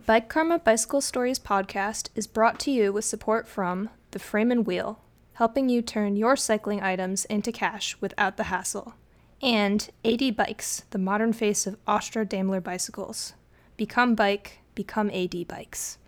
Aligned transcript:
The 0.00 0.06
Bike 0.06 0.30
Karma 0.30 0.58
Bicycle 0.58 1.02
Stories 1.02 1.38
podcast 1.38 2.08
is 2.14 2.26
brought 2.26 2.58
to 2.60 2.70
you 2.70 2.90
with 2.90 3.04
support 3.04 3.46
from 3.46 3.90
the 4.12 4.18
Frame 4.18 4.50
and 4.50 4.66
Wheel, 4.66 4.98
helping 5.34 5.68
you 5.68 5.82
turn 5.82 6.16
your 6.16 6.36
cycling 6.36 6.82
items 6.82 7.26
into 7.26 7.52
cash 7.52 7.98
without 8.00 8.38
the 8.38 8.44
hassle, 8.44 8.94
and 9.42 9.90
AD 10.02 10.36
Bikes, 10.36 10.84
the 10.88 10.98
modern 10.98 11.34
face 11.34 11.66
of 11.66 11.76
Austro 11.86 12.24
Daimler 12.24 12.62
bicycles. 12.62 13.34
Become 13.76 14.14
bike, 14.14 14.60
become 14.74 15.10
AD 15.10 15.46
Bikes. 15.46 15.98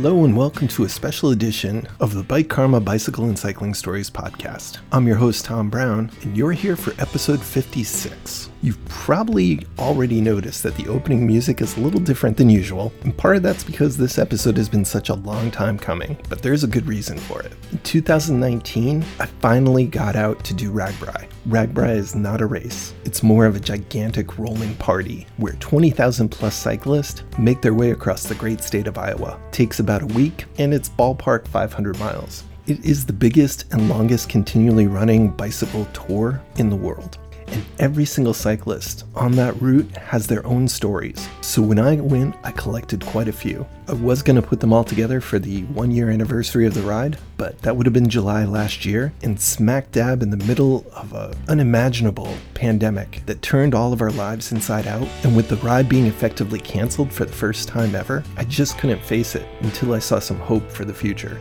Hello 0.00 0.24
and 0.24 0.36
welcome 0.36 0.68
to 0.68 0.84
a 0.84 0.88
special 0.88 1.30
edition 1.30 1.84
of 1.98 2.14
the 2.14 2.22
Bike 2.22 2.48
Karma 2.48 2.78
Bicycle 2.78 3.24
and 3.24 3.36
Cycling 3.36 3.74
Stories 3.74 4.08
podcast. 4.08 4.78
I'm 4.92 5.08
your 5.08 5.16
host, 5.16 5.44
Tom 5.44 5.70
Brown, 5.70 6.12
and 6.22 6.36
you're 6.36 6.52
here 6.52 6.76
for 6.76 6.92
episode 7.02 7.42
56. 7.42 8.48
You've 8.62 8.82
probably 8.84 9.66
already 9.76 10.20
noticed 10.20 10.62
that 10.62 10.76
the 10.76 10.86
opening 10.86 11.26
music 11.26 11.60
is 11.60 11.76
a 11.76 11.80
little 11.80 11.98
different 11.98 12.36
than 12.36 12.48
usual, 12.48 12.92
and 13.02 13.16
part 13.16 13.38
of 13.38 13.42
that's 13.42 13.64
because 13.64 13.96
this 13.96 14.18
episode 14.18 14.56
has 14.56 14.68
been 14.68 14.84
such 14.84 15.08
a 15.08 15.14
long 15.14 15.50
time 15.50 15.76
coming, 15.76 16.16
but 16.28 16.42
there's 16.42 16.62
a 16.62 16.68
good 16.68 16.86
reason 16.86 17.18
for 17.18 17.42
it. 17.42 17.52
In 17.72 17.78
2019, 17.78 19.04
I 19.18 19.26
finally 19.26 19.86
got 19.86 20.14
out 20.14 20.44
to 20.44 20.54
do 20.54 20.70
RAGBRAI. 20.70 21.28
RAGBRAI 21.48 21.96
is 21.96 22.14
not 22.14 22.42
a 22.42 22.46
race, 22.46 22.92
it's 23.06 23.22
more 23.22 23.46
of 23.46 23.56
a 23.56 23.60
gigantic 23.60 24.38
rolling 24.38 24.74
party 24.74 25.26
where 25.38 25.54
20,000 25.54 26.28
plus 26.28 26.54
cyclists 26.54 27.22
make 27.38 27.62
their 27.62 27.72
way 27.72 27.92
across 27.92 28.24
the 28.24 28.34
great 28.34 28.60
state 28.60 28.86
of 28.86 28.98
Iowa. 28.98 29.40
Takes 29.50 29.80
about 29.80 30.02
a 30.02 30.06
week, 30.08 30.44
and 30.58 30.74
it's 30.74 30.90
ballpark 30.90 31.48
500 31.48 31.98
miles. 31.98 32.44
It 32.66 32.84
is 32.84 33.06
the 33.06 33.14
biggest 33.14 33.64
and 33.72 33.88
longest 33.88 34.28
continually 34.28 34.88
running 34.88 35.30
bicycle 35.30 35.86
tour 35.94 36.38
in 36.56 36.68
the 36.68 36.76
world 36.76 37.16
and 37.52 37.64
every 37.78 38.04
single 38.04 38.34
cyclist 38.34 39.04
on 39.14 39.32
that 39.32 39.60
route 39.60 39.90
has 39.96 40.26
their 40.26 40.44
own 40.46 40.68
stories. 40.68 41.28
So 41.40 41.62
when 41.62 41.78
I 41.78 41.96
went, 41.96 42.36
I 42.44 42.52
collected 42.52 43.04
quite 43.06 43.28
a 43.28 43.32
few. 43.32 43.66
I 43.88 43.94
was 43.94 44.22
going 44.22 44.36
to 44.36 44.46
put 44.46 44.60
them 44.60 44.72
all 44.72 44.84
together 44.84 45.20
for 45.20 45.38
the 45.38 45.62
one 45.64 45.90
year 45.90 46.10
anniversary 46.10 46.66
of 46.66 46.74
the 46.74 46.82
ride, 46.82 47.18
but 47.38 47.58
that 47.62 47.76
would 47.76 47.86
have 47.86 47.92
been 47.92 48.08
July 48.08 48.44
last 48.44 48.84
year, 48.84 49.12
and 49.22 49.40
smack 49.40 49.90
dab 49.92 50.22
in 50.22 50.30
the 50.30 50.44
middle 50.44 50.84
of 50.94 51.12
an 51.14 51.34
unimaginable 51.48 52.34
pandemic 52.54 53.22
that 53.26 53.40
turned 53.40 53.74
all 53.74 53.92
of 53.92 54.02
our 54.02 54.10
lives 54.10 54.52
inside 54.52 54.86
out. 54.86 55.08
And 55.24 55.34
with 55.34 55.48
the 55.48 55.56
ride 55.56 55.88
being 55.88 56.06
effectively 56.06 56.60
canceled 56.60 57.12
for 57.12 57.24
the 57.24 57.32
first 57.32 57.68
time 57.68 57.94
ever, 57.94 58.22
I 58.36 58.44
just 58.44 58.76
couldn't 58.78 59.02
face 59.02 59.34
it 59.34 59.46
until 59.60 59.94
I 59.94 60.00
saw 60.00 60.18
some 60.18 60.38
hope 60.38 60.70
for 60.70 60.84
the 60.84 60.94
future. 60.94 61.40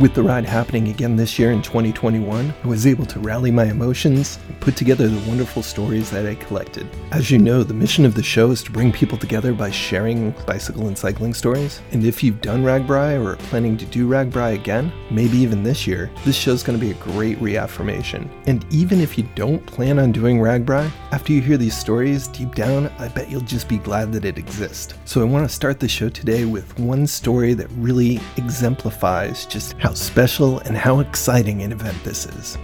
With 0.00 0.14
the 0.14 0.22
ride 0.22 0.44
happening 0.44 0.90
again 0.90 1.16
this 1.16 1.40
year 1.40 1.50
in 1.50 1.60
2021, 1.60 2.54
I 2.62 2.68
was 2.68 2.86
able 2.86 3.04
to 3.06 3.18
rally 3.18 3.50
my 3.50 3.64
emotions 3.64 4.38
and 4.46 4.60
put 4.60 4.76
together 4.76 5.08
the 5.08 5.28
wonderful 5.28 5.60
stories 5.60 6.08
that 6.12 6.24
I 6.24 6.36
collected. 6.36 6.86
As 7.10 7.32
you 7.32 7.38
know, 7.38 7.64
the 7.64 7.74
mission 7.74 8.04
of 8.04 8.14
the 8.14 8.22
show 8.22 8.52
is 8.52 8.62
to 8.62 8.70
bring 8.70 8.92
people 8.92 9.18
together 9.18 9.52
by 9.52 9.72
sharing 9.72 10.30
bicycle 10.46 10.86
and 10.86 10.96
cycling 10.96 11.34
stories. 11.34 11.82
And 11.90 12.04
if 12.04 12.22
you've 12.22 12.40
done 12.40 12.62
RAGBRAI 12.62 13.20
or 13.20 13.32
are 13.32 13.36
planning 13.36 13.76
to 13.76 13.84
do 13.86 14.08
RAGBRAI 14.08 14.54
again, 14.54 14.92
maybe 15.10 15.36
even 15.38 15.64
this 15.64 15.84
year, 15.84 16.12
this 16.24 16.36
show's 16.36 16.62
going 16.62 16.78
to 16.78 16.84
be 16.84 16.92
a 16.92 17.02
great 17.02 17.40
reaffirmation. 17.40 18.30
And 18.46 18.64
even 18.72 19.00
if 19.00 19.18
you 19.18 19.28
don't 19.34 19.66
plan 19.66 19.98
on 19.98 20.12
doing 20.12 20.38
RAGBRAI, 20.38 20.92
after 21.10 21.32
you 21.32 21.40
hear 21.40 21.56
these 21.56 21.76
stories, 21.76 22.28
deep 22.28 22.54
down, 22.54 22.86
I 23.00 23.08
bet 23.08 23.28
you'll 23.28 23.40
just 23.40 23.68
be 23.68 23.78
glad 23.78 24.12
that 24.12 24.24
it 24.24 24.38
exists. 24.38 24.94
So 25.06 25.22
I 25.22 25.24
want 25.24 25.48
to 25.48 25.52
start 25.52 25.80
the 25.80 25.88
show 25.88 26.08
today 26.08 26.44
with 26.44 26.78
one 26.78 27.04
story 27.04 27.54
that 27.54 27.68
really 27.72 28.20
exemplifies 28.36 29.44
just 29.46 29.72
how 29.78 29.87
how 29.88 29.94
special 29.94 30.58
and 30.60 30.76
how 30.76 31.00
exciting 31.00 31.62
an 31.62 31.72
event 31.72 31.96
this 32.04 32.26
is. 32.26 32.58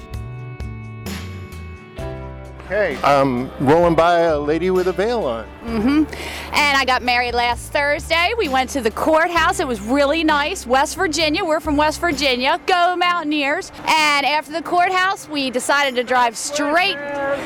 Okay, 2.67 2.99
I'm 3.03 3.51
rolling 3.65 3.95
by 3.95 4.21
a 4.21 4.39
lady 4.39 4.71
with 4.71 4.89
a 4.89 4.93
veil 4.93 5.25
on. 5.25 5.47
Mm-hmm. 5.65 6.05
And 6.55 6.77
I 6.77 6.85
got 6.85 7.03
married 7.03 7.33
last 7.33 7.73
Thursday. 7.73 8.33
We 8.37 8.49
went 8.49 8.69
to 8.71 8.83
the 8.83 8.91
courthouse. 8.91 9.59
It 9.59 9.67
was 9.67 9.81
really 9.81 10.23
nice. 10.23 10.67
West 10.67 10.97
Virginia. 10.97 11.45
We're 11.45 11.61
from 11.61 11.79
West 11.79 11.99
Virginia. 11.99 12.61
Go 12.67 12.95
Mountaineers. 12.97 13.73
And 13.87 14.27
after 14.27 14.53
the 14.53 14.63
courthouse, 14.63 15.27
we 15.27 15.51
decided 15.51 15.95
to 15.95 16.05
drive 16.05 16.37
straight, 16.37 16.99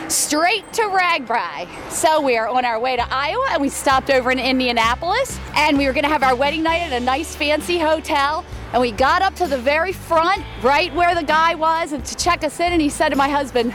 straight 0.09 0.73
to 0.73 0.83
RAGBRAI. 0.83 1.69
So 1.91 2.21
we 2.21 2.37
are 2.37 2.49
on 2.49 2.65
our 2.65 2.81
way 2.81 2.97
to 2.97 3.07
Iowa, 3.13 3.49
and 3.51 3.63
we 3.63 3.69
stopped 3.69 4.11
over 4.11 4.33
in 4.33 4.41
Indianapolis. 4.41 5.39
And 5.55 5.79
we 5.79 5.87
were 5.87 5.93
going 5.93 6.05
to 6.05 6.11
have 6.11 6.25
our 6.25 6.35
wedding 6.35 6.65
night 6.65 6.83
at 6.83 6.93
a 6.93 7.05
nice, 7.05 7.37
fancy 7.37 7.79
hotel. 7.79 8.45
And 8.73 8.83
we 8.83 8.93
got 8.93 9.23
up 9.23 9.35
to 9.37 9.47
the 9.47 9.59
very 9.59 9.93
front, 9.93 10.43
right 10.63 10.95
where 10.95 11.15
the 11.15 11.23
guy 11.23 11.55
was, 11.55 11.93
and 11.93 12.05
to 12.05 12.17
check 12.17 12.45
us 12.45 12.61
in. 12.61 12.73
And 12.73 12.83
he 12.83 12.91
said 12.91 13.11
to 13.11 13.17
my 13.17 13.29
husband, 13.29 13.75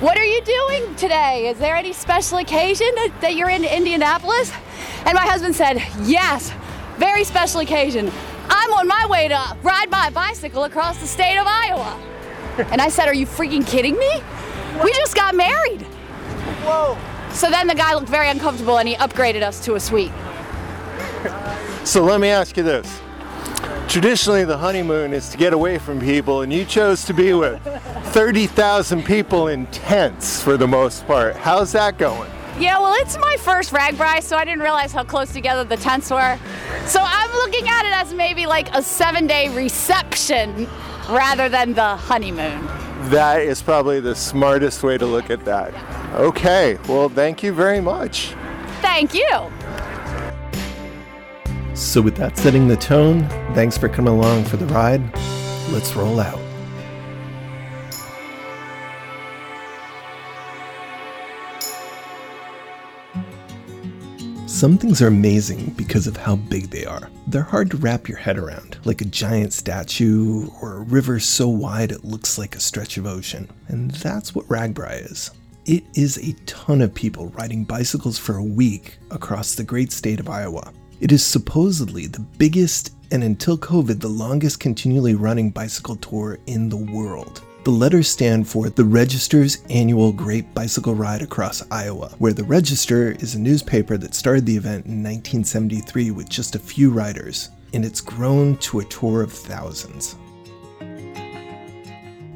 what 0.00 0.16
are 0.16 0.24
you 0.24 0.40
doing 0.42 0.94
today? 0.94 1.48
Is 1.48 1.58
there 1.58 1.74
any 1.74 1.92
special 1.92 2.38
occasion 2.38 2.86
that, 2.94 3.20
that 3.20 3.34
you're 3.34 3.50
in 3.50 3.64
Indianapolis? 3.64 4.52
And 5.04 5.14
my 5.14 5.26
husband 5.26 5.56
said, 5.56 5.82
Yes, 6.02 6.52
very 6.98 7.24
special 7.24 7.62
occasion. 7.62 8.08
I'm 8.48 8.72
on 8.74 8.86
my 8.86 9.06
way 9.06 9.26
to 9.26 9.56
ride 9.64 9.90
my 9.90 10.10
bicycle 10.10 10.64
across 10.64 10.98
the 10.98 11.06
state 11.08 11.36
of 11.36 11.48
Iowa. 11.48 12.00
and 12.70 12.80
I 12.80 12.90
said, 12.90 13.08
Are 13.08 13.14
you 13.14 13.26
freaking 13.26 13.66
kidding 13.66 13.98
me? 13.98 14.22
We 14.84 14.92
just 14.92 15.16
got 15.16 15.34
married. 15.34 15.82
Whoa. 16.62 16.96
So 17.32 17.50
then 17.50 17.66
the 17.66 17.74
guy 17.74 17.94
looked 17.94 18.08
very 18.08 18.28
uncomfortable 18.28 18.78
and 18.78 18.88
he 18.88 18.94
upgraded 18.94 19.42
us 19.42 19.64
to 19.64 19.74
a 19.74 19.80
suite. 19.80 20.12
so 21.84 22.04
let 22.04 22.20
me 22.20 22.28
ask 22.28 22.56
you 22.56 22.62
this 22.62 23.00
Traditionally, 23.88 24.44
the 24.44 24.58
honeymoon 24.58 25.12
is 25.12 25.30
to 25.30 25.38
get 25.38 25.52
away 25.52 25.78
from 25.78 25.98
people, 25.98 26.42
and 26.42 26.52
you 26.52 26.64
chose 26.64 27.04
to 27.06 27.14
be 27.14 27.32
with 27.32 27.62
30,000 28.12 29.04
people 29.04 29.48
in 29.48 29.66
tents 29.66 30.42
for 30.42 30.56
the 30.56 30.68
most 30.68 31.06
part. 31.06 31.34
How's 31.36 31.72
that 31.72 31.96
going? 31.98 32.30
Yeah, 32.58 32.78
well, 32.80 32.94
it's 33.00 33.16
my 33.18 33.36
first 33.38 33.72
RAGBRAI, 33.72 34.22
so 34.22 34.36
I 34.36 34.44
didn't 34.44 34.62
realize 34.62 34.92
how 34.92 35.04
close 35.04 35.32
together 35.32 35.64
the 35.64 35.76
tents 35.76 36.10
were. 36.10 36.38
So 36.86 37.00
I'm 37.02 37.30
looking 37.32 37.68
at 37.68 37.86
it 37.86 37.92
as 37.92 38.12
maybe 38.12 38.46
like 38.46 38.74
a 38.74 38.82
seven 38.82 39.26
day 39.26 39.48
reception 39.54 40.66
rather 41.08 41.48
than 41.48 41.74
the 41.74 41.96
honeymoon. 41.96 42.66
That 43.10 43.42
is 43.42 43.62
probably 43.62 44.00
the 44.00 44.14
smartest 44.14 44.82
way 44.82 44.98
to 44.98 45.06
look 45.06 45.30
at 45.30 45.44
that. 45.44 45.72
Okay, 46.14 46.78
well, 46.88 47.08
thank 47.08 47.42
you 47.42 47.52
very 47.52 47.80
much. 47.80 48.34
Thank 48.80 49.14
you. 49.14 49.28
So, 51.78 52.02
with 52.02 52.16
that 52.16 52.36
setting 52.36 52.66
the 52.66 52.76
tone, 52.76 53.28
thanks 53.54 53.78
for 53.78 53.88
coming 53.88 54.12
along 54.12 54.46
for 54.46 54.56
the 54.56 54.66
ride. 54.66 55.00
Let's 55.70 55.94
roll 55.94 56.18
out. 56.18 56.40
Some 64.48 64.76
things 64.76 65.00
are 65.00 65.06
amazing 65.06 65.72
because 65.76 66.08
of 66.08 66.16
how 66.16 66.34
big 66.34 66.70
they 66.70 66.84
are. 66.84 67.08
They're 67.28 67.42
hard 67.42 67.70
to 67.70 67.76
wrap 67.76 68.08
your 68.08 68.18
head 68.18 68.38
around, 68.38 68.78
like 68.84 69.00
a 69.00 69.04
giant 69.04 69.52
statue 69.52 70.50
or 70.60 70.78
a 70.78 70.80
river 70.80 71.20
so 71.20 71.46
wide 71.46 71.92
it 71.92 72.04
looks 72.04 72.38
like 72.38 72.56
a 72.56 72.60
stretch 72.60 72.96
of 72.96 73.06
ocean. 73.06 73.48
And 73.68 73.92
that's 73.92 74.34
what 74.34 74.48
RAGBRAI 74.48 75.12
is. 75.12 75.30
It 75.64 75.84
is 75.94 76.18
a 76.18 76.32
ton 76.44 76.82
of 76.82 76.92
people 76.92 77.28
riding 77.28 77.62
bicycles 77.62 78.18
for 78.18 78.34
a 78.34 78.42
week 78.42 78.98
across 79.12 79.54
the 79.54 79.62
great 79.62 79.92
state 79.92 80.18
of 80.18 80.28
Iowa. 80.28 80.72
It 81.00 81.12
is 81.12 81.24
supposedly 81.24 82.06
the 82.06 82.26
biggest 82.38 82.92
and 83.12 83.22
until 83.22 83.56
COVID, 83.56 84.00
the 84.00 84.08
longest 84.08 84.58
continually 84.58 85.14
running 85.14 85.50
bicycle 85.50 85.94
tour 85.94 86.38
in 86.46 86.68
the 86.68 86.76
world. 86.76 87.40
The 87.62 87.70
letters 87.70 88.08
stand 88.08 88.48
for 88.48 88.68
the 88.68 88.84
Register's 88.84 89.62
annual 89.70 90.12
Great 90.12 90.52
Bicycle 90.54 90.96
Ride 90.96 91.22
Across 91.22 91.70
Iowa, 91.70 92.08
where 92.18 92.32
the 92.32 92.42
Register 92.42 93.12
is 93.12 93.36
a 93.36 93.40
newspaper 93.40 93.96
that 93.96 94.14
started 94.14 94.44
the 94.44 94.56
event 94.56 94.86
in 94.86 95.04
1973 95.04 96.10
with 96.10 96.28
just 96.28 96.56
a 96.56 96.58
few 96.58 96.90
riders, 96.90 97.50
and 97.72 97.84
it's 97.84 98.00
grown 98.00 98.56
to 98.56 98.80
a 98.80 98.84
tour 98.86 99.22
of 99.22 99.32
thousands. 99.32 100.16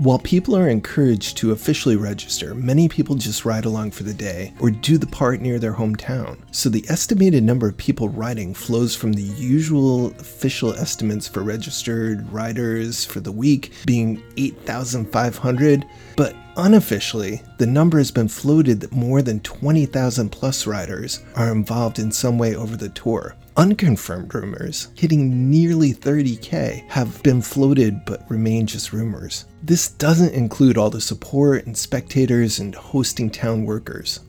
While 0.02 0.18
people 0.18 0.56
are 0.56 0.68
encouraged 0.68 1.36
to 1.36 1.52
officially 1.52 1.94
register, 1.94 2.56
many 2.56 2.88
people 2.88 3.14
just 3.14 3.44
ride 3.44 3.66
along 3.66 3.92
for 3.92 4.02
the 4.02 4.12
day 4.12 4.52
or 4.58 4.68
do 4.68 4.98
the 4.98 5.06
part 5.06 5.40
near 5.40 5.60
their 5.60 5.74
hometown. 5.74 6.38
So 6.50 6.68
the 6.68 6.84
estimated 6.88 7.44
number 7.44 7.68
of 7.68 7.76
people 7.76 8.08
riding 8.08 8.52
flows 8.52 8.96
from 8.96 9.12
the 9.12 9.22
usual 9.22 10.08
official 10.18 10.74
estimates 10.74 11.28
for 11.28 11.44
registered 11.44 12.28
riders 12.32 13.04
for 13.04 13.20
the 13.20 13.30
week 13.30 13.74
being 13.86 14.20
8,500, 14.36 15.86
but 16.16 16.34
unofficially, 16.56 17.40
the 17.58 17.66
number 17.68 17.98
has 17.98 18.10
been 18.10 18.26
floated 18.26 18.80
that 18.80 18.90
more 18.90 19.22
than 19.22 19.38
20,000 19.38 20.30
plus 20.30 20.66
riders 20.66 21.22
are 21.36 21.52
involved 21.52 22.00
in 22.00 22.10
some 22.10 22.38
way 22.38 22.56
over 22.56 22.76
the 22.76 22.88
tour. 22.88 23.36
Unconfirmed 23.56 24.34
rumors, 24.34 24.88
hitting 24.94 25.50
nearly 25.50 25.92
30k, 25.92 26.88
have 26.88 27.22
been 27.22 27.42
floated 27.42 28.02
but 28.06 28.24
remain 28.30 28.66
just 28.66 28.94
rumors. 28.94 29.44
This 29.62 29.88
doesn't 29.88 30.32
include 30.32 30.78
all 30.78 30.88
the 30.88 31.02
support 31.02 31.66
and 31.66 31.76
spectators 31.76 32.60
and 32.60 32.74
hosting 32.74 33.28
town 33.28 33.66
workers. 33.66 34.20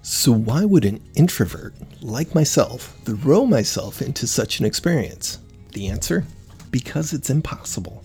So, 0.00 0.32
why 0.32 0.64
would 0.64 0.86
an 0.86 1.02
introvert 1.14 1.74
like 2.00 2.34
myself 2.34 2.96
throw 3.04 3.44
myself 3.44 4.00
into 4.00 4.26
such 4.26 4.60
an 4.60 4.64
experience? 4.66 5.40
The 5.74 5.88
answer? 5.88 6.24
Because 6.70 7.12
it's 7.12 7.28
impossible. 7.28 8.02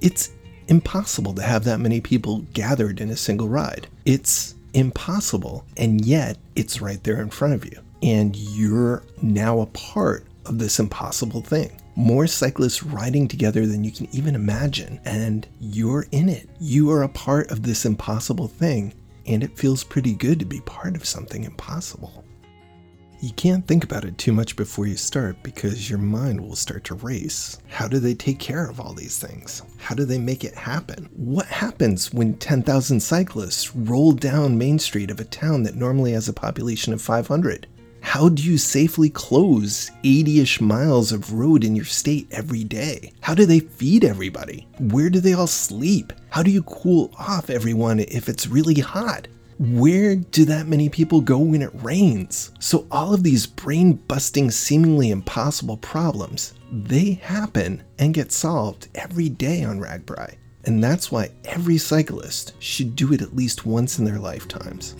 It's 0.00 0.30
impossible 0.68 1.34
to 1.34 1.42
have 1.42 1.64
that 1.64 1.80
many 1.80 2.00
people 2.00 2.38
gathered 2.54 3.02
in 3.02 3.10
a 3.10 3.16
single 3.16 3.48
ride. 3.48 3.86
It's 4.06 4.54
impossible, 4.72 5.66
and 5.76 6.06
yet 6.06 6.38
it's 6.54 6.80
right 6.80 7.02
there 7.04 7.20
in 7.20 7.28
front 7.28 7.52
of 7.52 7.66
you. 7.66 7.78
And 8.02 8.36
you're 8.36 9.02
now 9.22 9.60
a 9.60 9.66
part 9.66 10.26
of 10.44 10.58
this 10.58 10.78
impossible 10.78 11.42
thing. 11.42 11.80
More 11.96 12.26
cyclists 12.26 12.82
riding 12.82 13.26
together 13.26 13.66
than 13.66 13.82
you 13.82 13.90
can 13.90 14.08
even 14.12 14.34
imagine, 14.34 15.00
and 15.04 15.46
you're 15.60 16.06
in 16.12 16.28
it. 16.28 16.48
You 16.60 16.90
are 16.90 17.02
a 17.02 17.08
part 17.08 17.50
of 17.50 17.62
this 17.62 17.86
impossible 17.86 18.48
thing, 18.48 18.92
and 19.26 19.42
it 19.42 19.58
feels 19.58 19.82
pretty 19.82 20.14
good 20.14 20.38
to 20.38 20.44
be 20.44 20.60
part 20.60 20.94
of 20.94 21.06
something 21.06 21.44
impossible. 21.44 22.22
You 23.20 23.32
can't 23.32 23.66
think 23.66 23.82
about 23.82 24.04
it 24.04 24.18
too 24.18 24.32
much 24.32 24.56
before 24.56 24.86
you 24.86 24.96
start 24.96 25.42
because 25.42 25.88
your 25.88 25.98
mind 25.98 26.38
will 26.38 26.54
start 26.54 26.84
to 26.84 26.94
race. 26.96 27.58
How 27.66 27.88
do 27.88 27.98
they 27.98 28.14
take 28.14 28.38
care 28.38 28.68
of 28.68 28.78
all 28.78 28.92
these 28.92 29.18
things? 29.18 29.62
How 29.78 29.94
do 29.94 30.04
they 30.04 30.18
make 30.18 30.44
it 30.44 30.54
happen? 30.54 31.08
What 31.16 31.46
happens 31.46 32.12
when 32.12 32.34
10,000 32.34 33.00
cyclists 33.00 33.74
roll 33.74 34.12
down 34.12 34.58
Main 34.58 34.78
Street 34.78 35.10
of 35.10 35.18
a 35.18 35.24
town 35.24 35.62
that 35.62 35.76
normally 35.76 36.12
has 36.12 36.28
a 36.28 36.34
population 36.34 36.92
of 36.92 37.00
500? 37.00 37.66
How 38.06 38.28
do 38.28 38.40
you 38.40 38.56
safely 38.56 39.10
close 39.10 39.90
80 40.04 40.40
ish 40.40 40.60
miles 40.60 41.10
of 41.10 41.32
road 41.32 41.64
in 41.64 41.74
your 41.74 41.84
state 41.84 42.28
every 42.30 42.62
day? 42.62 43.12
How 43.20 43.34
do 43.34 43.44
they 43.44 43.58
feed 43.58 44.04
everybody? 44.04 44.68
Where 44.78 45.10
do 45.10 45.18
they 45.18 45.32
all 45.32 45.48
sleep? 45.48 46.12
How 46.30 46.44
do 46.44 46.52
you 46.52 46.62
cool 46.62 47.10
off 47.18 47.50
everyone 47.50 47.98
if 47.98 48.28
it's 48.28 48.46
really 48.46 48.78
hot? 48.78 49.26
Where 49.58 50.14
do 50.14 50.44
that 50.44 50.68
many 50.68 50.88
people 50.88 51.20
go 51.20 51.38
when 51.38 51.62
it 51.62 51.82
rains? 51.82 52.52
So, 52.60 52.86
all 52.92 53.12
of 53.12 53.24
these 53.24 53.44
brain 53.44 53.94
busting, 53.94 54.52
seemingly 54.52 55.10
impossible 55.10 55.78
problems, 55.78 56.54
they 56.70 57.14
happen 57.14 57.82
and 57.98 58.14
get 58.14 58.30
solved 58.30 58.86
every 58.94 59.28
day 59.28 59.64
on 59.64 59.80
RAGBRAI. 59.80 60.36
And 60.64 60.82
that's 60.82 61.10
why 61.10 61.30
every 61.44 61.76
cyclist 61.76 62.52
should 62.60 62.94
do 62.94 63.12
it 63.12 63.20
at 63.20 63.34
least 63.34 63.66
once 63.66 63.98
in 63.98 64.04
their 64.04 64.20
lifetimes. 64.20 64.94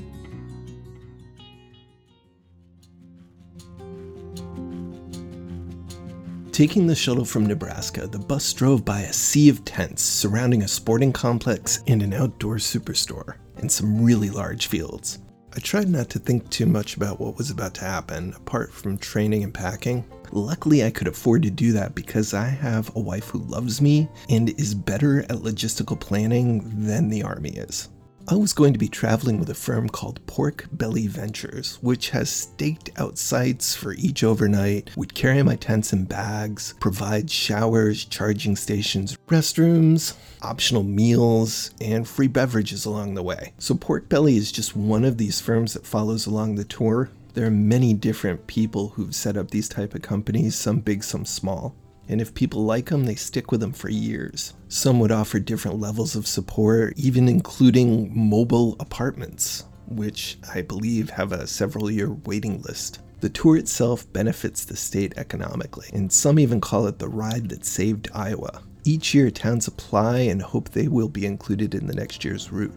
Taking 6.56 6.86
the 6.86 6.94
shuttle 6.94 7.26
from 7.26 7.44
Nebraska, 7.44 8.06
the 8.06 8.18
bus 8.18 8.50
drove 8.54 8.82
by 8.82 9.02
a 9.02 9.12
sea 9.12 9.50
of 9.50 9.62
tents 9.66 10.00
surrounding 10.00 10.62
a 10.62 10.68
sporting 10.68 11.12
complex 11.12 11.82
and 11.86 12.00
an 12.00 12.14
outdoor 12.14 12.54
superstore, 12.56 13.34
and 13.58 13.70
some 13.70 14.02
really 14.02 14.30
large 14.30 14.68
fields. 14.68 15.18
I 15.54 15.58
tried 15.58 15.90
not 15.90 16.08
to 16.08 16.18
think 16.18 16.48
too 16.48 16.64
much 16.64 16.96
about 16.96 17.20
what 17.20 17.36
was 17.36 17.50
about 17.50 17.74
to 17.74 17.84
happen, 17.84 18.32
apart 18.34 18.72
from 18.72 18.96
training 18.96 19.44
and 19.44 19.52
packing. 19.52 20.02
Luckily, 20.32 20.82
I 20.82 20.90
could 20.90 21.08
afford 21.08 21.42
to 21.42 21.50
do 21.50 21.72
that 21.72 21.94
because 21.94 22.32
I 22.32 22.46
have 22.46 22.90
a 22.96 23.00
wife 23.00 23.28
who 23.28 23.40
loves 23.40 23.82
me 23.82 24.08
and 24.30 24.48
is 24.58 24.74
better 24.74 25.24
at 25.24 25.42
logistical 25.42 26.00
planning 26.00 26.86
than 26.86 27.10
the 27.10 27.22
Army 27.22 27.50
is. 27.50 27.90
I 28.28 28.34
was 28.34 28.52
going 28.52 28.72
to 28.72 28.78
be 28.78 28.88
traveling 28.88 29.38
with 29.38 29.48
a 29.50 29.54
firm 29.54 29.88
called 29.88 30.26
Pork 30.26 30.66
Belly 30.72 31.06
Ventures, 31.06 31.78
which 31.80 32.10
has 32.10 32.28
staked 32.28 32.90
out 32.96 33.18
sites 33.18 33.76
for 33.76 33.92
each 33.92 34.24
overnight, 34.24 34.90
would 34.96 35.14
carry 35.14 35.44
my 35.44 35.54
tents 35.54 35.92
and 35.92 36.08
bags, 36.08 36.74
provide 36.80 37.30
showers, 37.30 38.04
charging 38.04 38.56
stations, 38.56 39.16
restrooms, 39.28 40.16
optional 40.42 40.82
meals, 40.82 41.70
and 41.80 42.08
free 42.08 42.26
beverages 42.26 42.84
along 42.84 43.14
the 43.14 43.22
way. 43.22 43.52
So 43.58 43.76
Pork 43.76 44.08
Belly 44.08 44.36
is 44.36 44.50
just 44.50 44.74
one 44.74 45.04
of 45.04 45.18
these 45.18 45.40
firms 45.40 45.74
that 45.74 45.86
follows 45.86 46.26
along 46.26 46.56
the 46.56 46.64
tour. 46.64 47.10
There 47.34 47.46
are 47.46 47.50
many 47.52 47.94
different 47.94 48.48
people 48.48 48.88
who've 48.88 49.14
set 49.14 49.36
up 49.36 49.52
these 49.52 49.68
type 49.68 49.94
of 49.94 50.02
companies, 50.02 50.56
some 50.56 50.80
big, 50.80 51.04
some 51.04 51.24
small 51.24 51.76
and 52.08 52.20
if 52.20 52.34
people 52.34 52.64
like 52.64 52.90
them, 52.90 53.04
they 53.04 53.14
stick 53.14 53.50
with 53.50 53.60
them 53.60 53.72
for 53.72 53.88
years. 53.88 54.54
Some 54.68 55.00
would 55.00 55.12
offer 55.12 55.38
different 55.38 55.80
levels 55.80 56.14
of 56.14 56.26
support, 56.26 56.94
even 56.96 57.28
including 57.28 58.10
mobile 58.16 58.76
apartments, 58.80 59.64
which 59.88 60.38
I 60.54 60.62
believe 60.62 61.10
have 61.10 61.32
a 61.32 61.46
several 61.46 61.90
year 61.90 62.12
waiting 62.24 62.62
list. 62.62 63.00
The 63.20 63.28
tour 63.30 63.56
itself 63.56 64.10
benefits 64.12 64.64
the 64.64 64.76
state 64.76 65.14
economically, 65.16 65.88
and 65.92 66.12
some 66.12 66.38
even 66.38 66.60
call 66.60 66.86
it 66.86 66.98
the 66.98 67.08
ride 67.08 67.48
that 67.48 67.64
saved 67.64 68.08
Iowa. 68.14 68.62
Each 68.84 69.14
year, 69.14 69.30
towns 69.30 69.66
apply 69.66 70.18
and 70.20 70.40
hope 70.40 70.68
they 70.68 70.86
will 70.86 71.08
be 71.08 71.26
included 71.26 71.74
in 71.74 71.86
the 71.86 71.94
next 71.94 72.24
year's 72.24 72.52
route. 72.52 72.74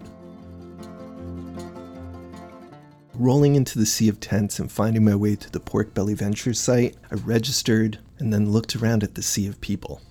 Rolling 3.13 3.55
into 3.55 3.77
the 3.77 3.85
sea 3.85 4.07
of 4.07 4.19
tents 4.21 4.59
and 4.59 4.71
finding 4.71 5.03
my 5.03 5.13
way 5.13 5.35
to 5.35 5.51
the 5.51 5.59
Pork 5.59 5.93
Belly 5.93 6.13
Ventures 6.13 6.59
site, 6.59 6.95
I 7.11 7.15
registered 7.15 7.99
and 8.19 8.33
then 8.33 8.51
looked 8.51 8.75
around 8.75 9.03
at 9.03 9.15
the 9.15 9.21
sea 9.21 9.47
of 9.47 9.61
people. 9.61 10.01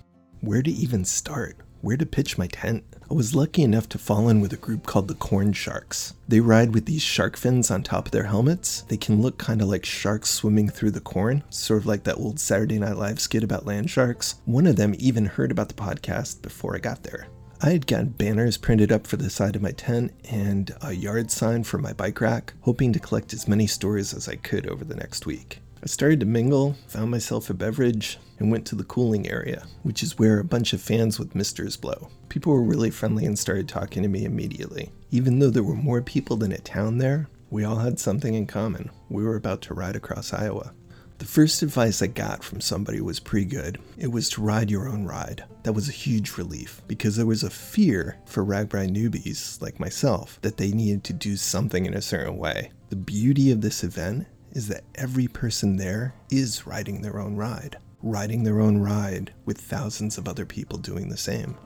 Where 0.40 0.62
to 0.62 0.70
even 0.70 1.05
start? 1.05 1.56
Where 1.81 1.96
to 1.96 2.06
pitch 2.06 2.38
my 2.38 2.49
tent? 2.49 2.84
I 3.10 3.14
was 3.14 3.34
lucky 3.34 3.62
enough 3.62 3.88
to 3.90 3.99
fall 3.99 4.28
in 4.28 4.40
with 4.40 4.52
a 4.52 4.56
group 4.56 4.84
called 4.84 5.08
the 5.08 5.14
Corn 5.14 5.52
Sharks. 5.52 6.14
They 6.26 6.40
ride 6.40 6.75
with 6.75 6.87
these 6.87 7.02
shark 7.02 7.37
fins 7.37 7.70
on 7.70 7.82
top 7.82 8.06
of 8.06 8.12
their 8.12 8.25
helmets. 8.25 8.82
They 8.82 8.96
can 8.96 9.22
look 9.22 9.38
kind 9.38 9.62
of 9.62 9.69
like 9.69 9.84
sharks 9.84 10.28
swimming 10.28 10.69
through 10.69 10.90
the 10.90 11.00
corn, 11.00 11.44
sort 11.50 11.81
of 11.81 11.87
like 11.87 12.05
that 12.05 12.19
old 12.19 12.40
Saturday 12.40 12.78
Night 12.78 12.96
Live 12.96 13.20
skit 13.20 13.44
about 13.44 13.64
land 13.64 13.90
sharks. 13.90 14.37
One 14.44 14.66
of 14.66 14.76
them 14.76 14.94
even 14.99 15.25
heard 15.25 15.50
about 15.50 15.69
the 15.69 15.75
podcast 15.75 16.43
before 16.43 16.75
I 16.75 16.81
got 16.81 17.04
there. 17.04 17.28
I 17.61 17.70
had 17.70 17.87
gotten 17.87 18.11
banners 18.11 18.56
printed 18.56 18.93
up 18.93 19.06
for 19.06 19.16
the 19.16 19.31
side 19.31 19.56
of 19.56 19.62
my 19.62 19.72
tent 19.72 20.12
and 20.31 20.72
a 20.81 20.93
yard 20.93 21.31
sign 21.31 21.64
for 21.64 21.78
my 21.78 21.93
bike 21.93 22.20
rack, 22.20 22.54
hoping 22.61 22.93
to 22.93 23.00
collect 23.00 23.32
as 23.32 23.49
many 23.49 23.66
stories 23.66 24.14
as 24.14 24.28
I 24.28 24.37
could 24.37 24.69
over 24.69 24.84
the 24.84 24.94
next 24.94 25.26
week. 25.26 25.61
I 25.82 25.86
started 25.86 26.20
to 26.20 26.26
mingle, 26.26 26.76
found 26.88 27.10
myself 27.10 27.50
a 27.50 27.54
beverage, 27.54 28.19
and 28.38 28.50
went 28.50 28.66
to 28.66 28.75
the 28.75 28.84
cooling 28.84 29.28
area, 29.28 29.66
which 29.82 30.02
is 30.02 30.19
where 30.19 30.40
a 30.40 30.44
bunch 30.44 30.72
of 30.72 30.80
fans 30.80 31.19
with 31.19 31.34
misters 31.34 31.76
blow. 31.76 32.08
People 32.28 32.52
were 32.52 32.62
really 32.62 32.90
friendly 32.90 33.25
and 33.26 33.38
started 33.38 33.69
talking 33.69 34.02
to 34.02 34.08
me 34.08 34.25
immediately. 34.25 34.90
Even 35.10 35.38
though 35.38 35.50
there 35.50 35.62
were 35.62 35.75
more 35.75 36.02
people 36.02 36.36
than 36.36 36.52
a 36.52 36.58
town 36.58 36.98
there, 36.98 37.28
we 37.50 37.64
all 37.64 37.76
had 37.76 37.98
something 37.98 38.34
in 38.34 38.46
common. 38.46 38.90
We 39.08 39.22
were 39.22 39.36
about 39.36 39.62
to 39.62 39.75
ride 39.75 39.96
across 39.96 40.32
Iowa. 40.32 40.72
The 41.19 41.25
first 41.25 41.62
advice 41.62 42.00
I 42.00 42.06
got 42.06 42.44
from 42.44 42.60
somebody 42.60 43.00
was 43.00 43.19
pretty 43.19 43.46
good. 43.46 43.78
It 43.96 44.12
was 44.12 44.28
to 44.30 44.42
ride 44.42 44.70
your 44.70 44.88
own 44.88 45.04
ride. 45.04 45.44
That 45.64 45.72
was 45.72 45.88
a 45.88 45.92
huge 45.92 46.36
relief 46.36 46.80
because 46.86 47.16
there 47.16 47.26
was 47.26 47.42
a 47.42 47.50
fear 47.50 48.19
for 48.25 48.44
RAGBRAI 48.44 48.88
newbies 48.90 49.60
like 49.60 49.80
myself 49.80 50.38
that 50.42 50.58
they 50.58 50.70
needed 50.70 51.02
to 51.04 51.12
do 51.12 51.36
something 51.36 51.86
in 51.86 51.94
a 51.94 52.02
certain 52.02 52.36
way. 52.36 52.70
The 52.90 52.96
beauty 52.96 53.50
of 53.50 53.62
this 53.62 53.82
event 53.82 54.26
is 54.53 54.69
that 54.69 54.85
every 54.95 55.29
person 55.29 55.77
there 55.77 56.15
is 56.31 56.67
riding 56.67 57.03
their 57.03 57.19
own 57.19 57.37
ride, 57.37 57.77
riding 58.03 58.45
their 58.45 58.61
own 58.61 58.79
ride 58.79 59.33
with 59.45 59.59
thousands 59.59 60.19
of 60.19 60.29
other 60.29 60.47
people 60.47 60.79
doing 60.79 61.09
the 61.09 61.17
same. 61.17 61.56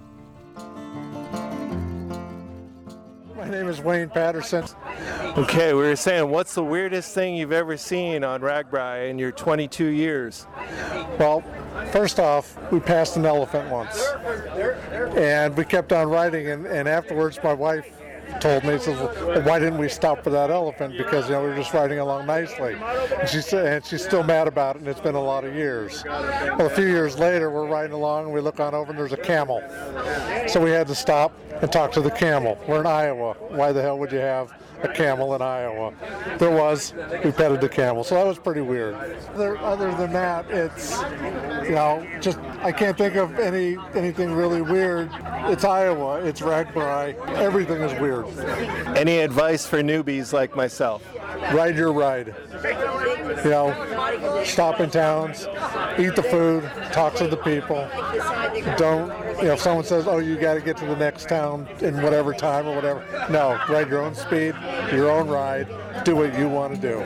My 3.36 3.48
name 3.48 3.68
is 3.68 3.80
Wayne 3.80 4.08
Patterson. 4.08 4.64
Okay, 5.36 5.72
we 5.72 5.80
were 5.80 5.96
saying, 5.96 6.28
what's 6.30 6.54
the 6.54 6.62
weirdest 6.62 7.14
thing 7.14 7.34
you've 7.34 7.52
ever 7.52 7.76
seen 7.76 8.22
on 8.22 8.40
RAGBRAI 8.40 9.08
in 9.08 9.18
your 9.18 9.32
22 9.32 9.86
years? 9.86 10.46
Well, 11.18 11.42
first 11.90 12.20
off, 12.20 12.58
we 12.70 12.80
passed 12.80 13.16
an 13.16 13.24
elephant 13.26 13.70
once, 13.70 14.00
and 15.16 15.56
we 15.56 15.64
kept 15.64 15.92
on 15.92 16.08
riding. 16.08 16.48
And, 16.48 16.66
and 16.66 16.86
afterwards, 16.88 17.38
my 17.42 17.52
wife 17.52 18.01
told 18.40 18.64
me, 18.64 18.78
says, 18.78 18.98
well, 18.98 19.42
"Why 19.42 19.58
didn't 19.58 19.78
we 19.78 19.88
stop 19.88 20.22
for 20.24 20.30
that 20.30 20.50
elephant? 20.50 20.96
Because 20.96 21.26
you 21.28 21.32
know 21.32 21.42
we 21.42 21.48
were 21.48 21.56
just 21.56 21.72
riding 21.72 21.98
along 21.98 22.26
nicely." 22.26 22.74
And 23.18 23.28
she 23.28 23.40
said, 23.40 23.66
and 23.66 23.84
she's 23.84 24.04
still 24.04 24.22
mad 24.22 24.48
about 24.48 24.76
it, 24.76 24.80
and 24.80 24.88
it's 24.88 25.00
been 25.00 25.14
a 25.14 25.22
lot 25.22 25.44
of 25.44 25.54
years. 25.54 26.04
Well, 26.04 26.66
a 26.66 26.70
few 26.70 26.86
years 26.86 27.18
later, 27.18 27.50
we're 27.50 27.66
riding 27.66 27.92
along, 27.92 28.26
and 28.26 28.34
we 28.34 28.40
look 28.40 28.60
on 28.60 28.74
over, 28.74 28.90
and 28.90 28.98
there's 28.98 29.12
a 29.12 29.16
camel. 29.16 29.62
So 30.48 30.60
we 30.60 30.70
had 30.70 30.86
to 30.88 30.94
stop 30.94 31.32
and 31.60 31.70
talk 31.70 31.92
to 31.92 32.00
the 32.00 32.10
camel. 32.10 32.58
We're 32.66 32.80
in 32.80 32.86
Iowa. 32.86 33.34
Why 33.50 33.72
the 33.72 33.82
hell 33.82 33.98
would 33.98 34.12
you 34.12 34.18
have 34.18 34.52
a 34.84 34.88
camel 34.94 35.34
in 35.34 35.42
Iowa? 35.42 35.92
There 36.38 36.50
was. 36.50 36.94
We 37.24 37.32
petted 37.32 37.60
the 37.60 37.68
camel, 37.68 38.04
so 38.04 38.14
that 38.14 38.26
was 38.26 38.38
pretty 38.38 38.60
weird. 38.60 38.94
Other, 39.34 39.58
other 39.58 39.94
than 39.94 40.12
that, 40.12 40.50
it's 40.50 41.00
you 41.66 41.74
know 41.74 42.06
just 42.20 42.38
I 42.62 42.72
can't 42.72 42.96
think 42.96 43.16
of 43.16 43.38
any 43.38 43.76
anything 43.94 44.32
really 44.32 44.62
weird. 44.62 45.10
It's 45.46 45.64
Iowa. 45.64 46.22
It's 46.22 46.40
RAGBRAI. 46.40 47.28
Everything 47.36 47.82
is 47.82 47.98
weird. 48.00 48.26
Any 48.96 49.18
advice 49.18 49.66
for 49.66 49.82
newbies 49.82 50.32
like 50.32 50.54
myself? 50.54 51.02
Ride 51.52 51.76
your 51.76 51.92
ride. 51.92 52.34
You 53.44 53.50
know, 53.50 54.42
stop 54.44 54.80
in 54.80 54.90
towns, 54.90 55.46
eat 55.98 56.14
the 56.14 56.22
food, 56.22 56.64
talk 56.92 57.14
to 57.16 57.26
the 57.26 57.36
people. 57.36 57.88
Don't, 58.76 59.08
you 59.38 59.48
know, 59.48 59.54
if 59.54 59.60
someone 59.60 59.84
says, 59.84 60.06
oh, 60.06 60.18
you 60.18 60.36
got 60.36 60.54
to 60.54 60.60
get 60.60 60.76
to 60.78 60.86
the 60.86 60.96
next 60.96 61.28
town 61.28 61.68
in 61.80 62.00
whatever 62.02 62.32
time 62.32 62.66
or 62.66 62.74
whatever, 62.74 63.04
no, 63.30 63.60
ride 63.68 63.88
your 63.88 64.02
own 64.02 64.14
speed, 64.14 64.54
your 64.92 65.10
own 65.10 65.28
ride, 65.28 65.68
do 66.04 66.16
what 66.16 66.38
you 66.38 66.48
want 66.48 66.74
to 66.74 66.80
do. 66.80 66.98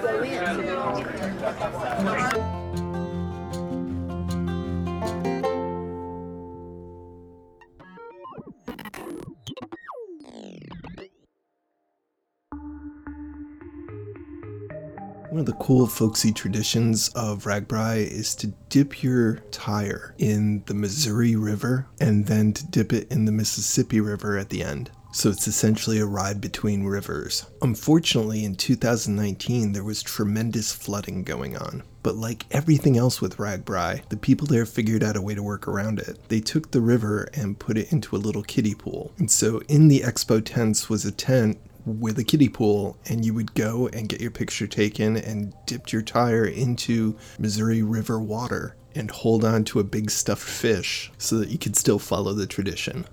One 15.37 15.41
of 15.41 15.47
the 15.47 15.53
cool 15.61 15.87
folksy 15.87 16.33
traditions 16.33 17.09
of 17.09 17.45
RAGBRAI 17.45 18.07
is 18.07 18.35
to 18.37 18.55
dip 18.71 19.03
your 19.03 19.41
tire 19.51 20.15
in 20.17 20.63
the 20.65 20.73
Missouri 20.73 21.37
River 21.37 21.89
and 22.01 22.25
then 22.25 22.55
to 22.55 22.67
dip 22.67 22.91
it 22.93 23.13
in 23.13 23.27
the 23.27 23.33
Mississippi 23.33 24.01
River 24.01 24.39
at 24.39 24.49
the 24.49 24.63
end. 24.63 24.91
So 25.17 25.31
it's 25.31 25.49
essentially 25.49 25.99
a 25.99 26.05
ride 26.05 26.43
between 26.43 26.85
rivers. 26.85 27.47
Unfortunately, 27.63 28.45
in 28.45 28.55
2019, 28.55 29.73
there 29.73 29.83
was 29.83 30.03
tremendous 30.03 30.75
flooding 30.75 31.25
going 31.25 31.57
on. 31.57 31.85
But 32.03 32.17
like 32.17 32.45
everything 32.51 32.99
else 32.99 33.23
with 33.23 33.39
RAGBRAI, 33.39 34.11
the 34.11 34.19
people 34.19 34.47
there 34.47 34.67
figured 34.67 35.03
out 35.03 35.17
a 35.17 35.23
way 35.23 35.35
to 35.35 35.43
work 35.43 35.67
around 35.67 36.01
it. 36.01 36.19
They 36.29 36.41
took 36.41 36.71
the 36.71 36.83
river 36.83 37.31
and 37.33 37.59
put 37.59 37.79
it 37.79 37.93
into 37.93 38.15
a 38.15 38.19
little 38.19 38.43
kiddie 38.43 38.75
pool. 38.75 39.11
And 39.17 39.31
so 39.31 39.63
in 39.69 39.89
the 39.89 40.01
expo 40.01 40.45
tents 40.45 40.91
was 40.91 41.07
a 41.07 41.13
tent 41.13 41.59
with 41.87 42.19
a 42.19 42.25
kiddie 42.25 42.51
pool, 42.51 42.99
and 43.07 43.25
you 43.25 43.33
would 43.33 43.55
go 43.55 43.89
and 43.95 44.11
get 44.11 44.21
your 44.21 44.31
picture 44.31 44.67
taken 44.67 45.17
and 45.17 45.55
dipped 45.65 45.95
your 45.95 46.03
tire 46.03 46.45
into 46.45 47.17
Missouri 47.39 47.83
River 47.83 48.21
water 48.21 48.77
and 48.95 49.11
hold 49.11 49.47
on 49.47 49.65
to 49.65 49.81
a 49.81 49.85
big 49.85 50.11
stuffed 50.11 50.47
fish 50.47 51.11
so 51.17 51.39
that 51.39 51.49
you 51.49 51.57
could 51.57 51.75
still 51.75 51.99
follow 51.99 52.35
the 52.35 52.47
tradition. 52.47 53.07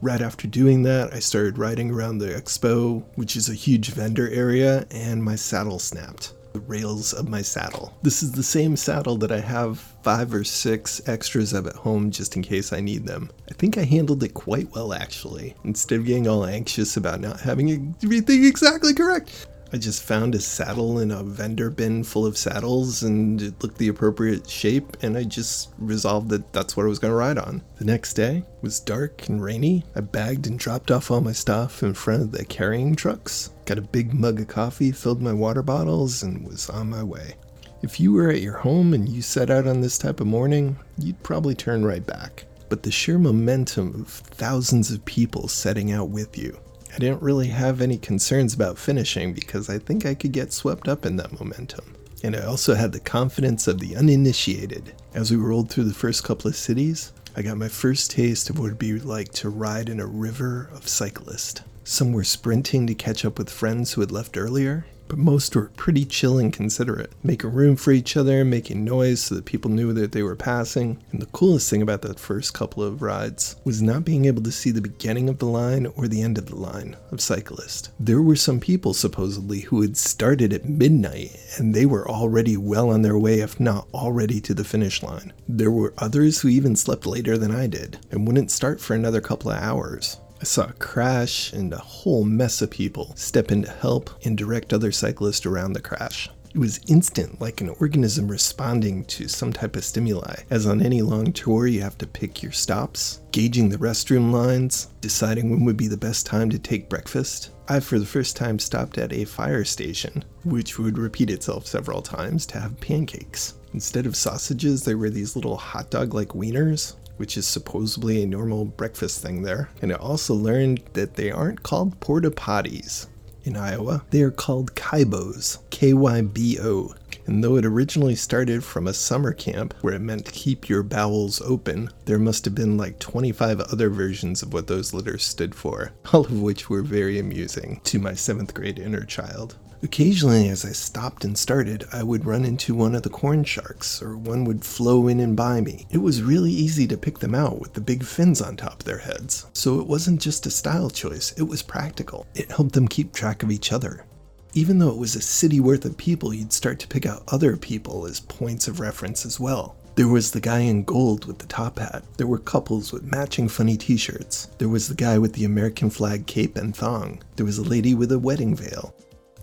Right 0.00 0.20
after 0.20 0.46
doing 0.46 0.84
that, 0.84 1.12
I 1.12 1.18
started 1.18 1.58
riding 1.58 1.90
around 1.90 2.18
the 2.18 2.28
expo, 2.28 3.04
which 3.16 3.34
is 3.34 3.48
a 3.48 3.54
huge 3.54 3.90
vendor 3.90 4.30
area, 4.30 4.86
and 4.92 5.24
my 5.24 5.34
saddle 5.34 5.80
snapped. 5.80 6.34
The 6.52 6.60
rails 6.60 7.12
of 7.12 7.28
my 7.28 7.42
saddle. 7.42 7.92
This 8.02 8.22
is 8.22 8.30
the 8.30 8.44
same 8.44 8.76
saddle 8.76 9.16
that 9.18 9.32
I 9.32 9.40
have 9.40 9.80
five 10.04 10.32
or 10.32 10.44
six 10.44 11.00
extras 11.08 11.52
of 11.52 11.66
at 11.66 11.74
home 11.74 12.12
just 12.12 12.36
in 12.36 12.42
case 12.42 12.72
I 12.72 12.78
need 12.80 13.06
them. 13.06 13.28
I 13.50 13.54
think 13.54 13.76
I 13.76 13.82
handled 13.82 14.22
it 14.22 14.34
quite 14.34 14.70
well 14.72 14.92
actually, 14.92 15.56
instead 15.64 15.98
of 15.98 16.06
getting 16.06 16.28
all 16.28 16.46
anxious 16.46 16.96
about 16.96 17.20
not 17.20 17.40
having 17.40 17.96
everything 18.02 18.44
exactly 18.44 18.94
correct. 18.94 19.48
I 19.70 19.76
just 19.76 20.02
found 20.02 20.34
a 20.34 20.40
saddle 20.40 20.98
in 20.98 21.10
a 21.10 21.22
vendor 21.22 21.68
bin 21.68 22.02
full 22.02 22.24
of 22.24 22.38
saddles 22.38 23.02
and 23.02 23.40
it 23.42 23.62
looked 23.62 23.76
the 23.76 23.88
appropriate 23.88 24.48
shape, 24.48 24.96
and 25.02 25.16
I 25.16 25.24
just 25.24 25.70
resolved 25.78 26.30
that 26.30 26.52
that's 26.54 26.76
what 26.76 26.84
I 26.86 26.88
was 26.88 26.98
going 26.98 27.12
to 27.12 27.16
ride 27.16 27.36
on. 27.36 27.62
The 27.76 27.84
next 27.84 28.14
day 28.14 28.44
was 28.62 28.80
dark 28.80 29.28
and 29.28 29.42
rainy. 29.42 29.84
I 29.94 30.00
bagged 30.00 30.46
and 30.46 30.58
dropped 30.58 30.90
off 30.90 31.10
all 31.10 31.20
my 31.20 31.32
stuff 31.32 31.82
in 31.82 31.92
front 31.92 32.22
of 32.22 32.32
the 32.32 32.46
carrying 32.46 32.96
trucks, 32.96 33.50
got 33.66 33.76
a 33.76 33.82
big 33.82 34.14
mug 34.14 34.40
of 34.40 34.48
coffee, 34.48 34.90
filled 34.90 35.20
my 35.20 35.34
water 35.34 35.62
bottles, 35.62 36.22
and 36.22 36.46
was 36.46 36.70
on 36.70 36.88
my 36.88 37.02
way. 37.02 37.34
If 37.82 38.00
you 38.00 38.12
were 38.12 38.30
at 38.30 38.40
your 38.40 38.56
home 38.56 38.94
and 38.94 39.08
you 39.08 39.22
set 39.22 39.50
out 39.50 39.66
on 39.66 39.82
this 39.82 39.98
type 39.98 40.20
of 40.20 40.26
morning, 40.26 40.78
you'd 40.96 41.22
probably 41.22 41.54
turn 41.54 41.84
right 41.84 42.04
back. 42.04 42.46
But 42.68 42.82
the 42.82 42.90
sheer 42.90 43.18
momentum 43.18 44.00
of 44.00 44.08
thousands 44.08 44.90
of 44.90 45.04
people 45.04 45.46
setting 45.46 45.92
out 45.92 46.08
with 46.08 46.36
you, 46.36 46.58
I 46.98 47.00
didn't 47.00 47.22
really 47.22 47.46
have 47.46 47.80
any 47.80 47.96
concerns 47.96 48.54
about 48.54 48.76
finishing 48.76 49.32
because 49.32 49.70
I 49.70 49.78
think 49.78 50.04
I 50.04 50.16
could 50.16 50.32
get 50.32 50.52
swept 50.52 50.88
up 50.88 51.06
in 51.06 51.14
that 51.14 51.38
momentum. 51.38 51.94
And 52.24 52.34
I 52.34 52.42
also 52.42 52.74
had 52.74 52.90
the 52.90 52.98
confidence 52.98 53.68
of 53.68 53.78
the 53.78 53.94
uninitiated. 53.94 54.94
As 55.14 55.30
we 55.30 55.36
rolled 55.36 55.70
through 55.70 55.84
the 55.84 55.94
first 55.94 56.24
couple 56.24 56.48
of 56.48 56.56
cities, 56.56 57.12
I 57.36 57.42
got 57.42 57.56
my 57.56 57.68
first 57.68 58.10
taste 58.10 58.50
of 58.50 58.58
what 58.58 58.66
it'd 58.66 58.80
be 58.80 58.98
like 58.98 59.30
to 59.34 59.48
ride 59.48 59.88
in 59.88 60.00
a 60.00 60.06
river 60.08 60.70
of 60.74 60.88
cyclists. 60.88 61.60
Some 61.84 62.12
were 62.12 62.24
sprinting 62.24 62.88
to 62.88 62.96
catch 62.96 63.24
up 63.24 63.38
with 63.38 63.48
friends 63.48 63.92
who 63.92 64.00
had 64.00 64.10
left 64.10 64.36
earlier, 64.36 64.84
but 65.08 65.18
most 65.18 65.56
were 65.56 65.70
pretty 65.76 66.04
chill 66.04 66.38
and 66.38 66.52
considerate, 66.52 67.12
making 67.22 67.52
room 67.52 67.76
for 67.76 67.92
each 67.92 68.16
other, 68.16 68.44
making 68.44 68.84
noise 68.84 69.20
so 69.20 69.34
that 69.34 69.44
people 69.44 69.70
knew 69.70 69.92
that 69.92 70.12
they 70.12 70.22
were 70.22 70.36
passing. 70.36 71.02
And 71.10 71.20
the 71.20 71.26
coolest 71.26 71.70
thing 71.70 71.82
about 71.82 72.02
that 72.02 72.20
first 72.20 72.54
couple 72.54 72.82
of 72.82 73.02
rides 73.02 73.56
was 73.64 73.82
not 73.82 74.04
being 74.04 74.26
able 74.26 74.42
to 74.42 74.52
see 74.52 74.70
the 74.70 74.80
beginning 74.80 75.28
of 75.28 75.38
the 75.38 75.46
line 75.46 75.86
or 75.96 76.08
the 76.08 76.22
end 76.22 76.38
of 76.38 76.46
the 76.46 76.56
line 76.56 76.96
of 77.10 77.20
cyclists. 77.20 77.90
There 77.98 78.22
were 78.22 78.36
some 78.36 78.60
people 78.60 78.94
supposedly 78.94 79.60
who 79.60 79.82
had 79.82 79.96
started 79.96 80.52
at 80.52 80.68
midnight 80.68 81.36
and 81.56 81.74
they 81.74 81.86
were 81.86 82.08
already 82.08 82.56
well 82.56 82.90
on 82.90 83.02
their 83.02 83.18
way, 83.18 83.40
if 83.40 83.58
not 83.58 83.88
already 83.94 84.40
to 84.42 84.54
the 84.54 84.64
finish 84.64 85.02
line. 85.02 85.32
There 85.48 85.70
were 85.70 85.94
others 85.98 86.40
who 86.40 86.48
even 86.48 86.76
slept 86.76 87.06
later 87.06 87.38
than 87.38 87.50
I 87.50 87.66
did 87.66 87.98
and 88.10 88.26
wouldn't 88.26 88.50
start 88.50 88.80
for 88.80 88.94
another 88.94 89.20
couple 89.20 89.50
of 89.50 89.62
hours. 89.62 90.18
I 90.40 90.44
saw 90.44 90.68
a 90.68 90.72
crash 90.74 91.52
and 91.52 91.72
a 91.72 91.78
whole 91.78 92.22
mess 92.22 92.62
of 92.62 92.70
people 92.70 93.12
step 93.16 93.50
in 93.50 93.62
to 93.62 93.70
help 93.70 94.10
and 94.24 94.38
direct 94.38 94.72
other 94.72 94.92
cyclists 94.92 95.44
around 95.44 95.72
the 95.72 95.80
crash. 95.80 96.30
It 96.54 96.58
was 96.58 96.80
instant, 96.86 97.40
like 97.40 97.60
an 97.60 97.74
organism 97.80 98.28
responding 98.28 99.04
to 99.06 99.26
some 99.26 99.52
type 99.52 99.74
of 99.74 99.84
stimuli. 99.84 100.42
As 100.48 100.64
on 100.64 100.80
any 100.80 101.02
long 101.02 101.32
tour, 101.32 101.66
you 101.66 101.82
have 101.82 101.98
to 101.98 102.06
pick 102.06 102.40
your 102.40 102.52
stops, 102.52 103.20
gauging 103.32 103.68
the 103.68 103.78
restroom 103.78 104.30
lines, 104.30 104.88
deciding 105.00 105.50
when 105.50 105.64
would 105.64 105.76
be 105.76 105.88
the 105.88 105.96
best 105.96 106.24
time 106.24 106.50
to 106.50 106.58
take 106.58 106.88
breakfast. 106.88 107.50
I, 107.68 107.80
for 107.80 107.98
the 107.98 108.06
first 108.06 108.36
time, 108.36 108.60
stopped 108.60 108.96
at 108.96 109.12
a 109.12 109.24
fire 109.24 109.64
station, 109.64 110.24
which 110.44 110.78
would 110.78 110.98
repeat 110.98 111.30
itself 111.30 111.66
several 111.66 112.00
times 112.00 112.46
to 112.46 112.60
have 112.60 112.80
pancakes. 112.80 113.54
Instead 113.74 114.06
of 114.06 114.16
sausages, 114.16 114.84
there 114.84 114.96
were 114.98 115.10
these 115.10 115.34
little 115.34 115.56
hot 115.56 115.90
dog 115.90 116.14
like 116.14 116.28
wieners 116.28 116.94
which 117.18 117.36
is 117.36 117.46
supposedly 117.46 118.22
a 118.22 118.26
normal 118.26 118.64
breakfast 118.64 119.22
thing 119.22 119.42
there. 119.42 119.68
And 119.82 119.92
I 119.92 119.96
also 119.96 120.34
learned 120.34 120.82
that 120.94 121.14
they 121.14 121.30
aren't 121.30 121.62
called 121.62 122.00
porta 122.00 122.30
potties 122.30 123.06
in 123.48 123.56
Iowa, 123.56 124.04
they 124.10 124.20
are 124.20 124.30
called 124.30 124.74
kybos, 124.74 125.58
K 125.70 125.94
Y 125.94 126.20
B 126.20 126.58
O. 126.60 126.94
And 127.26 127.42
though 127.42 127.56
it 127.56 127.64
originally 127.64 128.14
started 128.14 128.62
from 128.62 128.86
a 128.86 128.92
summer 128.92 129.32
camp 129.32 129.74
where 129.80 129.94
it 129.94 130.00
meant 130.00 130.32
keep 130.32 130.68
your 130.68 130.82
bowels 130.82 131.40
open, 131.40 131.90
there 132.04 132.18
must 132.18 132.44
have 132.44 132.54
been 132.54 132.76
like 132.76 132.98
25 132.98 133.60
other 133.60 133.88
versions 133.88 134.42
of 134.42 134.52
what 134.52 134.66
those 134.66 134.92
letters 134.92 135.24
stood 135.24 135.54
for, 135.54 135.92
all 136.12 136.26
of 136.26 136.42
which 136.42 136.68
were 136.68 136.82
very 136.82 137.18
amusing 137.18 137.80
to 137.84 137.98
my 137.98 138.12
seventh 138.14 138.52
grade 138.52 138.78
inner 138.78 139.04
child. 139.04 139.56
Occasionally, 139.80 140.48
as 140.48 140.64
I 140.64 140.72
stopped 140.72 141.24
and 141.24 141.38
started, 141.38 141.84
I 141.92 142.02
would 142.02 142.26
run 142.26 142.44
into 142.44 142.74
one 142.74 142.96
of 142.96 143.02
the 143.02 143.10
corn 143.10 143.44
sharks, 143.44 144.02
or 144.02 144.16
one 144.16 144.44
would 144.44 144.64
flow 144.64 145.06
in 145.06 145.20
and 145.20 145.36
by 145.36 145.60
me. 145.60 145.86
It 145.90 145.98
was 145.98 146.20
really 146.20 146.50
easy 146.50 146.86
to 146.88 146.96
pick 146.96 147.20
them 147.20 147.34
out 147.34 147.60
with 147.60 147.74
the 147.74 147.80
big 147.80 148.02
fins 148.02 148.42
on 148.42 148.56
top 148.56 148.80
of 148.80 148.84
their 148.84 148.98
heads. 148.98 149.46
So 149.52 149.78
it 149.78 149.86
wasn't 149.86 150.20
just 150.20 150.46
a 150.46 150.50
style 150.50 150.90
choice, 150.90 151.32
it 151.36 151.44
was 151.44 151.62
practical. 151.62 152.26
It 152.34 152.50
helped 152.50 152.72
them 152.72 152.88
keep 152.88 153.12
track 153.12 153.44
of 153.44 153.52
each 153.52 153.72
other. 153.72 154.04
Even 154.52 154.80
though 154.80 154.90
it 154.90 154.98
was 154.98 155.14
a 155.14 155.20
city 155.20 155.60
worth 155.60 155.84
of 155.84 155.96
people, 155.96 156.34
you'd 156.34 156.52
start 156.52 156.80
to 156.80 156.88
pick 156.88 157.06
out 157.06 157.22
other 157.28 157.56
people 157.56 158.04
as 158.06 158.18
points 158.18 158.66
of 158.66 158.80
reference 158.80 159.24
as 159.24 159.38
well. 159.38 159.76
There 159.94 160.08
was 160.08 160.32
the 160.32 160.40
guy 160.40 160.60
in 160.60 160.82
gold 160.84 161.24
with 161.26 161.38
the 161.38 161.46
top 161.46 161.78
hat. 161.78 162.02
There 162.16 162.26
were 162.26 162.38
couples 162.38 162.92
with 162.92 163.12
matching 163.12 163.48
funny 163.48 163.76
t 163.76 163.96
shirts. 163.96 164.46
There 164.58 164.68
was 164.68 164.88
the 164.88 164.94
guy 164.94 165.18
with 165.18 165.34
the 165.34 165.44
American 165.44 165.90
flag 165.90 166.26
cape 166.26 166.56
and 166.56 166.74
thong. 166.74 167.22
There 167.36 167.46
was 167.46 167.58
a 167.58 167.64
lady 167.64 167.94
with 167.94 168.10
a 168.10 168.18
wedding 168.18 168.56
veil. 168.56 168.94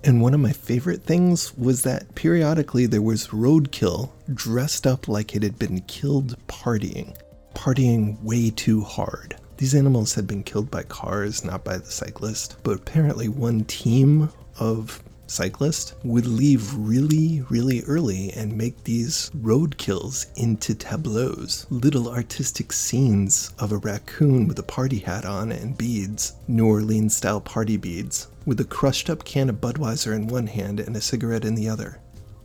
And 0.05 0.21
one 0.21 0.35
of 0.35 0.39
my 0.39 0.51
favorite 0.51 1.01
things 1.01 1.57
was 1.57 1.81
that 1.81 2.13
periodically 2.13 2.85
there 2.85 3.01
was 3.01 3.29
roadkill 3.29 4.11
dressed 4.31 4.85
up 4.85 5.07
like 5.07 5.35
it 5.35 5.41
had 5.41 5.57
been 5.57 5.81
killed 5.81 6.37
partying, 6.47 7.17
partying 7.55 8.21
way 8.21 8.51
too 8.51 8.81
hard. 8.81 9.35
These 9.57 9.73
animals 9.73 10.13
had 10.13 10.27
been 10.27 10.43
killed 10.43 10.69
by 10.69 10.83
cars, 10.83 11.43
not 11.43 11.63
by 11.63 11.77
the 11.77 11.89
cyclist, 11.89 12.57
but 12.61 12.77
apparently 12.77 13.29
one 13.29 13.63
team 13.63 14.29
of 14.59 15.01
cyclists 15.27 15.95
would 16.03 16.25
leave 16.25 16.73
really, 16.75 17.41
really 17.49 17.81
early 17.83 18.31
and 18.33 18.57
make 18.57 18.83
these 18.83 19.31
road 19.35 19.77
kills 19.77 20.27
into 20.35 20.75
tableaus, 20.75 21.65
little 21.69 22.09
artistic 22.09 22.71
scenes 22.71 23.51
of 23.59 23.71
a 23.71 23.77
raccoon 23.77 24.47
with 24.47 24.59
a 24.59 24.63
party 24.63 24.99
hat 24.99 25.25
on 25.25 25.51
and 25.51 25.77
beads, 25.77 26.35
New 26.47 26.67
Orleans 26.67 27.15
style 27.15 27.41
party 27.41 27.77
beads, 27.77 28.27
with 28.45 28.59
a 28.59 28.65
crushed 28.65 29.09
up 29.09 29.23
can 29.23 29.49
of 29.49 29.61
Budweiser 29.61 30.15
in 30.15 30.27
one 30.27 30.47
hand 30.47 30.79
and 30.79 30.95
a 30.95 31.01
cigarette 31.01 31.45
in 31.45 31.55
the 31.55 31.69
other. 31.69 31.99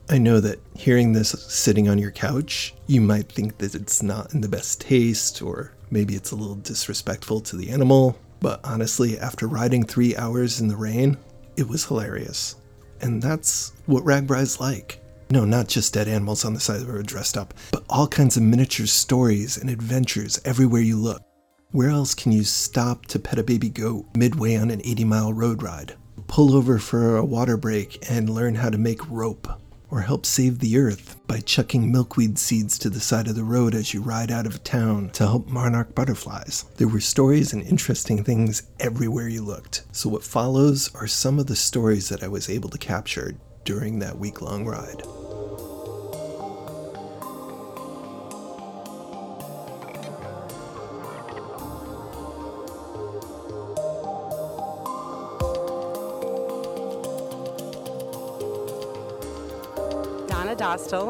I 0.09 0.19
know 0.19 0.41
that 0.41 0.59
hearing 0.75 1.13
this 1.13 1.31
sitting 1.31 1.89
on 1.89 1.99
your 1.99 2.11
couch, 2.11 2.75
you 2.87 3.01
might 3.01 3.31
think 3.31 3.59
that 3.59 3.77
it's 3.77 4.03
not 4.03 4.35
in 4.35 4.41
the 4.41 4.49
best 4.49 4.81
taste, 4.81 5.41
or 5.41 5.73
maybe 5.91 6.17
it's 6.17 6.33
a 6.33 6.37
little 6.37 6.57
disrespectful 6.57 7.41
to 7.43 7.57
the 7.57 7.71
animal, 7.71 8.19
but 8.41 8.61
honestly, 8.65 9.19
after 9.19 9.47
riding 9.47 9.85
three 9.85 10.17
hours 10.17 10.61
in 10.61 10.67
the 10.67 10.77
rain, 10.77 11.17
it 11.57 11.69
was 11.69 11.85
hilarious. 11.85 12.57
And 13.00 13.23
that's 13.23 13.73
what 13.87 14.04
RAGBRAI's 14.04 14.61
like. 14.61 15.00
No, 15.30 15.45
not 15.45 15.69
just 15.69 15.95
dead 15.95 16.09
animals 16.09 16.45
on 16.45 16.54
the 16.54 16.61
side 16.61 16.80
of 16.80 16.87
the 16.87 16.92
road 16.92 17.07
dressed 17.07 17.37
up, 17.37 17.54
but 17.71 17.85
all 17.88 18.09
kinds 18.09 18.37
of 18.37 18.42
miniature 18.42 18.87
stories 18.87 19.57
and 19.57 19.71
adventures 19.71 20.40
everywhere 20.45 20.83
you 20.83 20.97
look. 20.97 21.23
Where 21.71 21.90
else 21.90 22.14
can 22.14 22.33
you 22.33 22.42
stop 22.42 23.07
to 23.07 23.21
pet 23.21 23.38
a 23.38 23.45
baby 23.45 23.69
goat 23.69 24.07
midway 24.16 24.57
on 24.57 24.71
an 24.71 24.80
80 24.85 25.04
mile 25.04 25.33
road 25.33 25.62
ride? 25.62 25.95
Pull 26.26 26.57
over 26.57 26.78
for 26.78 27.16
a 27.16 27.25
water 27.25 27.57
break 27.57 28.11
and 28.11 28.28
learn 28.28 28.57
how 28.57 28.71
to 28.71 28.78
make 28.78 29.09
rope? 29.09 29.49
Or 29.90 30.02
help 30.02 30.25
save 30.25 30.61
the 30.61 30.78
earth 30.78 31.16
by 31.26 31.40
chucking 31.40 31.90
milkweed 31.90 32.38
seeds 32.38 32.78
to 32.78 32.90
the 32.90 33.00
side 33.00 33.26
of 33.26 33.35
the 33.35 33.44
road 33.44 33.75
as 33.75 33.92
you 33.92 34.00
ride 34.00 34.30
out 34.30 34.47
of 34.47 34.62
town 34.62 35.11
to 35.11 35.26
help 35.26 35.49
monarch 35.49 35.94
butterflies? 35.94 36.64
There 36.76 36.88
were 36.88 37.00
stories 37.00 37.52
and 37.52 37.62
interesting 37.62 38.23
things 38.23 38.62
everywhere 38.78 39.28
you 39.28 39.42
looked. 39.42 39.82
So, 39.92 40.09
what 40.09 40.23
follows 40.23 40.94
are 40.94 41.06
some 41.06 41.38
of 41.38 41.47
the 41.47 41.56
stories 41.56 42.09
that 42.09 42.23
I 42.23 42.28
was 42.28 42.49
able 42.49 42.70
to 42.70 42.78
capture 42.78 43.35
during 43.64 43.99
that 43.99 44.18
week 44.18 44.40
long 44.40 44.64
ride. 44.64 45.02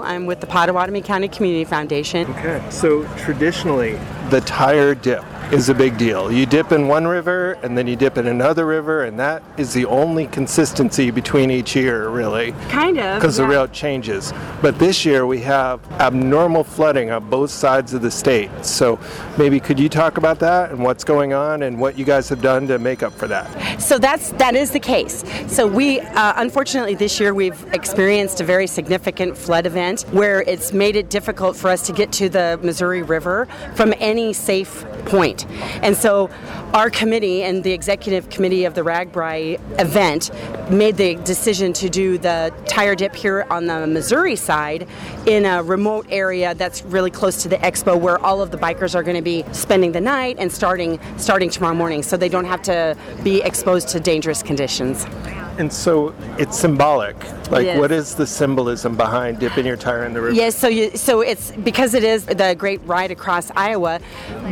I'm 0.00 0.24
with 0.24 0.40
the 0.40 0.46
Pottawattamie 0.46 1.04
County 1.04 1.28
Community 1.28 1.64
Foundation. 1.64 2.26
Okay. 2.30 2.64
So 2.70 3.04
traditionally, 3.18 3.98
the 4.30 4.40
tire 4.40 4.94
dip 4.94 5.22
is 5.52 5.68
a 5.68 5.74
big 5.74 5.98
deal. 5.98 6.30
You 6.30 6.46
dip 6.46 6.70
in 6.70 6.86
one 6.86 7.06
river 7.06 7.52
and 7.62 7.76
then 7.76 7.86
you 7.86 7.96
dip 7.96 8.18
in 8.18 8.28
another 8.28 8.66
river, 8.66 9.04
and 9.04 9.18
that 9.18 9.42
is 9.56 9.74
the 9.74 9.84
only 9.86 10.26
consistency 10.28 11.10
between 11.10 11.50
each 11.50 11.74
year, 11.74 12.08
really. 12.08 12.52
Kind 12.68 12.98
of. 12.98 13.20
Because 13.20 13.38
yeah. 13.38 13.46
the 13.46 13.52
route 13.52 13.72
changes. 13.72 14.32
But 14.62 14.78
this 14.78 15.04
year 15.04 15.26
we 15.26 15.40
have 15.40 15.80
abnormal 16.00 16.62
flooding 16.64 17.10
on 17.10 17.28
both 17.28 17.50
sides 17.50 17.94
of 17.94 18.02
the 18.02 18.10
state. 18.10 18.50
So 18.64 19.00
maybe 19.38 19.58
could 19.58 19.80
you 19.80 19.88
talk 19.88 20.18
about 20.18 20.38
that 20.38 20.70
and 20.70 20.82
what's 20.82 21.02
going 21.02 21.32
on 21.32 21.62
and 21.62 21.80
what 21.80 21.98
you 21.98 22.04
guys 22.04 22.28
have 22.28 22.40
done 22.40 22.68
to 22.68 22.78
make 22.78 23.02
up 23.02 23.12
for 23.12 23.26
that? 23.26 23.80
So 23.80 23.98
that's 23.98 24.30
that 24.32 24.54
is 24.54 24.70
the 24.70 24.80
case. 24.80 25.24
So 25.48 25.66
we 25.66 26.00
uh, 26.00 26.34
unfortunately 26.36 26.94
this 26.94 27.18
year 27.18 27.34
we've 27.34 27.62
experienced 27.72 28.40
a 28.40 28.44
very 28.44 28.66
significant 28.66 29.36
flood 29.36 29.66
event 29.66 30.02
where 30.12 30.42
it's 30.42 30.72
made 30.72 30.96
it 30.96 31.10
difficult 31.10 31.56
for 31.56 31.70
us 31.70 31.86
to 31.86 31.92
get 31.92 32.12
to 32.12 32.28
the 32.28 32.58
Missouri 32.62 33.02
River 33.02 33.48
from 33.74 33.92
any 33.98 34.32
safe 34.32 34.84
point. 35.06 35.39
And 35.82 35.96
so 35.96 36.30
our 36.72 36.90
committee 36.90 37.42
and 37.42 37.62
the 37.64 37.72
executive 37.72 38.30
committee 38.30 38.64
of 38.64 38.74
the 38.74 38.82
RAGBRAI 38.82 39.80
event 39.80 40.30
made 40.70 40.96
the 40.96 41.16
decision 41.16 41.72
to 41.74 41.88
do 41.88 42.18
the 42.18 42.54
tire 42.66 42.94
dip 42.94 43.14
here 43.14 43.46
on 43.50 43.66
the 43.66 43.86
Missouri 43.86 44.36
side 44.36 44.86
in 45.26 45.44
a 45.44 45.62
remote 45.62 46.06
area 46.10 46.54
that's 46.54 46.82
really 46.84 47.10
close 47.10 47.42
to 47.42 47.48
the 47.48 47.56
expo 47.56 47.98
where 47.98 48.18
all 48.18 48.40
of 48.40 48.50
the 48.50 48.58
bikers 48.58 48.94
are 48.94 49.02
going 49.02 49.16
to 49.16 49.22
be 49.22 49.44
spending 49.52 49.92
the 49.92 50.00
night 50.00 50.36
and 50.38 50.52
starting 50.52 50.98
starting 51.16 51.50
tomorrow 51.50 51.74
morning 51.74 52.02
so 52.02 52.16
they 52.16 52.28
don't 52.28 52.44
have 52.44 52.62
to 52.62 52.96
be 53.22 53.42
exposed 53.42 53.88
to 53.88 54.00
dangerous 54.00 54.42
conditions. 54.42 55.06
And 55.58 55.72
so 55.72 56.14
it's 56.38 56.58
symbolic. 56.58 57.16
Like, 57.50 57.66
Yes. 57.66 57.78
what 57.78 57.90
is 57.92 58.14
the 58.14 58.26
symbolism 58.26 58.96
behind 58.96 59.40
dipping 59.40 59.66
your 59.66 59.76
tire 59.76 60.04
in 60.04 60.12
the 60.14 60.20
river? 60.20 60.34
Yes, 60.34 60.56
so 60.56 60.68
you, 60.68 60.96
so 60.96 61.20
it's 61.20 61.50
because 61.50 61.94
it 61.94 62.04
is 62.04 62.24
the 62.24 62.54
great 62.56 62.80
ride 62.86 63.10
across 63.10 63.50
Iowa. 63.56 64.00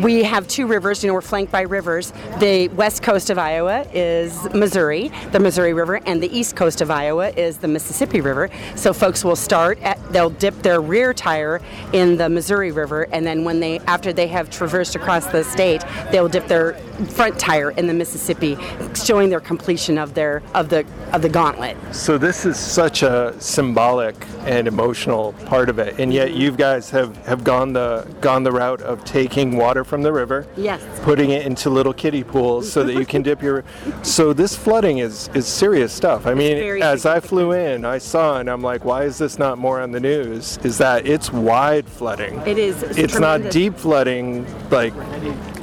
We 0.02 0.24
have 0.24 0.48
two 0.48 0.66
rivers. 0.66 1.02
You 1.02 1.08
know, 1.08 1.14
we're 1.14 1.20
flanked 1.20 1.52
by 1.52 1.62
rivers. 1.62 2.12
The 2.40 2.68
west 2.68 3.02
coast 3.02 3.30
of 3.30 3.38
Iowa 3.38 3.86
is 3.94 4.52
Missouri, 4.52 5.12
the 5.32 5.38
Missouri 5.40 5.72
River, 5.72 6.00
and 6.06 6.22
the 6.22 6.36
east 6.36 6.56
coast 6.56 6.80
of 6.80 6.90
Iowa 6.90 7.30
is 7.30 7.58
the 7.58 7.68
Mississippi 7.68 8.20
River. 8.20 8.50
So 8.74 8.92
folks 8.92 9.24
will 9.24 9.36
start 9.36 9.78
at 9.82 9.98
they'll 10.12 10.30
dip 10.30 10.54
their 10.62 10.80
rear 10.80 11.14
tire 11.14 11.60
in 11.92 12.16
the 12.16 12.28
Missouri 12.28 12.72
River, 12.72 13.04
and 13.12 13.26
then 13.26 13.44
when 13.44 13.60
they 13.60 13.78
after 13.80 14.12
they 14.12 14.26
have 14.26 14.50
traversed 14.50 14.96
across 14.96 15.26
the 15.26 15.44
state, 15.44 15.84
they'll 16.10 16.28
dip 16.28 16.48
their 16.48 16.74
front 17.10 17.38
tire 17.38 17.70
in 17.72 17.86
the 17.86 17.94
Mississippi, 17.94 18.56
showing 18.94 19.28
their 19.30 19.40
completion 19.40 19.98
of 19.98 20.14
their 20.14 20.42
of 20.54 20.68
the 20.68 20.84
of 21.12 21.22
the 21.22 21.28
gauntlet. 21.28 21.76
So 21.92 22.18
this 22.18 22.44
is 22.44 22.58
such 22.58 23.02
a 23.02 23.34
symbolic 23.38 24.14
and 24.44 24.68
emotional 24.68 25.32
part 25.46 25.68
of 25.70 25.78
it, 25.78 25.98
and 25.98 26.12
yet 26.12 26.34
you 26.34 26.52
guys 26.52 26.90
have, 26.90 27.16
have 27.26 27.44
gone 27.44 27.72
the 27.72 28.06
gone 28.20 28.42
the 28.42 28.52
route 28.52 28.82
of 28.82 29.04
taking 29.04 29.56
water 29.56 29.84
from 29.84 30.02
the 30.02 30.12
river, 30.12 30.46
Yes. 30.56 30.82
putting 31.02 31.30
it 31.30 31.46
into 31.46 31.70
little 31.70 31.94
kiddie 31.94 32.24
pools 32.24 32.70
so 32.70 32.84
that 32.84 32.94
you 32.94 33.06
can 33.06 33.22
dip 33.22 33.42
your. 33.42 33.64
So 34.02 34.32
this 34.32 34.54
flooding 34.56 34.98
is 34.98 35.28
is 35.34 35.46
serious 35.46 35.92
stuff. 35.92 36.26
I 36.26 36.34
mean, 36.34 36.82
as 36.82 37.06
I 37.06 37.20
flew 37.20 37.52
in, 37.52 37.84
I 37.84 37.98
saw 37.98 38.38
and 38.38 38.48
I'm 38.50 38.62
like, 38.62 38.84
why 38.84 39.04
is 39.04 39.18
this 39.18 39.38
not 39.38 39.58
more 39.58 39.80
on 39.80 39.92
the 39.92 40.00
news? 40.00 40.58
Is 40.62 40.78
that 40.78 41.06
it's 41.06 41.32
wide 41.32 41.86
flooding. 41.88 42.38
It 42.46 42.58
is 42.58 42.82
It's 42.82 43.18
not 43.18 43.50
deep 43.50 43.76
flooding 43.76 44.46
like 44.70 44.92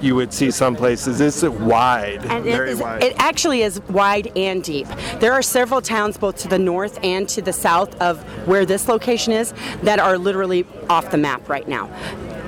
you 0.01 0.15
would 0.15 0.33
see 0.33 0.51
some 0.51 0.75
places. 0.75 1.19
It's 1.21 1.41
wide, 1.43 2.23
And 2.25 2.45
it, 2.45 2.51
very 2.51 2.71
is, 2.71 2.79
wide. 2.79 3.03
it 3.03 3.15
actually 3.17 3.61
is 3.63 3.79
wide 3.89 4.31
and 4.35 4.63
deep. 4.63 4.87
There 5.19 5.31
are 5.31 5.41
several 5.41 5.81
towns, 5.81 6.17
both 6.17 6.37
to 6.39 6.49
the 6.49 6.59
north 6.59 6.99
and 7.01 7.27
to 7.29 7.41
the 7.41 7.53
south 7.53 7.99
of 8.01 8.21
where 8.47 8.65
this 8.65 8.87
location 8.89 9.31
is, 9.31 9.53
that 9.83 9.97
are 9.97 10.17
literally 10.17 10.65
off 10.89 11.09
the 11.09 11.17
map 11.17 11.47
right 11.47 11.67
now. 11.67 11.89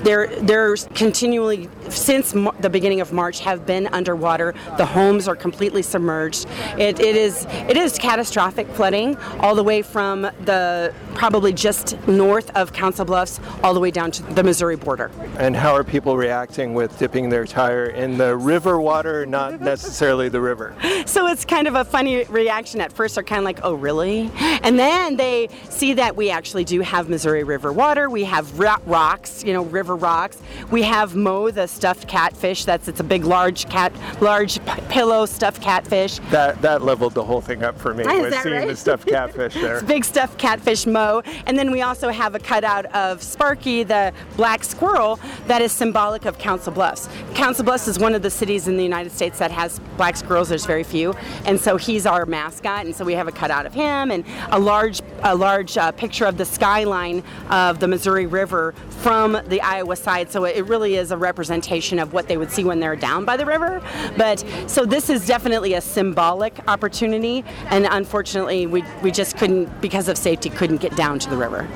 They're, 0.04 0.28
they're 0.42 0.76
continually, 0.96 1.70
since 1.90 2.32
the 2.32 2.70
beginning 2.70 3.02
of 3.02 3.14
March, 3.14 3.40
have 3.42 3.66
been 3.66 3.88
underwater. 3.88 4.54
The 4.78 4.86
homes 4.86 5.28
are 5.28 5.36
completely 5.36 5.82
submerged. 5.82 6.46
It, 6.78 7.00
it 7.00 7.16
is 7.16 7.46
it 7.68 7.78
is 7.78 7.98
catastrophic 7.98 8.68
flooding 8.70 9.18
all 9.40 9.56
the 9.56 9.64
way 9.64 9.82
from 9.82 10.22
the 10.22 10.94
probably 11.14 11.52
just 11.52 11.98
north 12.08 12.56
of 12.56 12.74
Council 12.74 13.06
Bluffs 13.06 13.40
all 13.64 13.74
the 13.74 13.80
way 13.80 13.92
down 13.92 14.12
to 14.12 14.24
the 14.34 14.44
Missouri 14.44 14.76
border. 14.76 15.12
And 15.38 15.56
how 15.56 15.76
are 15.76 15.84
people 15.84 16.16
reacting 16.16 16.74
with 16.74 16.98
dipping 16.98 17.30
their 17.30 17.46
tire 17.46 17.88
in 17.88 18.18
the 18.18 18.36
river 18.38 18.80
water, 18.80 19.26
not 19.26 19.62
necessarily 19.62 20.30
the 20.30 20.42
river? 20.42 20.76
So 21.06 21.28
it's 21.28 21.46
kind 21.46 21.68
of 21.68 21.76
a 21.76 21.86
funny 21.86 22.26
reaction 22.26 22.82
at 22.82 22.92
first. 22.92 23.16
They're 23.16 23.24
kind 23.24 23.40
of 23.40 23.46
like, 23.46 23.60
oh, 23.64 23.74
really? 23.74 24.30
And 24.62 24.78
then 24.78 25.16
they 25.16 25.48
see 25.70 25.94
that 25.94 26.16
we 26.16 26.30
actually 26.30 26.66
do 26.66 26.82
have 26.82 27.08
Missouri 27.08 27.44
River 27.44 27.72
water. 27.72 28.10
We 28.10 28.26
have 28.26 28.60
ro- 28.60 28.76
rocks, 28.86 29.44
you 29.44 29.54
know, 29.54 29.64
river 29.64 29.96
rocks. 29.98 30.42
We 30.72 30.84
have 30.84 31.16
Mo, 31.16 31.52
the 31.52 31.68
stuffed 31.68 32.08
catfish. 32.08 32.66
That's 32.66 32.88
it's 32.88 33.00
a 33.00 33.04
big, 33.04 33.26
large 33.26 33.68
cat, 33.70 33.92
large 34.22 34.64
p- 34.66 34.82
pillow 34.90 35.26
stuffed 35.26 35.62
catfish. 35.62 36.20
That 36.32 36.62
that 36.62 36.82
leveled 36.82 37.14
the 37.14 37.24
whole 37.24 37.42
thing 37.42 37.64
up 37.64 37.78
for 37.80 37.94
me 37.94 38.04
Is 38.08 38.22
with 38.22 38.32
that 38.32 38.44
seeing 38.44 38.56
right? 38.56 38.68
the 38.68 38.76
stuffed 38.76 39.08
catfish 39.18 39.54
there. 39.56 39.82
Big 39.82 40.06
stuffed 40.06 40.38
catfish 40.38 40.86
Mo. 40.86 41.22
And 41.46 41.58
then 41.58 41.72
we 41.72 41.82
also 41.82 42.10
have 42.10 42.36
a 42.36 42.40
cutout 42.40 42.86
of 42.88 43.22
Sparky, 43.22 43.84
the 43.84 44.14
black 44.36 44.64
squirrel, 44.64 45.20
that 45.48 45.62
is 45.62 45.72
symbolic 45.72 46.26
of 46.26 46.38
Council 46.38 46.72
Bluffs. 46.72 47.10
Council 47.34 47.66
Bluffs 47.66 47.88
is 47.88 48.00
one 48.00 48.16
of 48.16 48.22
the 48.22 48.30
cities 48.30 48.68
in 48.68 48.78
the 48.78 48.84
United 48.84 49.12
States 49.12 49.40
that 49.40 49.52
has 49.52 49.80
black 49.98 50.16
squirrels. 50.18 50.50
There's 50.50 50.66
very 50.66 50.84
few. 50.84 51.14
And 51.46 51.60
so 51.60 51.78
he's 51.78 52.06
our 52.06 52.26
mascot. 52.26 52.86
And 52.86 52.96
so 52.96 53.04
we 53.06 53.14
have 53.14 53.28
a 53.28 53.32
cutout 53.32 53.66
of 53.66 53.74
him 53.74 54.12
and 54.12 54.24
a 54.52 54.60
large, 54.60 55.02
a 55.24 55.36
large 55.36 55.78
uh, 55.78 55.92
picture 55.92 56.26
of 56.26 56.38
the 56.38 56.46
skyline 56.46 57.24
of 57.50 57.80
the 57.80 57.88
Missouri 57.88 58.26
River 58.26 58.74
from 58.90 59.40
the 59.48 59.62
Iowa 59.78 59.96
side. 59.96 60.32
So 60.32 60.46
it 60.46 60.66
really 60.66 60.96
is 60.96 61.12
a 61.12 61.18
representation 61.18 62.00
of 62.00 62.12
what 62.14 62.28
they 62.28 62.38
would 62.38 62.52
see 62.52 62.64
when 62.64 62.80
they're 62.80 62.96
down 62.96 63.26
by 63.26 63.38
the 63.38 63.46
river. 63.46 63.82
But 64.18 64.44
so 64.68 64.86
this 64.86 65.10
is 65.10 65.28
definitely 65.28 65.74
a 65.76 65.82
symbolic 65.82 66.60
opportunity. 66.68 67.44
And 67.70 67.86
unfortunately, 67.90 68.66
we, 68.66 68.84
we 69.04 69.12
just 69.12 69.38
couldn't, 69.38 69.82
because 69.82 70.08
of 70.08 70.18
safety, 70.18 70.50
couldn't 70.50 70.78
get 70.78 70.96
down 70.96 71.20
to 71.20 71.30
the 71.30 71.38
river. 71.38 71.68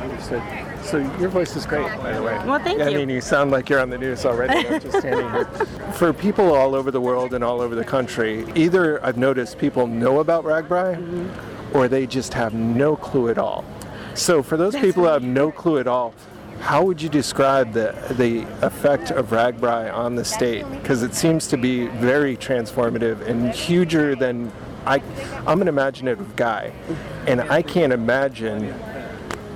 Understood. 0.00 0.42
So 0.84 0.98
your 1.18 1.28
voice 1.30 1.56
is 1.56 1.64
great, 1.64 1.86
by 1.98 2.12
the 2.12 2.22
way. 2.22 2.34
Well, 2.44 2.58
thank 2.58 2.80
I 2.82 2.88
you. 2.88 2.98
mean, 2.98 3.08
you 3.08 3.20
sound 3.22 3.50
like 3.50 3.70
you're 3.70 3.80
on 3.80 3.88
the 3.88 3.96
news 3.98 4.26
already. 4.26 4.62
Just 4.80 4.98
standing 4.98 5.30
here. 5.30 5.44
For 5.94 6.12
people 6.12 6.52
all 6.54 6.74
over 6.74 6.90
the 6.90 7.00
world 7.00 7.32
and 7.34 7.42
all 7.42 7.60
over 7.62 7.74
the 7.74 7.84
country, 7.84 8.44
either 8.54 9.02
I've 9.04 9.16
noticed 9.16 9.58
people 9.58 9.86
know 9.86 10.20
about 10.20 10.44
RAGBRAI, 10.44 10.96
Mm-hmm. 10.96 11.76
or 11.76 11.88
they 11.88 12.06
just 12.06 12.34
have 12.34 12.52
no 12.52 12.96
clue 12.96 13.30
at 13.30 13.38
all. 13.38 13.64
So 14.14 14.42
for 14.42 14.58
those 14.58 14.74
people 14.74 15.04
who 15.04 15.08
have 15.08 15.22
no 15.22 15.50
clue 15.50 15.78
at 15.78 15.86
all, 15.86 16.12
how 16.62 16.84
would 16.84 17.02
you 17.02 17.08
describe 17.08 17.72
the 17.72 17.92
the 18.10 18.46
effect 18.64 19.10
of 19.10 19.30
RAGBRAI 19.30 19.92
on 19.92 20.14
the 20.14 20.24
state? 20.24 20.64
Because 20.70 21.02
it 21.02 21.12
seems 21.12 21.48
to 21.48 21.56
be 21.56 21.88
very 21.88 22.36
transformative 22.36 23.20
and 23.26 23.52
huger 23.52 24.14
than 24.14 24.52
I. 24.86 25.02
I'm 25.44 25.60
an 25.60 25.66
imaginative 25.66 26.36
guy, 26.36 26.72
and 27.26 27.40
I 27.40 27.62
can't 27.62 27.92
imagine 27.92 28.72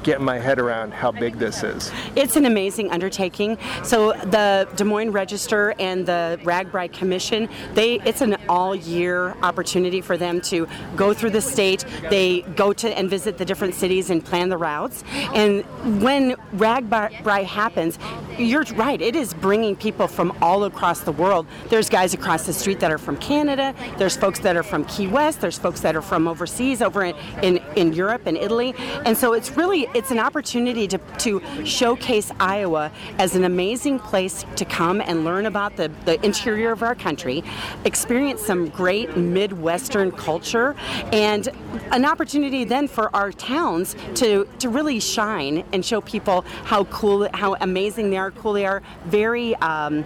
getting 0.07 0.25
my 0.25 0.39
head 0.39 0.61
around 0.61 0.95
how 0.95 1.11
big 1.11 1.37
this 1.37 1.65
is. 1.65 1.91
It's 2.15 2.37
an 2.37 2.47
amazing 2.47 2.93
undertaking. 2.93 3.59
So 3.83 4.13
the 4.13 4.69
Des 4.77 4.85
Moines 4.85 5.11
Register 5.11 5.75
and 5.81 6.07
the 6.07 6.39
RAGBRAI 6.45 6.93
Commission, 6.93 7.49
they 7.75 8.01
it's 8.05 8.21
an 8.21 8.37
all-year 8.49 9.37
opportunity 9.43 10.01
for 10.01 10.17
them 10.17 10.41
to 10.43 10.69
go 10.95 11.13
through 11.13 11.31
the 11.31 11.41
state. 11.41 11.85
They 12.09 12.43
go 12.55 12.73
to 12.73 12.97
and 12.97 13.11
visit 13.11 13.37
the 13.37 13.45
different 13.45 13.75
cities 13.75 14.09
and 14.11 14.25
plan 14.25 14.49
the 14.49 14.57
routes. 14.57 15.03
And 15.35 15.65
when 16.01 16.37
RAGBRAI 16.55 17.45
happens, 17.45 17.99
you're 18.39 18.63
right. 18.75 19.01
It 19.01 19.17
is 19.17 19.35
bringing 19.35 19.75
people 19.75 20.07
from 20.07 20.37
all 20.41 20.65
across 20.65 21.01
the 21.01 21.13
world. 21.13 21.49
There's 21.69 21.89
guys 21.89 22.15
across 22.15 22.47
the 22.47 22.53
street 22.53 22.79
that 22.79 22.93
are 22.93 22.99
from 22.99 23.17
Canada. 23.17 23.75
There's 23.99 24.17
folks 24.17 24.39
that 24.41 24.57
are 24.57 24.63
from 24.63 24.85
Key 24.85 25.09
West. 25.09 25.41
There's 25.41 25.59
folks 25.59 25.81
that 25.81 25.97
are 25.97 26.03
from 26.03 26.29
overseas, 26.29 26.81
over 26.81 27.03
in, 27.03 27.17
in, 27.43 27.57
in 27.75 27.93
Europe 27.93 28.27
and 28.27 28.37
Italy. 28.37 28.73
And 29.05 29.19
so 29.19 29.33
it's 29.33 29.51
really 29.57 29.89
it's 29.97 30.11
an 30.11 30.19
opportunity 30.19 30.87
to, 30.87 30.99
to 31.19 31.43
showcase 31.65 32.31
Iowa 32.39 32.93
as 33.19 33.35
an 33.35 33.45
amazing 33.45 33.99
place 33.99 34.45
to 34.57 34.65
come 34.67 35.01
and 35.01 35.25
learn 35.25 35.47
about 35.47 35.77
the, 35.77 35.89
the 36.05 36.23
interior 36.25 36.71
of 36.71 36.83
our 36.83 36.95
country, 36.95 37.43
experience 37.87 38.43
some 38.43 38.69
great 38.69 39.17
Midwestern 39.17 40.13
culture, 40.13 40.77
and 41.13 41.49
an 41.93 42.05
opportunity 42.05 42.65
then 42.65 42.89
for 42.89 43.15
our 43.17 43.33
towns 43.33 43.97
to, 44.17 44.47
to 44.59 44.69
really 44.69 45.01
shine 45.01 45.65
and 45.73 45.83
show 45.83 46.03
people 46.03 46.43
how 46.65 46.85
cool, 46.85 47.27
how 47.33 47.55
amazing 47.63 48.11
they 48.11 48.19
are, 48.19 48.31
cool 48.33 48.53
they 48.53 48.67
are. 48.67 48.83
Very 49.07 49.57
um, 49.57 50.05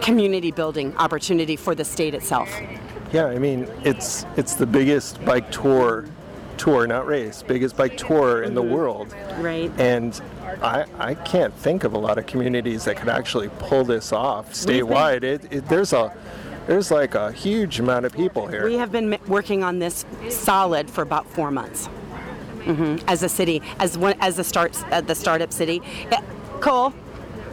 community 0.00 0.50
building 0.50 0.96
opportunity 0.96 1.56
for 1.56 1.74
the 1.74 1.84
state 1.84 2.14
itself. 2.14 2.48
Yeah, 3.12 3.26
I 3.26 3.38
mean, 3.38 3.68
it's 3.84 4.26
it's 4.36 4.54
the 4.54 4.66
biggest 4.66 5.24
bike 5.24 5.50
tour, 5.52 6.06
tour 6.58 6.86
not 6.86 7.06
race, 7.06 7.42
biggest 7.42 7.76
bike 7.76 7.96
tour 7.96 8.42
in 8.42 8.54
the 8.54 8.62
world. 8.62 9.14
Right. 9.38 9.70
And 9.78 10.20
I, 10.62 10.84
I 10.98 11.14
can't 11.14 11.54
think 11.54 11.84
of 11.84 11.92
a 11.92 11.98
lot 11.98 12.18
of 12.18 12.26
communities 12.26 12.84
that 12.84 12.96
could 12.96 13.08
actually 13.08 13.48
pull 13.58 13.84
this 13.84 14.12
off 14.12 14.52
statewide. 14.52 15.22
It, 15.22 15.42
it, 15.50 15.68
there's 15.68 15.92
a 15.92 16.16
there's 16.66 16.90
like 16.90 17.14
a 17.14 17.30
huge 17.30 17.78
amount 17.78 18.06
of 18.06 18.12
people 18.12 18.46
here. 18.48 18.64
We 18.64 18.74
have 18.74 18.90
been 18.90 19.16
working 19.28 19.62
on 19.62 19.78
this 19.78 20.04
solid 20.28 20.90
for 20.90 21.02
about 21.02 21.26
four 21.28 21.50
months. 21.50 21.88
as 23.06 23.22
a 23.22 23.28
city, 23.28 23.62
as 23.78 23.96
one 23.96 24.14
as 24.20 24.36
the 24.36 24.44
start 24.44 24.76
uh, 24.92 25.00
the 25.00 25.14
startup 25.14 25.52
city. 25.52 25.80
Uh, 26.10 26.20
Cole, 26.60 26.92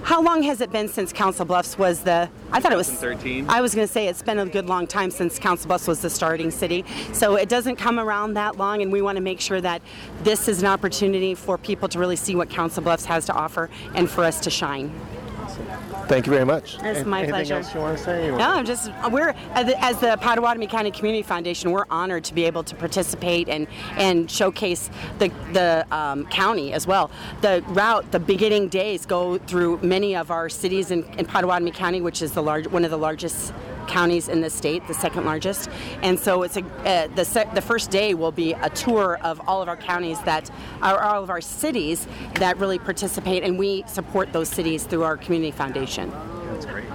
how 0.04 0.22
long 0.22 0.44
has 0.44 0.62
it 0.62 0.72
been 0.72 0.88
since 0.88 1.14
Council 1.14 1.46
Bluffs 1.46 1.78
was 1.78 2.02
the? 2.02 2.30
I 2.52 2.60
thought 2.60 2.72
it 2.72 2.78
was 2.78 2.88
2013. 2.88 3.50
I 3.50 3.62
was 3.62 3.74
going 3.74 3.88
to 3.88 3.92
say 3.92 4.08
it's 4.08 4.22
been 4.22 4.40
a 4.40 4.46
good 4.46 4.68
long 4.68 4.86
time 4.86 5.10
since 5.10 5.40
Council 5.40 5.68
Bluffs 5.68 5.88
was 5.88 6.02
the 6.02 6.10
starting 6.10 6.52
city. 6.52 6.84
So 7.14 7.36
it 7.36 7.50
doesn't 7.50 7.78
come 7.78 8.00
around 8.00 8.34
that 8.34 8.58
long, 8.58 8.82
and 8.82 8.92
we 8.92 9.02
want 9.02 9.16
to 9.16 9.22
make 9.22 9.40
sure 9.40 9.62
that 9.62 9.82
this 10.24 10.48
is 10.48 10.62
an 10.62 10.68
opportunity 10.68 11.36
for 11.36 11.58
people 11.58 11.88
to 11.90 12.00
really 12.00 12.18
see 12.18 12.36
what 12.36 12.50
Council 12.50 12.84
Bluffs 12.84 13.06
has 13.06 13.26
to 13.26 13.34
offer 13.34 13.70
and 13.96 14.10
for 14.10 14.24
us 14.24 14.40
to 14.42 14.50
shine. 14.50 14.92
Thank 16.08 16.26
you 16.26 16.34
very 16.34 16.46
much. 16.46 16.76
It's 16.82 17.00
An- 17.00 17.10
my 17.10 17.20
anything 17.20 17.34
pleasure. 17.34 17.56
else 17.56 17.74
you 17.74 17.80
want 17.80 17.98
to 17.98 18.04
say? 18.04 18.30
No, 18.32 18.38
I'm 18.38 18.66
just 18.66 18.92
we're 19.12 19.34
as 19.54 19.68
the, 19.68 19.84
as 19.84 20.00
the 20.00 20.18
Pottawattamie 20.22 20.70
County 20.70 20.92
Community 20.92 21.24
Foundation, 21.24 21.72
we're 21.72 21.86
honored 21.90 22.24
to 22.26 22.34
be 22.34 22.46
able 22.46 22.64
to 22.64 22.76
participate 22.76 23.50
and 23.50 23.68
and 23.98 24.30
showcase 24.30 24.90
the 25.20 25.30
the 25.54 25.86
um, 25.92 26.26
county 26.28 26.74
as 26.74 26.86
well. 26.88 27.10
The 27.42 27.64
route, 27.68 28.12
the 28.12 28.20
beginning 28.20 28.68
days 28.70 29.06
go 29.06 29.38
through 29.38 29.80
many 29.82 30.16
of 30.16 30.32
our 30.32 30.50
cities 30.50 30.92
in, 30.92 31.04
in 31.18 31.26
Pottawattamie 31.26 31.74
County, 31.74 32.02
which 32.02 32.22
is 32.22 32.32
the 32.34 32.44
large 32.44 32.68
one 32.68 32.84
of 32.86 32.92
the 32.92 32.98
largest 32.98 33.54
counties 33.88 34.30
in 34.30 34.42
the 34.42 34.50
state, 34.50 34.88
the 34.88 34.94
second 34.94 35.26
largest. 35.26 35.70
And 36.02 36.20
so 36.20 36.44
it's 36.44 36.58
a 36.58 36.64
uh, 36.86 37.08
the 37.16 37.26
se- 37.26 37.50
the 37.54 37.62
first 37.62 37.92
day 37.92 38.14
will 38.14 38.32
be 38.32 38.54
a 38.54 38.70
tour 38.70 39.18
of 39.22 39.42
all 39.48 39.62
of 39.62 39.68
our 39.68 39.78
counties 39.78 40.20
that 40.24 40.50
are 40.82 41.02
all 41.02 41.24
of 41.24 41.30
our 41.30 41.42
cities 41.42 42.08
that 42.36 42.58
really 42.58 42.80
participate, 42.80 43.44
and 43.44 43.58
we 43.58 43.84
support 43.88 44.34
those 44.34 44.50
cities 44.50 44.84
through 44.84 45.04
our 45.04 45.18
community 45.18 45.52
foundation. 45.52 46.12
That's 46.52 46.66
great. 46.66 46.86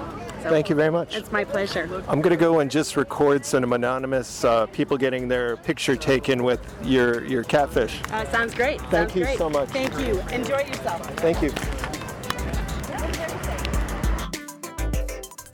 So 0.43 0.51
Thank 0.51 0.69
you 0.69 0.77
very 0.77 0.91
much. 0.93 1.17
It's 1.17 1.33
my 1.33 1.43
pleasure. 1.43 2.05
I'm 2.07 2.21
going 2.21 2.31
to 2.31 2.37
go 2.37 2.61
and 2.61 2.71
just 2.71 2.97
record 2.97 3.45
some 3.45 3.73
anonymous 3.73 4.45
uh, 4.45 4.67
people 4.67 4.97
getting 4.97 5.27
their 5.27 5.57
picture 5.57 5.97
taken 5.97 6.45
with 6.45 6.61
your, 6.85 7.25
your 7.25 7.43
catfish. 7.43 8.01
Uh, 8.13 8.25
sounds 8.31 8.55
great. 8.55 8.81
Thank 8.83 8.93
Sounds 8.93 9.15
you 9.17 9.25
great. 9.25 9.39
so 9.39 9.51
much. 9.51 9.69
Thank 9.71 9.99
you. 9.99 10.21
Enjoy 10.31 10.61
yourself. 10.61 11.05
Thank 11.17 11.43
you. 11.43 11.98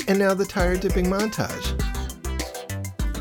And 0.07 0.19
now 0.19 0.35
the 0.35 0.45
tire 0.45 0.77
dipping 0.77 1.07
montage. 1.07 1.81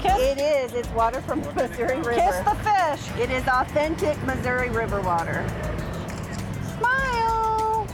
It 0.05 0.37
is. 0.37 0.73
It's 0.73 0.89
water 0.89 1.21
from 1.21 1.41
the 1.41 1.53
Missouri 1.53 1.97
River. 1.97 2.13
Kiss 2.13 2.39
the 2.39 2.55
fish. 2.55 3.19
It 3.21 3.29
is 3.29 3.47
authentic 3.47 4.21
Missouri 4.23 4.69
River 4.69 5.01
water. 5.01 5.45
Smile. 6.77 7.87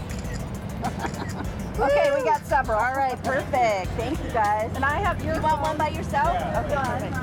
Okay, 1.80 2.12
we 2.14 2.26
got 2.26 2.46
several. 2.46 2.78
All 2.78 2.94
right, 2.94 3.18
perfect. 3.24 3.88
Thank 3.92 4.22
you 4.22 4.30
guys. 4.32 4.70
And 4.76 4.84
I 4.84 5.00
have 5.00 5.24
your 5.24 5.36
You 5.36 5.42
want 5.42 5.62
one 5.62 5.78
by 5.78 5.88
yourself? 5.88 6.36
Okay, 6.36 6.76
perfect. 6.76 7.16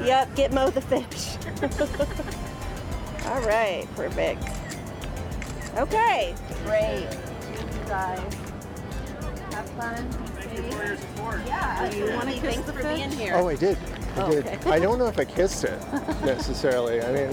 Yep, 0.00 0.36
get 0.36 0.52
Mo 0.52 0.70
the 0.70 0.80
fish. 0.80 1.36
All 3.26 3.40
right, 3.40 3.88
perfect. 3.96 4.44
Okay, 5.76 6.34
great. 6.64 7.06
Thank 7.10 7.72
you 7.74 7.88
guys. 7.88 8.34
Have 9.52 9.68
fun. 9.70 10.08
Yeah, 11.46 11.90
Do 11.90 11.96
you 11.98 12.12
want 12.12 12.28
to 12.28 12.32
kiss 12.32 12.40
Thanks 12.42 12.66
the 12.66 12.72
for 12.72 12.82
fish? 12.82 12.96
being 12.96 13.10
here. 13.10 13.34
Oh, 13.36 13.48
I 13.48 13.56
did. 13.56 13.76
I 14.16 14.20
Oh, 14.22 14.30
did. 14.30 14.46
okay. 14.46 14.70
I 14.70 14.78
don't 14.78 14.98
know 14.98 15.06
if 15.06 15.18
I 15.18 15.24
kissed 15.26 15.64
it 15.64 15.78
necessarily. 16.24 17.02
I 17.02 17.12
mean, 17.12 17.28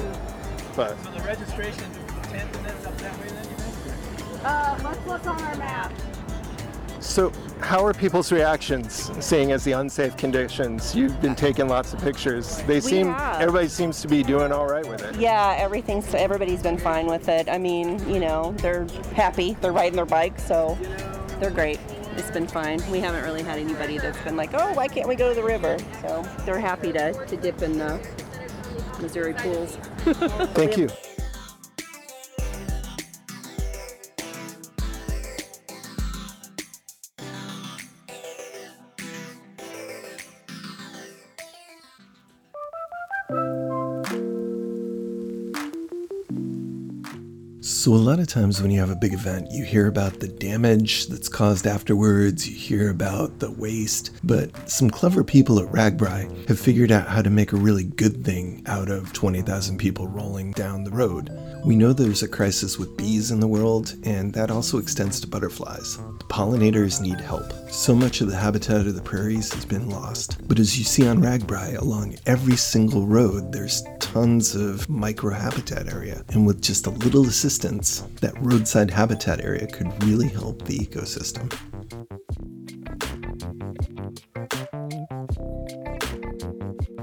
but 0.75 0.97
So 1.03 1.11
the 1.11 1.21
registration 1.21 1.83
10 2.23 2.51
minutes 2.51 2.85
up 2.85 2.97
that 2.97 3.17
way 3.19 3.27
then, 3.27 3.43
you 3.49 3.55
think? 3.55 4.41
Uh, 4.43 4.77
let's 4.83 5.07
look 5.07 5.25
on 5.27 5.41
our 5.41 5.55
map. 5.55 5.93
So 7.03 7.31
how 7.59 7.85
are 7.85 7.93
people's 7.93 8.31
reactions 8.31 9.11
seeing 9.23 9.51
as 9.51 9.63
the 9.63 9.73
unsafe 9.73 10.15
conditions? 10.17 10.95
You've 10.95 11.19
been 11.21 11.35
taking 11.35 11.67
lots 11.67 11.93
of 11.93 12.01
pictures. 12.01 12.61
They 12.63 12.79
seem 12.79 13.07
have. 13.07 13.41
everybody 13.41 13.67
seems 13.67 14.01
to 14.01 14.07
be 14.07 14.23
doing 14.23 14.51
all 14.51 14.65
right 14.65 14.87
with 14.87 15.01
it. 15.03 15.15
Yeah, 15.15 15.55
everything's 15.57 16.13
everybody's 16.13 16.61
been 16.61 16.77
fine 16.77 17.07
with 17.07 17.29
it. 17.29 17.49
I 17.49 17.57
mean, 17.57 17.99
you 18.09 18.19
know, 18.19 18.53
they're 18.57 18.87
happy. 19.13 19.55
They're 19.61 19.71
riding 19.71 19.95
their 19.95 20.05
bike, 20.05 20.39
so 20.39 20.77
they're 21.39 21.51
great. 21.51 21.79
It's 22.15 22.31
been 22.31 22.47
fine. 22.47 22.79
We 22.91 22.99
haven't 22.99 23.23
really 23.23 23.43
had 23.43 23.59
anybody 23.59 23.97
that's 23.97 24.21
been 24.21 24.37
like, 24.37 24.51
"Oh, 24.53 24.73
why 24.73 24.87
can't 24.87 25.07
we 25.07 25.15
go 25.15 25.29
to 25.29 25.35
the 25.35 25.45
river?" 25.45 25.77
So 26.01 26.23
they're 26.45 26.59
happy 26.59 26.91
to, 26.93 27.13
to 27.13 27.37
dip 27.37 27.61
in 27.61 27.77
the 27.77 27.99
Missouri 29.01 29.33
pools. 29.33 29.75
Thank 30.53 30.77
you. 30.77 30.89
So, 47.83 47.93
a 47.93 47.95
lot 47.95 48.19
of 48.19 48.27
times 48.27 48.61
when 48.61 48.71
you 48.71 48.79
have 48.79 48.91
a 48.91 48.95
big 48.95 49.13
event, 49.13 49.51
you 49.51 49.65
hear 49.65 49.87
about 49.87 50.21
the 50.21 50.29
damage 50.29 51.07
that's 51.07 51.27
caused 51.27 51.67
afterwards, 51.67 52.47
you 52.47 52.55
hear 52.55 52.89
about 52.89 53.39
the 53.39 53.51
waste, 53.51 54.11
but 54.23 54.69
some 54.69 54.89
clever 54.89 55.21
people 55.21 55.59
at 55.59 55.69
RAGBRAI 55.69 56.47
have 56.47 56.57
figured 56.57 56.93
out 56.93 57.09
how 57.09 57.21
to 57.21 57.29
make 57.29 57.51
a 57.51 57.57
really 57.57 57.83
good 57.83 58.23
thing 58.23 58.63
out 58.67 58.89
of 58.89 59.11
20,000 59.11 59.77
people 59.77 60.07
rolling 60.07 60.53
down 60.53 60.85
the 60.85 60.91
road. 60.91 61.29
We 61.65 61.75
know 61.75 61.91
there's 61.91 62.23
a 62.23 62.27
crisis 62.29 62.79
with 62.79 62.95
bees 62.95 63.31
in 63.31 63.41
the 63.41 63.49
world, 63.49 63.95
and 64.03 64.33
that 64.33 64.49
also 64.49 64.77
extends 64.77 65.19
to 65.19 65.27
butterflies. 65.27 65.97
The 65.97 66.25
pollinators 66.29 67.01
need 67.01 67.19
help. 67.19 67.51
So 67.69 67.93
much 67.93 68.21
of 68.21 68.29
the 68.29 68.37
habitat 68.37 68.87
of 68.87 68.95
the 68.95 69.01
prairies 69.01 69.53
has 69.53 69.65
been 69.65 69.89
lost. 69.89 70.37
But 70.47 70.59
as 70.59 70.77
you 70.77 70.85
see 70.85 71.05
on 71.05 71.19
RAGBRAI, 71.19 71.77
along 71.77 72.15
every 72.27 72.55
single 72.55 73.05
road, 73.05 73.51
there's 73.51 73.83
tons 73.99 74.55
of 74.55 74.87
microhabitat 74.87 75.91
area. 75.93 76.23
And 76.29 76.45
with 76.45 76.61
just 76.61 76.85
a 76.85 76.91
little 76.91 77.25
assistance, 77.25 77.72
that 77.79 78.33
roadside 78.39 78.91
habitat 78.91 79.41
area 79.41 79.67
could 79.67 80.03
really 80.03 80.27
help 80.27 80.63
the 80.65 80.77
ecosystem. 80.77 81.51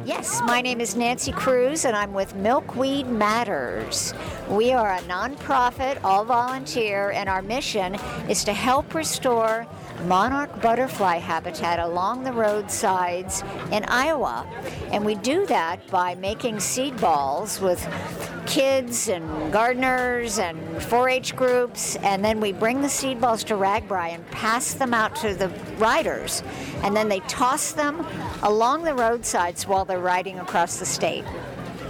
Yes, 0.05 0.41
my 0.47 0.61
name 0.61 0.81
is 0.81 0.97
Nancy 0.97 1.33
Cruz, 1.33 1.85
and 1.85 1.97
I'm 1.97 2.13
with 2.13 2.35
Milkweed 2.35 3.07
Matters. 3.07 4.13
We 4.49 4.73
are 4.73 4.95
a 4.95 5.01
nonprofit, 5.03 6.03
all 6.03 6.25
volunteer, 6.25 7.11
and 7.11 7.29
our 7.29 7.43
mission 7.43 7.95
is 8.29 8.45
to 8.45 8.53
help 8.53 8.95
restore 8.95 9.67
monarch 10.07 10.61
butterfly 10.63 11.17
habitat 11.17 11.79
along 11.79 12.25
the 12.25 12.33
roadsides 12.33 13.43
in 13.71 13.85
Iowa. 13.85 14.47
And 14.91 15.05
we 15.05 15.15
do 15.17 15.47
that 15.47 15.87
by 15.89 16.15
making 16.15 16.61
seed 16.61 16.99
balls 17.01 17.61
with 17.61 17.81
kids 18.51 19.09
and 19.09 19.53
gardeners 19.53 20.41
and 20.41 20.59
4 20.83 21.09
H 21.09 21.37
groups, 21.37 21.95
and 21.97 22.25
then 22.25 22.41
we 22.41 22.51
bring 22.53 22.83
the 22.83 22.89
seed 22.89 23.21
balls 23.21 23.45
to 23.45 23.55
RAGBRAI 23.55 24.09
and 24.09 24.27
pass 24.33 24.75
them 24.75 24.93
out 24.93 25.15
to 25.17 25.35
the 25.35 25.49
riders. 25.79 26.43
And 26.83 26.97
then 26.97 27.09
they 27.09 27.21
toss 27.21 27.71
them 27.71 28.05
along 28.43 28.83
the 28.83 28.95
roadsides 28.95 29.69
while 29.69 29.85
they're 29.85 30.01
riding 30.01 30.41
across 30.41 30.81
the 30.81 30.85
state. 30.85 31.25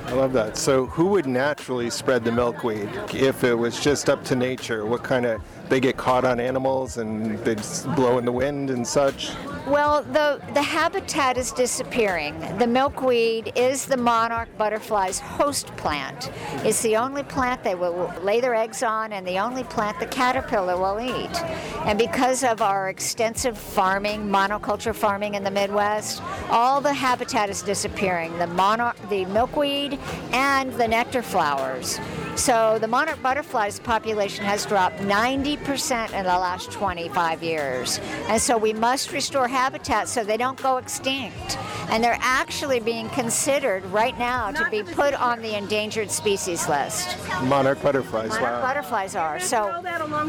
I 0.05 0.12
love 0.12 0.35
that. 0.35 0.59
So, 0.59 0.87
who 0.87 1.07
would 1.07 1.27
naturally 1.27 1.88
spread 1.88 2.25
the 2.25 2.33
milkweed 2.33 2.90
if 3.14 3.42
it 3.42 3.55
was 3.55 3.81
just 3.81 4.11
up 4.11 4.23
to 4.25 4.37
nature? 4.37 4.85
What 4.85 5.03
kind 5.03 5.25
of 5.25 5.40
they 5.70 5.81
get 5.81 5.96
caught 5.96 6.25
on 6.27 6.40
animals 6.40 6.99
and 6.99 7.38
they 7.38 7.55
blow 7.94 8.18
in 8.18 8.27
the 8.27 8.33
wind 8.33 8.70
and 8.70 8.87
such? 8.87 9.31
Well, 9.66 10.03
the, 10.03 10.40
the 10.55 10.62
habitat 10.62 11.37
is 11.37 11.53
disappearing. 11.53 12.40
The 12.59 12.66
milkweed 12.66 13.53
is 13.55 13.85
the 13.85 13.96
monarch 13.96 14.49
butterfly's 14.57 15.18
host 15.18 15.66
plant. 15.77 16.33
It's 16.64 16.81
the 16.81 16.96
only 16.96 17.23
plant 17.23 17.62
they 17.62 17.75
will 17.75 18.11
lay 18.23 18.40
their 18.40 18.55
eggs 18.55 18.83
on 18.83 19.12
and 19.12 19.27
the 19.27 19.38
only 19.38 19.64
plant 19.64 20.01
the 20.01 20.07
caterpillar 20.07 20.79
will 20.79 20.99
eat. 20.99 21.42
And 21.85 21.99
because 21.99 22.42
of 22.42 22.62
our 22.62 22.88
extensive 22.88 23.59
farming, 23.59 24.27
monoculture 24.27 24.94
farming 24.94 25.35
in 25.35 25.44
the 25.44 25.51
Midwest, 25.51 26.23
all 26.49 26.81
the 26.81 26.94
habitat 26.94 27.51
is 27.51 27.61
disappearing. 27.61 28.37
The 28.38 28.46
monarch, 28.46 28.96
the 29.11 29.27
milkweed 29.27 29.99
and 30.33 30.73
the 30.73 30.88
nectar 30.88 31.23
flowers. 31.23 32.01
So 32.37 32.79
the 32.81 32.88
monarch 32.88 33.20
butterfly's 33.23 33.79
population 33.79 34.46
has 34.46 34.64
dropped 34.64 34.99
90% 35.01 36.12
in 36.14 36.25
the 36.25 36.31
last 36.31 36.73
25 36.73 37.42
years. 37.42 37.99
And 38.29 38.40
so 38.40 38.57
we 38.57 38.73
must 38.73 39.12
restore 39.12 39.46
habitat 39.51 40.09
so 40.09 40.25
they 40.25 40.37
don't 40.37 40.61
go 40.63 40.79
extinct. 40.79 41.59
And 41.91 42.03
they're 42.03 42.19
actually 42.21 42.81
being 42.81 43.09
considered 43.11 43.85
right 43.87 44.17
now 44.19 44.53
to 44.53 44.71
be 44.71 44.83
put 44.83 45.13
on 45.15 45.43
the 45.43 45.57
endangered 45.57 46.11
species 46.11 46.69
list. 46.69 47.17
Monarch 47.43 47.83
butterflies. 47.83 48.31
Monarch 48.31 48.43
Wow. 48.43 48.63
butterflies 48.63 49.17
are. 49.17 49.41
So 49.41 49.83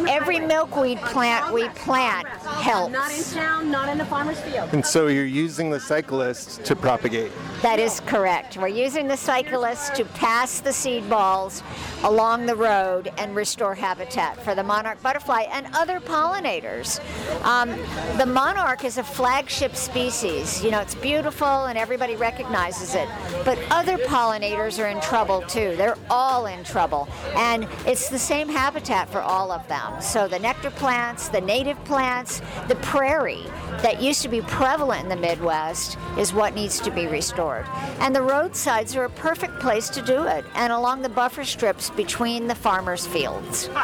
every 0.09 0.39
milkweed 0.39 0.99
plant 1.01 1.53
we 1.53 1.69
plant 1.69 2.27
helps. 2.27 2.91
Not 2.91 3.11
in 3.11 3.23
town, 3.23 3.71
not 3.71 3.89
in 3.89 3.97
the 3.97 4.05
farmer's 4.05 4.39
field. 4.41 4.69
And 4.73 4.85
so 4.85 5.07
you're 5.07 5.25
using 5.25 5.69
the 5.69 5.79
cyclists 5.79 6.57
to 6.67 6.75
propagate. 6.75 7.31
That 7.61 7.77
is 7.79 7.99
correct. 8.01 8.57
We're 8.57 8.67
using 8.69 9.07
the 9.07 9.17
cyclists 9.17 9.89
to 9.97 10.05
pass 10.05 10.59
the 10.61 10.73
seed 10.73 11.07
balls 11.09 11.61
along 12.03 12.47
the 12.47 12.55
road 12.55 13.11
and 13.17 13.35
restore 13.35 13.75
habitat 13.75 14.43
for 14.43 14.55
the 14.55 14.63
monarch 14.63 15.01
butterfly 15.03 15.43
and 15.51 15.67
other 15.73 15.99
pollinators. 15.99 16.99
Um, 17.45 17.69
the 18.17 18.25
monarch 18.25 18.83
is 18.83 18.97
a 18.97 19.03
flagship 19.11 19.75
species. 19.75 20.63
You 20.63 20.71
know, 20.71 20.79
it's 20.79 20.95
beautiful 20.95 21.65
and 21.65 21.77
everybody 21.77 22.15
recognizes 22.15 22.95
it, 22.95 23.07
but 23.43 23.57
other 23.69 23.97
pollinators 23.97 24.83
are 24.83 24.87
in 24.87 25.01
trouble 25.01 25.41
too. 25.43 25.75
They're 25.75 25.97
all 26.09 26.45
in 26.45 26.63
trouble, 26.63 27.07
and 27.35 27.67
it's 27.85 28.09
the 28.09 28.19
same 28.19 28.47
habitat 28.47 29.09
for 29.09 29.21
all 29.21 29.51
of 29.51 29.67
them. 29.67 30.01
So 30.01 30.27
the 30.27 30.39
nectar 30.39 30.71
plants, 30.71 31.29
the 31.29 31.41
native 31.41 31.83
plants, 31.83 32.41
the 32.67 32.75
prairie 32.75 33.45
that 33.81 34.01
used 34.01 34.21
to 34.21 34.29
be 34.29 34.41
prevalent 34.41 35.03
in 35.03 35.09
the 35.09 35.15
Midwest 35.15 35.97
is 36.17 36.33
what 36.33 36.55
needs 36.55 36.79
to 36.81 36.91
be 36.91 37.07
restored. 37.07 37.65
And 37.99 38.15
the 38.15 38.21
roadsides 38.21 38.95
are 38.95 39.05
a 39.05 39.09
perfect 39.09 39.59
place 39.59 39.89
to 39.89 40.01
do 40.01 40.23
it, 40.27 40.45
and 40.55 40.71
along 40.71 41.01
the 41.01 41.09
buffer 41.09 41.43
strips 41.43 41.89
between 41.89 42.47
the 42.47 42.55
farmers' 42.55 43.05
fields. 43.05 43.69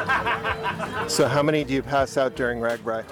So, 1.07 1.27
how 1.27 1.41
many 1.41 1.63
do 1.63 1.73
you 1.73 1.81
pass 1.81 2.17
out 2.17 2.35
during 2.35 2.59
RAGBRAI? 2.59 3.05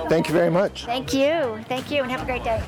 Thank 0.09 0.27
you 0.27 0.33
very 0.33 0.51
much. 0.51 0.85
Thank 0.85 1.13
you. 1.13 1.63
Thank 1.67 1.91
you, 1.91 2.01
and 2.01 2.11
have 2.11 2.21
a 2.21 2.25
great 2.25 2.43
day. 2.43 2.61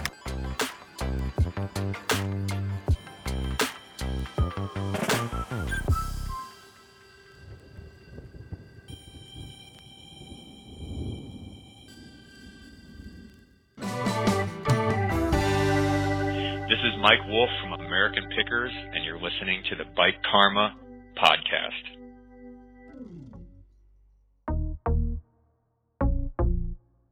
This 16.68 16.80
is 16.84 16.94
Mike 17.02 17.26
Wolfe 17.28 17.50
from 17.62 17.74
American 17.74 18.28
Pickers, 18.36 18.72
and 18.94 19.04
you're 19.04 19.20
listening 19.20 19.64
to 19.70 19.76
the 19.76 19.86
Bike 19.96 20.22
Karma 20.30 20.76
podcast. 21.16 21.97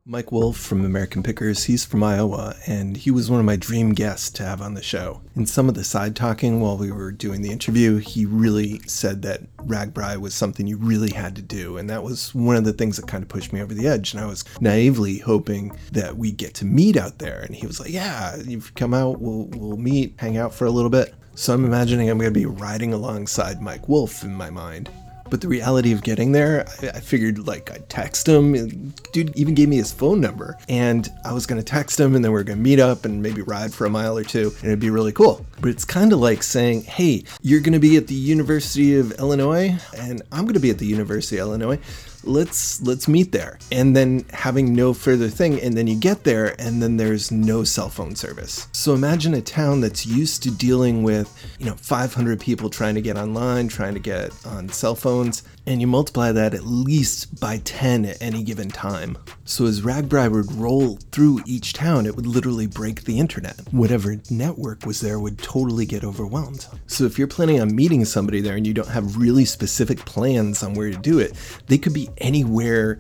Mike 0.07 0.31
Wolfe 0.31 0.59
from 0.59 0.85
American 0.85 1.23
Pickers. 1.23 1.63
He's 1.63 1.83
from 1.83 2.03
Iowa, 2.03 2.55
and 2.67 2.95
he 2.95 3.09
was 3.09 3.31
one 3.31 3.39
of 3.39 3.45
my 3.45 3.55
dream 3.55 3.91
guests 3.93 4.29
to 4.31 4.43
have 4.43 4.61
on 4.61 4.75
the 4.75 4.83
show. 4.83 5.21
In 5.35 5.47
some 5.47 5.67
of 5.67 5.73
the 5.73 5.83
side 5.83 6.15
talking 6.15 6.61
while 6.61 6.77
we 6.77 6.91
were 6.91 7.11
doing 7.11 7.41
the 7.41 7.51
interview, 7.51 7.97
he 7.97 8.23
really 8.23 8.81
said 8.85 9.23
that 9.23 9.41
RAGBRAI 9.57 10.17
was 10.17 10.35
something 10.35 10.67
you 10.67 10.77
really 10.77 11.11
had 11.11 11.35
to 11.37 11.41
do, 11.41 11.77
and 11.77 11.89
that 11.89 12.03
was 12.03 12.35
one 12.35 12.55
of 12.55 12.65
the 12.65 12.73
things 12.73 12.97
that 12.97 13.07
kind 13.07 13.23
of 13.23 13.29
pushed 13.29 13.51
me 13.51 13.63
over 13.63 13.73
the 13.73 13.87
edge. 13.87 14.13
And 14.13 14.21
I 14.21 14.27
was 14.27 14.45
naively 14.61 15.17
hoping 15.17 15.75
that 15.93 16.15
we'd 16.15 16.37
get 16.37 16.53
to 16.55 16.65
meet 16.65 16.97
out 16.97 17.17
there. 17.17 17.39
And 17.39 17.55
he 17.55 17.65
was 17.65 17.79
like, 17.79 17.89
"Yeah, 17.89 18.35
you've 18.35 18.75
come 18.75 18.93
out. 18.93 19.19
We'll 19.19 19.45
we'll 19.57 19.77
meet, 19.77 20.13
hang 20.19 20.37
out 20.37 20.53
for 20.53 20.65
a 20.65 20.71
little 20.71 20.91
bit." 20.91 21.15
So 21.33 21.51
I'm 21.51 21.65
imagining 21.65 22.11
I'm 22.11 22.19
going 22.19 22.31
to 22.31 22.39
be 22.39 22.45
riding 22.45 22.93
alongside 22.93 23.59
Mike 23.59 23.89
Wolfe 23.89 24.23
in 24.23 24.35
my 24.35 24.51
mind. 24.51 24.87
But 25.35 25.41
the 25.41 25.49
reality 25.49 25.91
of 25.91 26.01
getting 26.01 26.31
there, 26.31 26.65
I, 26.81 26.87
I 26.87 26.99
figured 27.01 27.45
like 27.45 27.69
I'd 27.69 27.89
text 27.89 28.25
him. 28.25 28.93
Dude 29.11 29.35
even 29.35 29.53
gave 29.53 29.67
me 29.67 29.75
his 29.75 29.91
phone 29.91 30.21
number, 30.21 30.57
and 30.69 31.09
I 31.25 31.33
was 31.33 31.45
gonna 31.45 31.61
text 31.61 31.99
him, 31.99 32.15
and 32.15 32.23
then 32.23 32.31
we 32.31 32.39
are 32.39 32.43
gonna 32.45 32.61
meet 32.61 32.79
up 32.79 33.03
and 33.03 33.21
maybe 33.21 33.41
ride 33.41 33.73
for 33.73 33.85
a 33.85 33.89
mile 33.89 34.17
or 34.17 34.23
two, 34.23 34.53
and 34.59 34.67
it'd 34.67 34.79
be 34.79 34.89
really 34.89 35.11
cool. 35.11 35.45
But 35.59 35.71
it's 35.71 35.83
kind 35.83 36.13
of 36.13 36.19
like 36.19 36.41
saying, 36.41 36.83
"Hey, 36.83 37.25
you're 37.41 37.59
gonna 37.59 37.81
be 37.81 37.97
at 37.97 38.07
the 38.07 38.15
University 38.15 38.95
of 38.95 39.11
Illinois, 39.19 39.75
and 39.97 40.21
I'm 40.31 40.45
gonna 40.45 40.61
be 40.61 40.69
at 40.69 40.77
the 40.77 40.85
University 40.85 41.35
of 41.35 41.47
Illinois." 41.49 41.79
Let's 42.25 42.81
let's 42.81 43.07
meet 43.07 43.31
there. 43.31 43.59
And 43.71 43.95
then 43.95 44.25
having 44.31 44.73
no 44.73 44.93
further 44.93 45.29
thing 45.29 45.59
and 45.61 45.75
then 45.75 45.87
you 45.87 45.95
get 45.95 46.23
there 46.23 46.55
and 46.59 46.81
then 46.81 46.97
there's 46.97 47.31
no 47.31 47.63
cell 47.63 47.89
phone 47.89 48.15
service. 48.15 48.67
So 48.71 48.93
imagine 48.93 49.33
a 49.33 49.41
town 49.41 49.81
that's 49.81 50.05
used 50.05 50.43
to 50.43 50.51
dealing 50.51 51.03
with 51.03 51.31
you 51.59 51.65
know 51.65 51.75
500 51.75 52.39
people 52.39 52.69
trying 52.69 52.95
to 52.95 53.01
get 53.01 53.17
online 53.17 53.67
trying 53.67 53.93
to 53.93 53.99
get 53.99 54.31
on 54.45 54.69
cell 54.69 54.95
phones 54.95 55.43
and 55.67 55.81
you 55.81 55.87
multiply 55.87 56.31
that 56.31 56.53
at 56.53 56.65
least 56.65 57.39
by 57.39 57.57
10 57.59 58.05
at 58.05 58.21
any 58.21 58.43
given 58.43 58.69
time. 58.69 59.17
So 59.45 59.65
as 59.65 59.81
RAGBRAI 59.81 60.31
would 60.31 60.51
roll 60.53 60.97
through 61.11 61.41
each 61.45 61.73
town, 61.73 62.05
it 62.05 62.15
would 62.15 62.27
literally 62.27 62.67
break 62.67 63.03
the 63.03 63.19
internet. 63.19 63.59
Whatever 63.71 64.17
network 64.29 64.85
was 64.85 65.01
there 65.01 65.19
would 65.19 65.39
totally 65.39 65.85
get 65.85 66.03
overwhelmed. 66.03 66.67
So 66.87 67.05
if 67.05 67.17
you're 67.17 67.27
planning 67.27 67.61
on 67.61 67.75
meeting 67.75 68.05
somebody 68.05 68.41
there 68.41 68.55
and 68.55 68.65
you 68.65 68.73
don't 68.73 68.87
have 68.87 69.17
really 69.17 69.45
specific 69.45 69.99
plans 69.99 70.63
on 70.63 70.73
where 70.73 70.91
to 70.91 70.97
do 70.97 71.19
it, 71.19 71.33
they 71.67 71.77
could 71.77 71.93
be 71.93 72.09
anywhere 72.17 72.99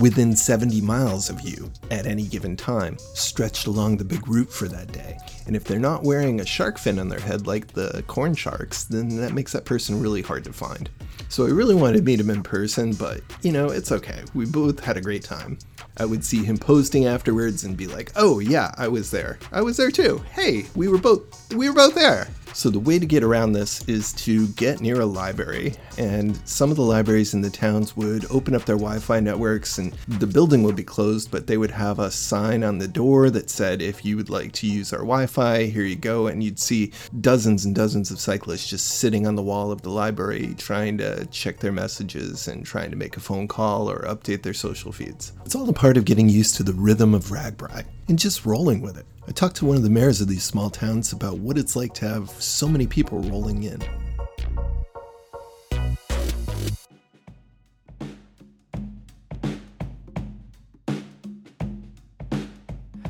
within 0.00 0.36
70 0.36 0.80
miles 0.80 1.30
of 1.30 1.40
you 1.40 1.70
at 1.90 2.06
any 2.06 2.24
given 2.24 2.56
time, 2.56 2.98
stretched 2.98 3.66
along 3.66 3.96
the 3.96 4.04
big 4.04 4.26
route 4.28 4.50
for 4.50 4.68
that 4.68 4.92
day. 4.92 5.18
And 5.46 5.56
if 5.56 5.64
they're 5.64 5.78
not 5.78 6.02
wearing 6.02 6.40
a 6.40 6.46
shark 6.46 6.78
fin 6.78 6.98
on 6.98 7.08
their 7.08 7.20
head 7.20 7.46
like 7.46 7.68
the 7.68 8.04
corn 8.06 8.34
sharks, 8.34 8.84
then 8.84 9.16
that 9.16 9.32
makes 9.32 9.52
that 9.52 9.64
person 9.64 10.00
really 10.00 10.22
hard 10.22 10.44
to 10.44 10.52
find. 10.52 10.90
So 11.28 11.46
I 11.46 11.50
really 11.50 11.74
wanted 11.74 11.98
to 11.98 12.02
meet 12.02 12.20
him 12.20 12.30
in 12.30 12.42
person, 12.42 12.92
but 12.92 13.20
you 13.42 13.52
know, 13.52 13.68
it's 13.68 13.92
okay. 13.92 14.22
We 14.34 14.46
both 14.46 14.80
had 14.80 14.96
a 14.96 15.00
great 15.00 15.24
time. 15.24 15.58
I 15.98 16.04
would 16.04 16.24
see 16.24 16.44
him 16.44 16.58
posting 16.58 17.06
afterwards 17.06 17.64
and 17.64 17.76
be 17.76 17.86
like, 17.86 18.12
"Oh 18.16 18.38
yeah, 18.38 18.72
I 18.76 18.88
was 18.88 19.10
there. 19.10 19.38
I 19.50 19.62
was 19.62 19.76
there 19.76 19.90
too. 19.90 20.22
Hey, 20.32 20.66
we 20.74 20.88
were 20.88 20.98
both 20.98 21.52
we 21.54 21.68
were 21.68 21.74
both 21.74 21.94
there." 21.94 22.28
So 22.56 22.70
the 22.70 22.80
way 22.80 22.98
to 22.98 23.04
get 23.04 23.22
around 23.22 23.52
this 23.52 23.86
is 23.86 24.14
to 24.14 24.48
get 24.48 24.80
near 24.80 25.02
a 25.02 25.04
library, 25.04 25.74
and 25.98 26.40
some 26.48 26.70
of 26.70 26.78
the 26.78 26.82
libraries 26.82 27.34
in 27.34 27.42
the 27.42 27.50
towns 27.50 27.94
would 27.98 28.24
open 28.30 28.54
up 28.54 28.64
their 28.64 28.78
Wi-Fi 28.78 29.20
networks, 29.20 29.76
and 29.76 29.92
the 30.08 30.26
building 30.26 30.62
would 30.62 30.74
be 30.74 30.82
closed, 30.82 31.30
but 31.30 31.46
they 31.46 31.58
would 31.58 31.70
have 31.70 31.98
a 31.98 32.10
sign 32.10 32.64
on 32.64 32.78
the 32.78 32.88
door 32.88 33.28
that 33.28 33.50
said, 33.50 33.82
"If 33.82 34.06
you 34.06 34.16
would 34.16 34.30
like 34.30 34.52
to 34.52 34.66
use 34.66 34.94
our 34.94 35.00
Wi-Fi, 35.00 35.64
here 35.66 35.84
you 35.84 35.96
go." 35.96 36.28
And 36.28 36.42
you'd 36.42 36.58
see 36.58 36.92
dozens 37.20 37.66
and 37.66 37.74
dozens 37.74 38.10
of 38.10 38.20
cyclists 38.20 38.66
just 38.66 38.86
sitting 38.86 39.26
on 39.26 39.34
the 39.34 39.42
wall 39.42 39.70
of 39.70 39.82
the 39.82 39.90
library 39.90 40.54
trying 40.56 40.96
to 40.96 41.26
check 41.26 41.60
their 41.60 41.72
messages 41.72 42.48
and 42.48 42.64
trying 42.64 42.88
to 42.90 42.96
make 42.96 43.18
a 43.18 43.20
phone 43.20 43.48
call 43.48 43.90
or 43.90 44.00
update 44.08 44.44
their 44.44 44.54
social 44.54 44.92
feeds. 44.92 45.32
It's 45.44 45.54
all 45.54 45.68
a 45.68 45.74
part 45.74 45.98
of 45.98 46.06
getting 46.06 46.30
used 46.30 46.56
to 46.56 46.62
the 46.62 46.72
rhythm 46.72 47.12
of 47.12 47.26
RAGBRAI 47.26 47.84
and 48.08 48.18
just 48.18 48.46
rolling 48.46 48.80
with 48.80 48.96
it. 48.96 49.04
I 49.28 49.32
talked 49.32 49.56
to 49.56 49.64
one 49.64 49.76
of 49.76 49.82
the 49.82 49.90
mayors 49.90 50.20
of 50.20 50.28
these 50.28 50.44
small 50.44 50.70
towns 50.70 51.12
about 51.12 51.38
what 51.38 51.58
it's 51.58 51.74
like 51.74 51.92
to 51.94 52.06
have 52.06 52.30
so 52.30 52.68
many 52.68 52.86
people 52.86 53.18
rolling 53.22 53.64
in. 53.64 53.82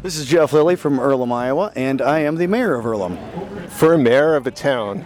This 0.02 0.16
is 0.16 0.24
Jeff 0.24 0.54
Lilly 0.54 0.74
from 0.74 0.98
Earlham, 0.98 1.32
Iowa, 1.32 1.70
and 1.76 2.00
I 2.00 2.20
am 2.20 2.36
the 2.36 2.46
mayor 2.46 2.76
of 2.76 2.86
Earlham. 2.86 3.18
For 3.68 3.92
a 3.92 3.98
mayor 3.98 4.36
of 4.36 4.46
a 4.46 4.50
town, 4.50 5.04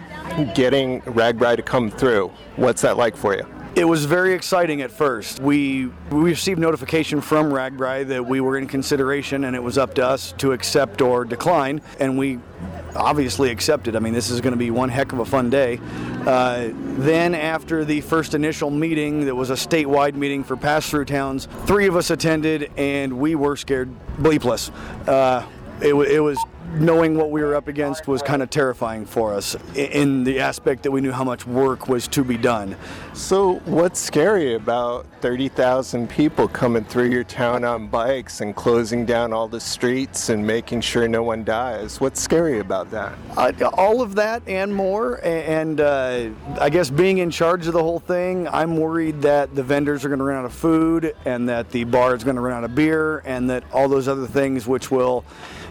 getting 0.55 1.01
RAGBRAI 1.01 1.57
to 1.57 1.61
come 1.61 1.91
through, 1.91 2.31
what's 2.55 2.83
that 2.83 2.95
like 2.95 3.17
for 3.17 3.35
you? 3.35 3.45
It 3.73 3.85
was 3.85 4.03
very 4.03 4.33
exciting 4.33 4.81
at 4.81 4.91
first. 4.91 5.39
We, 5.39 5.85
we 6.09 6.19
received 6.19 6.59
notification 6.59 7.21
from 7.21 7.53
RAGBRAI 7.53 8.05
that 8.07 8.25
we 8.25 8.41
were 8.41 8.57
in 8.57 8.67
consideration 8.67 9.45
and 9.45 9.55
it 9.55 9.63
was 9.63 9.77
up 9.77 9.93
to 9.93 10.05
us 10.05 10.33
to 10.39 10.51
accept 10.51 11.01
or 11.01 11.23
decline, 11.23 11.79
and 11.97 12.17
we 12.17 12.39
obviously 12.97 13.49
accepted. 13.49 13.95
I 13.95 13.99
mean, 13.99 14.13
this 14.13 14.29
is 14.29 14.41
going 14.41 14.51
to 14.51 14.57
be 14.57 14.71
one 14.71 14.89
heck 14.89 15.13
of 15.13 15.19
a 15.19 15.25
fun 15.25 15.49
day. 15.49 15.79
Uh, 16.25 16.71
then, 16.73 17.33
after 17.33 17.85
the 17.85 18.01
first 18.01 18.33
initial 18.33 18.69
meeting, 18.69 19.23
that 19.25 19.35
was 19.35 19.49
a 19.51 19.53
statewide 19.53 20.15
meeting 20.15 20.43
for 20.43 20.57
pass 20.57 20.89
through 20.89 21.05
towns, 21.05 21.47
three 21.65 21.87
of 21.87 21.95
us 21.95 22.09
attended 22.09 22.69
and 22.75 23.19
we 23.19 23.35
were 23.35 23.55
scared 23.55 23.89
bleepless. 24.17 24.69
Uh, 25.07 25.47
it, 25.79 25.93
it 25.93 26.19
was 26.19 26.37
knowing 26.73 27.17
what 27.17 27.31
we 27.31 27.41
were 27.41 27.55
up 27.55 27.67
against 27.67 28.07
was 28.07 28.21
kind 28.21 28.41
of 28.41 28.49
terrifying 28.49 29.05
for 29.05 29.33
us 29.33 29.55
in 29.75 30.23
the 30.23 30.39
aspect 30.39 30.83
that 30.83 30.91
we 30.91 31.01
knew 31.01 31.11
how 31.11 31.23
much 31.23 31.45
work 31.45 31.87
was 31.87 32.07
to 32.09 32.23
be 32.23 32.37
done. 32.37 32.75
So, 33.13 33.55
what's 33.65 33.99
scary 33.99 34.55
about 34.55 35.05
30,000 35.21 36.09
people 36.09 36.47
coming 36.47 36.83
through 36.83 37.09
your 37.09 37.23
town 37.23 37.63
on 37.63 37.87
bikes 37.87 38.41
and 38.41 38.55
closing 38.55 39.05
down 39.05 39.33
all 39.33 39.47
the 39.47 39.59
streets 39.59 40.29
and 40.29 40.45
making 40.45 40.81
sure 40.81 41.07
no 41.07 41.23
one 41.23 41.43
dies? 41.43 41.99
What's 41.99 42.21
scary 42.21 42.59
about 42.59 42.89
that? 42.91 43.13
Uh, 43.37 43.51
all 43.73 44.01
of 44.01 44.15
that 44.15 44.41
and 44.47 44.73
more. 44.73 45.23
And 45.23 45.81
uh, 45.81 46.29
I 46.59 46.69
guess 46.69 46.89
being 46.89 47.19
in 47.19 47.31
charge 47.31 47.67
of 47.67 47.73
the 47.73 47.83
whole 47.83 47.99
thing, 47.99 48.47
I'm 48.47 48.77
worried 48.77 49.21
that 49.21 49.53
the 49.55 49.63
vendors 49.63 50.05
are 50.05 50.09
going 50.09 50.19
to 50.19 50.25
run 50.25 50.37
out 50.37 50.45
of 50.45 50.53
food 50.53 51.15
and 51.25 51.49
that 51.49 51.69
the 51.71 51.83
bar 51.83 52.15
is 52.15 52.23
going 52.23 52.35
to 52.35 52.41
run 52.41 52.53
out 52.53 52.63
of 52.63 52.75
beer 52.75 53.19
and 53.25 53.49
that 53.49 53.63
all 53.71 53.87
those 53.87 54.07
other 54.07 54.27
things 54.27 54.67
which 54.67 54.89
will, 54.89 55.23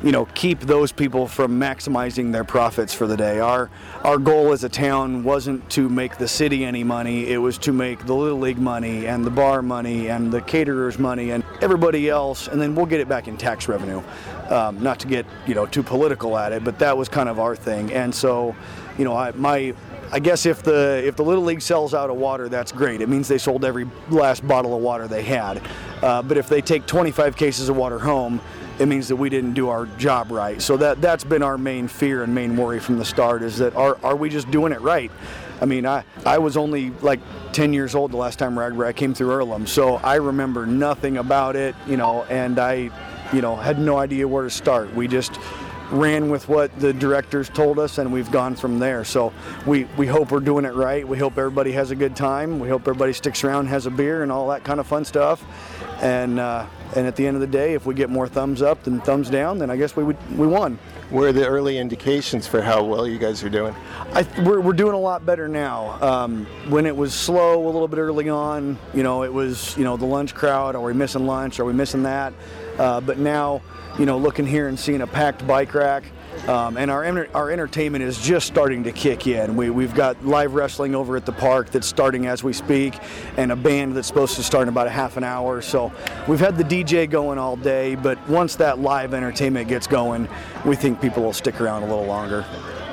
you 0.02 0.12
know, 0.12 0.26
keep 0.34 0.60
those 0.60 0.89
those 0.90 0.96
people 0.96 1.26
from 1.26 1.61
maximizing 1.61 2.33
their 2.33 2.44
profits 2.44 2.92
for 2.92 3.07
the 3.07 3.16
day. 3.16 3.38
Our 3.38 3.70
our 4.03 4.18
goal 4.18 4.53
as 4.53 4.64
a 4.64 4.68
town 4.68 5.22
wasn't 5.22 5.68
to 5.70 5.88
make 5.88 6.18
the 6.18 6.26
city 6.26 6.64
any 6.64 6.85
money; 6.85 7.29
it 7.29 7.38
was 7.38 7.59
to 7.59 7.72
make 7.72 8.05
the 8.07 8.14
little 8.14 8.38
league 8.38 8.59
money 8.59 9.07
and 9.07 9.24
the 9.24 9.31
bar 9.31 9.62
money 9.62 10.09
and 10.09 10.33
the 10.33 10.40
caterers 10.40 10.98
money 10.98 11.31
and 11.31 11.44
everybody 11.61 12.09
else, 12.09 12.48
and 12.48 12.61
then 12.61 12.74
we'll 12.74 12.87
get 12.87 13.00
it 13.00 13.09
back 13.09 13.29
in 13.29 13.37
tax 13.37 13.68
revenue. 13.68 14.03
Um, 14.48 14.83
not 14.83 14.98
to 15.00 15.07
get 15.07 15.26
you 15.46 15.55
know 15.55 15.66
too 15.66 15.83
political 15.83 16.37
at 16.37 16.53
it, 16.53 16.64
but 16.64 16.79
that 16.81 16.96
was 16.96 17.09
kind 17.09 17.29
of 17.29 17.38
our 17.38 17.55
thing. 17.55 17.92
And 17.92 18.12
so, 18.12 18.57
you 18.98 19.05
know, 19.05 19.16
I, 19.16 19.31
my 19.33 19.74
I 20.12 20.18
guess 20.18 20.44
if 20.44 20.62
the 20.62 21.03
if 21.05 21.14
the 21.14 21.24
little 21.24 21.44
league 21.44 21.62
sells 21.62 21.94
out 21.94 22.11
of 22.11 22.16
water, 22.16 22.48
that's 22.48 22.72
great. 22.72 23.00
It 23.00 23.09
means 23.09 23.29
they 23.29 23.38
sold 23.38 23.64
every 23.64 23.88
last 24.09 24.46
bottle 24.46 24.74
of 24.74 24.83
water 24.83 25.07
they 25.07 25.22
had. 25.22 25.62
Uh, 26.03 26.22
but 26.22 26.37
if 26.37 26.48
they 26.48 26.62
take 26.62 26.87
25 26.87 27.37
cases 27.37 27.68
of 27.68 27.76
water 27.76 27.98
home, 27.98 28.40
it 28.81 28.87
means 28.87 29.09
that 29.09 29.16
we 29.16 29.29
didn't 29.29 29.53
do 29.53 29.69
our 29.69 29.85
job 29.99 30.33
right. 30.33 30.61
So 30.61 30.77
that 30.79 31.03
that's 31.03 31.23
been 31.23 31.43
our 31.43 31.59
main 31.59 31.87
fear 31.87 32.23
and 32.23 32.35
main 32.35 32.57
worry 32.57 32.81
from 32.81 32.97
the 32.97 33.05
start 33.05 33.43
is 33.43 33.59
that 33.59 33.77
are 33.77 33.99
are 34.03 34.16
we 34.16 34.31
just 34.31 34.51
doing 34.51 34.73
it 34.73 34.81
right? 34.81 35.11
I 35.61 35.66
mean, 35.66 35.85
I, 35.85 36.05
I 36.25 36.38
was 36.38 36.57
only 36.57 36.88
like 37.03 37.21
10 37.53 37.75
years 37.75 37.95
old 37.95 38.12
the 38.12 38.16
last 38.16 38.38
time 38.38 38.55
RAGBRAI 38.55 38.97
came 38.97 39.12
through 39.12 39.31
Earlham, 39.33 39.66
so 39.66 39.97
I 39.97 40.14
remember 40.14 40.64
nothing 40.64 41.19
about 41.19 41.55
it, 41.55 41.75
you 41.87 41.99
know, 41.99 42.23
and 42.25 42.59
I, 42.59 42.90
you 43.35 43.43
know, 43.43 43.57
had 43.57 43.79
no 43.79 43.99
idea 43.99 44.27
where 44.27 44.45
to 44.45 44.51
start. 44.51 44.95
We 44.95 45.07
just 45.07 45.38
ran 45.90 46.31
with 46.31 46.49
what 46.49 46.75
the 46.79 46.93
directors 46.93 47.49
told 47.49 47.79
us 47.79 47.99
and 47.99 48.12
we've 48.12 48.31
gone 48.31 48.55
from 48.55 48.79
there. 48.79 49.05
So 49.05 49.33
we, 49.66 49.85
we 49.97 50.07
hope 50.07 50.31
we're 50.31 50.40
doing 50.40 50.64
it 50.64 50.73
right. 50.75 51.07
We 51.07 51.19
hope 51.19 51.37
everybody 51.37 51.73
has 51.73 51.90
a 51.90 51.97
good 51.97 52.14
time. 52.16 52.61
We 52.61 52.69
hope 52.69 52.83
everybody 52.83 53.12
sticks 53.12 53.43
around, 53.45 53.66
has 53.66 53.87
a 53.87 53.90
beer 53.90 54.23
and 54.23 54.31
all 54.31 54.49
that 54.49 54.64
kind 54.64 54.81
of 54.81 54.87
fun 54.87 55.05
stuff. 55.05 55.45
And 56.00 56.40
uh, 56.40 56.66
and 56.96 57.06
at 57.06 57.14
the 57.14 57.26
end 57.26 57.36
of 57.36 57.40
the 57.40 57.46
day, 57.46 57.74
if 57.74 57.86
we 57.86 57.94
get 57.94 58.10
more 58.10 58.26
thumbs 58.26 58.62
up 58.62 58.82
than 58.82 59.00
thumbs 59.00 59.28
down, 59.28 59.58
then 59.58 59.70
I 59.70 59.76
guess 59.76 59.94
we 59.94 60.04
would 60.04 60.38
we 60.38 60.46
won. 60.46 60.78
What 61.10 61.24
are 61.24 61.32
the 61.32 61.46
early 61.46 61.76
indications 61.76 62.46
for 62.46 62.62
how 62.62 62.84
well 62.84 63.06
you 63.06 63.18
guys 63.18 63.42
are 63.42 63.48
doing? 63.48 63.74
I, 64.12 64.24
we're, 64.44 64.60
we're 64.60 64.72
doing 64.72 64.94
a 64.94 64.98
lot 64.98 65.26
better 65.26 65.48
now. 65.48 66.00
Um, 66.00 66.46
when 66.68 66.86
it 66.86 66.96
was 66.96 67.12
slow 67.12 67.64
a 67.64 67.66
little 67.66 67.88
bit 67.88 67.98
early 67.98 68.28
on, 68.28 68.78
you 68.94 69.02
know, 69.02 69.24
it 69.24 69.32
was, 69.32 69.76
you 69.76 69.82
know, 69.82 69.96
the 69.96 70.06
lunch 70.06 70.36
crowd. 70.36 70.76
Are 70.76 70.80
we 70.80 70.94
missing 70.94 71.26
lunch? 71.26 71.58
Are 71.58 71.64
we 71.64 71.72
missing 71.72 72.04
that? 72.04 72.32
Uh, 72.78 73.00
but 73.00 73.18
now, 73.18 73.60
you 73.98 74.06
know, 74.06 74.18
looking 74.18 74.46
here 74.46 74.68
and 74.68 74.78
seeing 74.78 75.00
a 75.00 75.06
packed 75.06 75.44
bike 75.48 75.74
rack, 75.74 76.04
um, 76.48 76.76
and 76.76 76.90
our 76.90 77.29
our 77.35 77.50
entertainment 77.50 78.05
is 78.05 78.20
just 78.20 78.46
starting 78.46 78.85
to 78.85 78.92
kick 78.92 79.26
in. 79.26 79.57
We, 79.57 79.70
we've 79.70 79.94
got 79.94 80.24
live 80.24 80.55
wrestling 80.55 80.94
over 80.94 81.16
at 81.16 81.26
the 81.26 81.33
park 81.33 81.70
that's 81.70 81.87
starting 81.87 82.26
as 82.26 82.42
we 82.42 82.53
speak, 82.53 82.94
and 83.37 83.53
a 83.53 83.57
band 83.57 83.96
that's 83.96 84.09
supposed 84.09 84.37
to 84.37 84.42
start 84.42 84.62
in 84.62 84.68
about 84.68 84.87
a 84.87 84.90
half 84.90 85.16
an 85.16 85.24
hour. 85.24 85.62
So 85.62 85.92
we've 86.29 86.40
had 86.40 86.57
the 86.57 86.64
DJ 86.64 87.09
going 87.09 87.38
all 87.38 87.57
day, 87.57 87.94
but 87.94 88.18
once 88.29 88.57
that 88.57 88.79
live 88.79 89.14
entertainment 89.14 89.68
gets 89.68 89.87
going, 89.87 90.29
we 90.64 90.76
think 90.76 91.00
people 91.00 91.22
will 91.22 91.33
stick 91.33 91.61
around 91.61 91.83
a 91.83 91.87
little 91.87 92.07
longer. 92.07 92.44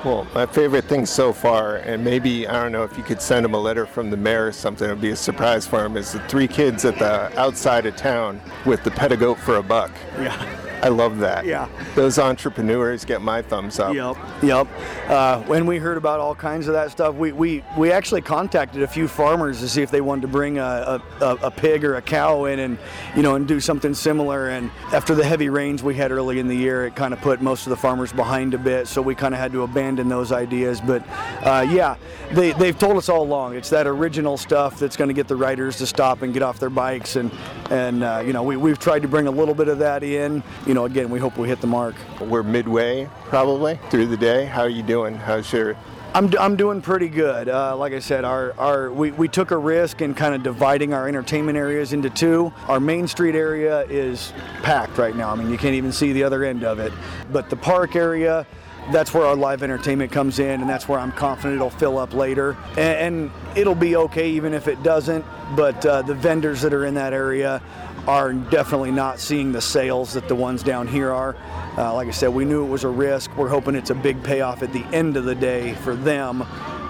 Well, 0.05 0.27
my 0.33 0.45
favorite 0.45 0.85
thing 0.85 1.05
so 1.05 1.33
far, 1.33 1.77
and 1.77 2.03
maybe 2.03 2.47
I 2.47 2.61
don't 2.61 2.71
know 2.71 2.83
if 2.83 2.97
you 2.97 3.03
could 3.03 3.21
send 3.21 3.45
him 3.45 3.53
a 3.53 3.59
letter 3.59 3.85
from 3.85 4.09
the 4.09 4.17
mayor 4.17 4.47
or 4.47 4.51
something, 4.51 4.87
it 4.87 4.93
would 4.93 5.01
be 5.01 5.09
a 5.09 5.15
surprise 5.15 5.65
for 5.65 5.83
him, 5.83 5.97
is 5.97 6.13
the 6.13 6.19
three 6.27 6.47
kids 6.47 6.85
at 6.85 6.99
the 6.99 7.37
outside 7.39 7.85
of 7.85 7.95
town 7.95 8.39
with 8.65 8.83
the 8.83 8.91
pet 8.91 9.11
a 9.11 9.17
goat 9.17 9.39
for 9.39 9.57
a 9.57 9.63
buck. 9.63 9.91
Yeah. 10.19 10.63
I 10.81 10.89
love 10.89 11.17
that. 11.19 11.45
Yeah. 11.45 11.67
Those 11.95 12.19
entrepreneurs 12.19 13.03
get 13.03 13.21
my 13.21 13.41
thumbs 13.41 13.79
up. 13.79 13.95
Yep. 13.95 14.15
Yep. 14.43 14.67
Uh, 15.07 15.41
when 15.43 15.65
we 15.65 15.79
heard 15.79 15.97
about 15.97 16.19
all 16.19 16.35
kinds 16.35 16.67
of 16.67 16.73
that 16.73 16.91
stuff, 16.91 17.15
we, 17.15 17.31
we, 17.31 17.63
we 17.75 17.91
actually 17.91 18.21
contacted 18.21 18.83
a 18.83 18.87
few 18.87 19.07
farmers 19.07 19.59
to 19.61 19.67
see 19.67 19.81
if 19.81 19.89
they 19.89 20.01
wanted 20.01 20.21
to 20.21 20.27
bring 20.27 20.59
a, 20.59 21.01
a, 21.19 21.25
a 21.41 21.51
pig 21.51 21.83
or 21.83 21.95
a 21.95 22.01
cow 22.01 22.45
in 22.45 22.59
and 22.59 22.77
you 23.15 23.23
know 23.23 23.35
and 23.35 23.47
do 23.47 23.59
something 23.59 23.95
similar. 23.95 24.49
And 24.49 24.69
after 24.93 25.15
the 25.15 25.25
heavy 25.25 25.49
rains 25.49 25.81
we 25.81 25.95
had 25.95 26.11
early 26.11 26.37
in 26.37 26.47
the 26.47 26.55
year, 26.55 26.85
it 26.85 26.95
kind 26.95 27.13
of 27.13 27.21
put 27.21 27.41
most 27.41 27.65
of 27.65 27.71
the 27.71 27.77
farmers 27.77 28.13
behind 28.13 28.53
a 28.53 28.59
bit. 28.59 28.87
So 28.87 29.01
we 29.01 29.15
kind 29.15 29.33
of 29.33 29.39
had 29.39 29.53
to 29.53 29.63
abandon 29.97 30.09
those 30.09 30.31
ideas. 30.31 30.81
But 30.81 31.03
uh, 31.43 31.65
yeah, 31.69 31.97
they 32.31 32.53
they've 32.53 32.77
told 32.77 32.97
us 32.97 33.09
all 33.09 33.23
along 33.23 33.55
it's 33.55 33.69
that 33.69 33.87
original 33.87 34.37
stuff 34.37 34.79
that's 34.79 34.95
going 34.95 35.07
to 35.07 35.13
get 35.13 35.27
the 35.27 35.35
riders 35.35 35.77
to 35.77 35.85
stop 35.87 36.21
and 36.21 36.33
get 36.33 36.43
off 36.43 36.59
their 36.59 36.69
bikes. 36.69 37.15
And 37.15 37.31
and 37.69 38.03
uh, 38.03 38.23
you 38.25 38.33
know 38.33 38.43
we 38.43 38.57
we've 38.57 38.79
tried 38.79 39.01
to 39.01 39.07
bring 39.07 39.27
a 39.27 39.31
little 39.31 39.55
bit 39.55 39.67
of 39.67 39.79
that 39.79 40.03
in 40.03 40.43
you 40.65 40.73
know, 40.73 40.85
again, 40.85 41.09
we 41.09 41.19
hope 41.19 41.37
we 41.37 41.47
hit 41.47 41.61
the 41.61 41.67
mark. 41.67 41.95
We're 42.21 42.43
midway 42.43 43.09
probably 43.25 43.79
through 43.89 44.07
the 44.07 44.17
day. 44.17 44.45
How 44.45 44.61
are 44.61 44.69
you 44.69 44.83
doing? 44.83 45.15
How's 45.15 45.51
your 45.51 45.75
I'm, 46.13 46.33
I'm 46.39 46.55
doing 46.55 46.81
pretty 46.81 47.09
good. 47.09 47.47
Uh, 47.47 47.75
like 47.77 47.93
I 47.93 47.99
said, 47.99 48.25
our, 48.25 48.53
our 48.57 48.91
we, 48.91 49.11
we 49.11 49.27
took 49.27 49.51
a 49.51 49.57
risk 49.57 50.01
in 50.01 50.15
kind 50.15 50.33
of 50.33 50.41
dividing 50.41 50.93
our 50.93 51.07
entertainment 51.07 51.57
areas 51.57 51.93
into 51.93 52.09
two. 52.09 52.51
Our 52.67 52.79
Main 52.79 53.07
Street 53.07 53.35
area 53.35 53.81
is 53.83 54.33
packed 54.63 54.97
right 54.97 55.15
now. 55.15 55.29
I 55.29 55.35
mean, 55.35 55.51
you 55.51 55.57
can't 55.59 55.75
even 55.75 55.91
see 55.91 56.13
the 56.13 56.23
other 56.23 56.43
end 56.43 56.63
of 56.63 56.79
it. 56.79 56.91
But 57.31 57.51
the 57.51 57.55
park 57.55 57.95
area, 57.95 58.47
that's 58.91 59.13
where 59.13 59.25
our 59.25 59.35
live 59.35 59.63
entertainment 59.63 60.11
comes 60.11 60.39
in, 60.39 60.61
and 60.61 60.69
that's 60.69 60.87
where 60.87 60.99
I'm 60.99 61.11
confident 61.11 61.55
it'll 61.55 61.69
fill 61.69 61.97
up 61.97 62.13
later. 62.13 62.57
And, 62.71 62.79
and 62.79 63.31
it'll 63.55 63.75
be 63.75 63.95
okay 63.95 64.29
even 64.31 64.53
if 64.53 64.67
it 64.67 64.81
doesn't. 64.83 65.25
But 65.55 65.85
uh, 65.85 66.01
the 66.01 66.13
vendors 66.13 66.61
that 66.61 66.73
are 66.73 66.85
in 66.85 66.93
that 66.95 67.13
area, 67.13 67.61
are 68.07 68.31
definitely 68.31 68.91
not 68.91 69.19
seeing 69.19 69.51
the 69.51 69.59
sales 69.59 70.13
that 70.13 70.29
the 70.29 70.35
ones 70.35 70.63
down 70.63 70.87
here 70.87 71.11
are. 71.11 71.35
Uh, 71.77 71.93
like 71.93 72.07
I 72.07 72.11
said, 72.11 72.29
we 72.29 72.45
knew 72.45 72.63
it 72.63 72.69
was 72.69 72.85
a 72.85 72.89
risk. 72.89 73.35
We're 73.35 73.49
hoping 73.49 73.75
it's 73.75 73.89
a 73.89 73.95
big 73.95 74.23
payoff 74.23 74.63
at 74.63 74.71
the 74.71 74.83
end 74.95 75.17
of 75.17 75.25
the 75.25 75.35
day 75.35 75.73
for 75.75 75.93
them 75.93 76.41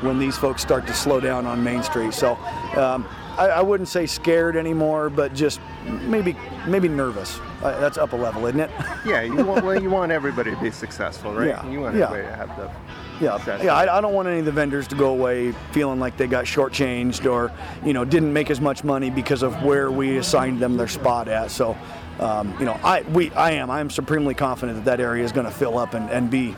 when 0.02 0.20
these 0.20 0.38
folks 0.38 0.62
start 0.62 0.86
to 0.86 0.94
slow 0.94 1.20
down 1.20 1.48
on 1.48 1.64
Main 1.64 1.82
Street. 1.82 2.14
So 2.14 2.36
um, 2.76 3.08
I, 3.38 3.48
I, 3.48 3.62
wouldn't 3.62 3.90
say 3.90 4.06
scared 4.06 4.56
anymore, 4.56 5.10
but 5.10 5.34
just 5.34 5.60
maybe 5.86 6.36
maybe 6.68 6.88
nervous. 6.88 7.40
Uh, 7.62 7.80
that's 7.80 7.98
up 7.98 8.14
a 8.14 8.16
level, 8.16 8.46
isn't 8.48 8.60
it? 8.60 8.72
yeah, 9.06 9.22
you 9.22 9.46
want 9.46 9.64
well, 9.66 9.82
you 9.82 9.90
want 9.90 10.12
everybody 10.12 10.52
to 10.52 10.62
be 10.62 10.72
successful, 10.72 11.34
right? 11.34 11.48
Yeah. 11.48 11.70
You 11.70 11.82
want 11.82 11.96
yeah. 11.96 12.06
everybody 12.06 12.28
to 12.28 12.36
have 12.36 12.58
the 12.58 12.72
yeah, 13.20 13.64
yeah. 13.64 13.76
I, 13.76 13.98
I, 13.98 14.02
don't 14.02 14.14
want 14.14 14.28
any 14.28 14.40
of 14.40 14.46
the 14.46 14.52
vendors 14.52 14.88
to 14.90 14.96
go 14.96 15.10
away 15.10 15.52
feeling 15.72 16.00
like 16.00 16.18
they 16.18 16.28
got 16.28 16.46
shortchanged 16.46 17.30
or 17.30 17.52
you 17.84 17.94
know 17.94 18.06
didn't 18.06 18.32
make 18.32 18.52
as 18.52 18.62
much 18.62 18.84
money 18.84 19.10
because 19.10 19.42
of 19.42 19.64
where 19.64 19.90
we 19.90 20.18
assigned 20.18 20.60
them 20.60 20.78
their 20.78 20.88
spot 20.88 21.28
at. 21.28 21.50
So, 21.50 21.76
um, 22.20 22.56
you 22.60 22.66
know, 22.66 22.80
I 22.84 23.02
we 23.02 23.32
I 23.32 23.52
am 23.52 23.72
I 23.72 23.80
am 23.80 23.90
supremely 23.90 24.36
confident 24.36 24.78
that 24.78 24.98
that 24.98 25.02
area 25.04 25.24
is 25.24 25.32
going 25.32 25.48
to 25.48 25.52
fill 25.52 25.80
up 25.80 25.96
and, 25.96 26.10
and 26.12 26.30
be 26.30 26.56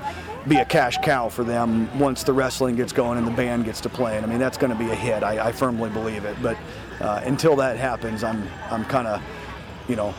be 0.50 0.58
a 0.58 0.66
cash 0.66 0.98
cow 0.98 1.30
for 1.30 1.44
them 1.44 1.88
once 1.98 2.24
the 2.24 2.34
wrestling 2.34 2.76
gets 2.76 2.92
going 2.92 3.18
and 3.18 3.28
the 3.28 3.32
band 3.32 3.66
gets 3.66 3.80
to 3.82 3.90
playing. 3.90 4.24
I 4.24 4.28
mean, 4.28 4.40
that's 4.40 4.58
going 4.58 4.72
to 4.72 4.78
be 4.78 4.90
a 4.90 4.96
hit. 4.96 5.24
I, 5.24 5.50
I 5.50 5.52
firmly 5.52 5.90
believe 5.90 6.26
it. 6.26 6.36
But 6.42 6.58
uh, 7.00 7.22
until 7.24 7.56
that 7.58 7.78
happens, 7.78 8.24
I'm 8.24 8.48
I'm 8.72 8.84
kind 8.86 9.08
of, 9.08 9.22
you 9.88 9.96
know, 9.96 10.14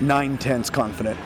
nine 0.00 0.38
tenths 0.38 0.70
confident. 0.70 1.18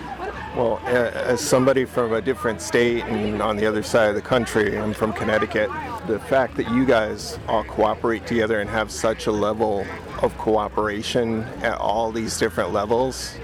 Well, 0.57 0.81
as 0.87 1.41
somebody 1.41 1.85
from 1.85 2.13
a 2.13 2.21
different 2.21 2.61
state 2.61 3.05
and 3.05 3.41
on 3.41 3.57
the 3.57 3.67
other 3.67 3.85
side 3.85 4.09
of 4.09 4.17
the 4.17 4.23
country, 4.23 4.77
I'm 4.77 4.93
from 4.93 5.13
Connecticut. 5.13 5.71
The 6.09 6.19
fact 6.19 6.57
that 6.57 6.69
you 6.71 6.85
guys 6.85 7.39
all 7.47 7.63
cooperate 7.63 8.27
together 8.27 8.61
and 8.61 8.69
have 8.69 8.91
such 8.91 9.29
a 9.29 9.33
level 9.33 9.87
of 10.23 10.37
cooperation 10.39 11.45
at 11.63 11.79
all 11.79 12.11
these 12.11 12.37
different 12.37 12.73
levels, 12.73 13.37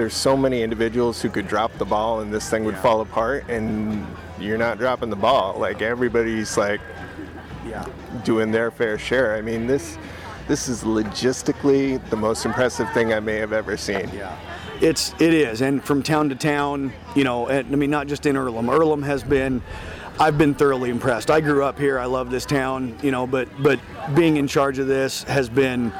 there's 0.00 0.14
so 0.14 0.34
many 0.34 0.62
individuals 0.62 1.20
who 1.20 1.28
could 1.28 1.46
drop 1.46 1.70
the 1.76 1.84
ball 1.84 2.20
and 2.20 2.32
this 2.32 2.48
thing 2.48 2.64
would 2.64 2.78
fall 2.78 3.02
apart, 3.02 3.46
and 3.50 4.06
you're 4.38 4.56
not 4.56 4.78
dropping 4.78 5.10
the 5.10 5.16
ball. 5.16 5.58
Like 5.58 5.82
everybody's 5.82 6.56
like, 6.56 6.80
yeah, 7.68 7.84
doing 8.24 8.50
their 8.50 8.70
fair 8.70 8.96
share. 8.96 9.36
I 9.36 9.42
mean, 9.42 9.66
this 9.66 9.98
this 10.48 10.68
is 10.68 10.84
logistically 10.84 12.00
the 12.08 12.16
most 12.16 12.46
impressive 12.46 12.90
thing 12.94 13.12
I 13.12 13.20
may 13.20 13.36
have 13.36 13.52
ever 13.52 13.76
seen. 13.76 14.08
Yeah. 14.14 14.34
It's 14.80 15.12
it 15.20 15.34
is, 15.34 15.60
and 15.60 15.84
from 15.84 16.02
town 16.02 16.30
to 16.30 16.34
town, 16.34 16.94
you 17.14 17.24
know. 17.24 17.48
And, 17.48 17.70
I 17.70 17.76
mean, 17.76 17.90
not 17.90 18.06
just 18.06 18.24
in 18.24 18.38
Earlham. 18.38 18.70
Earlham 18.70 19.02
has 19.02 19.22
been. 19.22 19.60
I've 20.18 20.38
been 20.38 20.54
thoroughly 20.54 20.88
impressed. 20.88 21.30
I 21.30 21.42
grew 21.42 21.62
up 21.62 21.78
here. 21.78 21.98
I 21.98 22.06
love 22.06 22.30
this 22.30 22.46
town, 22.46 22.96
you 23.02 23.10
know. 23.10 23.26
But 23.26 23.48
but 23.62 23.78
being 24.14 24.38
in 24.38 24.46
charge 24.46 24.78
of 24.78 24.86
this 24.86 25.24
has 25.24 25.50
been 25.50 25.92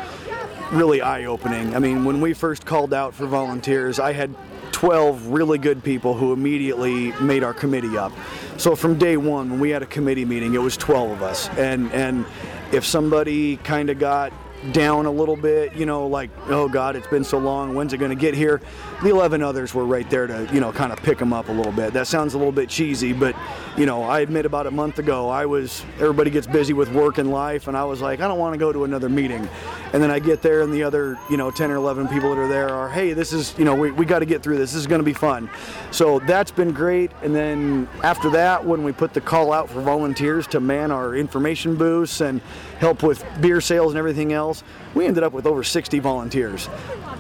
really 0.73 1.03
eye-opening. 1.03 1.75
I 1.75 1.79
mean, 1.79 2.05
when 2.05 2.21
we 2.21 2.33
first 2.33 2.65
called 2.65 2.95
out 2.95 3.15
for 3.15 3.27
volunteers, 3.27 3.99
I 3.99 4.13
had 4.13 4.35
12 4.73 5.29
really 5.29 5.59
good 5.59 5.83
people 5.83 6.15
who 6.15 6.33
immediately 6.33 7.13
made 7.21 7.43
our 7.43 7.55
committee 7.55 7.99
up. 7.99 8.13
So 8.57 8.77
from 8.77 8.99
day 8.99 9.17
one, 9.17 9.51
when 9.51 9.61
we 9.61 9.71
had 9.71 9.83
a 9.83 9.87
committee 9.87 10.25
meeting, 10.25 10.55
it 10.55 10.63
was 10.63 10.77
12 10.77 11.11
of 11.11 11.23
us, 11.23 11.49
and 11.51 11.93
and 11.93 12.25
if 12.73 12.87
somebody 12.87 13.57
kind 13.59 13.91
of 13.91 13.99
got 13.99 14.33
down 14.73 15.07
a 15.07 15.11
little 15.11 15.37
bit, 15.37 15.75
you 15.75 15.87
know, 15.87 16.07
like, 16.07 16.31
oh 16.49 16.69
God, 16.69 16.95
it's 16.95 17.07
been 17.07 17.25
so 17.25 17.39
long, 17.39 17.75
when's 17.75 17.93
it 17.93 17.99
going 17.99 18.11
to 18.11 18.17
get 18.17 18.35
here? 18.35 18.61
The 19.03 19.09
11 19.09 19.43
others 19.43 19.75
were 19.75 19.87
right 19.87 20.09
there 20.11 20.27
to, 20.27 20.49
you 20.53 20.61
know, 20.61 20.71
kind 20.71 20.93
of 20.93 21.03
pick 21.03 21.19
them 21.19 21.33
up 21.33 21.49
a 21.49 21.53
little 21.53 21.73
bit. 21.73 21.95
That 21.95 22.07
sounds 22.07 22.35
a 22.35 22.39
little 22.39 22.53
bit 22.53 22.69
cheesy, 22.69 23.13
but, 23.13 23.35
you 23.77 23.87
know, 23.87 24.03
I 24.03 24.21
admit 24.21 24.45
about 24.45 24.67
a 24.67 24.71
month 24.71 24.99
ago, 24.99 25.29
I 25.31 25.47
was, 25.47 25.83
everybody 25.95 26.31
gets 26.31 26.47
busy 26.47 26.75
with 26.75 26.93
work 26.93 27.17
and 27.19 27.31
life, 27.31 27.69
and 27.69 27.77
I 27.77 27.85
was 27.85 28.03
like, 28.03 28.21
I 28.21 28.29
don't 28.29 28.39
want 28.39 28.53
to 28.53 28.59
go 28.59 28.73
to 28.73 28.85
another 28.85 29.09
meeting. 29.09 29.49
And 29.93 30.03
then 30.03 30.11
I 30.11 30.19
get 30.19 30.41
there, 30.43 30.63
and 30.63 30.73
the 30.73 30.83
other, 30.83 31.19
you 31.29 31.37
know, 31.37 31.51
10 31.51 31.71
or 31.71 31.77
11 31.77 32.09
people 32.09 32.31
that 32.31 32.39
are 32.39 32.49
there 32.49 32.69
are, 32.69 32.89
hey, 32.89 33.13
this 33.13 33.33
is, 33.33 33.55
you 33.59 33.65
know, 33.65 33.75
we, 33.75 33.91
we 33.91 34.05
got 34.05 34.21
to 34.21 34.27
get 34.27 34.43
through 34.43 34.57
this. 34.59 34.73
This 34.73 34.81
is 34.81 34.87
going 34.87 35.01
to 35.01 35.05
be 35.05 35.13
fun. 35.13 35.51
So 35.91 36.21
that's 36.21 36.51
been 36.51 36.73
great. 36.73 37.11
And 37.23 37.35
then 37.35 37.89
after 38.05 38.31
that, 38.31 38.65
when 38.65 38.85
we 38.85 38.93
put 38.93 39.13
the 39.15 39.21
call 39.21 39.53
out 39.53 39.69
for 39.69 39.81
volunteers 39.81 40.47
to 40.49 40.61
man 40.61 40.91
our 40.91 41.17
information 41.17 41.75
booths 41.75 42.21
and 42.21 42.41
help 42.79 43.03
with 43.03 43.25
beer 43.41 43.61
sales 43.61 43.93
and 43.93 43.99
everything 43.99 44.33
else, 44.33 44.63
we 44.95 45.07
ended 45.07 45.23
up 45.23 45.33
with 45.33 45.47
over 45.47 45.63
60 45.63 45.99
volunteers. 45.99 46.69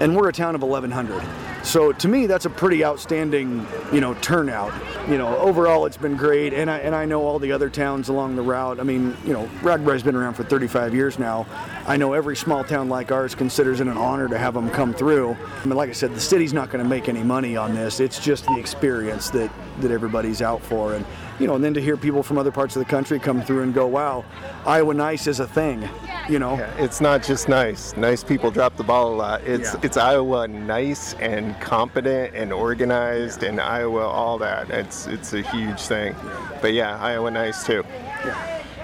And 0.00 0.16
we're 0.16 0.28
a 0.28 0.32
town 0.32 0.54
of 0.54 0.62
1,100. 0.62 1.22
So 1.62 1.92
to 1.92 2.08
me, 2.08 2.26
that's 2.26 2.46
a 2.46 2.50
pretty 2.50 2.84
outstanding, 2.84 3.66
you 3.92 4.00
know, 4.00 4.14
turnout. 4.14 4.72
You 5.10 5.18
know, 5.18 5.36
overall 5.36 5.84
it's 5.84 5.98
been 5.98 6.16
great, 6.16 6.54
and 6.54 6.70
I 6.70 6.78
and 6.78 6.94
I 6.94 7.04
know 7.04 7.22
all 7.22 7.38
the 7.38 7.52
other 7.52 7.68
towns 7.68 8.08
along 8.08 8.36
the 8.36 8.42
route. 8.42 8.80
I 8.80 8.82
mean, 8.82 9.14
you 9.26 9.34
know, 9.34 9.46
RAGBRAI's 9.60 10.02
been 10.02 10.16
around 10.16 10.34
for 10.34 10.42
35 10.42 10.94
years 10.94 11.18
now. 11.18 11.46
I 11.86 11.98
know 11.98 12.14
every 12.14 12.34
small 12.34 12.64
town 12.64 12.88
like 12.88 13.12
ours 13.12 13.34
considers 13.34 13.80
it 13.80 13.88
an 13.88 13.98
honor 13.98 14.26
to 14.28 14.38
have 14.38 14.54
them 14.54 14.70
come 14.70 14.94
through. 14.94 15.36
I 15.62 15.66
mean, 15.66 15.76
like 15.76 15.90
I 15.90 15.92
said, 15.92 16.14
the 16.14 16.20
city's 16.20 16.54
not 16.54 16.70
going 16.70 16.82
to 16.82 16.88
make 16.88 17.08
any 17.08 17.22
money 17.22 17.56
on 17.56 17.74
this. 17.74 18.00
It's 18.00 18.18
just 18.18 18.46
the 18.46 18.58
experience 18.58 19.28
that 19.30 19.50
that 19.80 19.90
everybody's 19.90 20.40
out 20.40 20.62
for, 20.62 20.94
and 20.94 21.04
you 21.41 21.47
know, 21.47 21.55
and 21.57 21.64
then 21.64 21.74
to 21.74 21.80
hear 21.80 21.97
people 21.97 22.22
from 22.22 22.38
other 22.38 22.53
parts 22.53 22.76
of 22.76 22.80
the 22.84 22.88
country 22.91 23.18
come 23.18 23.43
through 23.43 23.62
and 23.62 23.74
go, 23.74 23.86
"Wow, 23.86 24.24
Iowa 24.66 24.93
Nice 24.95 25.26
is 25.26 25.41
a 25.41 25.47
thing," 25.47 25.88
you 26.28 26.38
know. 26.38 26.57
Yeah, 26.59 26.70
it's 26.78 27.01
not 27.01 27.22
just 27.22 27.49
nice. 27.49 27.97
Nice 27.97 28.22
people 28.22 28.51
drop 28.51 28.76
the 28.76 28.84
ball 28.84 29.14
a 29.14 29.16
lot. 29.16 29.41
It's 29.45 29.72
Yeah. 29.74 29.80
it's 29.82 29.97
Iowa 29.97 30.47
nice 30.47 31.14
and 31.14 31.59
competent 31.61 32.34
and 32.34 32.53
organized 32.53 33.43
and 33.43 33.61
Iowa 33.61 34.07
all 34.07 34.38
that. 34.38 34.70
It's 34.70 35.07
it's 35.07 35.32
a 35.32 35.41
huge 35.41 35.80
thing. 35.80 36.14
But 36.61 36.74
yeah, 36.74 36.99
Iowa 37.01 37.30
nice 37.30 37.64
too. 37.64 37.82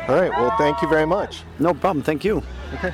All 0.09 0.15
right. 0.15 0.31
Well, 0.31 0.55
thank 0.57 0.81
you 0.83 0.89
very 0.89 1.07
much. 1.07 1.43
No 1.59 1.75
problem. 1.75 2.03
Thank 2.03 2.25
you. 2.25 2.43
Okay. 2.75 2.93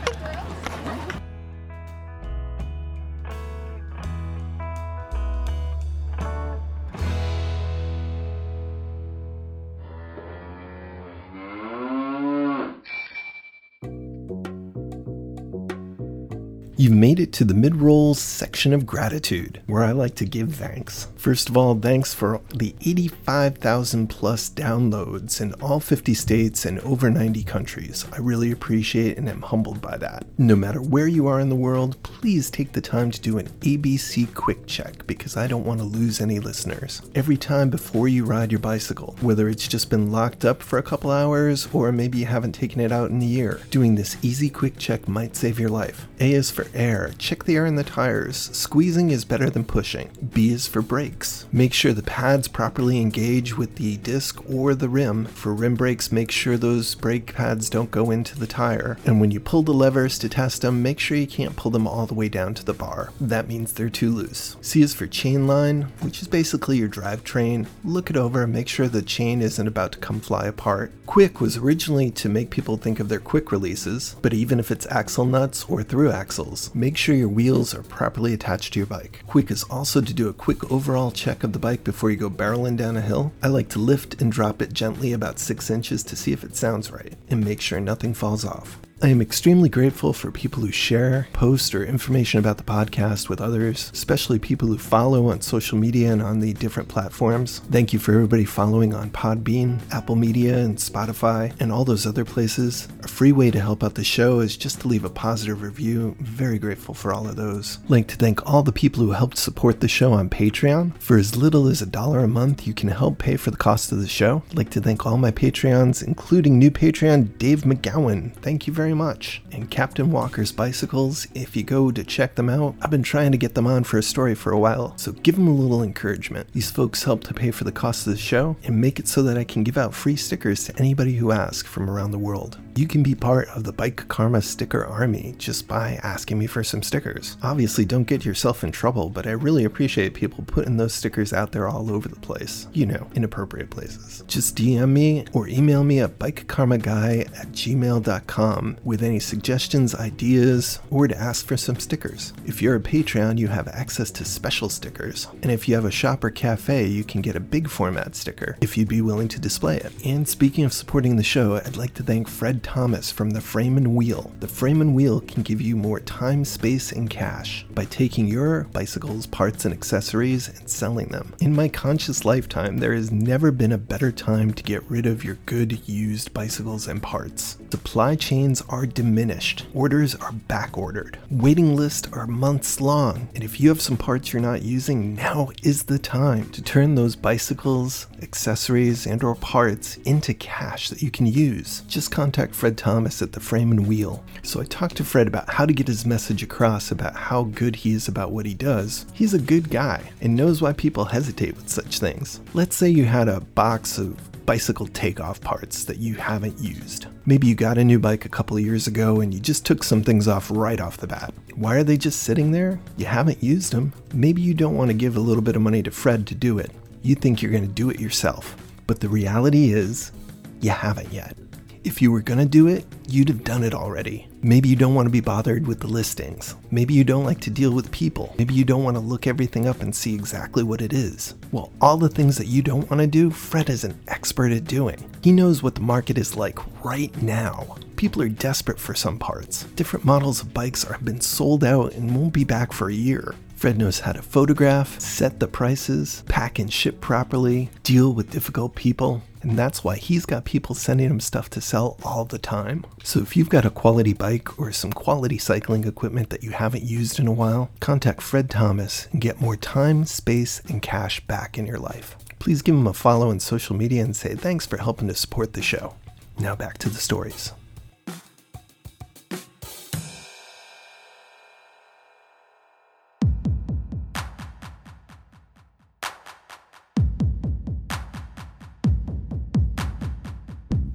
You've 16.82 16.90
made 16.90 17.20
it 17.20 17.32
to 17.34 17.44
the 17.44 17.54
mid 17.54 17.76
rolls 17.76 18.18
section 18.18 18.72
of 18.72 18.86
gratitude, 18.86 19.62
where 19.66 19.84
I 19.84 19.92
like 19.92 20.16
to 20.16 20.24
give 20.24 20.56
thanks. 20.56 21.06
First 21.14 21.48
of 21.48 21.56
all, 21.56 21.76
thanks 21.76 22.12
for 22.12 22.40
the 22.52 22.74
85,000 22.80 24.08
plus 24.08 24.50
downloads 24.50 25.40
in 25.40 25.54
all 25.62 25.78
50 25.78 26.12
states 26.12 26.64
and 26.64 26.80
over 26.80 27.08
90 27.08 27.44
countries. 27.44 28.04
I 28.12 28.18
really 28.18 28.50
appreciate 28.50 29.16
and 29.16 29.28
am 29.28 29.42
humbled 29.42 29.80
by 29.80 29.96
that. 29.98 30.26
No 30.38 30.56
matter 30.56 30.82
where 30.82 31.06
you 31.06 31.28
are 31.28 31.38
in 31.38 31.50
the 31.50 31.54
world, 31.54 32.02
please 32.02 32.50
take 32.50 32.72
the 32.72 32.80
time 32.80 33.12
to 33.12 33.20
do 33.20 33.38
an 33.38 33.46
ABC 33.60 34.34
quick 34.34 34.66
check 34.66 35.06
because 35.06 35.36
I 35.36 35.46
don't 35.46 35.64
want 35.64 35.78
to 35.78 35.86
lose 35.86 36.20
any 36.20 36.40
listeners. 36.40 37.00
Every 37.14 37.36
time 37.36 37.70
before 37.70 38.08
you 38.08 38.24
ride 38.24 38.50
your 38.50 38.58
bicycle, 38.58 39.14
whether 39.20 39.48
it's 39.48 39.68
just 39.68 39.88
been 39.88 40.10
locked 40.10 40.44
up 40.44 40.60
for 40.60 40.80
a 40.80 40.82
couple 40.82 41.12
hours 41.12 41.68
or 41.72 41.92
maybe 41.92 42.18
you 42.18 42.26
haven't 42.26 42.56
taken 42.56 42.80
it 42.80 42.90
out 42.90 43.12
in 43.12 43.22
a 43.22 43.24
year, 43.24 43.60
doing 43.70 43.94
this 43.94 44.16
easy 44.20 44.50
quick 44.50 44.78
check 44.78 45.06
might 45.06 45.36
save 45.36 45.60
your 45.60 45.70
life. 45.70 46.08
A 46.18 46.32
is 46.32 46.50
for 46.50 46.66
air. 46.74 47.12
Check 47.18 47.44
the 47.44 47.56
air 47.56 47.66
in 47.66 47.76
the 47.76 47.84
tires. 47.84 48.36
Squeezing 48.36 49.10
is 49.10 49.24
better 49.24 49.50
than 49.50 49.64
pushing. 49.64 50.10
B 50.32 50.52
is 50.52 50.66
for 50.66 50.82
brakes. 50.82 51.46
Make 51.52 51.72
sure 51.72 51.92
the 51.92 52.02
pads 52.02 52.48
properly 52.48 53.00
engage 53.00 53.56
with 53.56 53.76
the 53.76 53.96
disc 53.98 54.38
or 54.50 54.74
the 54.74 54.88
rim. 54.88 55.26
For 55.26 55.54
rim 55.54 55.74
brakes, 55.74 56.12
make 56.12 56.30
sure 56.30 56.56
those 56.56 56.94
brake 56.94 57.34
pads 57.34 57.70
don't 57.70 57.90
go 57.90 58.10
into 58.10 58.38
the 58.38 58.46
tire. 58.46 58.98
And 59.04 59.20
when 59.20 59.30
you 59.30 59.40
pull 59.40 59.62
the 59.62 59.72
levers 59.72 60.18
to 60.20 60.28
test 60.28 60.62
them, 60.62 60.82
make 60.82 60.98
sure 60.98 61.16
you 61.16 61.26
can't 61.26 61.56
pull 61.56 61.70
them 61.70 61.86
all 61.86 62.06
the 62.06 62.14
way 62.14 62.28
down 62.28 62.54
to 62.54 62.64
the 62.64 62.74
bar. 62.74 63.12
That 63.20 63.48
means 63.48 63.72
they're 63.72 63.90
too 63.90 64.10
loose. 64.10 64.56
C 64.60 64.82
is 64.82 64.94
for 64.94 65.06
chain 65.06 65.46
line, 65.46 65.82
which 66.00 66.22
is 66.22 66.28
basically 66.28 66.78
your 66.78 66.88
drivetrain. 66.88 67.66
Look 67.84 68.10
it 68.10 68.16
over, 68.16 68.46
make 68.46 68.68
sure 68.68 68.88
the 68.88 69.02
chain 69.02 69.42
isn't 69.42 69.66
about 69.66 69.92
to 69.92 69.98
come 69.98 70.20
fly 70.20 70.46
apart. 70.46 70.92
Quick 71.06 71.40
was 71.40 71.56
originally 71.56 72.10
to 72.12 72.28
make 72.28 72.50
people 72.50 72.76
think 72.76 72.98
of 72.98 73.08
their 73.08 73.20
quick 73.20 73.52
releases, 73.52 74.16
but 74.22 74.32
even 74.32 74.58
if 74.58 74.70
it's 74.70 74.86
axle 74.86 75.26
nuts 75.26 75.64
or 75.68 75.82
through 75.82 76.10
axles, 76.10 76.61
make 76.74 76.96
sure 76.96 77.14
your 77.14 77.28
wheels 77.28 77.74
are 77.74 77.82
properly 77.82 78.32
attached 78.34 78.72
to 78.72 78.80
your 78.80 78.86
bike. 78.86 79.22
Quick 79.26 79.50
is 79.50 79.64
also 79.64 80.00
to 80.00 80.14
do 80.14 80.28
a 80.28 80.32
quick 80.32 80.70
overall 80.70 81.10
check 81.10 81.42
of 81.42 81.52
the 81.52 81.58
bike 81.58 81.84
before 81.84 82.10
you 82.10 82.16
go 82.16 82.30
barreling 82.30 82.76
down 82.76 82.96
a 82.96 83.00
hill. 83.00 83.32
I 83.42 83.48
like 83.48 83.68
to 83.70 83.78
lift 83.78 84.20
and 84.20 84.30
drop 84.30 84.60
it 84.62 84.72
gently 84.72 85.12
about 85.12 85.38
6 85.38 85.70
inches 85.70 86.02
to 86.04 86.16
see 86.16 86.32
if 86.32 86.44
it 86.44 86.56
sounds 86.56 86.90
right, 86.90 87.14
and 87.28 87.44
make 87.44 87.60
sure 87.60 87.80
nothing 87.80 88.14
falls 88.14 88.44
off. 88.44 88.78
I 89.04 89.08
am 89.08 89.20
extremely 89.20 89.68
grateful 89.68 90.12
for 90.12 90.30
people 90.30 90.62
who 90.62 90.70
share, 90.70 91.26
post, 91.32 91.74
or 91.74 91.84
information 91.84 92.38
about 92.38 92.56
the 92.56 92.62
podcast 92.62 93.28
with 93.28 93.40
others, 93.40 93.90
especially 93.92 94.38
people 94.38 94.68
who 94.68 94.78
follow 94.78 95.26
on 95.32 95.40
social 95.40 95.76
media 95.76 96.12
and 96.12 96.22
on 96.22 96.38
the 96.38 96.52
different 96.52 96.88
platforms. 96.88 97.58
Thank 97.72 97.92
you 97.92 97.98
for 97.98 98.12
everybody 98.12 98.44
following 98.44 98.94
on 98.94 99.10
Podbean, 99.10 99.80
Apple 99.90 100.14
Media, 100.14 100.56
and 100.56 100.78
Spotify, 100.78 101.52
and 101.58 101.72
all 101.72 101.84
those 101.84 102.06
other 102.06 102.24
places. 102.24 102.86
A 103.02 103.08
free 103.08 103.32
way 103.32 103.50
to 103.50 103.60
help 103.60 103.82
out 103.82 103.96
the 103.96 104.04
show 104.04 104.38
is 104.38 104.56
just 104.56 104.82
to 104.82 104.86
leave 104.88 105.04
a 105.04 105.10
positive 105.10 105.62
review. 105.62 106.14
Very 106.20 106.60
grateful 106.60 106.94
for 106.94 107.12
all 107.12 107.26
of 107.26 107.34
those. 107.34 107.80
Like 107.88 108.06
to 108.06 108.16
thank 108.16 108.48
all 108.48 108.62
the 108.62 108.70
people 108.70 109.02
who 109.02 109.10
helped 109.10 109.36
support 109.36 109.80
the 109.80 109.88
show 109.88 110.12
on 110.12 110.30
Patreon. 110.30 110.96
For 110.98 111.18
as 111.18 111.34
little 111.34 111.66
as 111.66 111.82
a 111.82 111.86
dollar 111.86 112.20
a 112.20 112.28
month, 112.28 112.68
you 112.68 112.72
can 112.72 112.90
help 112.90 113.18
pay 113.18 113.36
for 113.36 113.50
the 113.50 113.56
cost 113.56 113.90
of 113.90 113.98
the 113.98 114.06
show. 114.06 114.44
Like 114.54 114.70
to 114.70 114.80
thank 114.80 115.04
all 115.04 115.18
my 115.18 115.32
Patreons, 115.32 116.06
including 116.06 116.56
new 116.56 116.70
Patreon 116.70 117.36
Dave 117.38 117.62
McGowan. 117.62 118.32
Thank 118.36 118.68
you 118.68 118.72
very 118.72 118.91
much. 118.94 119.42
And 119.50 119.70
Captain 119.70 120.10
Walker's 120.10 120.52
Bicycles, 120.52 121.26
if 121.34 121.56
you 121.56 121.62
go 121.62 121.90
to 121.90 122.04
check 122.04 122.34
them 122.34 122.48
out, 122.48 122.74
I've 122.80 122.90
been 122.90 123.02
trying 123.02 123.32
to 123.32 123.38
get 123.38 123.54
them 123.54 123.66
on 123.66 123.84
for 123.84 123.98
a 123.98 124.02
story 124.02 124.34
for 124.34 124.52
a 124.52 124.58
while, 124.58 124.96
so 124.96 125.12
give 125.12 125.36
them 125.36 125.48
a 125.48 125.54
little 125.54 125.82
encouragement. 125.82 126.52
These 126.52 126.70
folks 126.70 127.04
help 127.04 127.24
to 127.24 127.34
pay 127.34 127.50
for 127.50 127.64
the 127.64 127.72
cost 127.72 128.06
of 128.06 128.12
the 128.12 128.18
show 128.18 128.56
and 128.64 128.80
make 128.80 128.98
it 128.98 129.08
so 129.08 129.22
that 129.22 129.38
I 129.38 129.44
can 129.44 129.62
give 129.62 129.78
out 129.78 129.94
free 129.94 130.16
stickers 130.16 130.64
to 130.64 130.78
anybody 130.78 131.14
who 131.14 131.32
asks 131.32 131.68
from 131.68 131.90
around 131.90 132.10
the 132.10 132.18
world. 132.18 132.58
You 132.74 132.86
can 132.86 133.02
be 133.02 133.14
part 133.14 133.48
of 133.48 133.64
the 133.64 133.72
Bike 133.72 134.08
Karma 134.08 134.40
sticker 134.40 134.82
army 134.82 135.34
just 135.36 135.68
by 135.68 136.00
asking 136.02 136.38
me 136.38 136.46
for 136.46 136.64
some 136.64 136.82
stickers. 136.82 137.36
Obviously, 137.42 137.84
don't 137.84 138.04
get 138.04 138.24
yourself 138.24 138.64
in 138.64 138.72
trouble, 138.72 139.10
but 139.10 139.26
I 139.26 139.32
really 139.32 139.64
appreciate 139.64 140.14
people 140.14 140.42
putting 140.46 140.78
those 140.78 140.94
stickers 140.94 141.34
out 141.34 141.52
there 141.52 141.68
all 141.68 141.92
over 141.92 142.08
the 142.08 142.16
place. 142.20 142.68
You 142.72 142.86
know, 142.86 143.08
inappropriate 143.14 143.68
places. 143.68 144.24
Just 144.26 144.56
DM 144.56 144.88
me 144.88 145.26
or 145.34 145.48
email 145.48 145.84
me 145.84 146.00
at 146.00 146.18
bikekarmaguy 146.18 147.26
at 147.38 147.52
gmail.com 147.52 148.78
with 148.84 149.02
any 149.02 149.20
suggestions, 149.20 149.94
ideas, 149.94 150.80
or 150.90 151.06
to 151.06 151.18
ask 151.18 151.44
for 151.44 151.58
some 151.58 151.78
stickers. 151.78 152.32
If 152.46 152.62
you're 152.62 152.76
a 152.76 152.80
Patreon, 152.80 153.36
you 153.36 153.48
have 153.48 153.68
access 153.68 154.10
to 154.12 154.24
special 154.24 154.70
stickers. 154.70 155.28
And 155.42 155.52
if 155.52 155.68
you 155.68 155.74
have 155.74 155.84
a 155.84 155.90
shop 155.90 156.24
or 156.24 156.30
cafe, 156.30 156.86
you 156.86 157.04
can 157.04 157.20
get 157.20 157.36
a 157.36 157.40
big 157.40 157.68
format 157.68 158.16
sticker 158.16 158.56
if 158.62 158.78
you'd 158.78 158.88
be 158.88 159.02
willing 159.02 159.28
to 159.28 159.38
display 159.38 159.76
it. 159.76 159.92
And 160.06 160.26
speaking 160.26 160.64
of 160.64 160.72
supporting 160.72 161.16
the 161.16 161.22
show, 161.22 161.56
I'd 161.56 161.76
like 161.76 161.92
to 161.94 162.02
thank 162.02 162.28
Fred 162.28 162.61
Thomas 162.62 163.10
from 163.10 163.30
the 163.30 163.40
Frame 163.40 163.76
and 163.76 163.94
Wheel. 163.94 164.32
The 164.40 164.48
Frame 164.48 164.80
and 164.80 164.94
Wheel 164.94 165.20
can 165.20 165.42
give 165.42 165.60
you 165.60 165.76
more 165.76 166.00
time, 166.00 166.44
space, 166.44 166.92
and 166.92 167.10
cash 167.10 167.66
by 167.74 167.84
taking 167.84 168.28
your 168.28 168.64
bicycles, 168.72 169.26
parts, 169.26 169.64
and 169.64 169.74
accessories 169.74 170.48
and 170.48 170.68
selling 170.68 171.08
them. 171.08 171.34
In 171.40 171.54
my 171.54 171.68
conscious 171.68 172.24
lifetime, 172.24 172.78
there 172.78 172.94
has 172.94 173.10
never 173.10 173.50
been 173.50 173.72
a 173.72 173.78
better 173.78 174.12
time 174.12 174.52
to 174.54 174.62
get 174.62 174.82
rid 174.90 175.06
of 175.06 175.24
your 175.24 175.38
good 175.46 175.88
used 175.88 176.32
bicycles 176.32 176.88
and 176.88 177.02
parts. 177.02 177.58
Supply 177.72 178.16
chains 178.16 178.62
are 178.68 178.84
diminished, 178.84 179.64
orders 179.72 180.14
are 180.16 180.32
back 180.32 180.76
ordered, 180.76 181.18
waiting 181.30 181.74
lists 181.74 182.06
are 182.12 182.26
months 182.26 182.82
long, 182.82 183.30
and 183.34 183.42
if 183.42 183.58
you 183.58 183.70
have 183.70 183.80
some 183.80 183.96
parts 183.96 184.30
you're 184.30 184.42
not 184.42 184.60
using, 184.60 185.14
now 185.14 185.48
is 185.62 185.84
the 185.84 185.98
time 185.98 186.50
to 186.50 186.60
turn 186.60 186.96
those 186.96 187.16
bicycles, 187.16 188.08
accessories, 188.20 189.06
and 189.06 189.24
or 189.24 189.34
parts 189.36 189.96
into 190.04 190.34
cash 190.34 190.90
that 190.90 191.00
you 191.00 191.10
can 191.10 191.24
use. 191.24 191.80
Just 191.88 192.10
contact 192.10 192.54
Fred 192.54 192.76
Thomas 192.76 193.22
at 193.22 193.32
the 193.32 193.40
Frame 193.40 193.70
and 193.70 193.86
Wheel. 193.86 194.22
So 194.42 194.60
I 194.60 194.64
talked 194.64 194.96
to 194.98 195.04
Fred 195.04 195.26
about 195.26 195.48
how 195.48 195.64
to 195.64 195.72
get 195.72 195.88
his 195.88 196.04
message 196.04 196.42
across 196.42 196.90
about 196.90 197.16
how 197.16 197.44
good 197.44 197.76
he 197.76 197.94
is 197.94 198.06
about 198.06 198.32
what 198.32 198.44
he 198.44 198.52
does. 198.52 199.06
He's 199.14 199.32
a 199.32 199.38
good 199.38 199.70
guy 199.70 200.12
and 200.20 200.36
knows 200.36 200.60
why 200.60 200.74
people 200.74 201.06
hesitate 201.06 201.56
with 201.56 201.70
such 201.70 202.00
things. 202.00 202.42
Let's 202.52 202.76
say 202.76 202.90
you 202.90 203.06
had 203.06 203.28
a 203.28 203.40
box 203.40 203.96
of 203.96 204.31
bicycle 204.46 204.86
takeoff 204.88 205.40
parts 205.40 205.84
that 205.84 205.98
you 205.98 206.14
haven't 206.14 206.58
used. 206.58 207.06
Maybe 207.26 207.46
you 207.46 207.54
got 207.54 207.78
a 207.78 207.84
new 207.84 207.98
bike 207.98 208.24
a 208.24 208.28
couple 208.28 208.56
of 208.56 208.64
years 208.64 208.86
ago 208.86 209.20
and 209.20 209.32
you 209.32 209.40
just 209.40 209.64
took 209.64 209.84
some 209.84 210.02
things 210.02 210.28
off 210.28 210.50
right 210.50 210.80
off 210.80 210.96
the 210.96 211.06
bat. 211.06 211.32
Why 211.54 211.76
are 211.76 211.84
they 211.84 211.96
just 211.96 212.22
sitting 212.22 212.50
there? 212.50 212.80
You 212.96 213.06
haven't 213.06 213.42
used 213.42 213.72
them. 213.72 213.92
Maybe 214.12 214.42
you 214.42 214.54
don't 214.54 214.76
want 214.76 214.90
to 214.90 214.96
give 214.96 215.16
a 215.16 215.20
little 215.20 215.42
bit 215.42 215.56
of 215.56 215.62
money 215.62 215.82
to 215.82 215.90
Fred 215.90 216.26
to 216.28 216.34
do 216.34 216.58
it. 216.58 216.70
You 217.02 217.14
think 217.14 217.42
you're 217.42 217.52
going 217.52 217.66
to 217.66 217.72
do 217.72 217.90
it 217.90 218.00
yourself. 218.00 218.56
But 218.86 219.00
the 219.00 219.08
reality 219.08 219.72
is, 219.72 220.12
you 220.60 220.70
haven't 220.70 221.12
yet. 221.12 221.36
If 221.84 222.00
you 222.00 222.12
were 222.12 222.20
going 222.20 222.38
to 222.38 222.46
do 222.46 222.68
it, 222.68 222.84
you'd 223.08 223.28
have 223.28 223.44
done 223.44 223.64
it 223.64 223.74
already. 223.74 224.28
Maybe 224.44 224.68
you 224.68 224.74
don't 224.74 224.96
want 224.96 225.06
to 225.06 225.12
be 225.12 225.20
bothered 225.20 225.68
with 225.68 225.78
the 225.78 225.86
listings. 225.86 226.56
Maybe 226.72 226.94
you 226.94 227.04
don't 227.04 227.24
like 227.24 227.40
to 227.42 227.50
deal 227.50 227.70
with 227.70 227.92
people. 227.92 228.34
Maybe 228.38 228.54
you 228.54 228.64
don't 228.64 228.82
want 228.82 228.96
to 228.96 229.00
look 229.00 229.28
everything 229.28 229.68
up 229.68 229.82
and 229.82 229.94
see 229.94 230.16
exactly 230.16 230.64
what 230.64 230.82
it 230.82 230.92
is. 230.92 231.36
Well, 231.52 231.70
all 231.80 231.96
the 231.96 232.08
things 232.08 232.38
that 232.38 232.48
you 232.48 232.60
don't 232.60 232.90
want 232.90 233.00
to 233.00 233.06
do, 233.06 233.30
Fred 233.30 233.70
is 233.70 233.84
an 233.84 233.96
expert 234.08 234.50
at 234.50 234.64
doing. 234.64 235.08
He 235.22 235.30
knows 235.30 235.62
what 235.62 235.76
the 235.76 235.80
market 235.80 236.18
is 236.18 236.36
like 236.36 236.58
right 236.84 237.14
now. 237.22 237.76
People 237.94 238.20
are 238.20 238.28
desperate 238.28 238.80
for 238.80 238.96
some 238.96 239.16
parts. 239.16 239.62
Different 239.76 240.04
models 240.04 240.40
of 240.40 240.52
bikes 240.52 240.82
have 240.82 241.04
been 241.04 241.20
sold 241.20 241.62
out 241.62 241.92
and 241.92 242.12
won't 242.12 242.32
be 242.32 242.42
back 242.42 242.72
for 242.72 242.88
a 242.88 242.94
year. 242.94 243.36
Fred 243.54 243.78
knows 243.78 244.00
how 244.00 244.10
to 244.10 244.22
photograph, 244.22 244.98
set 244.98 245.38
the 245.38 245.46
prices, 245.46 246.24
pack 246.26 246.58
and 246.58 246.72
ship 246.72 247.00
properly, 247.00 247.70
deal 247.84 248.12
with 248.12 248.32
difficult 248.32 248.74
people. 248.74 249.22
And 249.42 249.58
that's 249.58 249.84
why 249.84 249.96
he's 249.96 250.26
got 250.26 250.44
people 250.44 250.74
sending 250.74 251.10
him 251.10 251.20
stuff 251.20 251.50
to 251.50 251.60
sell 251.60 251.98
all 252.04 252.24
the 252.24 252.38
time. 252.38 252.84
So 253.02 253.20
if 253.20 253.36
you've 253.36 253.48
got 253.48 253.64
a 253.64 253.70
quality 253.70 254.12
bike 254.12 254.58
or 254.58 254.72
some 254.72 254.92
quality 254.92 255.38
cycling 255.38 255.84
equipment 255.84 256.30
that 256.30 256.42
you 256.42 256.52
haven't 256.52 256.84
used 256.84 257.18
in 257.18 257.26
a 257.26 257.32
while, 257.32 257.70
contact 257.80 258.22
Fred 258.22 258.48
Thomas 258.50 259.08
and 259.12 259.20
get 259.20 259.40
more 259.40 259.56
time, 259.56 260.04
space, 260.04 260.60
and 260.68 260.80
cash 260.80 261.20
back 261.26 261.58
in 261.58 261.66
your 261.66 261.78
life. 261.78 262.16
Please 262.38 262.62
give 262.62 262.74
him 262.74 262.86
a 262.86 262.92
follow 262.92 263.30
on 263.30 263.40
social 263.40 263.76
media 263.76 264.02
and 264.02 264.16
say 264.16 264.34
thanks 264.34 264.66
for 264.66 264.76
helping 264.78 265.08
to 265.08 265.14
support 265.14 265.52
the 265.52 265.62
show. 265.62 265.94
Now 266.38 266.56
back 266.56 266.78
to 266.78 266.88
the 266.88 266.98
stories. 266.98 267.52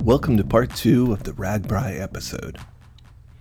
Welcome 0.07 0.37
to 0.37 0.45
part 0.45 0.73
two 0.73 1.11
of 1.11 1.23
the 1.23 1.33
RAGBRAI 1.33 1.99
episode. 1.99 2.57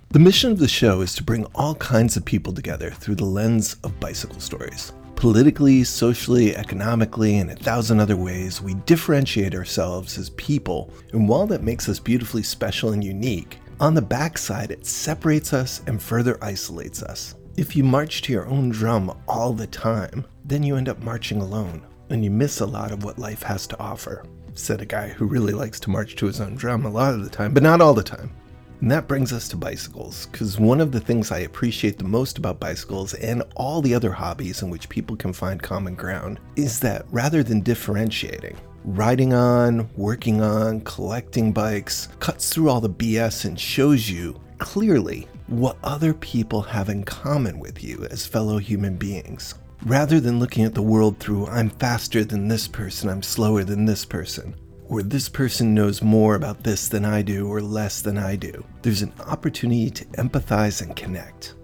The 0.08 0.18
mission 0.18 0.50
of 0.50 0.58
the 0.58 0.66
show 0.66 1.00
is 1.00 1.14
to 1.14 1.22
bring 1.22 1.44
all 1.54 1.76
kinds 1.76 2.16
of 2.16 2.24
people 2.24 2.52
together 2.52 2.90
through 2.90 3.14
the 3.14 3.24
lens 3.24 3.76
of 3.84 4.00
bicycle 4.00 4.40
stories. 4.40 4.92
Politically, 5.14 5.84
socially, 5.84 6.56
economically, 6.56 7.38
and 7.38 7.52
a 7.52 7.54
thousand 7.54 8.00
other 8.00 8.16
ways, 8.16 8.60
we 8.60 8.74
differentiate 8.84 9.54
ourselves 9.54 10.18
as 10.18 10.30
people, 10.30 10.92
and 11.12 11.28
while 11.28 11.46
that 11.46 11.62
makes 11.62 11.88
us 11.88 12.00
beautifully 12.00 12.42
special 12.42 12.90
and 12.90 13.04
unique, 13.04 13.60
on 13.78 13.94
the 13.94 14.02
backside 14.02 14.72
it 14.72 14.84
separates 14.84 15.52
us 15.52 15.82
and 15.86 16.02
further 16.02 16.36
isolates 16.42 17.00
us. 17.00 17.36
If 17.56 17.76
you 17.76 17.84
march 17.84 18.22
to 18.22 18.32
your 18.32 18.48
own 18.48 18.70
drum 18.70 19.16
all 19.28 19.52
the 19.52 19.68
time, 19.68 20.24
then 20.44 20.64
you 20.64 20.74
end 20.74 20.88
up 20.88 21.00
marching 21.04 21.40
alone, 21.40 21.86
and 22.10 22.24
you 22.24 22.32
miss 22.32 22.58
a 22.58 22.66
lot 22.66 22.90
of 22.90 23.04
what 23.04 23.20
life 23.20 23.44
has 23.44 23.68
to 23.68 23.78
offer 23.78 24.24
said 24.58 24.80
a 24.80 24.86
guy 24.86 25.08
who 25.08 25.26
really 25.26 25.52
likes 25.52 25.80
to 25.80 25.90
march 25.90 26.16
to 26.16 26.26
his 26.26 26.40
own 26.40 26.54
drum 26.54 26.84
a 26.84 26.90
lot 26.90 27.14
of 27.14 27.24
the 27.24 27.30
time, 27.30 27.54
but 27.54 27.62
not 27.62 27.80
all 27.80 27.94
the 27.94 28.02
time. 28.02 28.30
And 28.80 28.90
that 28.90 29.08
brings 29.08 29.32
us 29.32 29.48
to 29.48 29.56
bicycles, 29.56 30.26
because 30.26 30.58
one 30.58 30.80
of 30.80 30.92
the 30.92 31.00
things 31.00 31.32
I 31.32 31.38
appreciate 31.40 31.96
the 31.96 32.04
most 32.04 32.36
about 32.36 32.60
bicycles 32.60 33.14
and 33.14 33.42
all 33.54 33.80
the 33.80 33.94
other 33.94 34.12
hobbies 34.12 34.62
in 34.62 34.68
which 34.68 34.88
people 34.88 35.16
can 35.16 35.32
find 35.32 35.62
common 35.62 35.94
ground 35.94 36.40
is 36.56 36.78
that 36.80 37.06
rather 37.10 37.42
than 37.42 37.62
differentiating, 37.62 38.56
riding 38.84 39.32
on, 39.32 39.88
working 39.96 40.42
on, 40.42 40.82
collecting 40.82 41.52
bikes 41.52 42.08
cuts 42.20 42.52
through 42.52 42.68
all 42.68 42.80
the 42.80 42.90
BS 42.90 43.46
and 43.46 43.58
shows 43.58 44.10
you 44.10 44.38
clearly 44.58 45.26
what 45.46 45.78
other 45.82 46.12
people 46.12 46.60
have 46.60 46.88
in 46.88 47.02
common 47.02 47.58
with 47.58 47.82
you 47.82 48.06
as 48.10 48.26
fellow 48.26 48.58
human 48.58 48.96
beings 48.96 49.54
rather 49.84 50.20
than 50.20 50.40
looking 50.40 50.64
at 50.64 50.74
the 50.74 50.82
world 50.82 51.18
through 51.18 51.46
I'm 51.46 51.70
faster 51.70 52.24
than 52.24 52.48
this 52.48 52.66
person, 52.66 53.08
I'm 53.08 53.22
slower 53.22 53.64
than 53.64 53.84
this 53.84 54.04
person, 54.04 54.54
or 54.88 55.02
this 55.02 55.28
person 55.28 55.74
knows 55.74 56.02
more 56.02 56.34
about 56.34 56.62
this 56.62 56.88
than 56.88 57.04
I 57.04 57.22
do 57.22 57.48
or 57.48 57.60
less 57.60 58.00
than 58.00 58.18
I 58.18 58.36
do. 58.36 58.64
There's 58.82 59.02
an 59.02 59.12
opportunity 59.26 59.90
to 59.90 60.04
empathize 60.06 60.82
and 60.82 60.94
connect. 60.96 61.54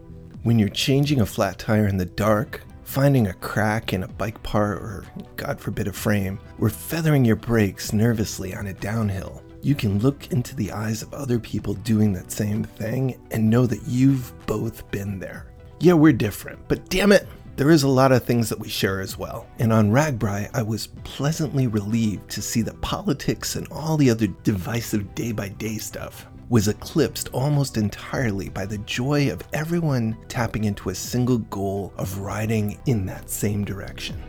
When 0.42 0.58
you're 0.58 0.68
changing 0.68 1.20
a 1.20 1.26
flat 1.26 1.58
tire 1.58 1.86
in 1.86 1.96
the 1.96 2.04
dark, 2.04 2.62
finding 2.82 3.28
a 3.28 3.34
crack 3.34 3.92
in 3.92 4.02
a 4.02 4.08
bike 4.08 4.42
part 4.42 4.78
or, 4.78 5.04
God 5.36 5.60
forbid, 5.60 5.88
a 5.88 5.92
frame, 5.92 6.38
or 6.58 6.68
feathering 6.68 7.24
your 7.24 7.36
brakes 7.36 7.92
nervously 7.92 8.54
on 8.54 8.66
a 8.66 8.74
downhill, 8.74 9.42
you 9.62 9.74
can 9.76 10.00
look 10.00 10.32
into 10.32 10.56
the 10.56 10.72
eyes 10.72 11.02
of 11.02 11.14
other 11.14 11.38
people 11.38 11.74
doing 11.74 12.12
that 12.12 12.32
same 12.32 12.64
thing 12.64 13.18
and 13.30 13.48
know 13.48 13.64
that 13.66 13.86
you've 13.86 14.34
both 14.46 14.90
been 14.90 15.20
there. 15.20 15.46
Yeah, 15.78 15.94
we're 15.94 16.12
different, 16.12 16.58
but 16.68 16.88
damn 16.88 17.12
it, 17.12 17.26
there 17.56 17.70
is 17.70 17.82
a 17.82 17.88
lot 17.88 18.12
of 18.12 18.24
things 18.24 18.48
that 18.48 18.58
we 18.58 18.68
share 18.68 19.00
as 19.00 19.18
well. 19.18 19.46
And 19.58 19.72
on 19.72 19.90
RAGBRAI, 19.90 20.50
I 20.54 20.62
was 20.62 20.86
pleasantly 21.04 21.66
relieved 21.66 22.30
to 22.30 22.42
see 22.42 22.62
that 22.62 22.80
politics 22.80 23.56
and 23.56 23.68
all 23.70 23.96
the 23.96 24.10
other 24.10 24.26
divisive 24.42 25.14
day 25.14 25.32
by 25.32 25.50
day 25.50 25.76
stuff 25.76 26.26
was 26.48 26.68
eclipsed 26.68 27.28
almost 27.32 27.76
entirely 27.76 28.48
by 28.48 28.66
the 28.66 28.78
joy 28.78 29.30
of 29.30 29.42
everyone 29.52 30.16
tapping 30.28 30.64
into 30.64 30.90
a 30.90 30.94
single 30.94 31.38
goal 31.38 31.92
of 31.96 32.18
riding 32.18 32.78
in 32.86 33.06
that 33.06 33.28
same 33.30 33.64
direction. 33.64 34.22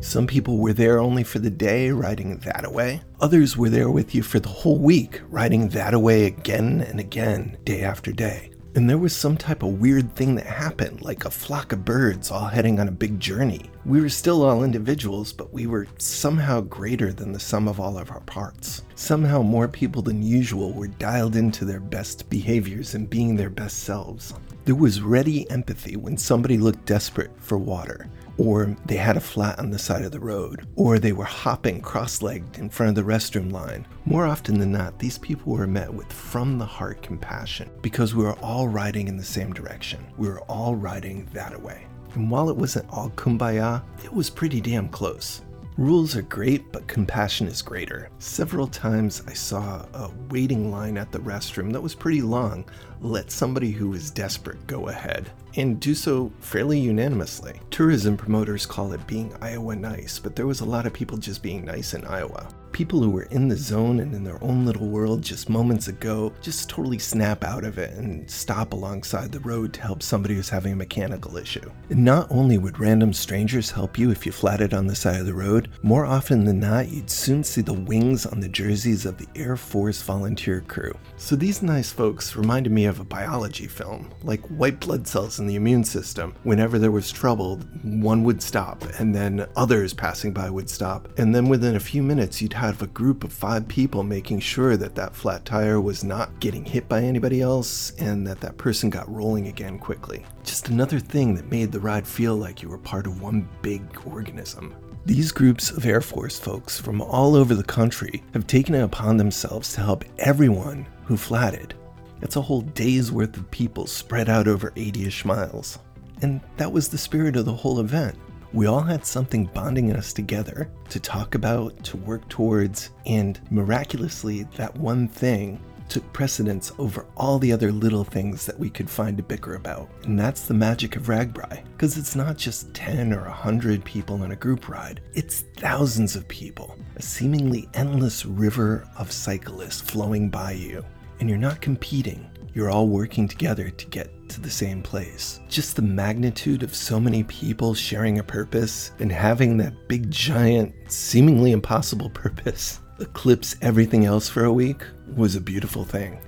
Some 0.00 0.26
people 0.26 0.58
were 0.58 0.72
there 0.72 0.98
only 0.98 1.22
for 1.22 1.38
the 1.38 1.50
day, 1.50 1.90
riding 1.90 2.38
that 2.38 2.64
away. 2.64 3.02
Others 3.20 3.56
were 3.56 3.68
there 3.68 3.90
with 3.90 4.14
you 4.14 4.22
for 4.22 4.40
the 4.40 4.48
whole 4.48 4.78
week, 4.78 5.20
riding 5.28 5.68
that 5.68 5.92
away 5.92 6.24
again 6.24 6.80
and 6.80 6.98
again, 6.98 7.58
day 7.64 7.82
after 7.82 8.10
day. 8.10 8.49
And 8.76 8.88
there 8.88 8.98
was 8.98 9.14
some 9.14 9.36
type 9.36 9.64
of 9.64 9.80
weird 9.80 10.14
thing 10.14 10.36
that 10.36 10.46
happened, 10.46 11.02
like 11.02 11.24
a 11.24 11.30
flock 11.30 11.72
of 11.72 11.84
birds 11.84 12.30
all 12.30 12.46
heading 12.46 12.78
on 12.78 12.86
a 12.86 12.92
big 12.92 13.18
journey. 13.18 13.68
We 13.84 14.00
were 14.00 14.08
still 14.08 14.44
all 14.44 14.62
individuals, 14.62 15.32
but 15.32 15.52
we 15.52 15.66
were 15.66 15.88
somehow 15.98 16.60
greater 16.60 17.12
than 17.12 17.32
the 17.32 17.40
sum 17.40 17.66
of 17.66 17.80
all 17.80 17.98
of 17.98 18.12
our 18.12 18.20
parts. 18.20 18.84
Somehow 18.94 19.42
more 19.42 19.66
people 19.66 20.02
than 20.02 20.22
usual 20.22 20.72
were 20.72 20.86
dialed 20.86 21.34
into 21.34 21.64
their 21.64 21.80
best 21.80 22.30
behaviors 22.30 22.94
and 22.94 23.10
being 23.10 23.34
their 23.34 23.50
best 23.50 23.80
selves. 23.80 24.34
There 24.66 24.76
was 24.76 25.02
ready 25.02 25.50
empathy 25.50 25.96
when 25.96 26.16
somebody 26.16 26.56
looked 26.56 26.84
desperate 26.84 27.32
for 27.38 27.58
water 27.58 28.08
or 28.38 28.76
they 28.86 28.96
had 28.96 29.16
a 29.16 29.20
flat 29.20 29.58
on 29.58 29.70
the 29.70 29.78
side 29.78 30.02
of 30.02 30.12
the 30.12 30.20
road, 30.20 30.66
or 30.76 30.98
they 30.98 31.12
were 31.12 31.24
hopping 31.24 31.80
cross 31.80 32.22
legged 32.22 32.58
in 32.58 32.68
front 32.68 32.90
of 32.90 32.94
the 32.94 33.12
restroom 33.12 33.52
line. 33.52 33.86
More 34.04 34.26
often 34.26 34.58
than 34.58 34.72
not, 34.72 34.98
these 34.98 35.18
people 35.18 35.52
were 35.52 35.66
met 35.66 35.92
with 35.92 36.12
from 36.12 36.58
the 36.58 36.64
heart 36.64 37.02
compassion 37.02 37.70
because 37.82 38.14
we 38.14 38.24
were 38.24 38.38
all 38.40 38.68
riding 38.68 39.08
in 39.08 39.16
the 39.16 39.24
same 39.24 39.52
direction. 39.52 40.04
We 40.16 40.28
were 40.28 40.40
all 40.42 40.74
riding 40.74 41.28
that 41.32 41.54
away. 41.54 41.86
And 42.14 42.30
while 42.30 42.50
it 42.50 42.56
wasn't 42.56 42.90
all 42.90 43.10
kumbaya, 43.10 43.82
it 44.04 44.12
was 44.12 44.30
pretty 44.30 44.60
damn 44.60 44.88
close. 44.88 45.42
Rules 45.76 46.14
are 46.14 46.22
great, 46.22 46.72
but 46.72 46.86
compassion 46.88 47.46
is 47.46 47.62
greater. 47.62 48.10
Several 48.18 48.66
times 48.66 49.22
I 49.26 49.32
saw 49.32 49.86
a 49.94 50.10
waiting 50.28 50.70
line 50.70 50.98
at 50.98 51.10
the 51.10 51.20
restroom 51.20 51.72
that 51.72 51.80
was 51.80 51.94
pretty 51.94 52.20
long 52.20 52.66
let 53.00 53.30
somebody 53.30 53.70
who 53.70 53.88
was 53.88 54.10
desperate 54.10 54.66
go 54.66 54.88
ahead 54.88 55.30
and 55.56 55.80
do 55.80 55.94
so 55.94 56.30
fairly 56.40 56.78
unanimously. 56.78 57.60
Tourism 57.70 58.16
promoters 58.16 58.66
call 58.66 58.92
it 58.92 59.06
being 59.06 59.34
Iowa 59.40 59.76
nice, 59.76 60.18
but 60.18 60.36
there 60.36 60.46
was 60.46 60.60
a 60.60 60.64
lot 60.64 60.86
of 60.86 60.92
people 60.92 61.18
just 61.18 61.42
being 61.42 61.64
nice 61.64 61.94
in 61.94 62.04
Iowa. 62.04 62.48
People 62.72 63.02
who 63.02 63.10
were 63.10 63.24
in 63.24 63.48
the 63.48 63.56
zone 63.56 64.00
and 64.00 64.14
in 64.14 64.24
their 64.24 64.42
own 64.42 64.64
little 64.64 64.88
world 64.88 65.22
just 65.22 65.48
moments 65.48 65.88
ago 65.88 66.32
just 66.40 66.68
totally 66.68 66.98
snap 66.98 67.44
out 67.44 67.64
of 67.64 67.78
it 67.78 67.92
and 67.94 68.30
stop 68.30 68.72
alongside 68.72 69.32
the 69.32 69.40
road 69.40 69.72
to 69.74 69.80
help 69.80 70.02
somebody 70.02 70.34
who's 70.34 70.48
having 70.48 70.72
a 70.72 70.76
mechanical 70.76 71.36
issue. 71.36 71.70
And 71.90 72.04
not 72.04 72.28
only 72.30 72.58
would 72.58 72.78
random 72.78 73.12
strangers 73.12 73.70
help 73.70 73.98
you 73.98 74.10
if 74.10 74.24
you 74.24 74.32
flatted 74.32 74.72
on 74.72 74.86
the 74.86 74.94
side 74.94 75.20
of 75.20 75.26
the 75.26 75.34
road, 75.34 75.68
more 75.82 76.06
often 76.06 76.44
than 76.44 76.60
not, 76.60 76.88
you'd 76.88 77.10
soon 77.10 77.42
see 77.42 77.60
the 77.60 77.72
wings 77.72 78.24
on 78.24 78.40
the 78.40 78.48
jerseys 78.48 79.04
of 79.04 79.18
the 79.18 79.28
Air 79.34 79.56
Force 79.56 80.00
volunteer 80.02 80.60
crew. 80.62 80.96
So 81.16 81.36
these 81.36 81.62
nice 81.62 81.92
folks 81.92 82.36
reminded 82.36 82.72
me 82.72 82.86
of 82.86 83.00
a 83.00 83.04
biology 83.04 83.66
film, 83.66 84.10
like 84.22 84.40
white 84.46 84.80
blood 84.80 85.06
cells 85.06 85.40
in 85.40 85.46
the 85.46 85.56
immune 85.56 85.84
system. 85.84 86.34
Whenever 86.44 86.78
there 86.78 86.90
was 86.90 87.10
trouble, 87.10 87.56
one 87.82 88.22
would 88.24 88.40
stop, 88.40 88.84
and 88.98 89.14
then 89.14 89.46
others 89.56 89.92
passing 89.92 90.32
by 90.32 90.48
would 90.48 90.70
stop. 90.70 91.08
And 91.18 91.34
then 91.34 91.48
within 91.48 91.76
a 91.76 91.80
few 91.80 92.02
minutes, 92.02 92.40
you'd 92.40 92.52
have 92.60 92.82
a 92.82 92.86
group 92.88 93.24
of 93.24 93.32
five 93.32 93.66
people 93.68 94.02
making 94.02 94.38
sure 94.38 94.76
that 94.76 94.94
that 94.94 95.16
flat 95.16 95.46
tire 95.46 95.80
was 95.80 96.04
not 96.04 96.38
getting 96.40 96.62
hit 96.62 96.86
by 96.90 97.02
anybody 97.02 97.40
else 97.40 97.92
and 97.92 98.26
that 98.26 98.38
that 98.42 98.58
person 98.58 98.90
got 98.90 99.10
rolling 99.10 99.48
again 99.48 99.78
quickly. 99.78 100.26
Just 100.44 100.68
another 100.68 100.98
thing 100.98 101.34
that 101.34 101.50
made 101.50 101.72
the 101.72 101.80
ride 101.80 102.06
feel 102.06 102.36
like 102.36 102.60
you 102.60 102.68
were 102.68 102.76
part 102.76 103.06
of 103.06 103.22
one 103.22 103.48
big 103.62 103.82
organism. 104.04 104.76
These 105.06 105.32
groups 105.32 105.70
of 105.70 105.86
Air 105.86 106.02
Force 106.02 106.38
folks 106.38 106.78
from 106.78 107.00
all 107.00 107.34
over 107.34 107.54
the 107.54 107.64
country 107.64 108.22
have 108.34 108.46
taken 108.46 108.74
it 108.74 108.82
upon 108.82 109.16
themselves 109.16 109.72
to 109.72 109.80
help 109.80 110.04
everyone 110.18 110.84
who 111.04 111.16
flatted. 111.16 111.72
It's 112.20 112.36
a 112.36 112.42
whole 112.42 112.60
day's 112.60 113.10
worth 113.10 113.38
of 113.38 113.50
people 113.50 113.86
spread 113.86 114.28
out 114.28 114.46
over 114.46 114.70
80 114.76 115.06
ish 115.06 115.24
miles. 115.24 115.78
And 116.20 116.42
that 116.58 116.70
was 116.70 116.88
the 116.88 116.98
spirit 116.98 117.36
of 117.36 117.46
the 117.46 117.54
whole 117.54 117.80
event. 117.80 118.18
We 118.52 118.66
all 118.66 118.80
had 118.80 119.06
something 119.06 119.46
bonding 119.46 119.94
us 119.94 120.12
together 120.12 120.70
to 120.88 120.98
talk 120.98 121.36
about, 121.36 121.84
to 121.84 121.96
work 121.98 122.28
towards, 122.28 122.90
and 123.06 123.40
miraculously, 123.50 124.42
that 124.56 124.76
one 124.76 125.06
thing 125.06 125.62
took 125.88 126.12
precedence 126.12 126.72
over 126.78 127.06
all 127.16 127.38
the 127.38 127.52
other 127.52 127.72
little 127.72 128.04
things 128.04 128.46
that 128.46 128.58
we 128.58 128.70
could 128.70 128.88
find 128.88 129.16
to 129.16 129.22
bicker 129.22 129.54
about. 129.54 129.88
And 130.04 130.18
that's 130.18 130.46
the 130.46 130.54
magic 130.54 130.96
of 130.96 131.06
RAGBRAI, 131.06 131.64
because 131.72 131.96
it's 131.96 132.16
not 132.16 132.36
just 132.36 132.72
10 132.74 133.12
or 133.12 133.22
100 133.22 133.84
people 133.84 134.22
on 134.22 134.32
a 134.32 134.36
group 134.36 134.68
ride, 134.68 135.00
it's 135.14 135.42
thousands 135.56 136.16
of 136.16 136.28
people, 136.28 136.76
a 136.96 137.02
seemingly 137.02 137.68
endless 137.74 138.24
river 138.24 138.88
of 138.98 139.12
cyclists 139.12 139.80
flowing 139.80 140.28
by 140.28 140.52
you 140.52 140.84
and 141.20 141.28
you're 141.28 141.38
not 141.38 141.60
competing. 141.60 142.28
You're 142.54 142.70
all 142.70 142.88
working 142.88 143.28
together 143.28 143.70
to 143.70 143.86
get 143.86 144.10
to 144.30 144.40
the 144.40 144.50
same 144.50 144.82
place. 144.82 145.40
Just 145.48 145.76
the 145.76 145.82
magnitude 145.82 146.62
of 146.62 146.74
so 146.74 146.98
many 146.98 147.22
people 147.24 147.74
sharing 147.74 148.18
a 148.18 148.24
purpose 148.24 148.92
and 148.98 149.12
having 149.12 149.56
that 149.58 149.88
big, 149.88 150.10
giant, 150.10 150.74
seemingly 150.90 151.52
impossible 151.52 152.10
purpose 152.14 152.80
eclipse 153.00 153.56
everything 153.62 154.04
else 154.04 154.28
for 154.28 154.44
a 154.44 154.52
week 154.52 154.82
was 155.16 155.34
a 155.34 155.40
beautiful 155.40 155.84
thing. 155.84 156.20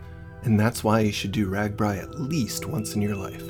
And 0.42 0.58
that's 0.58 0.82
why 0.82 1.00
you 1.00 1.12
should 1.12 1.32
do 1.32 1.48
RAGBRAI 1.48 2.02
at 2.02 2.20
least 2.20 2.66
once 2.66 2.94
in 2.94 3.02
your 3.02 3.14
life. 3.14 3.44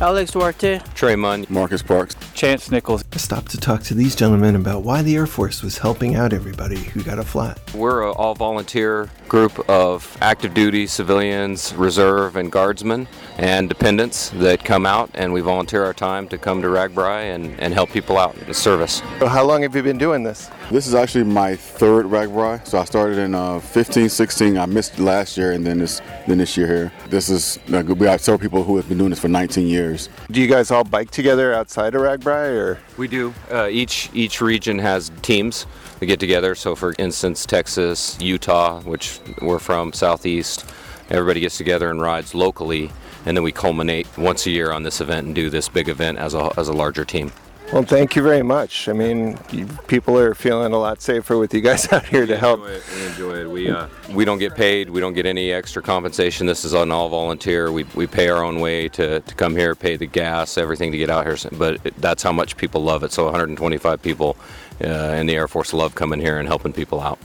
Alex 0.00 0.30
Duarte. 0.30 0.80
Trey 0.94 1.16
Munn. 1.16 1.44
Marcus 1.48 1.82
Parks. 1.82 2.14
Chance 2.32 2.70
Nichols. 2.70 3.02
I 3.12 3.16
stopped 3.16 3.50
to 3.50 3.56
talk 3.58 3.82
to 3.84 3.94
these 3.94 4.14
gentlemen 4.14 4.54
about 4.54 4.84
why 4.84 5.02
the 5.02 5.16
Air 5.16 5.26
Force 5.26 5.60
was 5.60 5.78
helping 5.78 6.14
out 6.14 6.32
everybody 6.32 6.76
who 6.78 7.02
got 7.02 7.18
a 7.18 7.24
flat. 7.24 7.58
We're 7.74 8.08
an 8.08 8.14
all 8.14 8.36
volunteer 8.36 9.10
group 9.26 9.58
of 9.68 10.16
active 10.20 10.54
duty 10.54 10.86
civilians, 10.86 11.74
reserve, 11.74 12.36
and 12.36 12.52
guardsmen 12.52 13.08
and 13.38 13.68
dependents 13.68 14.30
that 14.30 14.64
come 14.64 14.84
out 14.84 15.10
and 15.14 15.32
we 15.32 15.40
volunteer 15.40 15.84
our 15.84 15.94
time 15.94 16.28
to 16.28 16.36
come 16.36 16.60
to 16.60 16.68
RAGBRAI 16.68 17.34
and, 17.34 17.58
and 17.60 17.72
help 17.72 17.90
people 17.90 18.18
out 18.18 18.36
in 18.36 18.46
the 18.46 18.54
service. 18.54 19.00
So 19.20 19.28
how 19.28 19.44
long 19.44 19.62
have 19.62 19.76
you 19.76 19.82
been 19.82 19.96
doing 19.96 20.24
this? 20.24 20.50
This 20.72 20.88
is 20.88 20.94
actually 20.94 21.24
my 21.24 21.54
third 21.54 22.06
RAGBRAI. 22.06 22.66
So 22.66 22.78
I 22.78 22.84
started 22.84 23.18
in 23.18 23.36
uh, 23.36 23.60
15, 23.60 24.08
16. 24.08 24.58
I 24.58 24.66
missed 24.66 24.98
last 24.98 25.36
year 25.36 25.52
and 25.52 25.64
then 25.64 25.78
this 25.78 26.02
then 26.26 26.38
this 26.38 26.56
year 26.56 26.66
here. 26.66 26.92
This 27.08 27.28
is 27.28 27.58
uh, 27.72 27.82
we 27.82 28.06
have 28.06 28.20
several 28.20 28.40
people 28.40 28.64
who 28.64 28.76
have 28.76 28.88
been 28.88 28.98
doing 28.98 29.10
this 29.10 29.20
for 29.20 29.28
19 29.28 29.68
years. 29.68 30.08
Do 30.30 30.40
you 30.40 30.48
guys 30.48 30.72
all 30.72 30.84
bike 30.84 31.10
together 31.12 31.54
outside 31.54 31.94
of 31.94 32.02
RAGBRAI 32.02 32.56
or? 32.56 32.78
We 32.96 33.06
do. 33.06 33.32
Uh, 33.50 33.68
each 33.68 34.10
each 34.12 34.40
region 34.40 34.80
has 34.80 35.12
teams 35.22 35.66
that 36.00 36.06
get 36.06 36.18
together. 36.18 36.54
So, 36.54 36.74
for 36.74 36.94
instance, 36.98 37.46
Texas, 37.46 38.18
Utah, 38.20 38.80
which 38.82 39.20
we're 39.40 39.58
from, 39.58 39.92
Southeast, 39.92 40.64
everybody 41.10 41.40
gets 41.40 41.56
together 41.56 41.90
and 41.90 42.00
rides 42.00 42.34
locally, 42.34 42.90
and 43.28 43.36
then 43.36 43.44
we 43.44 43.52
culminate 43.52 44.08
once 44.16 44.46
a 44.46 44.50
year 44.50 44.72
on 44.72 44.82
this 44.82 45.02
event 45.02 45.26
and 45.26 45.34
do 45.34 45.50
this 45.50 45.68
big 45.68 45.90
event 45.90 46.16
as 46.16 46.32
a 46.32 46.50
as 46.56 46.68
a 46.68 46.72
larger 46.72 47.04
team. 47.04 47.30
Well, 47.70 47.82
thank 47.82 48.16
you 48.16 48.22
very 48.22 48.42
much. 48.42 48.88
I 48.88 48.94
mean, 48.94 49.38
you, 49.52 49.66
people 49.86 50.18
are 50.18 50.34
feeling 50.34 50.72
a 50.72 50.78
lot 50.78 51.02
safer 51.02 51.36
with 51.36 51.52
you 51.52 51.60
guys 51.60 51.86
out 51.92 52.06
here 52.06 52.24
to 52.24 52.38
help. 52.38 52.60
Enjoy 52.60 52.72
it. 52.72 52.86
We 52.96 53.06
enjoy 53.06 53.34
it. 53.34 53.50
We 53.50 53.70
uh, 53.70 53.88
we 54.14 54.24
don't 54.24 54.38
get 54.38 54.54
paid. 54.54 54.88
We 54.88 55.02
don't 55.02 55.12
get 55.12 55.26
any 55.26 55.52
extra 55.52 55.82
compensation. 55.82 56.46
This 56.46 56.64
is 56.64 56.72
an 56.72 56.90
all 56.90 57.10
volunteer. 57.10 57.70
We, 57.70 57.84
we 57.94 58.06
pay 58.06 58.30
our 58.30 58.42
own 58.42 58.60
way 58.60 58.88
to, 58.88 59.20
to 59.20 59.34
come 59.34 59.54
here, 59.54 59.74
pay 59.74 59.96
the 59.96 60.06
gas, 60.06 60.56
everything 60.56 60.90
to 60.92 60.98
get 60.98 61.10
out 61.10 61.26
here. 61.26 61.36
But 61.52 61.84
it, 61.84 62.00
that's 62.00 62.22
how 62.22 62.32
much 62.32 62.56
people 62.56 62.82
love 62.82 63.02
it. 63.02 63.12
So 63.12 63.24
125 63.24 64.00
people 64.00 64.38
uh, 64.82 64.88
in 64.88 65.26
the 65.26 65.34
Air 65.34 65.48
Force 65.48 65.74
love 65.74 65.94
coming 65.94 66.20
here 66.20 66.38
and 66.38 66.48
helping 66.48 66.72
people 66.72 67.02
out. 67.02 67.18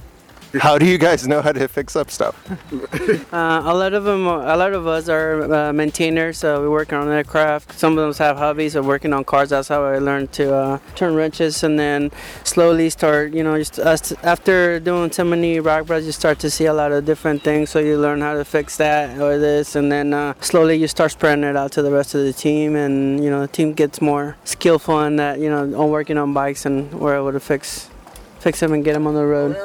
How 0.59 0.77
do 0.77 0.85
you 0.85 0.99
guys 0.99 1.27
know 1.27 1.41
how 1.41 1.51
to 1.51 1.67
fix 1.67 1.95
up 1.95 2.11
stuff? 2.11 2.35
Uh, 3.33 3.61
a 3.65 3.73
lot 3.73 3.93
of 3.93 4.03
them, 4.03 4.27
a 4.27 4.55
lot 4.55 4.73
of 4.73 4.85
us 4.85 5.09
are 5.09 5.51
uh, 5.51 5.73
maintainers, 5.73 6.37
so 6.37 6.61
we 6.61 6.69
work 6.69 6.93
on 6.93 7.11
aircraft. 7.11 7.77
Some 7.77 7.97
of 7.97 8.15
them 8.15 8.25
have 8.25 8.37
hobbies 8.37 8.75
of 8.75 8.85
working 8.85 9.11
on 9.11 9.23
cars. 9.23 9.49
That's 9.49 9.67
how 9.67 9.83
I 9.83 9.97
learned 9.97 10.31
to 10.33 10.53
uh, 10.53 10.79
turn 10.95 11.15
wrenches, 11.15 11.63
and 11.63 11.79
then 11.79 12.11
slowly 12.43 12.91
start, 12.91 13.33
you 13.33 13.43
know, 13.43 13.57
just 13.57 13.79
us 13.79 14.11
after 14.23 14.79
doing 14.79 15.11
so 15.11 15.23
many 15.23 15.59
RAGBRAIs, 15.59 16.03
you 16.05 16.11
start 16.11 16.37
to 16.39 16.49
see 16.51 16.65
a 16.65 16.73
lot 16.73 16.91
of 16.91 17.05
different 17.05 17.43
things. 17.43 17.71
So 17.71 17.79
you 17.79 17.97
learn 17.97 18.21
how 18.21 18.35
to 18.35 18.45
fix 18.45 18.77
that 18.77 19.19
or 19.19 19.39
this, 19.39 19.75
and 19.75 19.91
then 19.91 20.13
uh, 20.13 20.35
slowly 20.39 20.75
you 20.75 20.87
start 20.87 21.11
spreading 21.11 21.43
it 21.43 21.55
out 21.55 21.71
to 21.73 21.81
the 21.81 21.91
rest 21.91 22.13
of 22.13 22.23
the 22.23 22.33
team, 22.33 22.75
and 22.75 23.23
you 23.23 23.29
know, 23.31 23.41
the 23.41 23.47
team 23.47 23.73
gets 23.73 23.99
more 23.99 24.37
skillful 24.43 25.01
in 25.01 25.15
that, 25.15 25.39
you 25.39 25.49
know, 25.49 25.63
on 25.81 25.89
working 25.89 26.17
on 26.19 26.33
bikes, 26.33 26.65
and 26.67 26.93
we're 26.93 27.15
able 27.15 27.31
to 27.31 27.39
fix, 27.39 27.89
fix 28.39 28.59
them 28.59 28.73
and 28.73 28.83
get 28.83 28.93
them 28.93 29.07
on 29.07 29.15
the 29.15 29.25
road. 29.25 29.55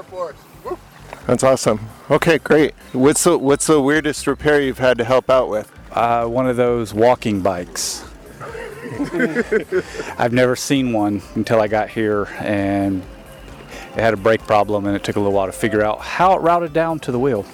That's 1.28 1.44
awesome. 1.44 1.80
Okay, 2.10 2.38
great. 2.38 2.72
What's 2.94 3.24
the 3.24 3.36
what's 3.36 3.66
the 3.66 3.82
weirdest 3.82 4.26
repair 4.26 4.62
you've 4.62 4.78
had 4.78 4.96
to 4.96 5.04
help 5.04 5.28
out 5.28 5.50
with? 5.50 5.70
Uh, 5.92 6.24
one 6.24 6.48
of 6.48 6.56
those 6.56 6.94
walking 6.94 7.42
bikes. 7.42 8.02
I've 10.18 10.32
never 10.32 10.56
seen 10.56 10.94
one 10.94 11.20
until 11.34 11.60
I 11.60 11.68
got 11.68 11.90
here, 11.90 12.28
and 12.38 13.02
it 13.94 14.00
had 14.00 14.14
a 14.14 14.16
brake 14.16 14.40
problem, 14.46 14.86
and 14.86 14.96
it 14.96 15.04
took 15.04 15.16
a 15.16 15.20
little 15.20 15.34
while 15.34 15.44
to 15.44 15.52
figure 15.52 15.82
out 15.82 16.00
how 16.00 16.32
it 16.32 16.40
routed 16.40 16.72
down 16.72 16.98
to 17.00 17.12
the 17.12 17.18
wheel. 17.18 17.44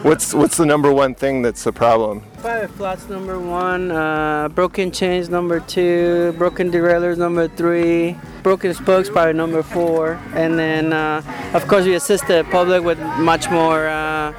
What's 0.00 0.32
what's 0.32 0.56
the 0.56 0.64
number 0.64 0.90
one 0.90 1.14
thing 1.14 1.42
that's 1.42 1.64
the 1.64 1.72
problem? 1.72 2.22
Five 2.38 2.70
flats 2.72 3.10
number 3.10 3.38
one, 3.38 3.90
uh, 3.90 4.48
broken 4.48 4.90
chains 4.90 5.28
number 5.28 5.60
two, 5.60 6.32
broken 6.38 6.70
derailleurs 6.70 7.18
number 7.18 7.46
three, 7.46 8.16
broken 8.42 8.72
spokes 8.72 9.10
probably 9.10 9.34
number 9.34 9.62
four, 9.62 10.14
and 10.32 10.58
then 10.58 10.94
uh, 10.94 11.20
of 11.52 11.68
course 11.68 11.84
we 11.84 11.92
assist 11.94 12.26
the 12.26 12.46
public 12.50 12.82
with 12.82 12.98
much 13.18 13.50
more. 13.50 13.86
Uh, 13.86 14.32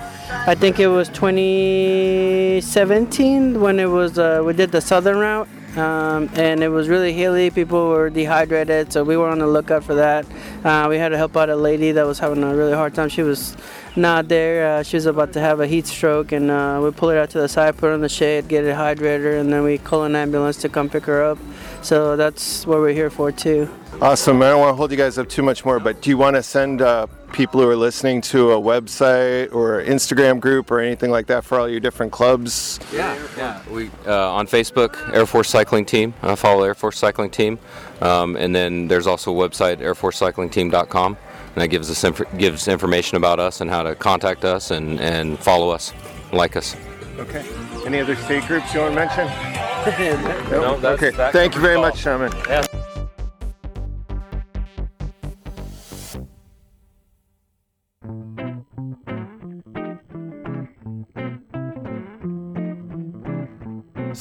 I 0.47 0.55
think 0.55 0.79
it 0.79 0.87
was 0.87 1.07
2017 1.09 3.61
when 3.61 3.79
it 3.79 3.85
was 3.85 4.17
uh, 4.17 4.41
we 4.43 4.53
did 4.53 4.71
the 4.71 4.81
southern 4.81 5.17
route. 5.17 5.47
Um, 5.77 6.29
and 6.35 6.61
it 6.61 6.69
was 6.69 6.87
really 6.87 7.13
hilly. 7.13 7.49
People 7.49 7.89
were 7.89 8.11
dehydrated, 8.11 8.93
so 8.93 9.03
we 9.03 9.17
were 9.17 9.27
on 9.27 9.39
the 9.39 9.47
lookout 9.47 9.83
for 9.83 9.95
that. 9.95 10.23
Uh, 10.63 10.85
we 10.87 10.99
had 10.99 11.09
to 11.09 11.17
help 11.17 11.35
out 11.35 11.49
a 11.49 11.55
lady 11.55 11.91
that 11.93 12.05
was 12.05 12.19
having 12.19 12.43
a 12.43 12.55
really 12.55 12.73
hard 12.73 12.93
time. 12.93 13.09
She 13.09 13.23
was 13.23 13.57
not 13.95 14.27
there. 14.27 14.79
Uh, 14.79 14.83
she 14.83 14.97
was 14.97 15.05
about 15.05 15.33
to 15.33 15.39
have 15.39 15.59
a 15.59 15.67
heat 15.67 15.87
stroke, 15.87 16.31
and 16.31 16.49
uh, 16.49 16.79
we 16.83 16.91
pull 16.91 17.09
her 17.09 17.17
out 17.17 17.29
to 17.31 17.39
the 17.39 17.47
side, 17.47 17.77
put 17.77 17.87
her 17.87 17.93
in 17.93 18.01
the 18.01 18.09
shade, 18.09 18.47
get 18.47 18.63
a 18.65 18.73
hydrator, 18.73 19.39
and 19.39 19.51
then 19.51 19.63
we 19.63 19.77
call 19.77 20.03
an 20.03 20.15
ambulance 20.15 20.57
to 20.57 20.69
come 20.69 20.89
pick 20.89 21.05
her 21.05 21.23
up. 21.23 21.37
So 21.81 22.15
that's 22.15 22.65
what 22.65 22.79
we're 22.79 22.93
here 22.93 23.09
for 23.09 23.31
too. 23.31 23.69
Awesome. 24.01 24.41
I 24.41 24.49
don't 24.49 24.59
want 24.59 24.73
to 24.73 24.75
hold 24.75 24.91
you 24.91 24.97
guys 24.97 25.17
up 25.17 25.29
too 25.29 25.43
much 25.43 25.63
more, 25.63 25.79
but 25.79 26.01
do 26.01 26.09
you 26.09 26.17
want 26.17 26.35
to 26.35 26.43
send 26.43 26.81
uh, 26.81 27.07
people 27.31 27.61
who 27.61 27.69
are 27.69 27.75
listening 27.75 28.21
to 28.21 28.51
a 28.51 28.59
website 28.59 29.53
or 29.53 29.81
Instagram 29.83 30.39
group 30.39 30.71
or 30.71 30.79
anything 30.79 31.11
like 31.11 31.27
that 31.27 31.43
for 31.43 31.59
all 31.59 31.69
your 31.69 31.79
different 31.79 32.11
clubs? 32.11 32.79
Yeah, 32.91 33.17
yeah. 33.37 33.61
We 33.69 33.91
uh, 34.05 34.31
on 34.31 34.47
Facebook, 34.47 35.13
Air 35.13 35.25
Force 35.25 35.49
Cycling 35.49 35.85
Team. 35.85 36.13
Uh, 36.21 36.35
follow 36.35 36.63
Air 36.63 36.75
Force 36.75 36.97
Cycling 36.97 37.29
Team, 37.29 37.59
um, 38.01 38.35
and 38.35 38.55
then 38.55 38.87
there's 38.87 39.07
also 39.07 39.31
a 39.31 39.49
website, 39.49 39.77
AirForceCyclingTeam.com, 39.77 41.17
and 41.17 41.17
that 41.55 41.67
gives 41.67 41.89
us 41.89 42.03
inf- 42.03 42.37
gives 42.37 42.67
information 42.67 43.17
about 43.17 43.39
us 43.39 43.61
and 43.61 43.69
how 43.69 43.83
to 43.83 43.95
contact 43.95 44.43
us 44.45 44.71
and, 44.71 44.99
and 44.99 45.37
follow 45.39 45.69
us, 45.69 45.93
like 46.31 46.55
us. 46.55 46.75
Okay. 47.17 47.45
Any 47.85 47.99
other 47.99 48.15
state 48.15 48.45
groups 48.47 48.73
you 48.73 48.79
want 48.81 48.93
to 48.93 48.99
mention? 49.05 49.27
No, 50.49 50.79
that's- 50.79 51.03
okay. 51.03 51.09
that 51.17 51.33
Thank 51.33 51.55
you 51.55 51.61
very 51.61 51.75
covers 51.75 51.93
much, 51.93 52.01
Shaman. 52.01 52.31
Yeah. 52.47 52.63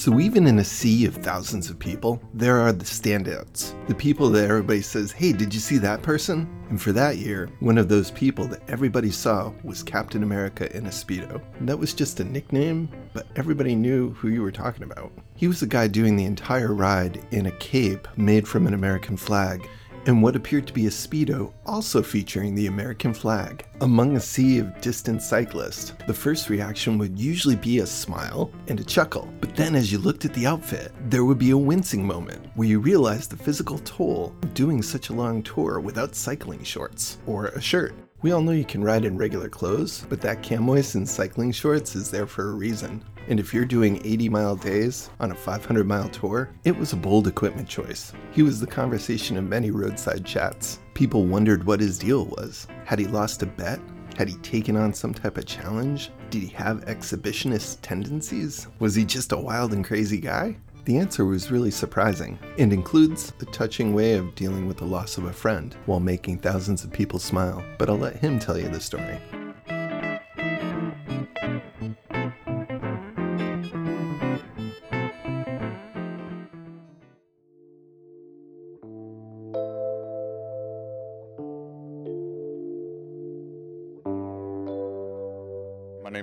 So, 0.02 0.18
even 0.18 0.48
in 0.48 0.58
a 0.58 0.64
sea 0.64 1.06
of 1.06 1.14
thousands 1.14 1.70
of 1.70 1.78
people, 1.78 2.20
there 2.34 2.58
are 2.58 2.72
the 2.72 2.84
standouts. 2.84 3.72
The 3.86 3.94
people 3.94 4.30
that 4.30 4.50
everybody 4.50 4.82
says, 4.82 5.12
hey, 5.12 5.32
did 5.32 5.54
you 5.54 5.60
see 5.60 5.78
that 5.78 6.02
person? 6.02 6.48
And 6.70 6.82
for 6.82 6.90
that 6.90 7.18
year, 7.18 7.48
one 7.60 7.78
of 7.78 7.88
those 7.88 8.10
people 8.10 8.48
that 8.48 8.68
everybody 8.68 9.12
saw 9.12 9.52
was 9.62 9.84
Captain 9.84 10.24
America 10.24 10.76
in 10.76 10.86
a 10.86 10.88
Speedo. 10.88 11.40
And 11.60 11.68
that 11.68 11.78
was 11.78 11.94
just 11.94 12.18
a 12.18 12.24
nickname, 12.24 12.88
but 13.12 13.28
everybody 13.36 13.76
knew 13.76 14.10
who 14.14 14.26
you 14.26 14.42
were 14.42 14.50
talking 14.50 14.82
about. 14.82 15.12
He 15.36 15.46
was 15.46 15.60
the 15.60 15.68
guy 15.68 15.86
doing 15.86 16.16
the 16.16 16.24
entire 16.24 16.74
ride 16.74 17.24
in 17.30 17.46
a 17.46 17.52
cape 17.58 18.08
made 18.16 18.48
from 18.48 18.66
an 18.66 18.74
American 18.74 19.16
flag 19.16 19.68
and 20.06 20.22
what 20.22 20.36
appeared 20.36 20.66
to 20.66 20.72
be 20.72 20.86
a 20.86 20.90
Speedo 20.90 21.52
also 21.66 22.02
featuring 22.02 22.54
the 22.54 22.66
American 22.66 23.14
flag. 23.14 23.64
Among 23.80 24.16
a 24.16 24.20
sea 24.20 24.58
of 24.58 24.80
distant 24.80 25.22
cyclists, 25.22 25.92
the 26.06 26.14
first 26.14 26.48
reaction 26.48 26.98
would 26.98 27.18
usually 27.18 27.56
be 27.56 27.78
a 27.78 27.86
smile 27.86 28.50
and 28.68 28.80
a 28.80 28.84
chuckle. 28.84 29.32
But 29.40 29.56
then, 29.56 29.74
as 29.74 29.90
you 29.90 29.98
looked 29.98 30.24
at 30.24 30.34
the 30.34 30.46
outfit, 30.46 30.92
there 31.08 31.24
would 31.24 31.38
be 31.38 31.50
a 31.50 31.56
wincing 31.56 32.06
moment 32.06 32.46
where 32.54 32.68
you 32.68 32.80
realized 32.80 33.30
the 33.30 33.42
physical 33.42 33.78
toll 33.80 34.34
of 34.42 34.54
doing 34.54 34.82
such 34.82 35.08
a 35.08 35.14
long 35.14 35.42
tour 35.42 35.80
without 35.80 36.14
cycling 36.14 36.62
shorts 36.64 37.18
or 37.26 37.46
a 37.46 37.60
shirt. 37.60 37.94
We 38.22 38.30
all 38.30 38.40
know 38.40 38.52
you 38.52 38.64
can 38.64 38.84
ride 38.84 39.04
in 39.04 39.16
regular 39.16 39.48
clothes, 39.48 40.06
but 40.08 40.20
that 40.20 40.44
chamois 40.44 40.94
and 40.94 41.08
cycling 41.08 41.50
shorts 41.50 41.96
is 41.96 42.08
there 42.08 42.28
for 42.28 42.50
a 42.50 42.54
reason. 42.54 43.04
And 43.28 43.38
if 43.38 43.54
you're 43.54 43.64
doing 43.64 44.00
80 44.04 44.28
mile 44.28 44.56
days 44.56 45.10
on 45.20 45.30
a 45.30 45.34
500 45.34 45.86
mile 45.86 46.08
tour, 46.08 46.50
it 46.64 46.76
was 46.76 46.92
a 46.92 46.96
bold 46.96 47.26
equipment 47.26 47.68
choice. 47.68 48.12
He 48.32 48.42
was 48.42 48.60
the 48.60 48.66
conversation 48.66 49.36
of 49.36 49.44
many 49.44 49.70
roadside 49.70 50.24
chats. 50.24 50.80
People 50.94 51.26
wondered 51.26 51.64
what 51.64 51.80
his 51.80 51.98
deal 51.98 52.26
was. 52.26 52.66
Had 52.84 52.98
he 52.98 53.06
lost 53.06 53.42
a 53.42 53.46
bet? 53.46 53.80
Had 54.16 54.28
he 54.28 54.36
taken 54.38 54.76
on 54.76 54.92
some 54.92 55.14
type 55.14 55.38
of 55.38 55.46
challenge? 55.46 56.10
Did 56.30 56.42
he 56.42 56.48
have 56.48 56.84
exhibitionist 56.84 57.78
tendencies? 57.82 58.68
Was 58.78 58.94
he 58.94 59.04
just 59.04 59.32
a 59.32 59.38
wild 59.38 59.72
and 59.72 59.84
crazy 59.84 60.18
guy? 60.18 60.56
The 60.84 60.98
answer 60.98 61.24
was 61.24 61.50
really 61.50 61.70
surprising 61.70 62.38
and 62.58 62.72
includes 62.72 63.32
a 63.40 63.44
touching 63.46 63.94
way 63.94 64.14
of 64.14 64.34
dealing 64.34 64.66
with 64.66 64.78
the 64.78 64.84
loss 64.84 65.16
of 65.16 65.24
a 65.24 65.32
friend 65.32 65.76
while 65.86 66.00
making 66.00 66.38
thousands 66.38 66.82
of 66.82 66.92
people 66.92 67.20
smile. 67.20 67.64
But 67.78 67.88
I'll 67.88 67.98
let 67.98 68.16
him 68.16 68.38
tell 68.38 68.58
you 68.58 68.68
the 68.68 68.80
story. 68.80 69.20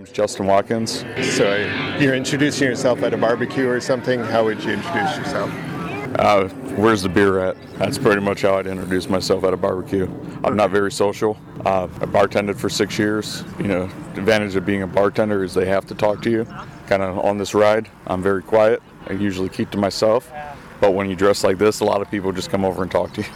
Name's 0.09 0.15
Justin 0.15 0.47
Watkins. 0.47 1.05
So 1.35 1.55
you're 1.99 2.15
introducing 2.15 2.67
yourself 2.67 3.03
at 3.03 3.13
a 3.13 3.17
barbecue 3.17 3.67
or 3.67 3.79
something. 3.79 4.19
How 4.19 4.43
would 4.43 4.63
you 4.63 4.73
introduce 4.73 5.17
yourself? 5.17 5.51
Uh, 6.17 6.47
where's 6.75 7.03
the 7.03 7.09
beer 7.09 7.39
at? 7.39 7.55
That's 7.77 7.97
pretty 7.97 8.21
much 8.21 8.41
how 8.41 8.57
I'd 8.57 8.67
introduce 8.67 9.09
myself 9.09 9.43
at 9.43 9.53
a 9.53 9.57
barbecue. 9.57 10.09
I'm 10.43 10.55
not 10.55 10.71
very 10.71 10.91
social. 10.91 11.37
Uh, 11.65 11.83
I 11.83 12.05
bartended 12.05 12.55
for 12.55 12.69
six 12.69 12.97
years. 12.97 13.43
You 13.59 13.67
know, 13.67 13.87
the 14.13 14.21
advantage 14.21 14.55
of 14.55 14.65
being 14.65 14.81
a 14.81 14.87
bartender 14.87 15.43
is 15.43 15.53
they 15.53 15.67
have 15.67 15.85
to 15.87 15.95
talk 15.95 16.21
to 16.23 16.31
you. 16.31 16.45
Kind 16.87 17.03
of 17.03 17.19
on 17.19 17.37
this 17.37 17.53
ride, 17.53 17.89
I'm 18.07 18.23
very 18.23 18.41
quiet 18.41 18.81
I 19.07 19.13
usually 19.13 19.49
keep 19.49 19.69
to 19.71 19.77
myself. 19.77 20.31
But 20.81 20.93
when 20.93 21.09
you 21.09 21.15
dress 21.15 21.43
like 21.43 21.57
this, 21.57 21.79
a 21.81 21.85
lot 21.85 22.01
of 22.01 22.09
people 22.09 22.31
just 22.31 22.49
come 22.49 22.65
over 22.65 22.81
and 22.83 22.91
talk 22.91 23.13
to 23.13 23.21
you. 23.21 23.27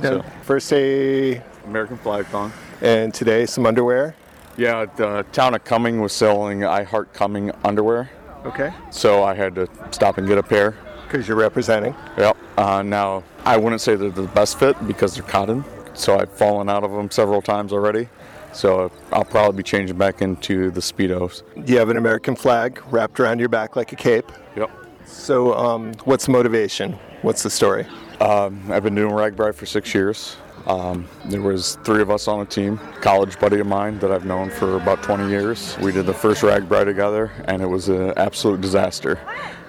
Now, 0.00 0.22
first 0.42 0.70
day 0.70 1.42
American 1.64 1.96
flag 1.98 2.26
thong. 2.26 2.52
and 2.80 3.12
today 3.12 3.46
some 3.46 3.66
underwear. 3.66 4.14
Yeah, 4.56 4.86
the 4.96 5.24
town 5.32 5.54
of 5.54 5.64
Cumming 5.64 6.00
was 6.00 6.12
selling 6.12 6.64
I 6.64 6.82
Heart 6.82 7.14
Cumming 7.14 7.52
underwear. 7.64 8.10
Okay. 8.44 8.72
So 8.90 9.22
I 9.22 9.34
had 9.34 9.54
to 9.54 9.68
stop 9.90 10.18
and 10.18 10.26
get 10.26 10.38
a 10.38 10.42
pair. 10.42 10.76
Because 11.04 11.28
you're 11.28 11.36
representing. 11.36 11.94
Yep. 12.16 12.36
Uh, 12.56 12.82
now, 12.82 13.22
I 13.44 13.56
wouldn't 13.56 13.80
say 13.80 13.96
they're 13.96 14.10
the 14.10 14.22
best 14.28 14.58
fit 14.58 14.76
because 14.86 15.14
they're 15.14 15.24
cotton. 15.24 15.64
So 15.94 16.18
I've 16.18 16.32
fallen 16.32 16.68
out 16.68 16.84
of 16.84 16.90
them 16.90 17.10
several 17.10 17.42
times 17.42 17.72
already. 17.72 18.08
So 18.52 18.90
I'll 19.12 19.24
probably 19.24 19.56
be 19.58 19.62
changing 19.62 19.96
back 19.96 20.22
into 20.22 20.70
the 20.70 20.80
Speedos. 20.80 21.42
You 21.66 21.78
have 21.78 21.88
an 21.88 21.96
American 21.96 22.36
flag 22.36 22.82
wrapped 22.90 23.20
around 23.20 23.38
your 23.38 23.48
back 23.48 23.76
like 23.76 23.92
a 23.92 23.96
cape. 23.96 24.30
Yep. 24.56 24.70
So, 25.06 25.54
um, 25.54 25.94
what's 26.04 26.26
the 26.26 26.32
motivation? 26.32 26.92
What's 27.22 27.42
the 27.42 27.50
story? 27.50 27.86
Um, 28.20 28.70
I've 28.70 28.82
been 28.82 28.94
doing 28.94 29.12
RAGBRAI 29.12 29.54
for 29.54 29.66
six 29.66 29.94
years. 29.94 30.36
Um, 30.66 31.08
there 31.26 31.42
was 31.42 31.76
three 31.84 32.02
of 32.02 32.10
us 32.10 32.28
on 32.28 32.40
a 32.40 32.44
team. 32.44 32.78
College 33.00 33.38
buddy 33.40 33.58
of 33.58 33.66
mine 33.66 33.98
that 33.98 34.12
I've 34.12 34.24
known 34.24 34.50
for 34.50 34.76
about 34.76 35.02
20 35.02 35.28
years. 35.28 35.76
We 35.78 35.92
did 35.92 36.06
the 36.06 36.14
first 36.14 36.42
RAGBRAI 36.42 36.84
together, 36.84 37.32
and 37.46 37.62
it 37.62 37.66
was 37.66 37.88
an 37.88 38.12
absolute 38.16 38.60
disaster. 38.60 39.18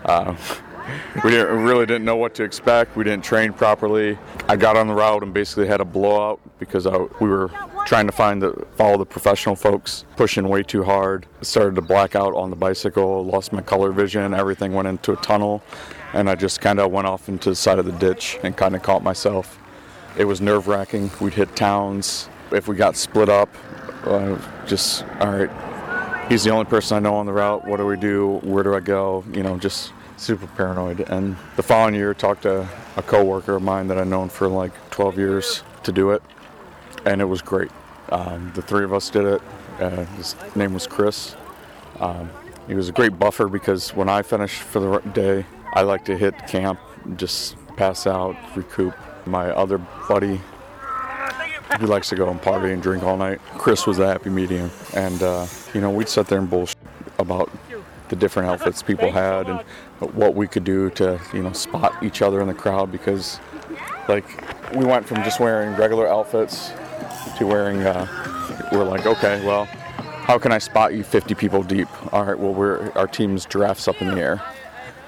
Uh, 0.05 0.35
we 1.23 1.31
didn't, 1.31 1.63
really 1.63 1.85
didn't 1.85 2.05
know 2.05 2.15
what 2.15 2.35
to 2.35 2.43
expect. 2.43 2.95
We 2.95 3.03
didn't 3.03 3.23
train 3.23 3.53
properly. 3.53 4.17
I 4.47 4.55
got 4.55 4.77
on 4.77 4.87
the 4.87 4.93
route 4.93 5.23
and 5.23 5.33
basically 5.33 5.67
had 5.67 5.81
a 5.81 5.85
blowout 5.85 6.39
because 6.59 6.85
I, 6.85 6.97
we 7.19 7.29
were 7.29 7.49
trying 7.85 8.05
to 8.05 8.11
find 8.11 8.41
the 8.41 8.65
follow 8.75 8.97
the 8.97 9.05
professional 9.05 9.55
folks, 9.55 10.05
pushing 10.15 10.47
way 10.47 10.63
too 10.63 10.83
hard. 10.83 11.25
Started 11.41 11.75
to 11.75 11.81
black 11.81 12.15
out 12.15 12.35
on 12.35 12.49
the 12.49 12.55
bicycle. 12.55 13.25
Lost 13.25 13.51
my 13.51 13.61
color 13.61 13.91
vision. 13.91 14.33
Everything 14.33 14.73
went 14.73 14.87
into 14.87 15.13
a 15.13 15.17
tunnel, 15.17 15.63
and 16.13 16.29
I 16.29 16.35
just 16.35 16.61
kind 16.61 16.79
of 16.79 16.91
went 16.91 17.07
off 17.07 17.29
into 17.29 17.49
the 17.49 17.55
side 17.55 17.79
of 17.79 17.85
the 17.85 17.91
ditch 17.93 18.37
and 18.43 18.55
kind 18.55 18.75
of 18.75 18.83
caught 18.83 19.03
myself. 19.03 19.59
It 20.17 20.25
was 20.25 20.41
nerve 20.41 20.67
wracking. 20.67 21.09
We'd 21.19 21.33
hit 21.33 21.55
towns. 21.55 22.29
If 22.51 22.67
we 22.67 22.75
got 22.75 22.95
split 22.95 23.29
up, 23.29 23.49
uh, 24.03 24.37
just 24.67 25.03
all 25.19 25.31
right. 25.31 26.29
He's 26.29 26.43
the 26.43 26.51
only 26.51 26.65
person 26.65 26.97
I 26.97 26.99
know 26.99 27.15
on 27.15 27.25
the 27.25 27.33
route. 27.33 27.67
What 27.67 27.77
do 27.77 27.85
we 27.85 27.97
do? 27.97 28.39
Where 28.43 28.63
do 28.63 28.75
I 28.75 28.79
go? 28.79 29.23
You 29.33 29.43
know, 29.43 29.57
just 29.57 29.91
super 30.17 30.47
paranoid. 30.47 31.01
And 31.01 31.35
the 31.55 31.63
following 31.63 31.95
year, 31.95 32.13
talked 32.13 32.43
to 32.43 32.67
a 32.95 33.01
coworker 33.01 33.55
of 33.55 33.63
mine 33.63 33.87
that 33.87 33.97
I've 33.97 34.07
known 34.07 34.29
for 34.29 34.47
like 34.47 34.71
12 34.91 35.17
years 35.17 35.63
to 35.83 35.91
do 35.91 36.11
it, 36.11 36.21
and 37.05 37.19
it 37.19 37.25
was 37.25 37.41
great. 37.41 37.71
Um, 38.09 38.51
the 38.55 38.61
three 38.61 38.83
of 38.83 38.93
us 38.93 39.09
did 39.09 39.25
it. 39.25 39.41
Uh, 39.79 40.05
his 40.15 40.35
name 40.55 40.73
was 40.73 40.87
Chris. 40.87 41.35
Um, 41.99 42.29
he 42.67 42.75
was 42.75 42.87
a 42.87 42.91
great 42.91 43.17
buffer 43.17 43.47
because 43.47 43.93
when 43.95 44.09
I 44.09 44.21
finished 44.21 44.61
for 44.61 44.79
the 44.79 44.99
day, 45.11 45.45
I 45.73 45.81
like 45.81 46.05
to 46.05 46.17
hit 46.17 46.47
camp, 46.47 46.79
just 47.17 47.57
pass 47.75 48.05
out, 48.07 48.35
recoup. 48.55 48.93
My 49.25 49.49
other 49.51 49.77
buddy, 50.07 50.41
he 51.79 51.85
likes 51.85 52.09
to 52.09 52.15
go 52.15 52.29
and 52.29 52.41
party 52.41 52.71
and 52.71 52.81
drink 52.81 53.03
all 53.03 53.17
night. 53.17 53.39
Chris 53.57 53.87
was 53.87 53.99
a 53.99 54.07
happy 54.07 54.29
medium, 54.29 54.69
and 54.93 55.21
uh, 55.23 55.47
you 55.73 55.81
know 55.81 55.89
we'd 55.89 56.09
sit 56.09 56.27
there 56.27 56.39
and 56.39 56.49
bullshit 56.49 56.77
about 57.19 57.49
the 58.09 58.15
different 58.15 58.49
outfits 58.49 58.83
people 58.83 59.11
had 59.11 59.49
and 59.49 59.59
what 60.13 60.35
we 60.35 60.47
could 60.47 60.63
do 60.63 60.89
to 60.91 61.19
you 61.33 61.41
know 61.41 61.51
spot 61.53 62.03
each 62.03 62.21
other 62.21 62.41
in 62.41 62.47
the 62.47 62.53
crowd 62.53 62.91
because 62.91 63.39
like 64.07 64.25
we 64.75 64.85
went 64.85 65.07
from 65.07 65.17
just 65.23 65.39
wearing 65.39 65.75
regular 65.77 66.07
outfits 66.07 66.71
to 67.37 67.45
wearing 67.45 67.81
uh, 67.81 68.05
we're 68.71 68.83
like 68.83 69.05
okay 69.05 69.43
well 69.45 69.65
how 69.65 70.37
can 70.37 70.51
I 70.51 70.57
spot 70.57 70.93
you 70.93 71.03
50 71.03 71.35
people 71.35 71.63
deep? 71.63 71.87
All 72.13 72.25
right 72.25 72.37
well 72.37 72.53
we're 72.53 72.91
our 72.91 73.07
team's 73.07 73.45
giraffes 73.45 73.87
up 73.87 74.01
in 74.01 74.09
the 74.09 74.19
air 74.19 74.41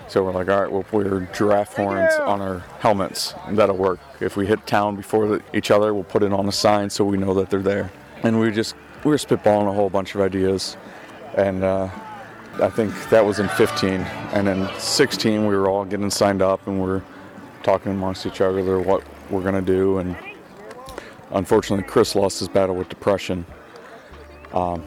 so 0.07 0.23
we're 0.23 0.31
like 0.31 0.49
all 0.49 0.61
right 0.61 0.71
well 0.71 0.85
we're 0.91 1.21
giraffe 1.33 1.75
horns 1.75 2.13
on 2.15 2.41
our 2.41 2.59
helmets. 2.79 3.33
And 3.45 3.57
that'll 3.57 3.77
work. 3.77 3.99
If 4.19 4.37
we 4.37 4.45
hit 4.45 4.65
town 4.67 4.95
before 4.95 5.27
the, 5.27 5.43
each 5.53 5.71
other 5.71 5.93
we'll 5.93 6.03
put 6.03 6.23
it 6.23 6.31
on 6.33 6.47
a 6.47 6.51
sign 6.51 6.89
so 6.89 7.05
we 7.05 7.17
know 7.17 7.33
that 7.35 7.49
they're 7.49 7.61
there. 7.61 7.91
And 8.23 8.39
we 8.39 8.51
just 8.51 8.75
we 9.03 9.11
were 9.11 9.17
spitballing 9.17 9.69
a 9.69 9.73
whole 9.73 9.89
bunch 9.89 10.15
of 10.15 10.21
ideas. 10.21 10.77
And 11.35 11.63
uh, 11.63 11.89
I 12.61 12.69
think 12.69 12.93
that 13.09 13.25
was 13.25 13.39
in 13.39 13.49
15, 13.49 13.91
and 13.91 14.47
in 14.47 14.69
16 14.79 15.45
we 15.45 15.55
were 15.55 15.69
all 15.69 15.83
getting 15.83 16.09
signed 16.09 16.41
up 16.41 16.65
and 16.67 16.81
we're 16.81 17.01
talking 17.63 17.91
amongst 17.91 18.25
each 18.25 18.41
other 18.41 18.79
what 18.79 19.03
we're 19.29 19.43
gonna 19.43 19.61
do. 19.61 19.97
And 19.97 20.15
unfortunately, 21.31 21.85
Chris 21.85 22.15
lost 22.15 22.39
his 22.39 22.47
battle 22.47 22.75
with 22.75 22.89
depression. 22.89 23.45
Um, 24.53 24.83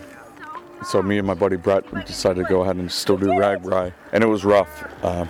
so 0.84 1.02
me 1.02 1.18
and 1.18 1.26
my 1.26 1.34
buddy 1.34 1.56
Brett 1.56 1.84
decided 2.06 2.44
to 2.44 2.48
go 2.48 2.62
ahead 2.62 2.76
and 2.76 2.90
still 2.90 3.16
do 3.16 3.26
RAGBRAI, 3.26 3.92
and 4.12 4.24
it 4.24 4.26
was 4.26 4.44
rough 4.44 4.86
uh, 5.02 5.26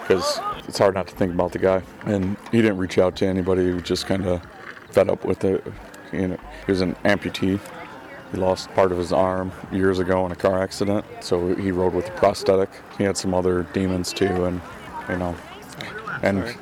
because 0.00 0.40
it's 0.68 0.78
hard 0.78 0.94
not 0.94 1.06
to 1.08 1.14
think 1.14 1.32
about 1.32 1.52
the 1.52 1.58
guy. 1.58 1.82
And 2.04 2.36
he 2.52 2.62
didn't 2.62 2.78
reach 2.78 2.98
out 2.98 3.16
to 3.16 3.26
anybody; 3.26 3.64
he 3.64 3.72
was 3.72 3.82
just 3.82 4.06
kind 4.06 4.26
of 4.26 4.42
fed 4.90 5.08
up 5.08 5.24
with 5.24 5.44
it. 5.44 5.64
You 6.12 6.28
know, 6.28 6.38
he 6.64 6.72
was 6.72 6.80
an 6.80 6.94
amputee. 7.04 7.60
He 8.32 8.38
lost 8.38 8.68
part 8.70 8.92
of 8.92 8.98
his 8.98 9.12
arm 9.12 9.52
years 9.70 9.98
ago 9.98 10.26
in 10.26 10.32
a 10.32 10.36
car 10.36 10.62
accident, 10.62 11.04
so 11.20 11.54
he 11.54 11.70
rode 11.70 11.94
with 11.94 12.08
a 12.08 12.12
prosthetic. 12.12 12.70
He 12.98 13.04
had 13.04 13.16
some 13.16 13.34
other 13.34 13.64
demons 13.72 14.12
too, 14.12 14.44
and 14.44 14.60
you 15.08 15.16
know, 15.16 15.36
and 16.22 16.56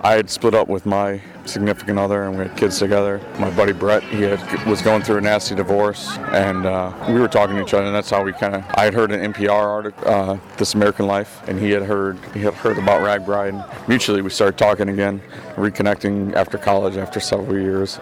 I 0.00 0.12
had 0.12 0.30
split 0.30 0.54
up 0.54 0.68
with 0.68 0.86
my 0.86 1.20
significant 1.50 1.98
other, 1.98 2.24
and 2.24 2.38
we 2.38 2.46
had 2.46 2.56
kids 2.56 2.78
together. 2.78 3.20
My 3.38 3.50
buddy 3.50 3.72
Brett, 3.72 4.02
he 4.04 4.22
had, 4.22 4.66
was 4.66 4.80
going 4.82 5.02
through 5.02 5.18
a 5.18 5.20
nasty 5.20 5.54
divorce, 5.54 6.16
and 6.32 6.64
uh, 6.66 6.92
we 7.08 7.20
were 7.20 7.28
talking 7.28 7.56
to 7.56 7.62
each 7.62 7.74
other, 7.74 7.86
and 7.86 7.94
that's 7.94 8.10
how 8.10 8.22
we 8.22 8.32
kind 8.32 8.54
of. 8.54 8.64
I 8.74 8.84
had 8.84 8.94
heard 8.94 9.12
an 9.12 9.32
NPR 9.32 9.50
article, 9.50 10.08
uh, 10.08 10.38
This 10.56 10.74
American 10.74 11.06
Life, 11.06 11.42
and 11.48 11.58
he 11.58 11.70
had 11.70 11.82
heard 11.82 12.18
he 12.32 12.40
had 12.40 12.54
heard 12.54 12.78
about 12.78 13.00
RAGBRAI, 13.02 13.48
and 13.48 13.88
mutually 13.88 14.22
we 14.22 14.30
started 14.30 14.56
talking 14.56 14.88
again, 14.88 15.20
reconnecting 15.56 16.34
after 16.34 16.58
college 16.58 16.96
after 16.96 17.20
several 17.20 17.58
years 17.58 18.00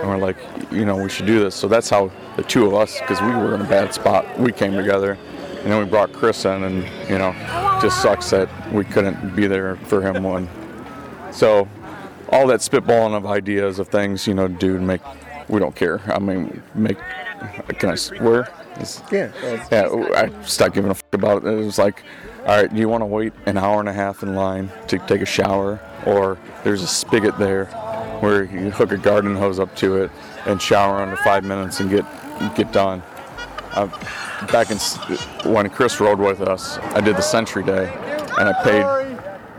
and 0.00 0.08
we're 0.08 0.18
like, 0.18 0.36
you 0.70 0.84
know, 0.84 0.96
we 0.96 1.08
should 1.08 1.26
do 1.26 1.40
this. 1.40 1.54
So 1.54 1.68
that's 1.68 1.90
how 1.90 2.10
the 2.36 2.42
two 2.42 2.66
of 2.66 2.74
us, 2.74 3.00
because 3.00 3.20
we 3.20 3.28
were 3.28 3.54
in 3.54 3.60
a 3.60 3.68
bad 3.68 3.92
spot, 3.92 4.38
we 4.38 4.52
came 4.52 4.74
together, 4.74 5.18
and 5.62 5.72
then 5.72 5.78
we 5.78 5.84
brought 5.84 6.12
Chris 6.12 6.44
in, 6.44 6.64
and 6.64 6.84
you 7.08 7.18
know, 7.18 7.32
just 7.82 8.00
sucks 8.00 8.30
that 8.30 8.48
we 8.72 8.84
couldn't 8.84 9.34
be 9.34 9.46
there 9.46 9.76
for 9.76 10.00
him 10.00 10.22
when. 10.22 10.48
So, 11.32 11.68
all 12.30 12.46
that 12.48 12.60
spitballing 12.60 13.16
of 13.16 13.26
ideas 13.26 13.78
of 13.78 13.88
things, 13.88 14.26
you 14.26 14.34
know, 14.34 14.48
dude, 14.48 14.82
make 14.82 15.00
we 15.48 15.58
don't 15.60 15.74
care. 15.74 16.00
I 16.12 16.18
mean, 16.18 16.62
make 16.74 16.98
can 17.78 17.90
I 17.90 17.94
swear? 17.94 18.48
It's- 18.72 19.02
Yeah. 19.10 19.30
yeah, 19.72 19.88
I 20.14 20.30
stopped 20.44 20.74
giving 20.74 20.90
a 20.90 20.94
fuck 20.94 21.14
about 21.14 21.44
it. 21.44 21.48
It 21.52 21.64
was 21.64 21.78
like, 21.78 22.02
all 22.46 22.56
right, 22.56 22.72
do 22.72 22.78
you 22.80 22.88
want 22.88 23.02
to 23.02 23.06
wait 23.06 23.32
an 23.46 23.56
hour 23.58 23.80
and 23.80 23.88
a 23.88 23.92
half 23.92 24.22
in 24.22 24.34
line 24.34 24.70
to 24.88 24.98
take 24.98 25.20
a 25.22 25.26
shower, 25.26 25.80
or 26.06 26.38
there's 26.64 26.82
a 26.82 26.86
spigot 26.86 27.38
there 27.38 27.66
where 28.20 28.44
you 28.44 28.70
hook 28.70 28.90
a 28.92 28.96
garden 28.96 29.36
hose 29.36 29.58
up 29.60 29.74
to 29.76 29.96
it 30.02 30.10
and 30.46 30.60
shower 30.60 30.96
under 31.00 31.16
five 31.16 31.44
minutes 31.44 31.80
and 31.80 31.90
get 31.90 32.04
get 32.56 32.72
done. 32.72 33.02
Back 34.52 34.70
in 34.70 34.78
when 35.52 35.68
Chris 35.70 36.00
rode 36.00 36.18
with 36.18 36.40
us, 36.40 36.78
I 36.94 37.00
did 37.00 37.16
the 37.16 37.22
Century 37.22 37.62
Day, 37.62 37.92
and 38.38 38.48
I 38.48 38.52
paid 38.64 38.82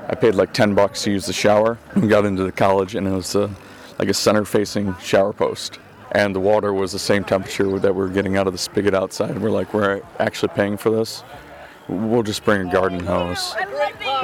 I 0.09 0.15
paid 0.15 0.33
like 0.33 0.53
ten 0.53 0.73
bucks 0.73 1.03
to 1.03 1.11
use 1.11 1.27
the 1.27 1.33
shower. 1.33 1.77
We 1.95 2.07
got 2.07 2.25
into 2.25 2.43
the 2.43 2.51
college, 2.51 2.95
and 2.95 3.07
it 3.07 3.11
was 3.11 3.35
uh, 3.35 3.49
like 3.99 4.09
a 4.09 4.13
center-facing 4.13 4.95
shower 4.97 5.33
post, 5.33 5.79
and 6.13 6.35
the 6.35 6.39
water 6.39 6.73
was 6.73 6.91
the 6.91 6.99
same 6.99 7.23
temperature 7.23 7.77
that 7.77 7.93
we 7.93 8.01
were 8.01 8.09
getting 8.09 8.35
out 8.35 8.47
of 8.47 8.53
the 8.53 8.59
spigot 8.59 8.95
outside. 8.95 9.37
We're 9.37 9.51
like, 9.51 9.73
we're 9.73 10.01
actually 10.17 10.49
paying 10.55 10.77
for 10.77 10.89
this. 10.89 11.23
We'll 11.87 12.23
just 12.23 12.43
bring 12.43 12.67
a 12.67 12.71
garden 12.71 12.99
hose. 12.99 13.55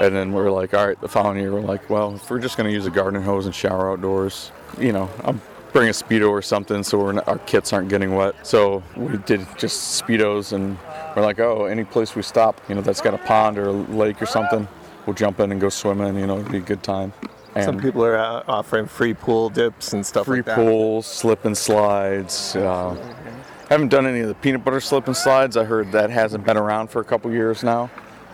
And 0.02 0.14
then 0.16 0.34
we're 0.34 0.52
like, 0.52 0.74
all 0.74 0.88
right, 0.88 1.00
the 1.00 1.08
following 1.08 1.40
year, 1.40 1.54
we're 1.54 1.62
like, 1.62 1.90
well, 1.90 2.16
if 2.16 2.30
we're 2.30 2.40
just 2.40 2.58
going 2.58 2.68
to 2.68 2.74
use 2.74 2.86
a 2.86 2.92
garden 2.92 3.22
hose 3.22 3.46
and 3.46 3.56
shower 3.56 3.92
outdoors, 3.92 4.52
you 4.80 4.92
know, 4.92 5.10
I'm 5.24 5.40
bring 5.72 5.90
a 5.90 5.92
speedo 5.92 6.30
or 6.30 6.42
something 6.42 6.84
so 6.84 7.12
not, 7.12 7.28
our 7.28 7.38
kits 7.40 7.74
aren't 7.74 7.90
getting 7.90 8.16
wet. 8.16 8.34
So 8.48 8.82
we 8.96 9.18
did 9.18 9.46
just 9.58 10.02
speedos, 10.02 10.54
and 10.54 10.78
we're 11.16 11.22
like, 11.22 11.40
oh, 11.40 11.66
any 11.66 11.84
place 11.84 12.16
we 12.16 12.22
stop, 12.22 12.62
you 12.70 12.76
know, 12.76 12.82
that's 12.82 13.02
got 13.02 13.14
a 13.14 13.18
pond 13.18 13.58
or 13.58 13.68
a 13.68 13.72
lake 13.72 14.22
or 14.22 14.26
something, 14.26 14.68
we'll 15.06 15.14
jump 15.14 15.40
in 15.40 15.52
and 15.52 15.62
go 15.62 15.70
swimming. 15.70 16.18
You 16.18 16.28
know, 16.28 16.40
it'd 16.40 16.52
be 16.52 16.58
a 16.58 16.62
good 16.62 16.84
time. 16.84 17.14
Some 17.64 17.80
people 17.80 18.04
are 18.04 18.18
uh, 18.18 18.44
offering 18.50 18.86
free 18.86 19.14
pool 19.14 19.50
dips 19.50 19.94
and 19.94 20.06
stuff 20.06 20.26
free 20.26 20.40
like 20.40 20.46
that. 20.48 20.56
pools, 20.58 21.06
slip 21.06 21.46
and 21.46 21.58
slides. 21.58 22.54
Uh, 22.56 22.96
haven't 23.70 23.88
done 23.88 24.06
any 24.06 24.20
of 24.20 24.28
the 24.28 24.36
peanut 24.36 24.66
butter 24.66 24.82
slip 24.82 25.08
and 25.08 25.16
slides. 25.16 25.56
I 25.56 25.64
heard 25.64 25.92
that 25.94 26.10
hasn't 26.10 26.46
been 26.46 26.58
around 26.58 26.88
for 26.90 27.00
a 27.00 27.06
couple 27.06 27.32
years 27.32 27.64
now, 27.64 27.90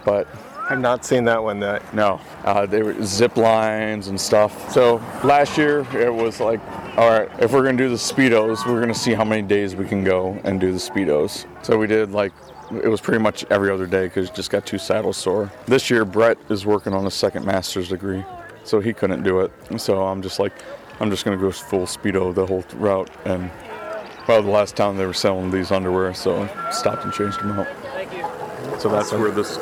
but 0.05 0.27
I've 0.69 0.79
not 0.79 1.05
seen 1.05 1.23
that 1.25 1.41
one. 1.41 1.59
That 1.59 1.93
no, 1.93 2.19
uh, 2.45 2.65
they 2.65 2.81
were 2.81 2.95
zip 3.03 3.37
lines 3.37 4.07
and 4.07 4.19
stuff. 4.19 4.71
So 4.71 4.95
last 5.23 5.55
year 5.55 5.85
it 5.93 6.11
was 6.11 6.39
like, 6.39 6.59
all 6.97 7.09
right, 7.09 7.29
if 7.39 7.51
we're 7.51 7.63
gonna 7.63 7.77
do 7.77 7.89
the 7.89 7.95
speedos, 7.95 8.65
we're 8.65 8.81
gonna 8.81 8.93
see 8.95 9.13
how 9.13 9.23
many 9.23 9.43
days 9.43 9.75
we 9.75 9.85
can 9.85 10.03
go 10.03 10.39
and 10.43 10.59
do 10.59 10.71
the 10.71 10.79
speedos. 10.79 11.45
So 11.63 11.77
we 11.77 11.85
did 11.87 12.11
like. 12.11 12.31
It 12.83 12.87
was 12.87 13.01
pretty 13.01 13.21
much 13.21 13.45
every 13.49 13.69
other 13.69 13.85
day 13.85 14.05
because 14.05 14.29
just 14.29 14.49
got 14.49 14.65
two 14.65 14.77
saddles 14.77 15.17
sore. 15.17 15.51
This 15.65 15.89
year, 15.89 16.05
Brett 16.05 16.37
is 16.49 16.65
working 16.65 16.93
on 16.93 17.05
a 17.05 17.11
second 17.11 17.45
master's 17.45 17.89
degree, 17.89 18.23
so 18.63 18.79
he 18.79 18.93
couldn't 18.93 19.23
do 19.23 19.41
it. 19.41 19.51
So 19.77 20.03
I'm 20.05 20.21
just 20.21 20.39
like, 20.39 20.53
I'm 20.99 21.09
just 21.09 21.25
gonna 21.25 21.37
go 21.37 21.51
full 21.51 21.85
speedo 21.85 22.33
the 22.33 22.45
whole 22.45 22.63
route. 22.75 23.09
And 23.25 23.51
well, 24.27 24.41
the 24.41 24.49
last 24.49 24.75
time 24.75 24.97
they 24.97 25.05
were 25.05 25.13
selling 25.13 25.51
these 25.51 25.71
underwear, 25.71 26.13
so 26.13 26.43
I 26.43 26.71
stopped 26.71 27.03
and 27.03 27.13
changed 27.13 27.39
them 27.39 27.51
out. 27.51 27.67
So 28.81 28.89
that's 28.89 29.11
where 29.11 29.31
this 29.31 29.57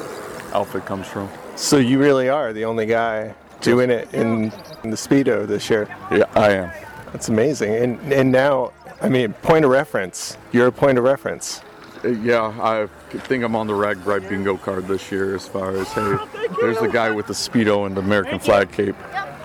outfit 0.53 0.85
comes 0.85 1.07
from. 1.07 1.29
So 1.55 1.77
you 1.77 1.99
really 1.99 2.29
are 2.29 2.53
the 2.53 2.65
only 2.65 2.85
guy 2.85 3.33
doing 3.61 3.89
it 3.89 4.13
in, 4.13 4.51
in 4.83 4.89
the 4.89 4.97
speedo 4.97 5.47
this 5.47 5.69
year. 5.69 5.87
Yeah, 6.11 6.25
I 6.35 6.51
am. 6.51 6.71
That's 7.11 7.29
amazing. 7.29 7.75
And 7.75 8.13
and 8.13 8.31
now, 8.31 8.71
I 9.01 9.09
mean, 9.09 9.33
point 9.33 9.65
of 9.65 9.71
reference. 9.71 10.37
You're 10.51 10.67
a 10.67 10.71
point 10.71 10.97
of 10.97 11.03
reference. 11.03 11.61
Yeah, 12.03 12.53
I 12.61 12.87
think 13.09 13.43
I'm 13.43 13.55
on 13.55 13.67
the 13.67 13.73
RAGBRAI 13.73 14.29
bingo 14.29 14.57
card 14.57 14.87
this 14.87 15.11
year 15.11 15.35
as 15.35 15.47
far 15.47 15.75
as, 15.75 15.87
hey, 15.89 16.17
there's 16.61 16.79
the 16.79 16.89
guy 16.91 17.09
with 17.11 17.27
the 17.27 17.33
Speedo 17.33 17.85
and 17.85 17.95
the 17.95 18.01
American 18.01 18.39
flag 18.39 18.71
cape. 18.71 18.95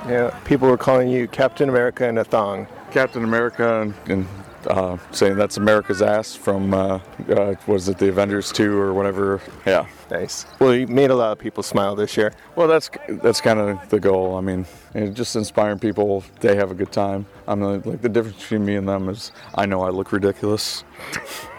Yeah, 0.07 0.39
people 0.45 0.69
were 0.69 0.77
calling 0.77 1.09
you 1.09 1.27
Captain 1.27 1.69
America 1.69 2.07
in 2.07 2.19
a 2.19 2.25
thong. 2.25 2.69
Captain 2.91 3.25
America 3.25 3.81
and, 3.81 3.95
and 4.09 4.29
uh, 4.67 4.97
saying 5.11 5.37
that's 5.37 5.57
America's 5.57 6.01
ass 6.01 6.37
from, 6.37 6.73
uh, 6.73 7.01
uh, 7.29 7.55
was 7.67 7.89
it 7.89 7.99
the 7.99 8.09
Avengers 8.09 8.53
2 8.53 8.79
or 8.79 8.95
whatever? 8.95 9.41
Yeah. 9.67 9.87
Nice. 10.11 10.47
Well, 10.61 10.75
you 10.75 10.87
made 10.87 11.11
a 11.11 11.17
lot 11.17 11.33
of 11.33 11.39
people 11.39 11.63
smile 11.63 11.97
this 11.97 12.17
year. 12.17 12.33
Well, 12.55 12.69
that's 12.69 12.91
that's 13.09 13.41
kind 13.41 13.59
of 13.59 13.89
the 13.89 13.99
goal. 13.99 14.37
I 14.37 14.43
mean, 14.43 14.67
and 14.93 15.17
just 15.17 15.35
inspiring 15.35 15.79
people. 15.79 16.23
They 16.41 16.55
have 16.57 16.71
a 16.71 16.75
good 16.75 16.93
time. 16.93 17.27
I'm 17.49 17.61
like, 17.63 17.87
like 17.87 18.03
the 18.03 18.11
difference 18.11 18.39
between 18.39 18.65
me 18.65 18.77
and 18.77 18.87
them 18.87 19.09
is 19.09 19.33
I 19.55 19.67
know 19.67 19.81
I 19.81 19.89
look 19.89 20.13
ridiculous. 20.13 20.85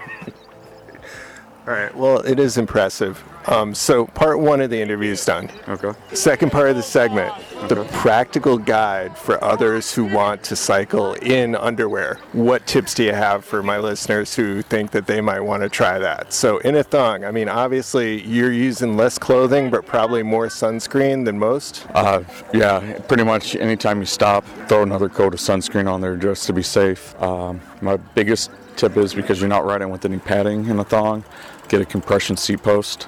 All 1.68 1.74
right. 1.74 1.96
Well, 1.96 2.20
it 2.20 2.40
is 2.40 2.60
impressive. 2.60 3.24
Um, 3.48 3.74
so, 3.74 4.06
part 4.06 4.40
one 4.40 4.62
of 4.62 4.70
the 4.70 4.80
interview 4.80 5.12
is 5.12 5.26
done. 5.26 5.50
Okay. 5.68 5.94
Second 6.14 6.52
part 6.52 6.70
of 6.70 6.76
the 6.76 6.84
segment, 6.84 7.34
the 7.70 7.84
practical 7.92 8.60
guide 8.60 9.18
for 9.18 9.44
others 9.44 9.92
who 9.92 10.06
want 10.06 10.44
to 10.44 10.56
cycle 10.56 11.14
in 11.16 11.56
underwear. 11.56 12.20
What 12.34 12.68
tips 12.68 12.94
do 12.94 13.04
you 13.04 13.14
have 13.14 13.44
for 13.44 13.64
my 13.64 13.80
listeners 13.80 14.36
who 14.36 14.62
think 14.62 14.92
that 14.92 15.08
they 15.08 15.22
might 15.22 15.40
want 15.40 15.64
to 15.64 15.70
try 15.70 15.98
that? 15.98 16.34
So, 16.34 16.60
in 16.60 16.76
a 16.76 16.84
thong, 16.84 17.24
I 17.24 17.32
mean, 17.32 17.50
obviously 17.50 18.22
you're 18.22 18.52
using 18.52 18.96
less 18.96 19.18
clothing, 19.18 19.72
but 19.72 19.88
probably 19.88 20.22
more 20.22 20.48
sunscreen 20.48 21.26
than 21.26 21.40
most. 21.40 21.88
Uh, 21.96 22.24
yeah, 22.54 23.00
pretty 23.08 23.24
much 23.24 23.56
anytime 23.56 24.00
you 24.00 24.06
stop, 24.06 24.46
throw 24.68 24.84
another 24.84 25.10
coat 25.10 25.34
of 25.34 25.40
sunscreen 25.40 25.92
on 25.92 26.00
there 26.00 26.16
just 26.16 26.46
to 26.46 26.54
be 26.54 26.62
safe. 26.64 27.20
Um, 27.20 27.60
my 27.82 27.98
biggest 27.98 28.52
tip 28.76 28.98
is 28.98 29.14
because 29.14 29.40
you're 29.40 29.50
not 29.50 29.66
riding 29.66 29.90
with 29.90 30.06
any 30.06 30.20
padding 30.20 30.66
in 30.68 30.80
a 30.80 30.84
thong, 30.84 31.24
get 31.66 31.82
a 31.82 31.86
compression 31.86 32.38
seat 32.38 32.62
post. 32.64 33.08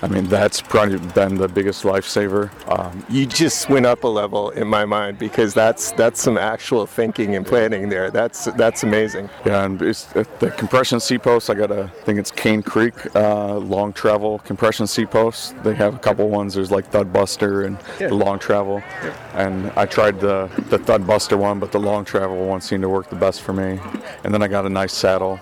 I 0.00 0.06
mean, 0.06 0.26
that's 0.26 0.60
probably 0.60 0.98
been 0.98 1.38
the 1.38 1.48
biggest 1.48 1.82
lifesaver. 1.82 2.50
Um, 2.70 3.04
You 3.08 3.26
just 3.26 3.68
went 3.68 3.84
up 3.84 4.04
a 4.04 4.06
level 4.06 4.50
in 4.50 4.68
my 4.68 4.84
mind 4.84 5.18
because 5.18 5.54
that's 5.54 5.90
that's 5.90 6.22
some 6.22 6.38
actual 6.38 6.86
thinking 6.86 7.34
and 7.34 7.44
planning 7.44 7.88
there. 7.88 8.08
That's 8.12 8.44
that's 8.56 8.84
amazing. 8.84 9.28
yeah, 9.44 9.64
and 9.64 9.82
it's, 9.82 10.14
uh, 10.14 10.22
the 10.38 10.52
compression 10.52 11.00
seat 11.00 11.22
post, 11.22 11.50
I 11.50 11.54
got 11.54 11.72
a, 11.72 11.84
I 11.84 12.04
think 12.04 12.20
it's 12.20 12.30
Cane 12.30 12.62
Creek 12.62 12.94
uh, 13.16 13.56
long 13.56 13.92
travel 13.92 14.38
compression 14.40 14.86
seat 14.86 15.10
posts. 15.10 15.52
They 15.64 15.74
have 15.74 15.96
a 15.96 15.98
couple 15.98 16.28
ones. 16.28 16.54
There's 16.54 16.70
like 16.70 16.88
Thudbuster 16.92 17.66
and 17.66 17.76
the 17.98 18.14
long 18.14 18.38
travel. 18.38 18.80
Yeah. 19.02 19.14
And 19.34 19.72
I 19.74 19.86
tried 19.86 20.20
the, 20.20 20.48
the 20.68 20.78
Thudbuster 20.78 21.36
one, 21.36 21.58
but 21.58 21.72
the 21.72 21.80
long 21.80 22.04
travel 22.04 22.36
one 22.46 22.60
seemed 22.60 22.82
to 22.82 22.88
work 22.88 23.10
the 23.10 23.16
best 23.16 23.42
for 23.42 23.52
me. 23.52 23.80
And 24.22 24.32
then 24.32 24.42
I 24.44 24.48
got 24.48 24.64
a 24.64 24.68
nice 24.68 24.92
saddle 24.92 25.40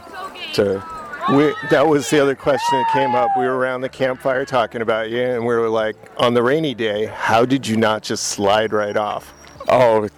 to 0.55 0.83
We, 1.33 1.53
that 1.71 1.85
was 1.87 2.09
the 2.09 2.21
other 2.23 2.37
question 2.37 2.79
that 2.79 2.91
came 2.93 3.17
up. 3.17 3.31
We 3.37 3.47
were 3.47 3.57
around 3.57 3.81
the 3.81 3.89
campfire 3.89 4.45
talking 4.45 4.81
about 4.81 5.11
you, 5.11 5.23
and 5.23 5.41
we 5.45 5.55
were 5.57 5.69
like, 5.69 5.97
on 6.19 6.35
the 6.35 6.43
rainy 6.43 6.73
day, 6.73 7.07
how 7.07 7.45
did 7.45 7.67
you 7.67 7.77
not 7.77 8.03
just 8.05 8.29
slide 8.29 8.73
right 8.73 8.97
off? 8.97 9.33
Oh, 9.69 10.09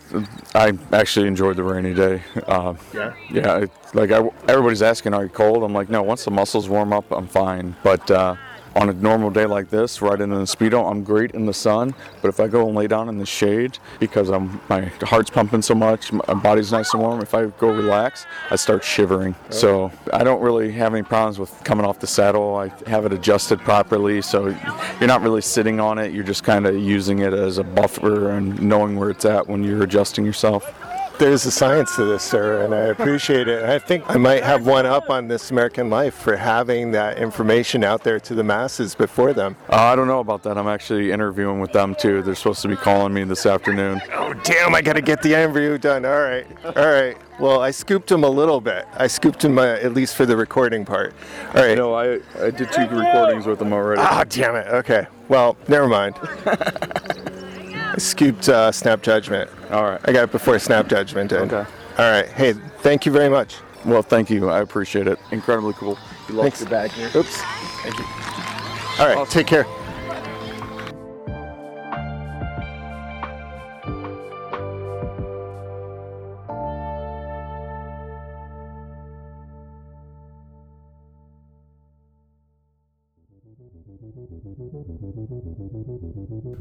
I 0.54 0.72
actually 0.92 1.26
enjoyed 1.26 1.56
the 1.56 1.62
rainy 1.62 1.94
day. 1.94 2.22
Uh, 2.46 2.74
Yeah? 2.92 3.14
Yeah. 3.30 3.58
It, 3.60 3.70
like 3.94 4.10
I, 4.10 4.28
everybody's 4.48 4.82
asking, 4.82 5.14
are 5.14 5.22
you 5.22 5.30
cold? 5.30 5.62
I'm 5.62 5.72
like, 5.72 5.88
no. 5.88 6.02
Once 6.02 6.24
the 6.26 6.30
muscles 6.30 6.68
warm 6.68 6.92
up, 6.92 7.10
I'm 7.10 7.26
fine. 7.26 7.74
But 7.82 8.10
uh, 8.10 8.36
on 8.78 8.88
a 8.88 8.92
normal 8.92 9.30
day 9.30 9.44
like 9.44 9.70
this, 9.70 10.00
riding 10.00 10.30
in 10.30 10.38
the 10.38 10.44
speedo, 10.44 10.88
I'm 10.88 11.02
great 11.02 11.32
in 11.32 11.46
the 11.46 11.52
sun. 11.52 11.94
But 12.22 12.28
if 12.28 12.38
I 12.38 12.46
go 12.46 12.66
and 12.66 12.76
lay 12.76 12.86
down 12.86 13.08
in 13.08 13.18
the 13.18 13.26
shade 13.26 13.78
because 13.98 14.30
I'm 14.30 14.60
my 14.68 14.82
heart's 15.02 15.30
pumping 15.30 15.62
so 15.62 15.74
much, 15.74 16.12
my 16.12 16.34
body's 16.34 16.70
nice 16.70 16.94
and 16.94 17.02
warm. 17.02 17.20
If 17.20 17.34
I 17.34 17.46
go 17.46 17.68
relax, 17.68 18.24
I 18.50 18.56
start 18.56 18.84
shivering. 18.84 19.34
So 19.50 19.90
I 20.12 20.22
don't 20.22 20.40
really 20.40 20.70
have 20.72 20.94
any 20.94 21.02
problems 21.02 21.38
with 21.38 21.64
coming 21.64 21.84
off 21.84 21.98
the 21.98 22.06
saddle. 22.06 22.56
I 22.56 22.68
have 22.88 23.04
it 23.04 23.12
adjusted 23.12 23.58
properly, 23.60 24.22
so 24.22 24.46
you're 25.00 25.08
not 25.08 25.22
really 25.22 25.42
sitting 25.42 25.80
on 25.80 25.98
it. 25.98 26.12
You're 26.12 26.24
just 26.24 26.44
kind 26.44 26.66
of 26.66 26.76
using 26.76 27.18
it 27.18 27.32
as 27.32 27.58
a 27.58 27.64
buffer 27.64 28.30
and 28.30 28.62
knowing 28.62 28.96
where 28.96 29.10
it's 29.10 29.24
at 29.24 29.48
when 29.48 29.64
you're 29.64 29.82
adjusting 29.82 30.24
yourself. 30.24 30.72
There's 31.18 31.44
a 31.46 31.50
science 31.50 31.96
to 31.96 32.04
this, 32.04 32.22
sir, 32.22 32.64
and 32.64 32.72
I 32.72 32.82
appreciate 32.86 33.48
it. 33.48 33.64
And 33.64 33.72
I 33.72 33.80
think 33.80 34.04
I 34.08 34.16
might 34.16 34.44
have 34.44 34.66
one 34.66 34.86
up 34.86 35.10
on 35.10 35.26
This 35.26 35.50
American 35.50 35.90
Life 35.90 36.14
for 36.14 36.36
having 36.36 36.92
that 36.92 37.18
information 37.18 37.82
out 37.82 38.04
there 38.04 38.20
to 38.20 38.36
the 38.36 38.44
masses 38.44 38.94
before 38.94 39.32
them. 39.32 39.56
Uh, 39.68 39.74
I 39.76 39.96
don't 39.96 40.06
know 40.06 40.20
about 40.20 40.44
that. 40.44 40.56
I'm 40.56 40.68
actually 40.68 41.10
interviewing 41.10 41.58
with 41.58 41.72
them 41.72 41.96
too. 41.96 42.22
They're 42.22 42.36
supposed 42.36 42.62
to 42.62 42.68
be 42.68 42.76
calling 42.76 43.12
me 43.12 43.24
this 43.24 43.46
afternoon. 43.46 44.00
Oh, 44.12 44.32
damn, 44.44 44.76
I 44.76 44.80
got 44.80 44.92
to 44.92 45.02
get 45.02 45.20
the 45.20 45.34
interview 45.34 45.76
done. 45.76 46.04
All 46.04 46.20
right. 46.20 46.46
All 46.64 46.86
right. 46.86 47.16
Well, 47.40 47.60
I 47.60 47.72
scooped 47.72 48.12
him 48.12 48.22
a 48.22 48.30
little 48.30 48.60
bit. 48.60 48.86
I 48.94 49.08
scooped 49.08 49.44
him 49.44 49.58
uh, 49.58 49.64
at 49.64 49.94
least 49.94 50.14
for 50.14 50.24
the 50.24 50.36
recording 50.36 50.84
part. 50.84 51.14
All 51.48 51.62
right. 51.62 51.76
No, 51.76 51.94
I, 51.94 52.20
I 52.40 52.50
did 52.50 52.70
two 52.70 52.82
recordings 52.82 53.44
with 53.44 53.58
them 53.58 53.72
already. 53.72 54.02
Ah, 54.02 54.22
damn 54.28 54.54
it. 54.54 54.68
Okay. 54.68 55.08
Well, 55.28 55.56
never 55.66 55.88
mind. 55.88 56.14
Scooped 57.98 58.48
uh, 58.48 58.72
Snap 58.72 59.02
Judgment. 59.02 59.50
All 59.70 59.84
right. 59.84 60.00
I 60.04 60.12
got 60.12 60.24
it 60.24 60.32
before 60.32 60.58
Snap 60.58 60.88
Judgment 60.88 61.30
did. 61.30 61.52
Okay. 61.52 61.70
All 61.98 62.10
right. 62.10 62.28
Hey, 62.28 62.52
thank 62.52 63.06
you 63.06 63.12
very 63.12 63.28
much. 63.28 63.56
Well, 63.84 64.02
thank 64.02 64.30
you. 64.30 64.50
I 64.50 64.60
appreciate 64.60 65.06
it. 65.06 65.18
Incredibly 65.30 65.72
cool. 65.74 65.98
You 66.28 66.34
lost 66.34 66.58
Thanks. 66.58 66.60
your 66.60 66.70
bag 66.70 66.90
here. 66.92 67.10
Oops. 67.14 67.42
Thank 67.82 67.98
you. 67.98 68.04
All 68.98 69.14
right. 69.14 69.30
Take 69.30 69.46
care. 69.46 69.66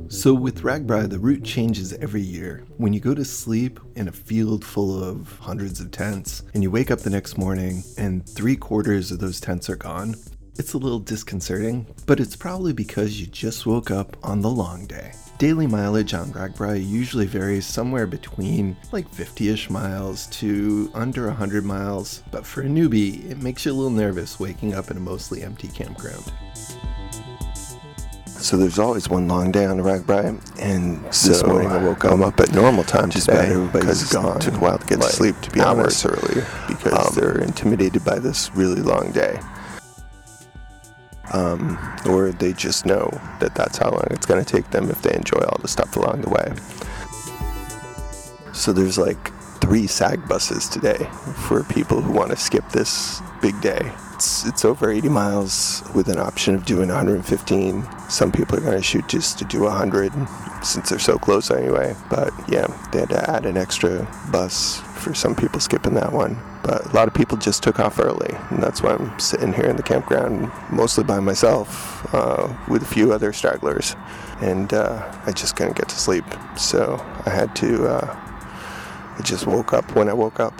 So, 0.09 0.33
with 0.33 0.61
RAGBRAI, 0.61 1.09
the 1.09 1.19
route 1.19 1.43
changes 1.43 1.91
every 1.91 2.21
year. 2.21 2.63
When 2.77 2.93
you 2.93 3.01
go 3.01 3.13
to 3.13 3.25
sleep 3.25 3.77
in 3.97 4.07
a 4.07 4.11
field 4.11 4.63
full 4.63 5.03
of 5.03 5.37
hundreds 5.39 5.81
of 5.81 5.91
tents, 5.91 6.43
and 6.53 6.63
you 6.63 6.71
wake 6.71 6.91
up 6.91 6.99
the 6.99 7.09
next 7.09 7.37
morning 7.37 7.83
and 7.97 8.27
three 8.27 8.55
quarters 8.55 9.11
of 9.11 9.19
those 9.19 9.41
tents 9.41 9.69
are 9.69 9.75
gone, 9.75 10.15
it's 10.55 10.73
a 10.73 10.77
little 10.77 10.99
disconcerting, 10.99 11.85
but 12.05 12.21
it's 12.21 12.37
probably 12.37 12.71
because 12.71 13.19
you 13.19 13.27
just 13.27 13.65
woke 13.65 13.91
up 13.91 14.15
on 14.23 14.41
the 14.41 14.49
long 14.49 14.87
day. 14.87 15.11
Daily 15.39 15.67
mileage 15.67 16.13
on 16.13 16.31
RAGBRAI 16.31 16.87
usually 16.87 17.25
varies 17.25 17.65
somewhere 17.65 18.07
between 18.07 18.77
like 18.93 19.09
50 19.09 19.49
ish 19.49 19.69
miles 19.69 20.27
to 20.27 20.89
under 20.93 21.27
100 21.27 21.65
miles, 21.65 22.23
but 22.31 22.45
for 22.45 22.61
a 22.61 22.65
newbie, 22.65 23.29
it 23.29 23.41
makes 23.41 23.65
you 23.65 23.73
a 23.73 23.73
little 23.73 23.91
nervous 23.91 24.39
waking 24.39 24.73
up 24.73 24.89
in 24.89 24.95
a 24.95 25.01
mostly 25.01 25.43
empty 25.43 25.67
campground. 25.67 26.31
So 28.39 28.55
there's 28.55 28.79
always 28.79 29.09
one 29.09 29.27
long 29.27 29.51
day 29.51 29.65
on 29.65 29.77
the 29.77 29.83
RAGBRAI, 29.83 30.59
and 30.59 31.03
this 31.05 31.43
morning 31.43 31.69
I 31.69 31.83
woke 31.83 32.05
up, 32.05 32.11
I'm 32.13 32.23
up 32.23 32.39
at 32.39 32.53
normal 32.53 32.83
time 32.83 33.09
just 33.09 33.27
today 33.27 33.67
because 33.73 34.11
gone. 34.11 34.37
it 34.37 34.41
took 34.41 34.53
a 34.53 34.59
while 34.59 34.77
to 34.77 34.85
get 34.87 34.99
like, 34.99 35.09
to 35.09 35.15
sleep, 35.15 35.39
to 35.41 35.51
be 35.51 35.59
hours 35.59 36.05
honest. 36.05 36.05
earlier 36.05 36.47
because 36.67 37.09
Um, 37.09 37.15
they're 37.15 37.39
intimidated 37.39 38.05
by 38.05 38.19
this 38.19 38.51
really 38.55 38.81
long 38.81 39.11
day. 39.11 39.39
Um, 41.33 41.77
or 42.07 42.31
they 42.31 42.53
just 42.53 42.85
know 42.85 43.09
that 43.41 43.53
that's 43.53 43.77
how 43.77 43.89
long 43.89 44.05
it's 44.11 44.25
going 44.25 44.43
to 44.43 44.49
take 44.49 44.69
them 44.71 44.89
if 44.89 45.01
they 45.01 45.13
enjoy 45.13 45.39
all 45.39 45.57
the 45.61 45.67
stuff 45.67 45.97
along 45.97 46.21
the 46.21 46.29
way. 46.29 46.53
So 48.53 48.71
there's 48.71 48.97
like 48.97 49.33
three 49.59 49.87
SAG 49.87 50.25
buses 50.29 50.69
today 50.69 51.09
for 51.47 51.63
people 51.65 52.01
who 52.01 52.13
want 52.13 52.29
to 52.31 52.37
skip 52.37 52.69
this 52.69 53.19
big 53.41 53.59
day. 53.61 53.91
It's, 54.17 54.47
it's 54.47 54.65
over 54.65 54.89
80 54.89 55.09
miles 55.09 55.83
with 55.93 56.07
an 56.07 56.17
option 56.17 56.55
of 56.55 56.65
doing 56.65 56.87
115. 56.87 57.87
Some 58.09 58.31
people 58.31 58.57
are 58.57 58.61
going 58.61 58.75
to 58.75 58.81
shoot 58.81 59.07
just 59.07 59.37
to 59.37 59.45
do 59.45 59.61
100 59.61 60.11
since 60.65 60.89
they're 60.89 60.97
so 60.97 61.19
close 61.19 61.51
anyway. 61.51 61.95
But 62.09 62.33
yeah, 62.49 62.65
they 62.91 63.01
had 63.01 63.09
to 63.09 63.29
add 63.29 63.45
an 63.45 63.57
extra 63.57 64.07
bus 64.31 64.77
for 64.79 65.13
some 65.13 65.35
people 65.35 65.59
skipping 65.59 65.93
that 65.93 66.11
one. 66.13 66.35
But 66.63 66.87
a 66.87 66.95
lot 66.95 67.07
of 67.07 67.13
people 67.13 67.37
just 67.37 67.61
took 67.61 67.79
off 67.79 67.99
early, 67.99 68.35
and 68.49 68.63
that's 68.63 68.81
why 68.81 68.95
I'm 68.95 69.19
sitting 69.19 69.53
here 69.53 69.65
in 69.65 69.75
the 69.75 69.83
campground 69.83 70.51
mostly 70.71 71.03
by 71.03 71.19
myself 71.19 72.11
uh, 72.11 72.51
with 72.67 72.81
a 72.81 72.87
few 72.87 73.13
other 73.13 73.31
stragglers. 73.33 73.95
And 74.41 74.73
uh, 74.73 75.15
I 75.27 75.31
just 75.31 75.55
couldn't 75.55 75.77
get 75.77 75.89
to 75.89 75.95
sleep, 75.95 76.25
so 76.57 76.99
I 77.27 77.29
had 77.29 77.55
to. 77.57 77.87
Uh, 77.87 78.33
I 79.19 79.21
just 79.21 79.45
woke 79.45 79.73
up 79.73 79.95
when 79.95 80.09
I 80.09 80.13
woke 80.13 80.39
up, 80.39 80.59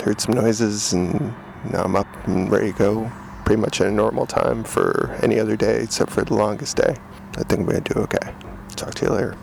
heard 0.00 0.20
some 0.20 0.34
noises, 0.34 0.92
and 0.92 1.34
now 1.70 1.82
I'm 1.82 1.96
up 1.96 2.06
and 2.26 2.50
ready 2.50 2.72
to 2.72 2.78
go 2.78 3.12
pretty 3.44 3.60
much 3.60 3.80
at 3.80 3.86
a 3.86 3.90
normal 3.90 4.26
time 4.26 4.64
for 4.64 5.12
any 5.22 5.38
other 5.38 5.56
day 5.56 5.82
except 5.82 6.10
for 6.10 6.22
the 6.22 6.34
longest 6.34 6.76
day. 6.76 6.96
I 7.36 7.42
think 7.42 7.60
I'm 7.60 7.66
going 7.66 7.82
to 7.82 7.94
do 7.94 8.00
okay. 8.00 8.34
Talk 8.76 8.94
to 8.94 9.06
you 9.06 9.12
later. 9.12 9.36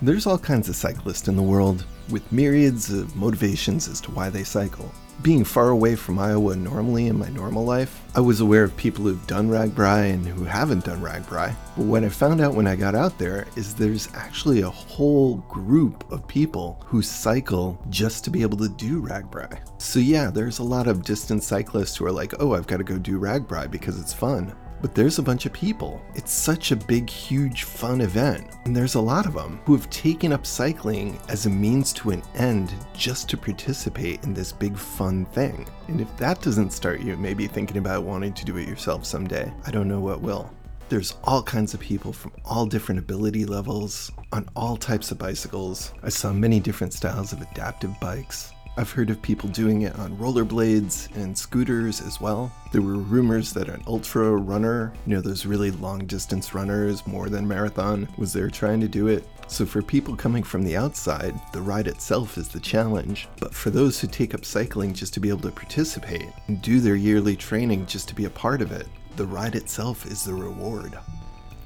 There's 0.00 0.26
all 0.26 0.38
kinds 0.38 0.68
of 0.68 0.76
cyclists 0.76 1.26
in 1.26 1.34
the 1.34 1.42
world, 1.42 1.84
with 2.08 2.30
myriads 2.30 2.92
of 2.92 3.16
motivations 3.16 3.88
as 3.88 4.00
to 4.02 4.12
why 4.12 4.30
they 4.30 4.44
cycle. 4.44 4.92
Being 5.20 5.42
far 5.42 5.70
away 5.70 5.96
from 5.96 6.16
Iowa 6.20 6.54
normally 6.54 7.08
in 7.08 7.18
my 7.18 7.28
normal 7.30 7.64
life, 7.64 8.04
I 8.14 8.20
was 8.20 8.40
aware 8.40 8.62
of 8.62 8.76
people 8.76 9.02
who've 9.02 9.26
done 9.26 9.48
RAGBRAI 9.48 10.12
and 10.12 10.24
who 10.24 10.44
haven't 10.44 10.84
done 10.84 11.00
RAGBRAI. 11.00 11.56
But 11.76 11.86
what 11.86 12.04
I 12.04 12.08
found 12.08 12.40
out 12.40 12.54
when 12.54 12.68
I 12.68 12.76
got 12.76 12.94
out 12.94 13.18
there 13.18 13.44
is 13.56 13.74
there's 13.74 14.08
actually 14.14 14.60
a 14.60 14.70
whole 14.70 15.38
group 15.48 16.08
of 16.12 16.28
people 16.28 16.80
who 16.86 17.02
cycle 17.02 17.76
just 17.90 18.22
to 18.24 18.30
be 18.30 18.42
able 18.42 18.58
to 18.58 18.68
do 18.68 19.02
RAGBRAI. 19.02 19.58
So 19.78 19.98
yeah, 19.98 20.30
there's 20.30 20.60
a 20.60 20.62
lot 20.64 20.86
of 20.86 21.02
distance 21.02 21.44
cyclists 21.44 21.96
who 21.96 22.06
are 22.06 22.12
like, 22.12 22.34
oh, 22.38 22.54
I've 22.54 22.68
got 22.68 22.76
to 22.76 22.84
go 22.84 22.96
do 22.96 23.18
RAGBRAI 23.18 23.72
because 23.72 23.98
it's 23.98 24.14
fun. 24.14 24.54
But 24.80 24.94
there's 24.94 25.18
a 25.18 25.22
bunch 25.22 25.44
of 25.46 25.52
people. 25.52 26.00
It's 26.14 26.32
such 26.32 26.70
a 26.70 26.76
big, 26.76 27.10
huge, 27.10 27.64
fun 27.64 28.00
event. 28.00 28.46
And 28.64 28.76
there's 28.76 28.94
a 28.94 29.00
lot 29.00 29.26
of 29.26 29.34
them 29.34 29.60
who 29.64 29.74
have 29.74 29.90
taken 29.90 30.32
up 30.32 30.46
cycling 30.46 31.18
as 31.28 31.46
a 31.46 31.50
means 31.50 31.92
to 31.94 32.10
an 32.10 32.22
end 32.36 32.72
just 32.94 33.28
to 33.30 33.36
participate 33.36 34.22
in 34.22 34.34
this 34.34 34.52
big, 34.52 34.76
fun 34.76 35.24
thing. 35.26 35.66
And 35.88 36.00
if 36.00 36.16
that 36.18 36.42
doesn't 36.42 36.72
start 36.72 37.00
you 37.00 37.16
maybe 37.16 37.46
thinking 37.46 37.78
about 37.78 38.04
wanting 38.04 38.32
to 38.34 38.44
do 38.44 38.56
it 38.56 38.68
yourself 38.68 39.04
someday, 39.04 39.52
I 39.66 39.70
don't 39.70 39.88
know 39.88 40.00
what 40.00 40.20
will. 40.20 40.50
There's 40.88 41.16
all 41.24 41.42
kinds 41.42 41.74
of 41.74 41.80
people 41.80 42.14
from 42.14 42.32
all 42.46 42.64
different 42.64 42.98
ability 42.98 43.44
levels 43.44 44.10
on 44.32 44.48
all 44.56 44.76
types 44.76 45.10
of 45.10 45.18
bicycles. 45.18 45.92
I 46.02 46.08
saw 46.08 46.32
many 46.32 46.60
different 46.60 46.94
styles 46.94 47.32
of 47.32 47.42
adaptive 47.42 47.98
bikes. 48.00 48.52
I've 48.78 48.92
heard 48.92 49.10
of 49.10 49.20
people 49.20 49.48
doing 49.48 49.82
it 49.82 49.98
on 49.98 50.16
rollerblades 50.18 51.12
and 51.16 51.36
scooters 51.36 52.00
as 52.00 52.20
well. 52.20 52.52
There 52.70 52.80
were 52.80 52.94
rumors 52.94 53.52
that 53.54 53.68
an 53.68 53.82
ultra 53.88 54.30
runner, 54.30 54.92
you 55.04 55.16
know, 55.16 55.20
those 55.20 55.44
really 55.44 55.72
long 55.72 56.06
distance 56.06 56.54
runners, 56.54 57.04
more 57.04 57.28
than 57.28 57.48
marathon, 57.48 58.06
was 58.16 58.32
there 58.32 58.48
trying 58.48 58.80
to 58.82 58.86
do 58.86 59.08
it. 59.08 59.26
So 59.48 59.66
for 59.66 59.82
people 59.82 60.14
coming 60.14 60.44
from 60.44 60.62
the 60.62 60.76
outside, 60.76 61.34
the 61.52 61.60
ride 61.60 61.88
itself 61.88 62.38
is 62.38 62.46
the 62.46 62.60
challenge. 62.60 63.26
But 63.40 63.52
for 63.52 63.70
those 63.70 63.98
who 63.98 64.06
take 64.06 64.32
up 64.32 64.44
cycling 64.44 64.94
just 64.94 65.12
to 65.14 65.20
be 65.20 65.28
able 65.28 65.40
to 65.40 65.50
participate 65.50 66.28
and 66.46 66.62
do 66.62 66.78
their 66.78 66.94
yearly 66.94 67.34
training 67.34 67.86
just 67.86 68.06
to 68.10 68.14
be 68.14 68.26
a 68.26 68.30
part 68.30 68.62
of 68.62 68.70
it, 68.70 68.86
the 69.16 69.26
ride 69.26 69.56
itself 69.56 70.06
is 70.06 70.22
the 70.22 70.34
reward. 70.34 70.96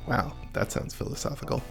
Wow, 0.08 0.32
that 0.54 0.72
sounds 0.72 0.94
philosophical. 0.94 1.62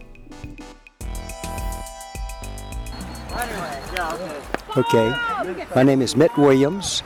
Okay. 4.03 4.60
My 4.73 5.83
name 5.83 6.01
is 6.01 6.15
Mitt 6.15 6.35
Williams. 6.37 7.03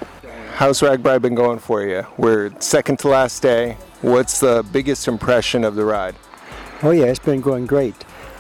How's 0.54 0.82
RAGBRAI 0.82 1.20
been 1.20 1.34
going 1.34 1.58
for 1.58 1.82
you? 1.84 2.06
We're 2.16 2.52
second 2.60 3.00
to 3.00 3.08
last 3.08 3.42
day. 3.42 3.78
What's 4.02 4.40
the 4.40 4.64
biggest 4.72 5.08
impression 5.08 5.64
of 5.64 5.74
the 5.74 5.84
ride? 5.84 6.16
Oh, 6.84 6.92
yeah, 6.92 7.06
it's 7.06 7.18
been 7.18 7.42
going 7.42 7.66
great. 7.66 7.96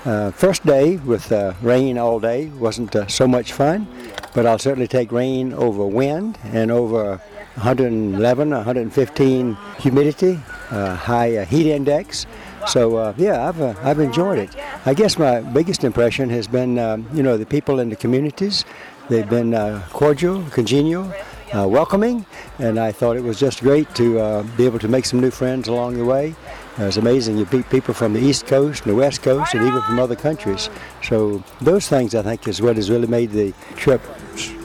Uh, 0.05 0.29
first 0.29 0.63
day 0.63 0.97
with 0.97 1.31
uh, 1.31 1.55
rain 1.63 1.97
all 1.97 2.19
day 2.19 2.49
wasn't 2.49 2.95
uh, 2.95 3.07
so 3.07 3.27
much 3.27 3.51
fun, 3.53 3.87
but 4.35 4.45
I'll 4.45 4.59
certainly 4.59 4.87
take 4.87 5.11
rain 5.11 5.53
over 5.53 5.87
wind 5.87 6.37
and 6.43 6.69
over 6.69 7.19
111, 7.55 8.49
115 8.51 9.57
humidity, 9.79 10.39
uh, 10.69 10.95
high 10.95 11.37
uh, 11.37 11.45
heat 11.45 11.71
index. 11.71 12.27
So 12.67 12.97
uh, 12.97 13.13
yeah, 13.17 13.47
I've 13.47 13.61
uh, 13.61 13.73
I've 13.81 13.99
enjoyed 13.99 14.39
it. 14.39 14.55
I 14.85 14.93
guess 14.93 15.17
my 15.17 15.41
biggest 15.41 15.83
impression 15.83 16.29
has 16.29 16.47
been 16.47 16.77
um, 16.77 17.07
you 17.13 17.23
know 17.23 17.37
the 17.37 17.45
people 17.45 17.79
in 17.79 17.89
the 17.89 17.95
communities. 17.95 18.65
They've 19.07 19.29
been 19.29 19.53
uh, 19.53 19.85
cordial, 19.91 20.43
congenial, 20.49 21.13
uh, 21.53 21.67
welcoming, 21.67 22.25
and 22.57 22.79
I 22.79 22.91
thought 22.91 23.17
it 23.17 23.23
was 23.23 23.39
just 23.39 23.61
great 23.61 23.93
to 23.95 24.19
uh, 24.19 24.43
be 24.57 24.65
able 24.65 24.79
to 24.79 24.87
make 24.87 25.05
some 25.05 25.19
new 25.19 25.29
friends 25.29 25.67
along 25.67 25.97
the 25.97 26.05
way. 26.05 26.35
Uh, 26.79 26.85
it's 26.85 26.97
amazing 26.97 27.37
you 27.37 27.47
meet 27.51 27.69
people 27.69 27.93
from 27.93 28.13
the 28.13 28.19
East 28.19 28.47
Coast 28.47 28.83
and 28.83 28.91
the 28.91 28.95
West 28.95 29.21
Coast, 29.21 29.53
and 29.53 29.65
even 29.65 29.79
from 29.83 29.99
other 29.99 30.15
countries. 30.15 30.71
So 31.03 31.43
those 31.61 31.87
things 31.87 32.15
I 32.15 32.23
think 32.23 32.47
is 32.47 32.63
what 32.63 32.77
has 32.77 32.89
really 32.89 33.07
made 33.07 33.29
the 33.29 33.53
trip 33.75 34.01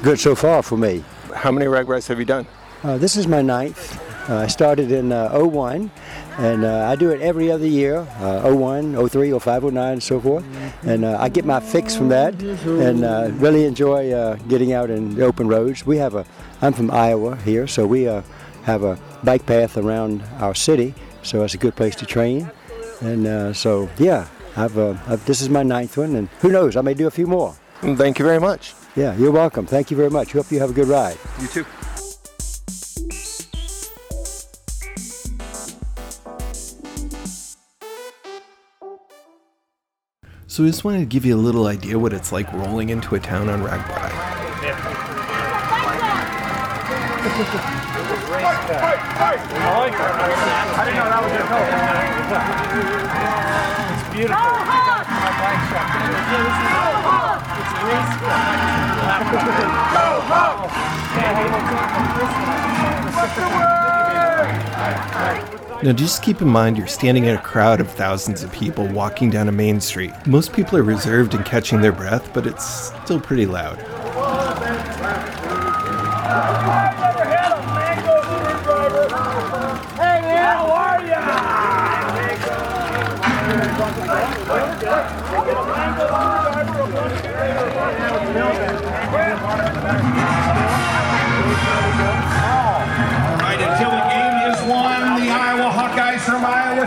good 0.02 0.18
so 0.18 0.34
far 0.34 0.62
for 0.62 0.78
me. 0.78 1.04
How 1.34 1.52
many 1.52 1.66
RAGBRAIs 1.66 2.08
have 2.08 2.18
you 2.18 2.24
done? 2.24 2.46
Uh, 2.82 2.96
this 2.96 3.16
is 3.16 3.26
my 3.26 3.42
ninth. 3.42 4.00
Uh, 4.30 4.36
I 4.36 4.46
started 4.46 4.90
in 4.90 5.12
uh, 5.12 5.38
01, 5.38 5.90
and 6.38 6.64
uh, 6.64 6.88
I 6.88 6.96
do 6.96 7.10
it 7.10 7.20
every 7.20 7.50
other 7.50 7.66
year 7.66 8.06
uh, 8.18 8.50
01, 8.50 9.08
03, 9.08 9.38
05, 9.38 9.64
09, 9.64 9.92
and 9.92 10.02
so 10.02 10.20
forth. 10.20 10.44
And 10.82 11.04
uh, 11.04 11.16
I 11.20 11.28
get 11.28 11.44
my 11.44 11.60
fix 11.60 11.96
from 11.96 12.08
that 12.10 12.40
and 12.40 13.04
uh, 13.04 13.30
really 13.34 13.64
enjoy 13.64 14.12
uh, 14.12 14.36
getting 14.48 14.72
out 14.72 14.90
in 14.90 15.14
the 15.14 15.24
open 15.24 15.48
roads. 15.48 15.84
We 15.84 15.98
have 15.98 16.14
a, 16.14 16.24
I'm 16.62 16.72
from 16.72 16.90
Iowa 16.90 17.36
here, 17.36 17.66
so 17.66 17.86
we 17.86 18.08
uh, 18.08 18.22
have 18.64 18.82
a 18.82 18.98
bike 19.24 19.46
path 19.46 19.76
around 19.76 20.22
our 20.38 20.54
city, 20.54 20.94
so 21.22 21.42
it's 21.42 21.54
a 21.54 21.58
good 21.58 21.76
place 21.76 21.94
to 21.96 22.06
train. 22.06 22.50
And 23.00 23.26
uh, 23.26 23.52
so, 23.52 23.88
yeah, 23.98 24.28
I've, 24.56 24.76
uh, 24.76 24.96
I've, 25.06 25.24
this 25.26 25.40
is 25.40 25.48
my 25.48 25.62
ninth 25.62 25.96
one, 25.96 26.16
and 26.16 26.28
who 26.40 26.50
knows, 26.50 26.76
I 26.76 26.80
may 26.82 26.94
do 26.94 27.06
a 27.06 27.10
few 27.10 27.26
more. 27.26 27.54
Thank 27.80 28.18
you 28.18 28.24
very 28.24 28.40
much. 28.40 28.74
Yeah, 28.96 29.16
you're 29.16 29.30
welcome. 29.30 29.66
Thank 29.66 29.90
you 29.90 29.96
very 29.96 30.10
much. 30.10 30.32
Hope 30.32 30.50
you 30.50 30.60
have 30.60 30.70
a 30.70 30.74
good 30.74 30.88
ride. 30.88 31.16
You 31.40 31.46
too. 31.46 31.66
So 40.50 40.64
I 40.64 40.66
just 40.66 40.82
wanted 40.82 40.98
to 40.98 41.06
give 41.06 41.24
you 41.24 41.36
a 41.36 41.38
little 41.38 41.68
idea 41.68 41.96
what 41.96 42.12
it's 42.12 42.32
like 42.32 42.52
rolling 42.52 42.88
into 42.90 43.14
a 43.14 43.20
town 43.20 43.48
on 43.48 43.62
RAGBRAI. 43.62 44.10
It's 53.94 54.10
beautiful. 54.12 54.50
Now, 65.82 65.92
just 65.92 66.22
keep 66.22 66.42
in 66.42 66.48
mind 66.48 66.76
you're 66.76 66.86
standing 66.86 67.24
in 67.24 67.34
a 67.34 67.40
crowd 67.40 67.80
of 67.80 67.90
thousands 67.90 68.42
of 68.42 68.52
people 68.52 68.86
walking 68.88 69.30
down 69.30 69.48
a 69.48 69.52
main 69.52 69.80
street. 69.80 70.12
Most 70.26 70.52
people 70.52 70.76
are 70.76 70.82
reserved 70.82 71.32
and 71.32 71.42
catching 71.42 71.80
their 71.80 71.90
breath, 71.90 72.34
but 72.34 72.46
it's 72.46 72.92
still 73.02 73.18
pretty 73.18 73.46
loud. 73.46 73.78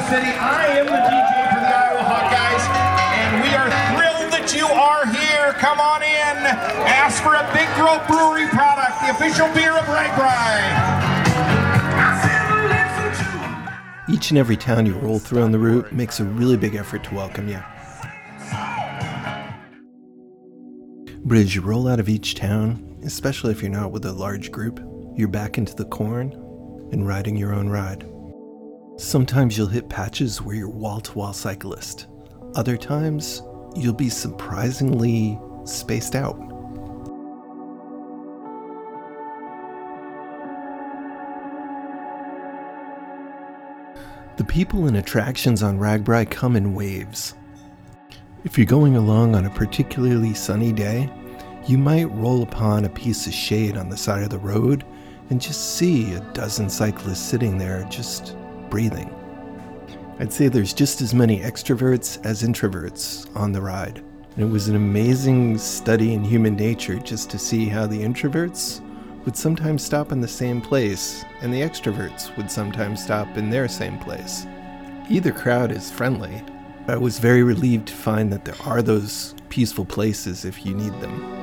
City. 0.10 0.28
I 0.28 0.84
am 0.84 0.86
the 0.86 0.91
DJ 0.91 1.47
for 1.54 1.60
the 1.64 1.72
Iowa 1.72 2.04
Hawkeyes, 2.04 2.66
and 3.16 3.41
we 3.41 3.56
are 3.56 3.72
thrilled 3.95 4.32
that 4.34 4.54
you 4.54 4.68
are 4.68 5.06
here. 5.08 5.54
Come 5.54 5.80
on 5.80 6.04
in. 6.04 6.38
Ask 6.86 7.24
for 7.24 7.36
a 7.36 7.47
Big 7.54 7.70
Grove 7.80 8.06
Brewery 8.08 8.47
product, 8.49 8.99
the 9.01 9.12
official 9.12 9.47
beer 9.54 9.72
of 9.72 9.86
RAGBRAI. 9.86 11.04
Each 14.10 14.30
and 14.30 14.38
every 14.38 14.58
town 14.58 14.86
you 14.86 14.93
roll 14.95 15.20
through 15.20 15.41
on 15.41 15.51
the 15.51 15.60
route 15.60 15.93
makes 15.93 16.20
a 16.20 16.26
really 16.26 16.58
big 16.58 16.76
effort 16.76 17.04
to 17.06 17.16
welcome 17.16 17.47
you. 17.47 17.64
But 21.26 21.38
as 21.38 21.56
you 21.56 21.62
roll 21.62 21.88
out 21.88 22.01
of 22.01 22.10
each 22.10 22.36
town, 22.36 22.99
especially 23.06 23.51
if 23.51 23.62
you're 23.62 23.72
not 23.72 23.91
with 23.91 24.06
a 24.06 24.12
large 24.12 24.51
group, 24.51 24.82
you're 25.16 25.30
back 25.30 25.58
into 25.58 25.74
the 25.74 25.86
corn 25.86 26.34
and 26.91 27.08
riding 27.08 27.38
your 27.38 27.54
own 27.54 27.70
ride. 27.70 28.12
Sometimes 28.98 29.58
you'll 29.58 29.68
hit 29.68 29.89
patches 29.89 30.39
where 30.39 30.56
you're 30.56 30.70
wall 30.70 31.02
to 31.02 31.14
wall 31.18 31.34
cyclist. 31.34 32.06
Other 32.54 32.78
times, 32.78 33.41
you'll 33.76 33.94
be 33.94 34.10
surprisingly 34.10 35.39
spaced 35.66 36.16
out. 36.16 36.38
The 44.38 44.44
people 44.44 44.86
and 44.86 44.98
attractions 44.98 45.64
on 45.64 45.80
RAGBRAI 45.80 46.30
come 46.30 46.56
in 46.56 46.76
waves. 46.76 47.34
If 48.44 48.60
you're 48.60 48.68
going 48.68 48.96
along 48.96 49.34
on 49.36 49.46
a 49.46 49.50
particularly 49.50 50.36
sunny 50.36 50.72
day, 50.72 51.10
you 51.66 51.80
might 51.80 52.12
roll 52.12 52.44
upon 52.44 52.86
a 52.86 52.89
piece 52.89 53.26
of 53.26 53.34
shade 53.34 53.76
on 53.76 53.89
the 53.89 53.98
side 53.98 54.22
of 54.22 54.30
the 54.30 54.38
road 54.38 54.86
and 55.32 55.41
just 55.41 55.78
see 55.78 56.14
a 56.14 56.20
dozen 56.34 56.70
cyclists 56.70 57.20
sitting 57.20 57.58
there 57.58 57.88
just 57.89 58.36
breathing. 58.74 59.13
I'd 60.17 60.34
say 60.34 60.47
there's 60.47 60.74
just 60.74 60.99
as 60.99 61.13
many 61.13 61.41
extroverts 61.41 62.19
as 62.26 62.41
introverts 62.41 63.30
on 63.36 63.51
the 63.51 63.61
ride. 63.61 63.99
And 64.36 64.43
it 64.43 64.51
was 64.51 64.67
an 64.67 64.76
amazing 64.76 65.59
study 65.59 66.15
in 66.15 66.24
human 66.24 66.55
nature 66.55 66.97
just 66.97 67.30
to 67.30 67.38
see 67.38 67.67
how 67.67 67.86
the 67.86 68.01
introverts 68.01 68.82
would 69.26 69.38
sometimes 69.38 69.86
stop 69.86 70.11
in 70.11 70.21
the 70.21 70.28
same 70.28 70.59
place 70.59 71.24
and 71.41 71.53
the 71.53 71.61
extroverts 71.61 72.36
would 72.36 72.49
sometimes 72.49 73.03
stop 73.03 73.38
in 73.38 73.51
their 73.51 73.67
same 73.67 73.99
place. 73.99 74.47
Either 75.07 75.32
crowd 75.32 75.71
is 75.71 75.91
friendly. 75.91 76.41
But 76.88 76.95
I 76.95 76.97
was 76.97 77.19
very 77.19 77.43
relieved 77.43 77.89
to 77.89 77.93
find 77.93 78.34
that 78.34 78.43
there 78.43 78.59
are 78.65 78.82
those 78.82 79.36
peaceful 79.49 79.86
places 79.86 80.45
if 80.45 80.65
you 80.65 80.74
need 80.74 80.99
them. 80.99 81.43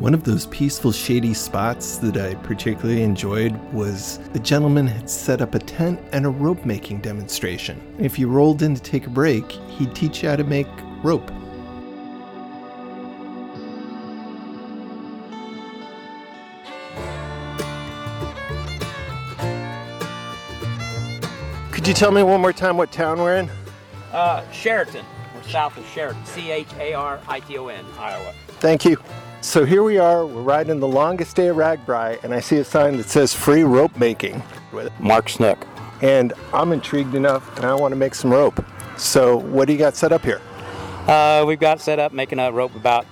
One 0.00 0.14
of 0.14 0.24
those 0.24 0.46
peaceful, 0.46 0.92
shady 0.92 1.34
spots 1.34 1.98
that 1.98 2.16
I 2.16 2.34
particularly 2.36 3.02
enjoyed 3.02 3.54
was 3.70 4.18
a 4.32 4.38
gentleman 4.38 4.86
had 4.86 5.10
set 5.10 5.42
up 5.42 5.54
a 5.54 5.58
tent 5.58 6.00
and 6.12 6.24
a 6.24 6.30
rope 6.30 6.64
making 6.64 7.02
demonstration. 7.02 7.78
If 7.98 8.18
you 8.18 8.26
rolled 8.26 8.62
in 8.62 8.74
to 8.74 8.80
take 8.80 9.06
a 9.06 9.10
break, 9.10 9.52
he'd 9.52 9.94
teach 9.94 10.22
you 10.22 10.30
how 10.30 10.36
to 10.36 10.44
make 10.44 10.66
rope. 11.02 11.26
Could 21.72 21.86
you 21.86 21.92
tell 21.92 22.10
me 22.10 22.22
one 22.22 22.40
more 22.40 22.54
time 22.54 22.78
what 22.78 22.90
town 22.90 23.20
we're 23.20 23.36
in? 23.36 23.50
Uh, 24.12 24.40
Chariton. 24.50 25.04
We're 25.34 25.42
south 25.42 25.76
of 25.76 25.84
Chariton. 25.84 26.26
C 26.26 26.50
H 26.50 26.68
A 26.78 26.94
R 26.94 27.20
I 27.28 27.40
T 27.40 27.58
O 27.58 27.68
N, 27.68 27.84
Iowa. 27.98 28.32
Thank 28.60 28.86
you. 28.86 28.96
So 29.42 29.64
here 29.64 29.82
we 29.82 29.96
are, 29.96 30.26
we're 30.26 30.42
riding 30.42 30.80
the 30.80 30.86
longest 30.86 31.34
day 31.34 31.48
of 31.48 31.56
RAGBRAI, 31.56 32.22
and 32.22 32.34
I 32.34 32.40
see 32.40 32.58
a 32.58 32.64
sign 32.64 32.98
that 32.98 33.08
says 33.08 33.32
free 33.32 33.64
rope 33.64 33.96
making. 33.96 34.42
With 34.70 34.92
Mark 35.00 35.30
Snook. 35.30 35.66
And 36.02 36.34
I'm 36.52 36.72
intrigued 36.72 37.14
enough, 37.14 37.56
and 37.56 37.64
I 37.64 37.74
want 37.74 37.92
to 37.92 37.96
make 37.96 38.14
some 38.14 38.30
rope. 38.30 38.62
So 38.98 39.38
what 39.38 39.66
do 39.66 39.72
you 39.72 39.78
got 39.78 39.96
set 39.96 40.12
up 40.12 40.22
here? 40.22 40.42
Uh, 41.06 41.44
we've 41.46 41.58
got 41.58 41.80
set 41.80 41.98
up 41.98 42.12
making 42.12 42.38
a 42.38 42.52
rope 42.52 42.74
about 42.74 43.06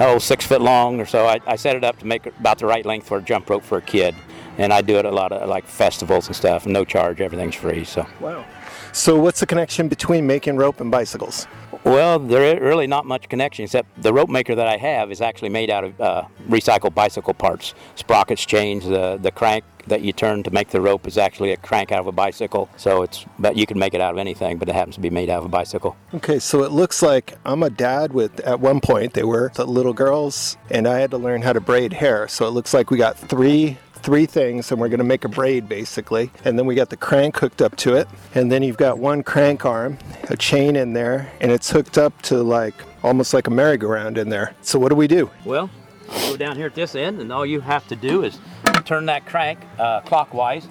oh 0.00 0.18
six 0.18 0.46
foot 0.46 0.60
long 0.60 1.00
or 1.00 1.06
so. 1.06 1.26
I, 1.26 1.40
I 1.46 1.56
set 1.56 1.76
it 1.76 1.82
up 1.82 1.98
to 2.00 2.06
make 2.06 2.26
about 2.26 2.58
the 2.58 2.66
right 2.66 2.84
length 2.84 3.08
for 3.08 3.16
a 3.16 3.22
jump 3.22 3.48
rope 3.48 3.64
for 3.64 3.78
a 3.78 3.82
kid, 3.82 4.14
and 4.58 4.74
I 4.74 4.82
do 4.82 4.96
it 4.96 5.00
at 5.00 5.06
a 5.06 5.10
lot 5.10 5.32
of 5.32 5.48
like 5.48 5.64
festivals 5.64 6.26
and 6.26 6.36
stuff. 6.36 6.66
No 6.66 6.84
charge, 6.84 7.22
everything's 7.22 7.54
free. 7.54 7.84
So. 7.84 8.06
Wow. 8.20 8.44
So 8.92 9.18
what's 9.18 9.40
the 9.40 9.46
connection 9.46 9.88
between 9.88 10.26
making 10.26 10.56
rope 10.56 10.80
and 10.82 10.90
bicycles? 10.90 11.46
Well, 11.84 12.18
there 12.18 12.56
is 12.56 12.60
really 12.60 12.86
not 12.86 13.06
much 13.06 13.28
connection 13.28 13.64
except 13.64 14.02
the 14.02 14.12
rope 14.12 14.28
maker 14.28 14.54
that 14.54 14.66
I 14.66 14.76
have 14.76 15.10
is 15.10 15.20
actually 15.20 15.48
made 15.48 15.70
out 15.70 15.84
of 15.84 16.00
uh, 16.00 16.24
recycled 16.48 16.94
bicycle 16.94 17.34
parts. 17.34 17.74
Sprockets, 17.94 18.44
chains, 18.44 18.84
the 18.84 19.18
the 19.20 19.30
crank 19.30 19.64
that 19.86 20.02
you 20.02 20.12
turn 20.12 20.42
to 20.42 20.50
make 20.50 20.68
the 20.68 20.80
rope 20.80 21.06
is 21.06 21.16
actually 21.16 21.52
a 21.52 21.56
crank 21.56 21.90
out 21.90 22.00
of 22.00 22.06
a 22.06 22.12
bicycle. 22.12 22.68
So 22.76 23.02
it's 23.02 23.24
but 23.38 23.56
you 23.56 23.66
can 23.66 23.78
make 23.78 23.94
it 23.94 24.00
out 24.00 24.12
of 24.12 24.18
anything, 24.18 24.58
but 24.58 24.68
it 24.68 24.74
happens 24.74 24.96
to 24.96 25.00
be 25.00 25.10
made 25.10 25.30
out 25.30 25.38
of 25.38 25.46
a 25.46 25.48
bicycle. 25.48 25.96
Okay, 26.14 26.38
so 26.38 26.62
it 26.62 26.70
looks 26.70 27.02
like 27.02 27.38
I'm 27.44 27.62
a 27.62 27.70
dad 27.70 28.12
with 28.12 28.40
at 28.40 28.60
one 28.60 28.80
point 28.80 29.14
they 29.14 29.24
were 29.24 29.50
little 29.58 29.94
girls 29.94 30.56
and 30.70 30.86
I 30.86 30.98
had 30.98 31.10
to 31.12 31.18
learn 31.18 31.42
how 31.42 31.52
to 31.52 31.60
braid 31.60 31.94
hair. 31.94 32.28
So 32.28 32.46
it 32.46 32.50
looks 32.50 32.74
like 32.74 32.90
we 32.90 32.98
got 32.98 33.18
three 33.18 33.78
three 34.02 34.26
things 34.26 34.70
and 34.72 34.80
we're 34.80 34.88
going 34.88 34.98
to 34.98 35.04
make 35.04 35.24
a 35.24 35.28
braid 35.28 35.68
basically 35.68 36.30
and 36.44 36.58
then 36.58 36.66
we 36.66 36.74
got 36.74 36.88
the 36.90 36.96
crank 36.96 37.36
hooked 37.38 37.60
up 37.62 37.76
to 37.76 37.94
it 37.94 38.08
and 38.34 38.50
then 38.50 38.62
you've 38.62 38.76
got 38.76 38.98
one 38.98 39.22
crank 39.22 39.64
arm 39.64 39.98
a 40.28 40.36
chain 40.36 40.74
in 40.76 40.92
there 40.92 41.30
and 41.40 41.50
it's 41.52 41.70
hooked 41.70 41.98
up 41.98 42.20
to 42.22 42.42
like 42.42 42.74
almost 43.02 43.32
like 43.34 43.46
a 43.46 43.50
merry-go-round 43.50 44.16
in 44.18 44.28
there 44.28 44.54
so 44.62 44.78
what 44.78 44.88
do 44.88 44.94
we 44.94 45.06
do 45.06 45.30
Well, 45.44 45.70
I'll 46.10 46.30
go 46.32 46.36
down 46.36 46.56
here 46.56 46.66
at 46.66 46.74
this 46.74 46.94
end, 46.96 47.20
and 47.20 47.32
all 47.32 47.46
you 47.46 47.60
have 47.60 47.86
to 47.88 47.94
do 47.96 48.24
is 48.24 48.38
turn 48.84 49.06
that 49.06 49.26
crank 49.26 49.60
uh, 49.78 50.00
clockwise. 50.00 50.66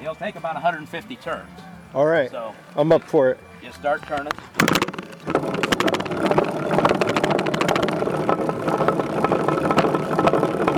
It'll 0.00 0.14
take 0.16 0.34
about 0.34 0.54
150 0.54 1.16
turns. 1.16 1.48
all 1.94 2.06
right 2.06 2.30
So 2.30 2.54
i'm 2.76 2.90
up 2.92 3.02
for 3.04 3.30
it 3.30 3.38
you 3.62 3.70
start 3.72 4.02
turning. 4.06 4.32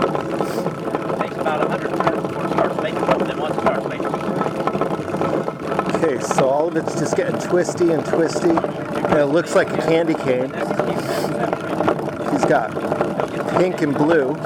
Takes 0.02 1.36
about 1.36 1.68
100 1.68 1.96
turns 2.02 2.22
before 2.26 2.44
it 2.46 2.50
starts 2.50 2.76
making 2.82 3.00
rope. 3.02 3.20
Then 3.26 3.38
once 3.38 3.56
it 3.56 3.60
starts 3.60 3.86
making 3.86 4.08
it's 6.76 6.98
just 6.98 7.16
getting 7.16 7.38
twisty 7.40 7.92
and 7.92 8.04
twisty. 8.04 8.50
And 8.50 9.18
it 9.18 9.26
looks 9.26 9.54
like 9.54 9.70
a 9.70 9.78
candy 9.78 10.14
cane. 10.14 10.50
He's 12.32 12.44
got 12.44 12.70
pink 13.58 13.82
and 13.82 13.94
blue. 13.94 14.36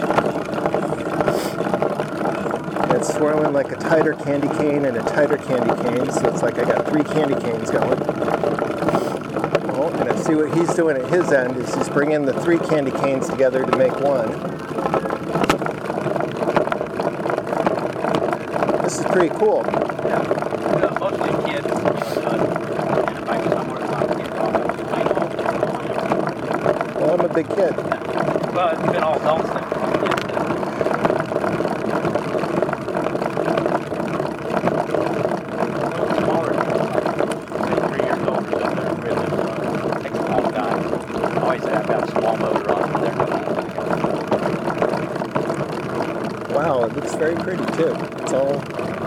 It's 2.97 3.15
swirling 3.15 3.53
like 3.53 3.71
a 3.73 3.77
tighter 3.77 4.15
candy 4.15 4.49
cane 4.59 4.85
and 4.85 4.97
a 4.97 5.03
tighter 5.03 5.37
candy 5.37 5.75
cane. 5.83 6.11
So 6.11 6.29
it's 6.29 6.43
like 6.43 6.59
i 6.59 6.65
got 6.65 6.89
three 6.89 7.05
candy 7.05 7.35
canes 7.35 7.71
going. 7.71 7.99
Oh, 9.79 9.89
and 10.01 10.09
i 10.11 10.17
see 10.17 10.35
what 10.35 10.53
he's 10.57 10.75
doing 10.75 10.97
at 10.97 11.09
his 11.11 11.31
end 11.31 11.57
is 11.59 11.75
he's 11.75 11.89
bringing 11.91 12.25
the 12.25 12.33
three 12.41 12.59
candy 12.59 12.91
canes 12.91 13.29
together 13.29 13.65
to 13.65 13.77
make 13.77 13.93
one. 14.01 14.31
This 18.83 18.99
is 18.99 19.05
pretty 19.07 19.29
cool. 19.37 19.63
mostly 20.99 21.29
kids. 21.45 21.67
If 21.67 23.29
I 23.29 23.37
get 23.43 23.53
somewhere 23.53 23.81
to 23.81 23.87
talk 23.87 24.09
to 24.09 24.15
kids, 24.15 24.31
well 26.97 27.11
i'm 27.13 27.21
a 27.21 27.26
big 27.37 27.49
kid. 27.49 27.77
Well, 27.77 28.71
it's 28.71 28.93
been 28.93 29.03
all 29.03 29.21
adults 29.21 29.51
that 29.51 29.63
wow 46.55 46.85
it 46.85 46.95
looks 46.95 47.15
very 47.17 47.35
pretty 47.35 47.67
too. 47.75 47.95
It's 48.23 48.33
all 48.33 48.59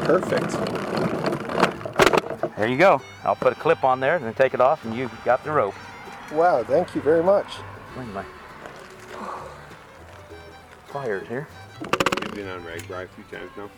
perfect. 0.05 0.51
There 2.55 2.67
you 2.67 2.77
go. 2.77 3.01
I'll 3.23 3.35
put 3.35 3.53
a 3.53 3.55
clip 3.55 3.83
on 3.83 3.99
there 3.99 4.17
and 4.17 4.23
then 4.23 4.35
take 4.35 4.53
it 4.53 4.61
off, 4.61 4.85
and 4.85 4.95
you've 4.95 5.11
got 5.25 5.43
the 5.43 5.49
rope. 5.49 5.73
wow 6.31 6.63
thank 6.63 6.93
you 6.93 7.01
very 7.01 7.23
much 7.23 7.47
Where's 7.99 8.13
my 8.13 8.23
pliers 10.87 11.27
here? 11.27 11.47
You've 12.21 12.33
been 12.33 12.47
on 12.47 12.61
RAGBRAI 12.63 13.03
a 13.03 13.07
few 13.09 13.23
times 13.25 13.51
now. 13.57 13.69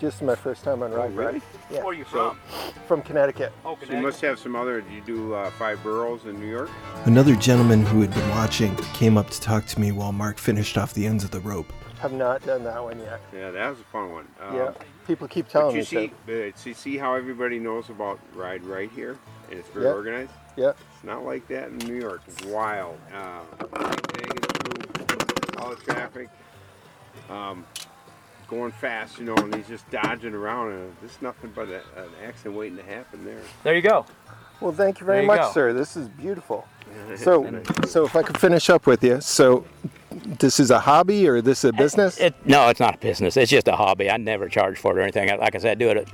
Just 0.00 0.22
my 0.22 0.34
first 0.34 0.64
time 0.64 0.82
on 0.82 0.92
Rock 0.92 1.10
really? 1.12 1.42
Yeah. 1.70 1.78
Where 1.82 1.88
are 1.88 1.94
you 1.94 2.04
So, 2.10 2.34
from? 2.48 2.72
From 2.86 3.02
Connecticut. 3.02 3.52
Oh, 3.66 3.76
so 3.86 3.92
you 3.92 4.00
must 4.00 4.22
have 4.22 4.38
some 4.38 4.56
other. 4.56 4.80
Do 4.80 4.90
you 4.94 5.02
do 5.02 5.34
uh, 5.34 5.50
five 5.52 5.82
boroughs 5.82 6.24
in 6.24 6.40
New 6.40 6.46
York? 6.48 6.70
Another 7.04 7.36
gentleman 7.36 7.84
who 7.84 8.00
had 8.00 8.14
been 8.14 8.28
watching 8.30 8.74
came 8.94 9.18
up 9.18 9.28
to 9.28 9.40
talk 9.42 9.66
to 9.66 9.80
me 9.80 9.92
while 9.92 10.10
Mark 10.12 10.38
finished 10.38 10.78
off 10.78 10.94
the 10.94 11.06
ends 11.06 11.22
of 11.22 11.30
the 11.30 11.40
rope. 11.40 11.70
Have 12.00 12.14
not 12.14 12.42
done 12.46 12.64
that 12.64 12.82
one 12.82 12.98
yet. 13.00 13.20
Yeah, 13.34 13.50
that 13.50 13.68
was 13.70 13.80
a 13.80 13.84
fun 13.84 14.10
one. 14.12 14.28
Um, 14.40 14.56
Yeah, 14.56 14.72
people 15.06 15.28
keep 15.28 15.46
But 15.46 15.52
telling 15.52 15.74
you 15.76 15.80
me 15.82 15.84
see, 15.86 16.12
to. 16.26 16.48
uh, 16.48 16.52
see, 16.54 16.72
see 16.72 16.96
how 16.96 17.14
everybody 17.14 17.58
knows 17.58 17.90
about 17.90 18.20
Ride 18.34 18.64
Right 18.64 18.90
here, 18.90 19.18
and 19.50 19.58
it's 19.58 19.68
very 19.68 19.84
Yeah. 19.84 19.92
organized. 19.92 20.32
Yeah. 20.56 20.72
It's 21.06 21.12
not 21.14 21.24
like 21.24 21.46
that 21.46 21.68
in 21.68 21.78
New 21.78 21.94
York. 21.94 22.20
It's 22.26 22.44
wild. 22.46 22.98
Uh, 23.14 23.42
everything 23.76 24.38
is 24.38 24.44
through 24.56 25.56
all 25.56 25.70
the 25.70 25.76
traffic, 25.76 26.28
um, 27.30 27.64
going 28.48 28.72
fast, 28.72 29.16
you 29.20 29.24
know, 29.24 29.36
and 29.36 29.54
he's 29.54 29.68
just 29.68 29.88
dodging 29.88 30.34
around, 30.34 30.72
and 30.72 30.96
there's 31.00 31.22
nothing 31.22 31.52
but 31.54 31.68
a, 31.68 31.76
an 31.96 32.08
accident 32.26 32.56
waiting 32.56 32.76
to 32.78 32.82
happen 32.82 33.24
there. 33.24 33.40
There 33.62 33.76
you 33.76 33.82
go. 33.82 34.04
Well, 34.60 34.72
thank 34.72 34.98
you 34.98 35.06
very 35.06 35.20
you 35.20 35.28
much, 35.28 35.42
go. 35.42 35.52
sir. 35.52 35.72
This 35.72 35.96
is 35.96 36.08
beautiful. 36.08 36.66
So, 37.16 37.62
so 37.86 38.04
if 38.04 38.16
I 38.16 38.22
could 38.22 38.38
finish 38.38 38.70
up 38.70 38.86
with 38.86 39.04
you, 39.04 39.20
so 39.20 39.64
this 40.38 40.58
is 40.58 40.70
a 40.70 40.78
hobby 40.78 41.28
or 41.28 41.40
this 41.40 41.64
is 41.64 41.70
a 41.70 41.72
business? 41.72 42.18
It, 42.18 42.34
no, 42.46 42.68
it's 42.68 42.80
not 42.80 42.94
a 42.94 42.98
business. 42.98 43.36
It's 43.36 43.50
just 43.50 43.68
a 43.68 43.76
hobby. 43.76 44.10
I 44.10 44.16
never 44.16 44.48
charge 44.48 44.78
for 44.78 44.92
it 44.92 44.98
or 44.98 45.02
anything. 45.02 45.28
Like 45.38 45.54
I 45.54 45.58
said, 45.58 45.72
I 45.72 45.74
do 45.74 45.90
it 45.90 45.96
at 45.98 46.08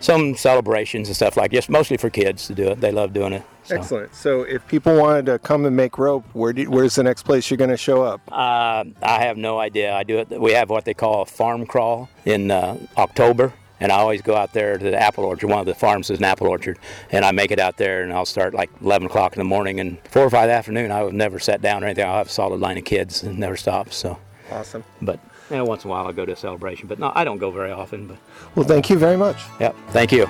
some 0.00 0.34
celebrations 0.34 1.08
and 1.08 1.14
stuff 1.16 1.36
like 1.36 1.50
this, 1.52 1.68
mostly 1.68 1.96
for 1.96 2.10
kids 2.10 2.46
to 2.48 2.54
do 2.54 2.68
it. 2.68 2.80
They 2.80 2.90
love 2.90 3.12
doing 3.12 3.32
it. 3.34 3.42
So. 3.64 3.76
Excellent. 3.76 4.14
So, 4.14 4.42
if 4.42 4.66
people 4.66 4.96
wanted 4.96 5.26
to 5.26 5.38
come 5.38 5.64
and 5.66 5.76
make 5.76 5.98
rope, 5.98 6.24
where 6.32 6.52
do, 6.52 6.68
where's 6.70 6.94
the 6.96 7.02
next 7.04 7.22
place 7.22 7.50
you're 7.50 7.58
going 7.58 7.70
to 7.70 7.76
show 7.76 8.02
up? 8.02 8.20
Uh, 8.32 8.84
I 9.02 9.22
have 9.22 9.36
no 9.36 9.58
idea. 9.60 9.94
I 9.94 10.02
do 10.02 10.18
it. 10.18 10.40
We 10.40 10.52
have 10.52 10.70
what 10.70 10.84
they 10.84 10.94
call 10.94 11.22
a 11.22 11.26
farm 11.26 11.66
crawl 11.66 12.08
in 12.24 12.50
uh, 12.50 12.78
October, 12.96 13.52
and 13.78 13.92
I 13.92 13.96
always 13.96 14.22
go 14.22 14.34
out 14.34 14.52
there 14.54 14.76
to 14.78 14.84
the 14.90 14.98
apple 15.00 15.24
orchard. 15.24 15.48
One 15.48 15.60
of 15.60 15.66
the 15.66 15.74
farms 15.74 16.10
is 16.10 16.18
an 16.18 16.24
apple 16.24 16.48
orchard, 16.48 16.78
and 17.10 17.24
I 17.24 17.32
make 17.32 17.50
it 17.50 17.60
out 17.60 17.76
there, 17.76 18.02
and 18.02 18.12
I'll 18.12 18.24
start 18.26 18.54
like 18.54 18.70
11 18.82 19.06
o'clock 19.06 19.34
in 19.34 19.38
the 19.40 19.44
morning, 19.44 19.78
and 19.78 19.98
four 20.08 20.22
or 20.24 20.30
five 20.30 20.44
in 20.44 20.48
the 20.48 20.54
afternoon. 20.54 20.90
I 20.90 20.98
have 20.98 21.12
never 21.12 21.38
sat 21.38 21.60
down 21.62 21.84
or 21.84 21.86
anything. 21.86 22.06
I'll 22.06 22.16
have 22.16 22.26
a 22.28 22.30
solid 22.30 22.58
line 22.60 22.78
of 22.78 22.84
kids 22.84 23.22
and 23.22 23.38
never 23.38 23.56
stop. 23.56 23.92
So, 23.92 24.18
Awesome. 24.50 24.82
but 25.00 25.20
you 25.50 25.56
know, 25.56 25.64
once 25.64 25.84
in 25.84 25.90
a 25.90 25.92
while 25.92 26.06
I'll 26.06 26.12
go 26.12 26.24
to 26.24 26.32
a 26.32 26.36
celebration, 26.36 26.86
but 26.88 26.98
no, 26.98 27.12
I 27.14 27.24
don't 27.24 27.38
go 27.38 27.50
very 27.50 27.70
often. 27.70 28.06
But 28.06 28.16
Well, 28.54 28.66
thank 28.66 28.88
you 28.90 28.98
very 28.98 29.16
much. 29.16 29.42
yep, 29.58 29.74
thank 29.88 30.12
you. 30.12 30.28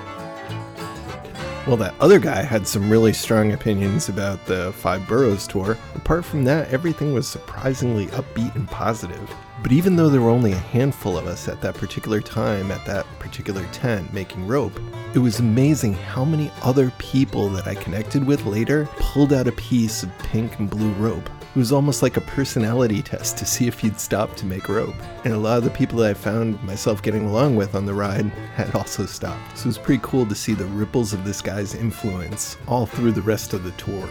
Well, 1.66 1.76
that 1.76 1.94
other 2.00 2.18
guy 2.18 2.42
had 2.42 2.66
some 2.66 2.88
really 2.90 3.12
strong 3.12 3.52
opinions 3.52 4.08
about 4.08 4.44
the 4.46 4.72
Five 4.72 5.06
Boroughs 5.06 5.46
tour. 5.46 5.76
Apart 5.94 6.24
from 6.24 6.42
that, 6.44 6.72
everything 6.72 7.12
was 7.12 7.28
surprisingly 7.28 8.06
upbeat 8.08 8.54
and 8.56 8.66
positive. 8.66 9.30
But 9.62 9.70
even 9.70 9.94
though 9.94 10.08
there 10.08 10.22
were 10.22 10.30
only 10.30 10.52
a 10.52 10.56
handful 10.56 11.18
of 11.18 11.26
us 11.26 11.48
at 11.48 11.60
that 11.60 11.74
particular 11.74 12.22
time 12.22 12.70
at 12.72 12.84
that 12.86 13.04
particular 13.18 13.62
tent 13.72 14.10
making 14.12 14.46
rope, 14.46 14.80
it 15.14 15.18
was 15.18 15.38
amazing 15.38 15.92
how 15.92 16.24
many 16.24 16.50
other 16.62 16.90
people 16.96 17.50
that 17.50 17.66
I 17.68 17.74
connected 17.74 18.26
with 18.26 18.46
later 18.46 18.88
pulled 18.96 19.34
out 19.34 19.46
a 19.46 19.52
piece 19.52 20.02
of 20.02 20.18
pink 20.20 20.58
and 20.58 20.68
blue 20.70 20.92
rope. 20.92 21.28
It 21.52 21.58
was 21.58 21.72
almost 21.72 22.00
like 22.00 22.16
a 22.16 22.20
personality 22.20 23.02
test 23.02 23.36
to 23.38 23.44
see 23.44 23.66
if 23.66 23.82
you'd 23.82 23.98
stop 23.98 24.36
to 24.36 24.46
make 24.46 24.68
rope. 24.68 24.94
And 25.24 25.34
a 25.34 25.36
lot 25.36 25.58
of 25.58 25.64
the 25.64 25.70
people 25.70 25.98
that 25.98 26.10
I 26.10 26.14
found 26.14 26.62
myself 26.62 27.02
getting 27.02 27.26
along 27.26 27.56
with 27.56 27.74
on 27.74 27.86
the 27.86 27.92
ride 27.92 28.26
had 28.54 28.72
also 28.72 29.04
stopped. 29.04 29.58
So 29.58 29.62
it 29.62 29.66
was 29.66 29.78
pretty 29.78 30.00
cool 30.04 30.24
to 30.26 30.34
see 30.36 30.54
the 30.54 30.66
ripples 30.66 31.12
of 31.12 31.24
this 31.24 31.42
guy's 31.42 31.74
influence 31.74 32.56
all 32.68 32.86
through 32.86 33.10
the 33.12 33.22
rest 33.22 33.52
of 33.52 33.64
the 33.64 33.72
tour. 33.72 34.08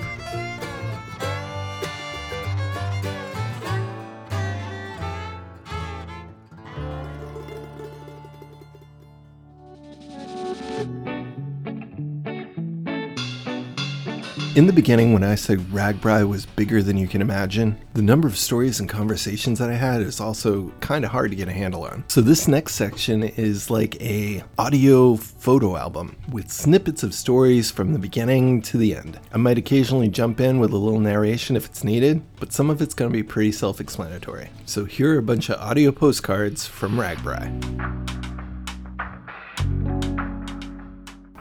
In 14.60 14.68
the 14.68 14.74
beginning, 14.74 15.14
when 15.14 15.24
I 15.24 15.36
said 15.36 15.60
RAGBRAI 15.72 16.28
was 16.28 16.46
bigger 16.46 16.84
than 16.84 16.98
you 16.98 17.08
can 17.08 17.22
imagine, 17.22 17.80
the 17.94 18.02
number 18.02 18.28
of 18.28 18.36
stories 18.36 18.82
and 18.82 18.90
conversations 18.90 19.58
that 19.60 19.70
I 19.70 19.76
had 19.76 20.02
is 20.02 20.20
also 20.20 20.74
kind 20.82 21.06
of 21.06 21.12
hard 21.12 21.32
to 21.32 21.38
get 21.38 21.48
a 21.48 21.54
handle 21.54 21.84
on. 21.86 22.04
So 22.10 22.20
this 22.20 22.46
next 22.46 22.76
section 22.76 23.24
is 23.24 23.70
like 23.70 23.96
a 24.02 24.44
audio 24.58 25.16
photo 25.16 25.78
album 25.78 26.18
with 26.30 26.52
snippets 26.52 27.04
of 27.04 27.14
stories 27.14 27.72
from 27.72 27.94
the 27.94 28.00
beginning 28.00 28.62
to 28.64 28.78
the 28.78 28.98
end. 28.98 29.18
I 29.32 29.38
might 29.38 29.58
occasionally 29.58 30.10
jump 30.10 30.42
in 30.42 30.60
with 30.60 30.74
a 30.74 30.78
little 30.78 31.00
narration 31.00 31.56
if 31.56 31.66
it's 31.66 31.86
needed, 31.86 32.22
but 32.42 32.52
some 32.52 32.70
of 32.70 32.82
it's 32.82 32.94
going 32.94 33.10
to 33.10 33.18
be 33.18 33.24
pretty 33.24 33.54
self-explanatory. 33.54 34.50
So 34.66 34.84
here 34.84 35.16
are 35.16 35.20
a 35.20 35.24
bunch 35.24 35.48
of 35.48 35.58
audio 35.62 35.94
postcards 35.94 36.68
from 36.68 36.98
RAGBRAI. 36.98 37.48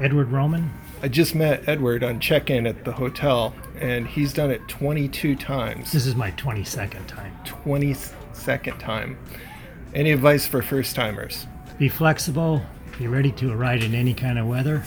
Edward 0.00 0.30
Roman, 0.30 0.70
I 1.00 1.06
just 1.06 1.32
met 1.32 1.68
Edward 1.68 2.02
on 2.02 2.18
check 2.18 2.50
in 2.50 2.66
at 2.66 2.84
the 2.84 2.90
hotel, 2.90 3.54
and 3.78 4.04
he's 4.04 4.32
done 4.32 4.50
it 4.50 4.66
22 4.66 5.36
times. 5.36 5.92
This 5.92 6.06
is 6.06 6.16
my 6.16 6.32
22nd 6.32 7.06
time. 7.06 7.32
22nd 7.44 8.78
time. 8.80 9.16
Any 9.94 10.10
advice 10.10 10.48
for 10.48 10.60
first 10.60 10.96
timers? 10.96 11.46
Be 11.78 11.88
flexible, 11.88 12.62
be 12.98 13.06
ready 13.06 13.30
to 13.32 13.54
ride 13.54 13.84
in 13.84 13.94
any 13.94 14.12
kind 14.12 14.40
of 14.40 14.48
weather. 14.48 14.82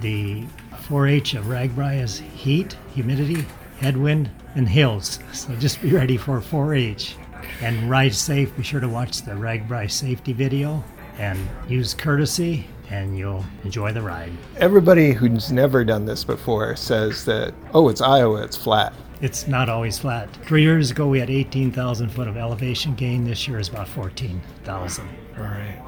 The 0.00 0.44
4 0.88 1.08
H 1.08 1.34
of 1.34 1.44
RAGBRAI 1.44 2.00
is 2.00 2.20
heat, 2.20 2.74
humidity, 2.94 3.44
headwind, 3.80 4.30
and 4.54 4.66
hills. 4.66 5.18
So 5.34 5.54
just 5.56 5.82
be 5.82 5.92
ready 5.92 6.16
for 6.16 6.40
4 6.40 6.74
H. 6.74 7.16
And 7.60 7.90
ride 7.90 8.14
safe. 8.14 8.56
Be 8.56 8.62
sure 8.62 8.80
to 8.80 8.88
watch 8.88 9.22
the 9.22 9.32
RAGBRAI 9.32 9.90
safety 9.90 10.32
video 10.32 10.82
and 11.18 11.38
use 11.68 11.92
courtesy 11.92 12.66
and 12.90 13.16
you'll 13.16 13.44
enjoy 13.64 13.92
the 13.92 14.02
ride. 14.02 14.32
Everybody 14.56 15.12
who's 15.12 15.52
never 15.52 15.84
done 15.84 16.04
this 16.04 16.24
before 16.24 16.74
says 16.76 17.24
that, 17.24 17.54
oh, 17.72 17.88
it's 17.88 18.00
Iowa, 18.00 18.42
it's 18.42 18.56
flat. 18.56 18.92
It's 19.20 19.46
not 19.46 19.68
always 19.68 19.98
flat. 19.98 20.32
Three 20.46 20.62
years 20.62 20.90
ago, 20.90 21.06
we 21.06 21.20
had 21.20 21.30
18,000 21.30 22.08
foot 22.08 22.26
of 22.26 22.36
elevation 22.36 22.94
gain. 22.94 23.24
This 23.24 23.46
year 23.46 23.58
is 23.58 23.68
about 23.68 23.86
14,000. 23.88 25.08
All 25.36 25.44
right. 25.44 25.78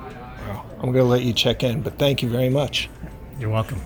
Well, 0.47 0.67
I'm 0.75 0.93
going 0.93 1.05
to 1.05 1.05
let 1.05 1.23
you 1.23 1.33
check 1.33 1.63
in, 1.63 1.81
but 1.81 1.99
thank 1.99 2.23
you 2.23 2.29
very 2.29 2.51
much. 2.51 2.91
You're 3.39 3.51
welcome. 3.51 3.81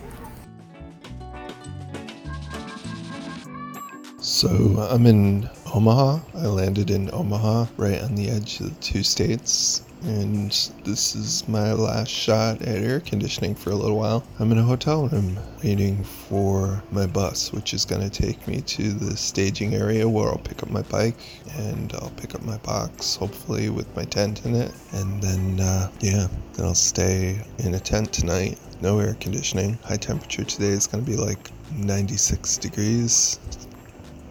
So 4.18 4.48
I'm 4.90 5.06
in 5.06 5.48
Omaha. 5.72 6.18
I 6.34 6.46
landed 6.46 6.90
in 6.90 7.08
Omaha, 7.12 7.66
right 7.76 8.02
on 8.02 8.16
the 8.16 8.28
edge 8.28 8.60
of 8.60 8.74
the 8.74 8.80
two 8.82 9.04
states 9.04 9.85
and 10.02 10.50
this 10.84 11.14
is 11.14 11.46
my 11.48 11.72
last 11.72 12.10
shot 12.10 12.60
at 12.62 12.82
air 12.82 13.00
conditioning 13.00 13.54
for 13.54 13.70
a 13.70 13.74
little 13.74 13.96
while. 13.96 14.24
I'm 14.38 14.52
in 14.52 14.58
a 14.58 14.62
hotel 14.62 15.08
room 15.08 15.38
waiting 15.64 16.04
for 16.04 16.82
my 16.90 17.06
bus, 17.06 17.52
which 17.52 17.74
is 17.74 17.84
going 17.84 18.08
to 18.08 18.10
take 18.10 18.46
me 18.46 18.60
to 18.60 18.92
the 18.92 19.16
staging 19.16 19.74
area 19.74 20.08
where 20.08 20.28
I'll 20.28 20.38
pick 20.38 20.62
up 20.62 20.70
my 20.70 20.82
bike 20.82 21.18
and 21.56 21.92
I'll 21.94 22.12
pick 22.16 22.34
up 22.34 22.42
my 22.42 22.58
box, 22.58 23.16
hopefully 23.16 23.70
with 23.70 23.94
my 23.96 24.04
tent 24.04 24.44
in 24.44 24.54
it. 24.54 24.72
And 24.92 25.22
then, 25.22 25.60
uh, 25.60 25.90
yeah, 26.00 26.28
then 26.52 26.66
I'll 26.66 26.74
stay 26.74 27.40
in 27.58 27.74
a 27.74 27.80
tent 27.80 28.12
tonight. 28.12 28.58
No 28.80 28.98
air 28.98 29.14
conditioning. 29.14 29.78
High 29.84 29.96
temperature 29.96 30.44
today 30.44 30.68
is 30.68 30.86
going 30.86 31.04
to 31.04 31.10
be 31.10 31.16
like 31.16 31.50
96 31.72 32.58
degrees. 32.58 33.40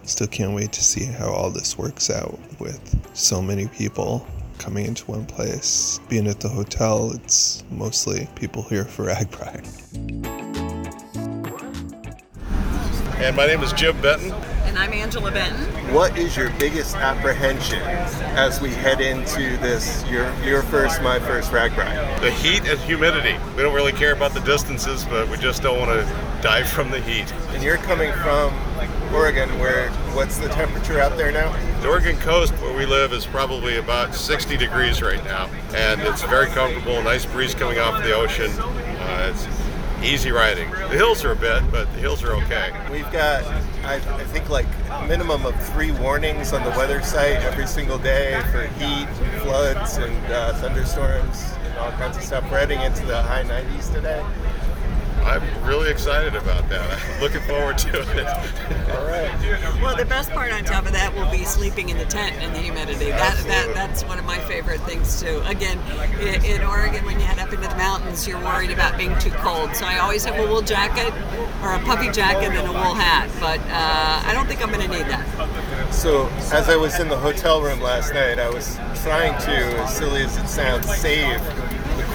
Still 0.04 0.28
can't 0.28 0.54
wait 0.54 0.72
to 0.72 0.84
see 0.84 1.04
how 1.04 1.30
all 1.30 1.50
this 1.50 1.76
works 1.76 2.10
out 2.10 2.38
with 2.60 2.80
so 3.16 3.42
many 3.42 3.66
people 3.66 4.24
coming 4.58 4.86
into 4.86 5.04
one 5.10 5.26
place. 5.26 6.00
Being 6.08 6.26
at 6.26 6.40
the 6.40 6.48
hotel, 6.48 7.12
it's 7.12 7.64
mostly 7.70 8.28
people 8.34 8.62
here 8.62 8.84
for 8.84 9.04
RAGBRAI. 9.08 9.64
And 13.18 13.34
my 13.34 13.46
name 13.46 13.62
is 13.62 13.72
Jim 13.72 14.00
Benton. 14.02 14.32
And 14.64 14.78
I'm 14.78 14.92
Angela 14.92 15.30
Benton. 15.30 15.64
What 15.94 16.18
is 16.18 16.36
your 16.36 16.50
biggest 16.58 16.96
apprehension 16.96 17.80
as 17.80 18.60
we 18.60 18.68
head 18.70 19.00
into 19.00 19.56
this, 19.56 20.04
your, 20.10 20.30
your 20.44 20.62
first, 20.62 21.00
my 21.00 21.18
first 21.18 21.50
RAGBRAI? 21.50 22.20
The 22.20 22.30
heat 22.30 22.68
and 22.68 22.78
humidity. 22.80 23.38
We 23.56 23.62
don't 23.62 23.74
really 23.74 23.92
care 23.92 24.12
about 24.12 24.34
the 24.34 24.40
distances, 24.40 25.06
but 25.06 25.28
we 25.28 25.38
just 25.38 25.62
don't 25.62 25.78
want 25.78 25.92
to 25.92 26.04
die 26.42 26.62
from 26.62 26.90
the 26.90 27.00
heat. 27.00 27.32
And 27.54 27.62
you're 27.62 27.78
coming 27.78 28.12
from 28.14 28.52
Oregon, 29.16 29.58
where 29.58 29.88
what's 30.12 30.36
the 30.36 30.48
temperature 30.48 31.00
out 31.00 31.16
there 31.16 31.32
now? 31.32 31.50
The 31.80 31.88
Oregon 31.88 32.18
coast, 32.18 32.52
where 32.60 32.76
we 32.76 32.84
live, 32.84 33.14
is 33.14 33.24
probably 33.24 33.78
about 33.78 34.14
60 34.14 34.58
degrees 34.58 35.00
right 35.00 35.24
now, 35.24 35.48
and 35.74 36.02
it's 36.02 36.22
very 36.24 36.48
comfortable. 36.48 37.02
Nice 37.02 37.24
breeze 37.24 37.54
coming 37.54 37.78
off 37.78 38.02
the 38.02 38.12
ocean. 38.12 38.50
Uh, 38.60 39.32
it's 39.32 39.48
easy 40.04 40.30
riding. 40.30 40.70
The 40.70 40.98
hills 40.98 41.24
are 41.24 41.32
a 41.32 41.36
bit, 41.36 41.62
but 41.70 41.90
the 41.94 41.98
hills 41.98 42.22
are 42.22 42.34
okay. 42.42 42.70
We've 42.92 43.10
got, 43.10 43.42
I, 43.84 43.94
I 43.94 44.24
think, 44.24 44.50
like 44.50 44.66
minimum 45.08 45.46
of 45.46 45.58
three 45.70 45.92
warnings 45.92 46.52
on 46.52 46.62
the 46.62 46.70
weather 46.76 47.00
site 47.00 47.36
every 47.36 47.66
single 47.66 47.98
day 47.98 48.38
for 48.52 48.66
heat, 48.78 49.08
floods, 49.40 49.96
and 49.96 50.26
uh, 50.26 50.52
thunderstorms, 50.60 51.54
and 51.64 51.78
all 51.78 51.90
kinds 51.92 52.18
of 52.18 52.22
stuff. 52.22 52.44
We're 52.50 52.58
heading 52.58 52.82
into 52.82 53.06
the 53.06 53.22
high 53.22 53.44
90s 53.44 53.90
today. 53.94 54.22
I'm 55.24 55.42
really 55.64 55.90
excited 55.90 56.34
about 56.34 56.68
that. 56.68 56.98
I'm 56.98 57.20
looking 57.20 57.40
forward 57.42 57.78
to 57.78 58.00
it. 58.00 58.26
All 58.90 59.06
right. 59.06 59.82
Well, 59.82 59.96
the 59.96 60.04
best 60.04 60.30
part 60.30 60.52
on 60.52 60.64
top 60.64 60.86
of 60.86 60.92
that 60.92 61.14
will 61.14 61.30
be 61.30 61.44
sleeping 61.44 61.88
in 61.88 61.98
the 61.98 62.04
tent 62.04 62.42
in 62.42 62.52
the 62.52 62.58
humidity. 62.58 63.10
That, 63.10 63.36
that 63.46 63.74
that's 63.74 64.04
one 64.04 64.18
of 64.18 64.24
my 64.24 64.38
favorite 64.38 64.80
things 64.82 65.20
too. 65.20 65.42
Again, 65.46 65.78
in, 66.20 66.44
in, 66.44 66.62
Oregon, 66.62 67.04
when 67.04 67.18
you 67.18 67.26
head 67.26 67.38
up 67.38 67.52
into 67.52 67.68
the 67.68 67.76
mountains, 67.76 68.26
you're 68.26 68.40
worried 68.40 68.70
about 68.70 68.96
being 68.96 69.18
too 69.18 69.30
cold. 69.30 69.74
So 69.74 69.84
I 69.84 69.98
always 69.98 70.24
have 70.24 70.38
a 70.38 70.46
wool 70.46 70.62
jacket 70.62 71.12
or 71.62 71.74
a 71.74 71.78
puffy 71.80 72.10
jacket 72.10 72.52
and 72.52 72.68
a 72.68 72.72
wool 72.72 72.94
hat. 72.94 73.30
But 73.40 73.60
uh, 73.70 74.22
I 74.24 74.32
don't 74.32 74.46
think 74.46 74.62
I'm 74.62 74.72
going 74.72 74.88
to 74.88 74.96
need 74.96 75.06
that. 75.06 75.92
So 75.92 76.26
as 76.52 76.68
I 76.68 76.76
was 76.76 76.98
in 77.00 77.08
the 77.08 77.16
hotel 77.16 77.62
room 77.62 77.80
last 77.80 78.14
night, 78.14 78.38
I 78.38 78.48
was 78.50 78.76
trying 79.02 79.38
to, 79.42 79.82
as 79.82 79.96
silly 79.96 80.22
as 80.22 80.36
it 80.36 80.48
sounds, 80.48 80.94
save 80.96 81.40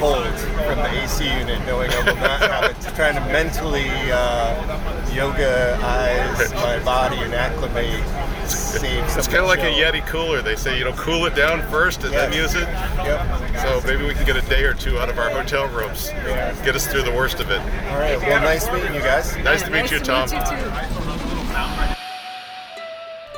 cold 0.02 0.40
from 0.66 0.78
the 0.80 1.04
AC 1.04 1.24
unit, 1.24 1.60
knowing 1.68 1.92
I 1.92 1.98
will 2.00 2.16
not 2.16 2.40
have 2.42 2.72
it. 2.72 2.96
Trying 2.96 3.14
to 3.16 3.22
mentally 3.32 3.88
uh, 4.12 5.12
yoga 5.14 5.78
eyes 5.84 6.52
my 6.54 6.80
body 6.84 7.18
and 7.18 7.34
acclimate. 7.36 8.04
It's 8.44 9.28
kind 9.28 9.40
of 9.40 9.48
like 9.48 9.60
a 9.60 9.72
Yeti 9.72 10.06
cooler. 10.08 10.42
They 10.42 10.56
say 10.56 10.78
you 10.78 10.86
know 10.86 10.94
cool 10.94 11.26
it 11.26 11.36
down 11.36 11.62
first 11.70 12.04
and 12.04 12.12
yes. 12.12 12.30
then 12.30 12.42
use 12.42 12.56
it. 12.56 12.68
Yep. 13.06 13.62
So 13.62 13.88
maybe 13.88 14.04
we 14.06 14.16
can 14.16 14.26
get 14.26 14.36
a 14.36 14.50
day 14.50 14.64
or 14.64 14.74
two 14.74 14.98
out 14.98 15.10
of 15.10 15.20
our 15.20 15.30
hotel 15.30 15.68
rooms. 15.68 16.10
Yeah. 16.12 16.54
Get 16.66 16.76
us 16.76 16.88
through 16.88 17.04
the 17.04 17.12
worst 17.12 17.40
of 17.40 17.52
it. 17.52 17.60
All 17.60 18.00
right. 18.00 18.18
Well, 18.20 18.42
nice 18.42 18.68
meeting 18.72 18.96
you 18.96 19.02
guys. 19.02 19.38
Nice 19.38 19.62
to 19.64 19.70
meet 19.70 19.82
nice 19.82 19.92
you, 19.92 20.00
to 20.00 20.04
Tom. 20.04 20.30
Meet 20.32 20.40
you 20.52 20.72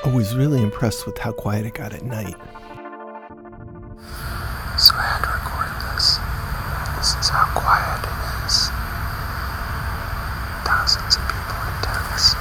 I 0.06 0.10
was 0.14 0.36
really 0.36 0.62
impressed 0.62 1.06
with 1.06 1.18
how 1.18 1.32
quiet 1.32 1.66
it 1.66 1.74
got 1.74 1.94
at 1.94 2.04
night. 2.04 2.36
So 4.78 4.96
I 4.96 5.04
had 5.06 5.22
to 5.24 5.30
record 5.30 5.70
this. 5.94 6.20
This 7.04 7.16
is 7.20 7.30
how 7.30 7.46
quiet 7.52 8.00
it 8.00 8.16
is. 8.48 8.72
Thousands 10.64 11.16
of 11.16 11.24
people 11.28 11.60
in 11.68 11.76
tents. 11.84 12.32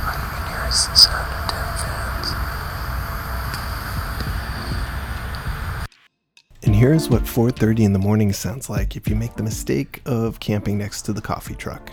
All 0.00 0.16
you 0.16 0.28
can 0.32 0.48
hear 0.48 0.64
is 0.68 0.80
the 0.88 0.96
sound 0.96 1.28
of 1.28 1.44
tent 1.52 1.76
fans. 1.76 2.28
And 6.62 6.74
here's 6.90 7.08
what 7.08 7.22
4:30 7.22 7.84
in 7.84 7.92
the 7.92 8.00
morning 8.00 8.32
sounds 8.32 8.68
like 8.68 8.96
if 8.96 9.06
you 9.06 9.14
make 9.14 9.36
the 9.36 9.44
mistake 9.44 10.02
of 10.06 10.40
camping 10.40 10.76
next 10.76 11.02
to 11.02 11.12
the 11.12 11.20
coffee 11.20 11.54
truck. 11.54 11.88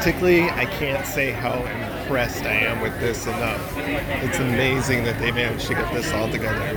Logistically, 0.00 0.50
I 0.52 0.64
can't 0.64 1.06
say 1.06 1.30
how 1.30 1.52
impressed 1.52 2.44
I 2.44 2.52
am 2.52 2.80
with 2.80 2.98
this 3.00 3.26
enough. 3.26 3.76
It's 3.76 4.38
amazing 4.38 5.04
that 5.04 5.18
they 5.18 5.30
managed 5.30 5.66
to 5.66 5.74
get 5.74 5.92
this 5.92 6.10
all 6.12 6.30
together. 6.30 6.74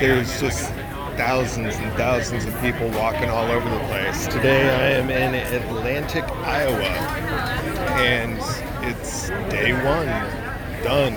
There's 0.00 0.40
just 0.40 0.70
thousands 1.16 1.76
and 1.76 1.92
thousands 1.94 2.46
of 2.46 2.58
people 2.60 2.88
walking 2.90 3.28
all 3.28 3.50
over 3.50 3.68
the 3.68 3.84
place. 3.86 4.26
Today 4.26 4.70
I 4.70 4.98
am 4.98 5.10
in 5.10 5.34
Atlantic, 5.34 6.24
Iowa, 6.24 6.82
and 7.98 8.38
it's 8.88 9.28
day 9.50 9.72
one, 9.84 10.06
done. 10.82 11.14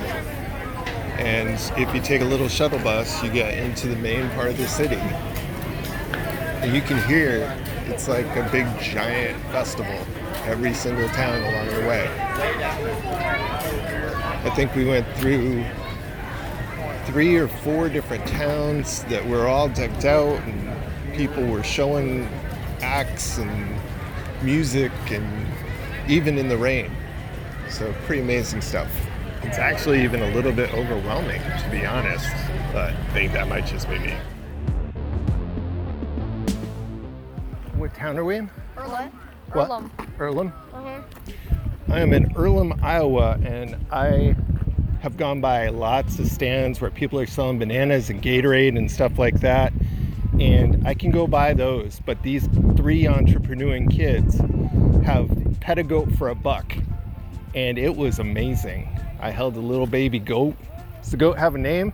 And 1.17 1.57
if 1.79 1.93
you 1.95 2.01
take 2.01 2.21
a 2.21 2.25
little 2.25 2.49
shuttle 2.49 2.79
bus, 2.79 3.23
you 3.23 3.31
get 3.31 3.53
into 3.53 3.87
the 3.87 3.95
main 3.97 4.29
part 4.31 4.49
of 4.49 4.57
the 4.57 4.67
city. 4.67 4.95
And 4.95 6.73
you 6.73 6.81
can 6.81 7.01
hear 7.07 7.57
it's 7.85 8.09
like 8.09 8.25
a 8.35 8.47
big 8.51 8.67
giant 8.79 9.41
festival 9.51 9.97
every 10.45 10.73
single 10.73 11.07
town 11.09 11.41
along 11.41 11.67
the 11.67 11.87
way. 11.87 12.07
I 14.43 14.49
think 14.55 14.75
we 14.75 14.85
went 14.85 15.07
through 15.17 15.63
three 17.05 17.35
or 17.35 17.47
four 17.47 17.89
different 17.89 18.25
towns 18.27 19.03
that 19.05 19.25
were 19.27 19.47
all 19.47 19.69
decked 19.69 20.05
out 20.05 20.39
and 20.43 21.15
people 21.15 21.45
were 21.45 21.63
showing 21.63 22.27
acts 22.81 23.37
and 23.37 23.79
music 24.41 24.91
and 25.09 25.47
even 26.07 26.37
in 26.37 26.49
the 26.49 26.57
rain. 26.57 26.91
So 27.69 27.93
pretty 28.05 28.21
amazing 28.21 28.61
stuff. 28.61 28.89
It's 29.43 29.57
actually 29.57 30.03
even 30.03 30.21
a 30.21 30.31
little 30.33 30.51
bit 30.51 30.73
overwhelming 30.73 31.41
to 31.41 31.69
be 31.71 31.85
honest, 31.85 32.29
but 32.73 32.93
I 32.93 33.13
think 33.13 33.33
that 33.33 33.47
might 33.47 33.65
just 33.65 33.89
be 33.89 33.99
me. 33.99 34.15
What 37.75 37.93
town 37.93 38.17
are 38.17 38.23
we 38.23 38.37
in? 38.37 38.49
Earlham. 38.77 39.11
What? 39.53 39.69
Earlham. 39.69 39.91
Earlham? 40.17 40.53
Uh-huh. 40.73 41.01
I 41.89 41.99
am 41.99 42.13
in 42.13 42.31
Earlham, 42.35 42.79
Iowa, 42.81 43.37
and 43.43 43.75
I 43.91 44.35
have 45.01 45.17
gone 45.17 45.41
by 45.41 45.67
lots 45.67 46.19
of 46.19 46.27
stands 46.27 46.79
where 46.79 46.89
people 46.89 47.19
are 47.19 47.25
selling 47.25 47.59
bananas 47.59 48.09
and 48.09 48.21
Gatorade 48.21 48.77
and 48.77 48.89
stuff 48.89 49.19
like 49.19 49.41
that. 49.41 49.73
And 50.39 50.87
I 50.87 50.93
can 50.93 51.11
go 51.11 51.27
buy 51.27 51.53
those, 51.53 51.99
but 52.05 52.21
these 52.23 52.47
three 52.77 53.03
entrepreneuring 53.03 53.91
kids 53.91 54.37
have 55.05 55.29
pet 55.59 55.77
a 55.77 55.83
goat 55.83 56.13
for 56.13 56.29
a 56.29 56.35
buck. 56.35 56.73
And 57.53 57.77
it 57.77 57.95
was 57.95 58.19
amazing. 58.19 58.87
I 59.19 59.31
held 59.31 59.57
a 59.57 59.59
little 59.59 59.87
baby 59.87 60.19
goat. 60.19 60.55
Does 61.01 61.11
the 61.11 61.17
goat 61.17 61.37
have 61.37 61.55
a 61.55 61.57
name? 61.57 61.91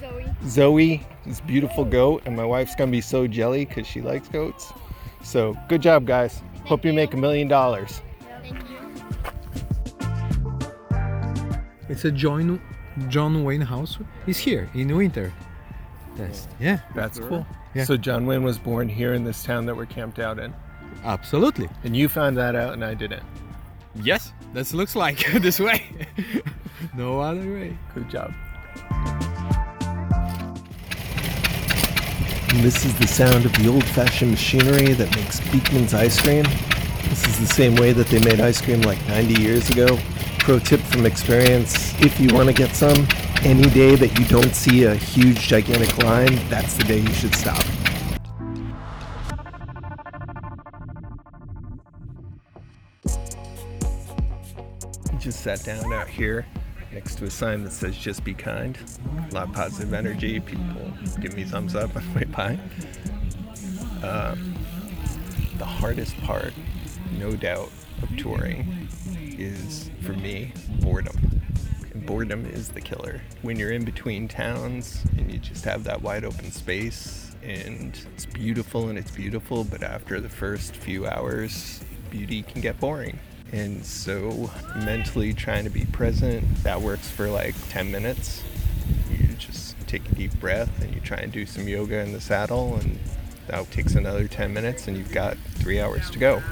Zoe. 0.00 0.26
Zoe, 0.48 1.06
this 1.24 1.40
beautiful 1.40 1.84
goat, 1.84 2.22
and 2.24 2.34
my 2.34 2.44
wife's 2.44 2.74
gonna 2.74 2.90
be 2.90 3.00
so 3.00 3.28
jelly 3.28 3.64
because 3.64 3.86
she 3.86 4.00
likes 4.00 4.26
goats. 4.26 4.72
So 5.22 5.56
good 5.68 5.82
job, 5.82 6.04
guys. 6.04 6.42
Hope 6.64 6.84
you 6.84 6.92
make 6.92 7.12
a 7.14 7.16
million 7.16 7.48
dollars. 7.48 8.00
It's 11.88 12.04
a 12.04 12.10
John 12.10 12.60
John 13.08 13.44
Wayne 13.44 13.60
house. 13.60 13.98
He's 14.24 14.38
here 14.38 14.70
in 14.74 14.88
the 14.88 14.94
winter. 14.94 15.32
Yes. 16.16 16.48
Yeah. 16.58 16.78
That's 16.94 17.18
cool. 17.18 17.46
Yeah. 17.74 17.84
So 17.84 17.96
John 17.96 18.24
Wayne 18.24 18.42
was 18.42 18.58
born 18.58 18.88
here 18.88 19.14
in 19.14 19.24
this 19.24 19.42
town 19.42 19.66
that 19.66 19.76
we're 19.76 19.86
camped 19.86 20.18
out 20.18 20.38
in. 20.38 20.54
Absolutely. 21.04 21.68
And 21.82 21.96
you 21.96 22.08
found 22.08 22.36
that 22.36 22.54
out 22.54 22.72
and 22.72 22.84
I 22.84 22.94
didn't. 22.94 23.22
Yes. 23.96 24.32
this 24.52 24.72
looks 24.72 24.96
like 24.96 25.18
this 25.42 25.60
way. 25.60 25.84
no 26.96 27.20
other 27.20 27.52
way. 27.52 27.76
Good 27.94 28.08
job. 28.08 28.32
And 32.54 32.62
this 32.62 32.84
is 32.84 32.96
the 32.96 33.08
sound 33.08 33.46
of 33.46 33.52
the 33.54 33.66
old 33.66 33.82
fashioned 33.82 34.30
machinery 34.30 34.92
that 34.92 35.10
makes 35.16 35.40
Beekman's 35.40 35.92
ice 35.92 36.20
cream. 36.20 36.44
This 37.08 37.26
is 37.26 37.40
the 37.40 37.52
same 37.52 37.74
way 37.74 37.92
that 37.92 38.06
they 38.06 38.20
made 38.20 38.40
ice 38.40 38.60
cream 38.62 38.80
like 38.82 39.04
90 39.08 39.42
years 39.42 39.70
ago. 39.70 39.98
Pro 40.38 40.60
tip 40.60 40.78
from 40.78 41.04
experience 41.04 42.00
if 42.00 42.20
you 42.20 42.32
want 42.32 42.46
to 42.46 42.54
get 42.54 42.76
some, 42.76 43.08
any 43.42 43.68
day 43.70 43.96
that 43.96 44.16
you 44.16 44.24
don't 44.26 44.54
see 44.54 44.84
a 44.84 44.94
huge, 44.94 45.40
gigantic 45.40 45.98
line, 45.98 46.36
that's 46.48 46.74
the 46.74 46.84
day 46.84 47.00
you 47.00 47.12
should 47.14 47.34
stop. 47.34 47.60
Just 55.18 55.40
sat 55.40 55.64
down 55.64 55.92
out 55.92 56.06
here 56.06 56.46
next 56.94 57.16
to 57.16 57.24
a 57.24 57.30
sign 57.30 57.64
that 57.64 57.72
says 57.72 57.96
just 57.96 58.22
be 58.22 58.32
kind. 58.32 58.78
A 59.30 59.34
lot 59.34 59.48
of 59.48 59.54
positive 59.54 59.92
energy. 59.92 60.38
People 60.38 60.92
give 61.20 61.34
me 61.34 61.42
thumbs 61.42 61.74
up 61.74 61.94
on 61.96 62.14
way 62.14 62.24
by. 62.24 62.58
Um, 64.06 64.54
the 65.58 65.64
hardest 65.64 66.16
part, 66.18 66.52
no 67.18 67.34
doubt, 67.34 67.70
of 68.02 68.16
touring 68.16 68.88
is 69.18 69.90
for 70.02 70.12
me 70.12 70.52
boredom. 70.80 71.16
And 71.92 72.06
boredom 72.06 72.46
is 72.46 72.68
the 72.68 72.80
killer. 72.80 73.20
When 73.42 73.58
you're 73.58 73.72
in 73.72 73.84
between 73.84 74.28
towns 74.28 75.04
and 75.18 75.30
you 75.32 75.38
just 75.38 75.64
have 75.64 75.82
that 75.84 76.00
wide 76.00 76.24
open 76.24 76.52
space 76.52 77.34
and 77.42 77.98
it's 78.14 78.26
beautiful 78.26 78.88
and 78.88 78.96
it's 78.96 79.10
beautiful, 79.10 79.64
but 79.64 79.82
after 79.82 80.20
the 80.20 80.28
first 80.28 80.76
few 80.76 81.06
hours, 81.06 81.80
beauty 82.10 82.42
can 82.42 82.60
get 82.60 82.78
boring. 82.78 83.18
And 83.52 83.84
so 83.84 84.50
mentally 84.76 85.32
trying 85.32 85.64
to 85.64 85.70
be 85.70 85.84
present, 85.86 86.44
that 86.64 86.80
works 86.80 87.08
for 87.10 87.28
like 87.28 87.54
10 87.68 87.90
minutes. 87.90 88.42
You 89.10 89.28
just 89.34 89.76
take 89.86 90.10
a 90.10 90.14
deep 90.14 90.38
breath 90.40 90.82
and 90.82 90.94
you 90.94 91.00
try 91.00 91.18
and 91.18 91.32
do 91.32 91.46
some 91.46 91.68
yoga 91.68 92.00
in 92.00 92.12
the 92.12 92.20
saddle 92.20 92.76
and 92.76 92.98
that 93.46 93.70
takes 93.70 93.94
another 93.94 94.26
10 94.26 94.52
minutes 94.52 94.88
and 94.88 94.96
you've 94.96 95.12
got 95.12 95.36
three 95.54 95.80
hours 95.80 96.10
to 96.10 96.18
go. 96.18 96.42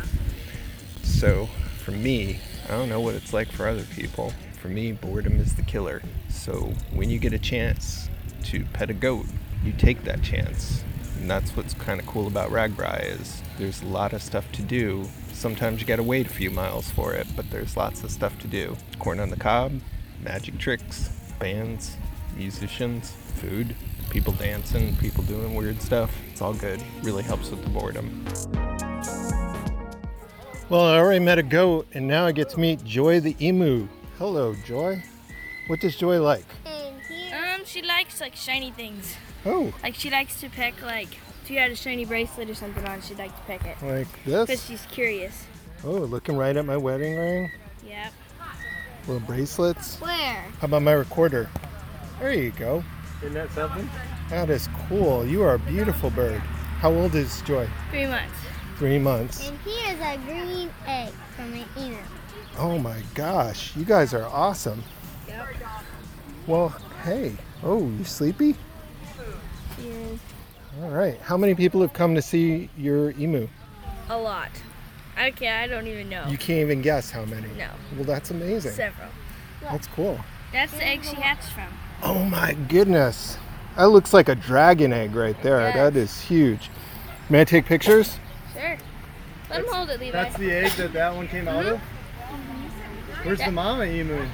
So 1.03 1.47
for 1.85 1.91
me, 1.93 2.39
I 2.69 2.73
don't 2.73 2.89
know 2.89 3.01
what 3.01 3.15
it's 3.15 3.33
like 3.33 3.51
for 3.51 3.67
other 3.67 3.85
people. 3.85 4.33
For 4.61 4.69
me, 4.69 4.93
boredom 4.93 5.41
is 5.41 5.55
the 5.57 5.63
killer. 5.63 6.03
So 6.29 6.73
when 6.93 7.11
you 7.11 7.19
get 7.19 7.33
a 7.33 7.39
chance 7.39 8.09
to 8.45 8.65
pet 8.73 8.91
a 8.91 8.95
goat, 8.95 9.27
you 9.65 9.73
take 9.73 10.05
that 10.05 10.23
chance. 10.23 10.85
And 11.19 11.31
that's 11.31 11.57
what's 11.57 11.75
kind 11.75 12.01
of 12.01 12.07
cool 12.07 12.27
about 12.27 12.51
RAGBRAI 12.51 13.21
is 13.21 13.43
there's 13.59 13.83
a 13.83 13.87
lot 13.87 14.13
of 14.13 14.23
stuff 14.23 14.51
to 14.53 14.63
do. 14.63 15.09
Sometimes 15.43 15.81
you 15.81 15.89
gotta 15.89 16.05
wait 16.05 16.27
a 16.27 16.31
few 16.31 16.53
miles 16.53 16.89
for 16.89 17.15
it, 17.15 17.27
but 17.35 17.51
there's 17.51 17.77
lots 17.77 18.05
of 18.05 18.13
stuff 18.13 18.39
to 18.39 18.47
do. 18.47 18.77
Corn 19.01 19.19
on 19.19 19.29
the 19.29 19.37
cob, 19.37 19.73
magic 20.23 20.57
tricks, 20.57 21.09
bands, 21.41 21.97
musicians, 22.37 23.11
food, 23.41 23.75
people 24.11 24.35
dancing, 24.35 24.95
people 24.99 25.25
doing 25.25 25.57
weird 25.57 25.83
stuff. 25.83 26.17
It's 26.31 26.41
all 26.41 26.55
good. 26.55 26.81
Really 27.03 27.25
helps 27.25 27.51
with 27.51 27.61
the 27.65 27.71
boredom. 27.71 28.25
Well, 30.69 30.83
I 30.83 30.97
already 30.97 31.19
met 31.19 31.41
a 31.41 31.43
goat, 31.43 31.89
and 31.93 32.07
now 32.07 32.25
I 32.25 32.31
get 32.31 32.49
to 32.51 32.61
meet 32.61 32.85
Joy 32.85 33.19
the 33.19 33.35
emu. 33.45 33.89
Hello, 34.19 34.55
Joy. 34.65 35.03
What 35.67 35.81
does 35.81 35.97
Joy 35.97 36.23
like? 36.23 36.47
Um, 36.67 37.65
she 37.65 37.83
likes 37.83 38.21
like 38.21 38.37
shiny 38.37 38.71
things. 38.71 39.17
Oh. 39.45 39.75
Like 39.83 39.97
she 39.97 40.09
likes 40.09 40.41
to 40.41 40.49
pick 40.49 40.81
like 40.83 41.19
if 41.43 41.51
you 41.51 41.59
had 41.59 41.73
a 41.73 41.77
shiny 41.77 42.05
bracelet 42.05 42.49
or 42.49 42.55
something 42.55 42.87
on, 42.87 43.01
she'd 43.03 43.19
like 43.19 43.35
to 43.35 43.43
pick 43.43 43.65
it. 43.65 43.77
Like 43.83 44.25
this? 44.25 44.47
Because 44.47 44.65
she's 44.65 44.87
curious. 44.87 45.45
Oh, 45.85 45.91
looking 45.91 46.37
right 46.37 46.57
at 46.57 46.65
my 46.65 46.77
wedding 46.77 47.17
ring. 47.17 47.51
Yep. 47.85 48.13
Little 49.09 49.21
bracelets. 49.21 49.97
Where? 49.97 50.45
How 50.61 50.67
about 50.67 50.83
my 50.83 50.93
recorder? 50.93 51.51
There 52.21 52.33
you 52.33 52.53
go. 52.53 52.85
Isn't 53.21 53.35
that 53.35 53.51
something? 53.51 53.91
That 54.31 54.49
is 54.51 54.69
cool. 54.89 55.27
You 55.27 55.43
are 55.43 55.55
a 55.55 55.59
beautiful 55.59 56.11
bird. 56.11 56.39
How 56.79 56.93
old 56.93 57.17
is 57.17 57.43
Joy? 57.43 57.69
Three 57.91 58.07
months. 58.07 58.35
Three 58.77 58.99
months. 59.01 59.49
And 59.49 59.59
here's 59.65 60.01
a 60.01 60.17
green 60.25 60.71
egg 60.87 61.13
from 61.35 61.53
an 61.53 61.65
emu. 61.77 61.99
Oh 62.59 62.79
my 62.79 63.03
gosh, 63.15 63.77
you 63.77 63.85
guys 63.85 64.15
are 64.15 64.27
awesome. 64.27 64.85
Yep. 65.27 65.47
Well, 66.47 66.69
hey. 67.03 67.37
Oh, 67.65 67.89
you 67.89 68.05
sleepy? 68.05 68.55
Cheers. 69.77 70.19
All 70.81 70.89
right. 70.91 71.19
How 71.21 71.37
many 71.37 71.55
people 71.55 71.81
have 71.83 71.93
come 71.93 72.15
to 72.15 72.23
see 72.23 72.71
your 72.77 73.11
emu? 73.13 73.49
A 74.09 74.17
lot. 74.17 74.51
Okay, 75.21 75.49
I 75.49 75.67
don't 75.67 75.87
even 75.87 76.09
know. 76.09 76.27
You 76.29 76.39
can't 76.39 76.61
even 76.61 76.81
guess 76.81 77.11
how 77.11 77.25
many. 77.27 77.49
No. 77.59 77.69
Well, 77.95 78.05
that's 78.05 78.31
amazing. 78.31 78.73
Several. 78.73 79.09
That's 79.61 79.87
cool. 79.89 80.19
That's 80.53 80.73
the 80.73 80.85
egg 80.85 81.05
she 81.05 81.17
hatched 81.17 81.51
from. 81.51 81.69
Oh 82.03 82.25
my 82.25 82.55
goodness. 82.69 83.37
That 83.77 83.85
looks 83.85 84.13
like 84.13 84.29
a 84.29 84.35
dragon 84.35 84.93
egg 84.93 85.15
right 85.15 85.41
there. 85.43 85.61
Yes. 85.61 85.75
That 85.75 85.97
is 85.97 86.21
huge. 86.21 86.71
May 87.29 87.43
I 87.43 87.45
take 87.45 87.67
pictures? 87.67 88.19
Sure. 88.53 88.77
Let 89.51 89.61
him 89.61 89.67
hold 89.71 89.91
it, 89.91 90.01
Levi. 90.01 90.13
That's 90.13 90.37
the 90.37 90.51
egg 90.51 90.73
that 90.73 90.93
that 90.95 91.15
one 91.15 91.29
came 91.29 91.49
out 91.49 91.67
of? 91.67 91.79
Mm-hmm. 91.79 93.27
Where's 93.27 93.39
the 93.39 93.53
mama 93.53 93.85
emu? 93.85 94.27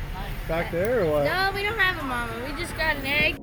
Back 0.47 0.73
there 0.73 1.05
or 1.05 1.10
what? 1.10 1.24
No, 1.24 1.51
we 1.55 1.62
don't 1.62 1.78
have 1.78 1.98
a 2.02 2.06
mama. 2.06 2.32
We 2.48 2.59
just 2.59 2.77
got 2.77 2.97
an 2.97 3.06
egg. 3.06 3.36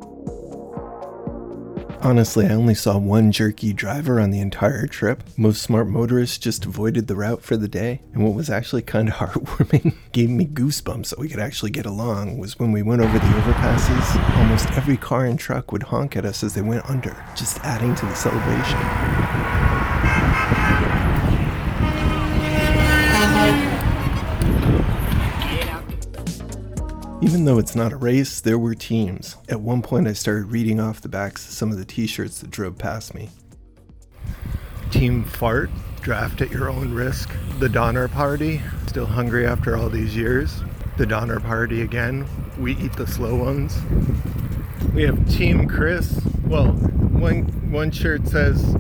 Honestly, 2.01 2.45
I 2.45 2.53
only 2.53 2.76
saw 2.76 2.97
one 2.97 3.31
jerky 3.31 3.73
driver 3.73 4.19
on 4.19 4.31
the 4.31 4.39
entire 4.39 4.85
trip. 4.85 5.23
Most 5.38 5.61
smart 5.61 5.88
motorists 5.88 6.38
just 6.38 6.65
avoided 6.65 7.07
the 7.07 7.15
route 7.15 7.41
for 7.41 7.57
the 7.57 7.67
day. 7.67 8.01
And 8.13 8.23
what 8.23 8.35
was 8.35 8.49
actually 8.49 8.84
kind 8.84 9.09
of 9.09 9.15
heartwarming, 9.15 9.95
gave 10.11 10.30
me 10.30 10.45
goosebumps 10.45 11.09
that 11.09 11.19
we 11.19 11.30
could 11.30 11.39
actually 11.39 11.72
get 11.72 11.85
along, 11.85 12.38
was 12.38 12.59
when 12.59 12.72
we 12.72 12.84
went 12.84 13.01
over 13.01 13.17
the 13.17 13.26
overpasses. 13.26 14.38
Almost 14.38 14.72
every 14.73 14.97
car 14.97 15.26
and 15.26 15.39
truck 15.39 15.72
would 15.72 15.84
honk 15.84 16.15
at 16.15 16.26
us 16.26 16.43
as 16.43 16.53
they 16.53 16.61
went 16.61 16.88
under, 16.89 17.15
just 17.35 17.59
adding 17.59 17.95
to 17.95 18.05
the 18.05 18.15
celebration. 18.15 19.44
Even 27.26 27.45
though 27.45 27.57
it's 27.57 27.76
not 27.76 27.91
a 27.91 27.97
race, 27.97 28.39
there 28.39 28.60
were 28.60 28.76
teams. 28.76 29.35
At 29.49 29.60
one 29.60 29.81
point, 29.81 30.07
I 30.07 30.14
started 30.14 30.52
reading 30.52 30.80
off 30.80 31.02
the 31.02 31.10
backs 31.10 31.43
of 31.47 31.56
some 31.56 31.72
of 31.72 31.80
the 31.80 31.84
t 31.84 32.06
shirts 32.06 32.38
that 32.38 32.52
drove 32.52 32.77
past 32.77 33.15
me. 33.15 33.31
Team 34.91 35.23
Fart, 35.23 35.72
draft 36.02 36.41
at 36.41 36.52
your 36.52 36.69
own 36.69 36.93
risk. 36.93 37.31
The 37.57 37.68
Donner 37.68 38.07
Party, 38.07 38.61
still 38.85 39.07
hungry 39.07 39.47
after 39.47 39.76
all 39.76 39.89
these 39.89 40.15
years. 40.15 40.61
The 40.97 41.07
Donner 41.07 41.39
Party 41.39 41.81
again, 41.81 42.27
we 42.60 42.76
eat 42.76 42.93
the 42.93 43.07
slow 43.07 43.35
ones. 43.35 43.76
We 44.93 45.02
have 45.02 45.27
Team 45.27 45.68
Chris. 45.68 46.22
Well, 46.43 46.73
one 46.73 47.45
one 47.72 47.89
shirt 47.89 48.27
says, 48.27 48.76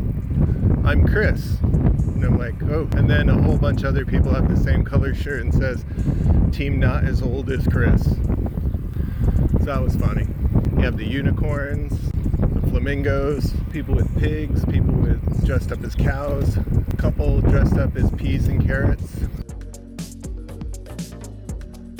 "I'm 0.85 1.07
Chris," 1.07 1.59
and 1.61 2.23
I'm 2.23 2.37
like, 2.37 2.61
"Oh!" 2.61 2.87
And 2.91 3.09
then 3.09 3.27
a 3.27 3.41
whole 3.41 3.57
bunch 3.57 3.81
of 3.81 3.87
other 3.87 4.05
people 4.05 4.31
have 4.35 4.47
the 4.47 4.55
same 4.55 4.83
color 4.83 5.15
shirt 5.15 5.41
and 5.41 5.51
says, 5.51 5.83
"Team 6.51 6.79
Not 6.79 7.03
as 7.03 7.23
Old 7.23 7.49
as 7.49 7.67
Chris." 7.67 8.03
So 8.03 9.65
that 9.65 9.81
was 9.81 9.95
funny. 9.95 10.27
You 10.77 10.83
have 10.83 10.97
the 10.97 11.07
unicorns, 11.07 11.99
the 12.11 12.61
flamingos, 12.69 13.51
people 13.71 13.95
with 13.95 14.15
pigs, 14.19 14.63
people 14.65 14.93
with 14.93 15.43
dressed 15.43 15.71
up 15.71 15.83
as 15.83 15.95
cows, 15.95 16.57
a 16.57 16.95
couple 16.97 17.41
dressed 17.41 17.77
up 17.77 17.95
as 17.95 18.11
peas 18.11 18.47
and 18.47 18.63
carrots. 18.63 19.11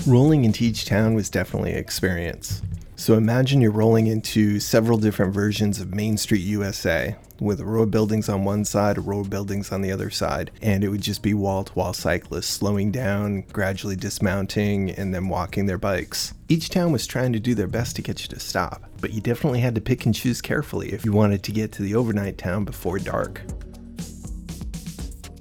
Rolling 0.06 0.46
into 0.46 0.64
each 0.64 0.86
town 0.86 1.16
was 1.16 1.32
definitely 1.32 1.72
an 1.72 1.80
experience. 1.80 2.62
So 2.96 3.16
imagine 3.16 3.62
you're 3.62 3.72
rolling 3.72 4.06
into 4.06 4.60
several 4.60 5.00
different 5.00 5.34
versions 5.34 5.80
of 5.80 5.94
Main 5.96 6.18
Street 6.18 6.42
USA 6.42 7.16
with 7.40 7.60
a 7.60 7.66
row 7.66 7.84
of 7.84 7.92
buildings 7.92 8.30
on 8.30 8.44
one 8.44 8.66
side, 8.66 8.98
a 8.98 9.02
row 9.02 9.20
of 9.20 9.30
buildings 9.30 9.72
on 9.72 9.82
the 9.82 9.92
other 9.92 10.10
side, 10.10 10.52
and 10.62 10.84
it 10.84 10.90
would 10.90 11.02
just 11.02 11.22
be 11.22 11.34
wall 11.34 11.64
to 11.64 11.74
wall 11.74 11.94
cyclists 11.94 12.48
slowing 12.48 12.92
down, 12.92 13.42
gradually 13.54 13.96
dismounting, 13.96 14.92
and 14.92 15.14
then 15.14 15.28
walking 15.28 15.66
their 15.66 15.78
bikes. 15.78 16.34
Each 16.48 16.70
town 16.70 16.92
was 16.92 17.08
trying 17.08 17.34
to 17.34 17.40
do 17.40 17.56
their 17.56 17.68
best 17.68 17.96
to 17.96 18.02
get 18.02 18.22
you 18.22 18.28
to 18.30 18.40
stop, 18.40 18.84
but 19.02 19.14
you 19.14 19.22
definitely 19.22 19.60
had 19.60 19.76
to 19.76 19.82
pick 19.82 20.06
and 20.06 20.14
choose 20.14 20.42
carefully 20.42 20.94
if 20.94 21.06
you 21.06 21.12
wanted 21.12 21.44
to 21.44 21.52
get 21.52 21.72
to 21.74 21.82
the 21.82 21.96
overnight 21.96 22.38
town 22.38 22.66
before 22.66 23.00
dark. 23.00 23.42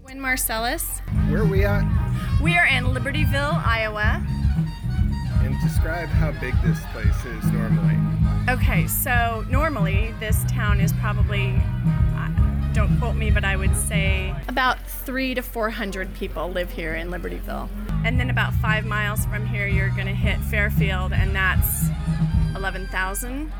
Win 0.04 0.20
Marcellus. 0.20 1.00
Where 1.28 1.42
are 1.42 1.46
we 1.46 1.64
at? 1.64 1.84
We 2.42 2.56
are 2.56 2.66
in 2.66 2.84
Libertyville, 2.84 3.64
Iowa. 3.64 4.24
And 5.42 5.54
describe 5.60 6.08
how 6.08 6.32
big 6.40 6.54
this 6.62 6.80
place 6.92 7.24
is 7.26 7.44
normally. 7.52 8.23
Okay, 8.46 8.86
so 8.86 9.42
normally 9.48 10.14
this 10.20 10.44
town 10.44 10.78
is 10.78 10.92
probably, 10.94 11.54
uh, 12.14 12.28
don't 12.74 12.98
quote 12.98 13.16
me, 13.16 13.30
but 13.30 13.42
I 13.42 13.56
would 13.56 13.74
say 13.74 14.34
about 14.48 14.78
three 14.86 15.34
to 15.34 15.40
400 15.42 16.12
people 16.14 16.50
live 16.50 16.70
here 16.70 16.94
in 16.94 17.08
Libertyville. 17.08 17.70
And 18.04 18.20
then 18.20 18.28
about 18.28 18.52
five 18.54 18.84
miles 18.84 19.24
from 19.24 19.46
here, 19.46 19.66
you're 19.66 19.88
going 19.88 20.08
to 20.08 20.14
hit 20.14 20.38
Fairfield, 20.40 21.14
and 21.14 21.34
that's 21.34 21.86
11,000. 22.54 23.50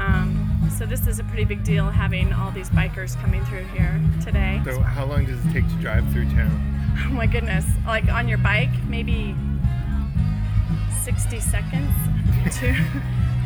Um, 0.00 0.68
so 0.76 0.86
this 0.86 1.06
is 1.06 1.20
a 1.20 1.24
pretty 1.24 1.44
big 1.44 1.62
deal 1.62 1.88
having 1.88 2.32
all 2.32 2.50
these 2.50 2.70
bikers 2.70 3.14
coming 3.20 3.44
through 3.44 3.64
here 3.66 4.00
today. 4.24 4.60
So, 4.64 4.80
how 4.80 5.04
long 5.04 5.24
does 5.24 5.38
it 5.46 5.52
take 5.52 5.68
to 5.68 5.74
drive 5.74 6.10
through 6.12 6.24
town? 6.30 6.76
Oh 7.02 7.12
my 7.12 7.26
goodness. 7.26 7.64
Like 7.86 8.08
on 8.08 8.28
your 8.28 8.36
bike, 8.38 8.68
maybe 8.86 9.34
60 11.02 11.40
seconds, 11.40 11.94
two, 12.52 12.74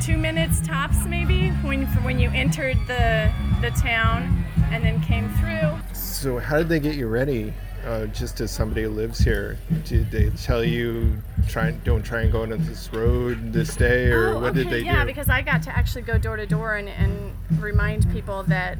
two 0.00 0.16
minutes 0.16 0.60
tops 0.66 1.04
maybe 1.06 1.50
when, 1.62 1.86
when 2.04 2.18
you 2.18 2.30
entered 2.30 2.76
the, 2.86 3.32
the 3.60 3.70
town 3.70 4.44
and 4.70 4.84
then 4.84 5.00
came 5.02 5.28
through. 5.34 5.78
So, 5.94 6.38
how 6.38 6.58
did 6.58 6.68
they 6.68 6.80
get 6.80 6.94
you 6.96 7.06
ready? 7.06 7.52
Uh, 7.84 8.06
just 8.06 8.40
as 8.40 8.50
somebody 8.50 8.84
who 8.84 8.88
lives 8.88 9.18
here, 9.18 9.58
did 9.84 10.10
they 10.10 10.30
tell 10.30 10.64
you 10.64 11.12
try 11.48 11.70
don't 11.70 12.02
try 12.02 12.22
and 12.22 12.32
go 12.32 12.42
into 12.42 12.56
this 12.56 12.90
road 12.92 13.52
this 13.52 13.76
day, 13.76 14.10
or 14.10 14.28
oh, 14.28 14.40
what 14.40 14.50
okay, 14.50 14.62
did 14.62 14.72
they 14.72 14.80
yeah, 14.80 15.00
do? 15.00 15.06
because 15.06 15.28
I 15.28 15.42
got 15.42 15.62
to 15.64 15.76
actually 15.76 16.02
go 16.02 16.16
door 16.16 16.36
to 16.36 16.46
door 16.46 16.76
and, 16.76 16.88
and 16.88 17.36
remind 17.60 18.10
people 18.10 18.42
that 18.44 18.78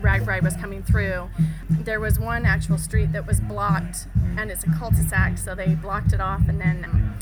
RAGBRAI 0.00 0.42
was 0.42 0.56
coming 0.56 0.82
through. 0.82 1.28
There 1.68 2.00
was 2.00 2.18
one 2.18 2.46
actual 2.46 2.78
street 2.78 3.12
that 3.12 3.26
was 3.26 3.40
blocked, 3.40 4.06
and 4.38 4.50
it's 4.50 4.64
a 4.64 4.70
cul-de-sac, 4.70 5.36
so 5.36 5.54
they 5.54 5.74
blocked 5.74 6.14
it 6.14 6.20
off, 6.20 6.48
and 6.48 6.58
then 6.58 7.14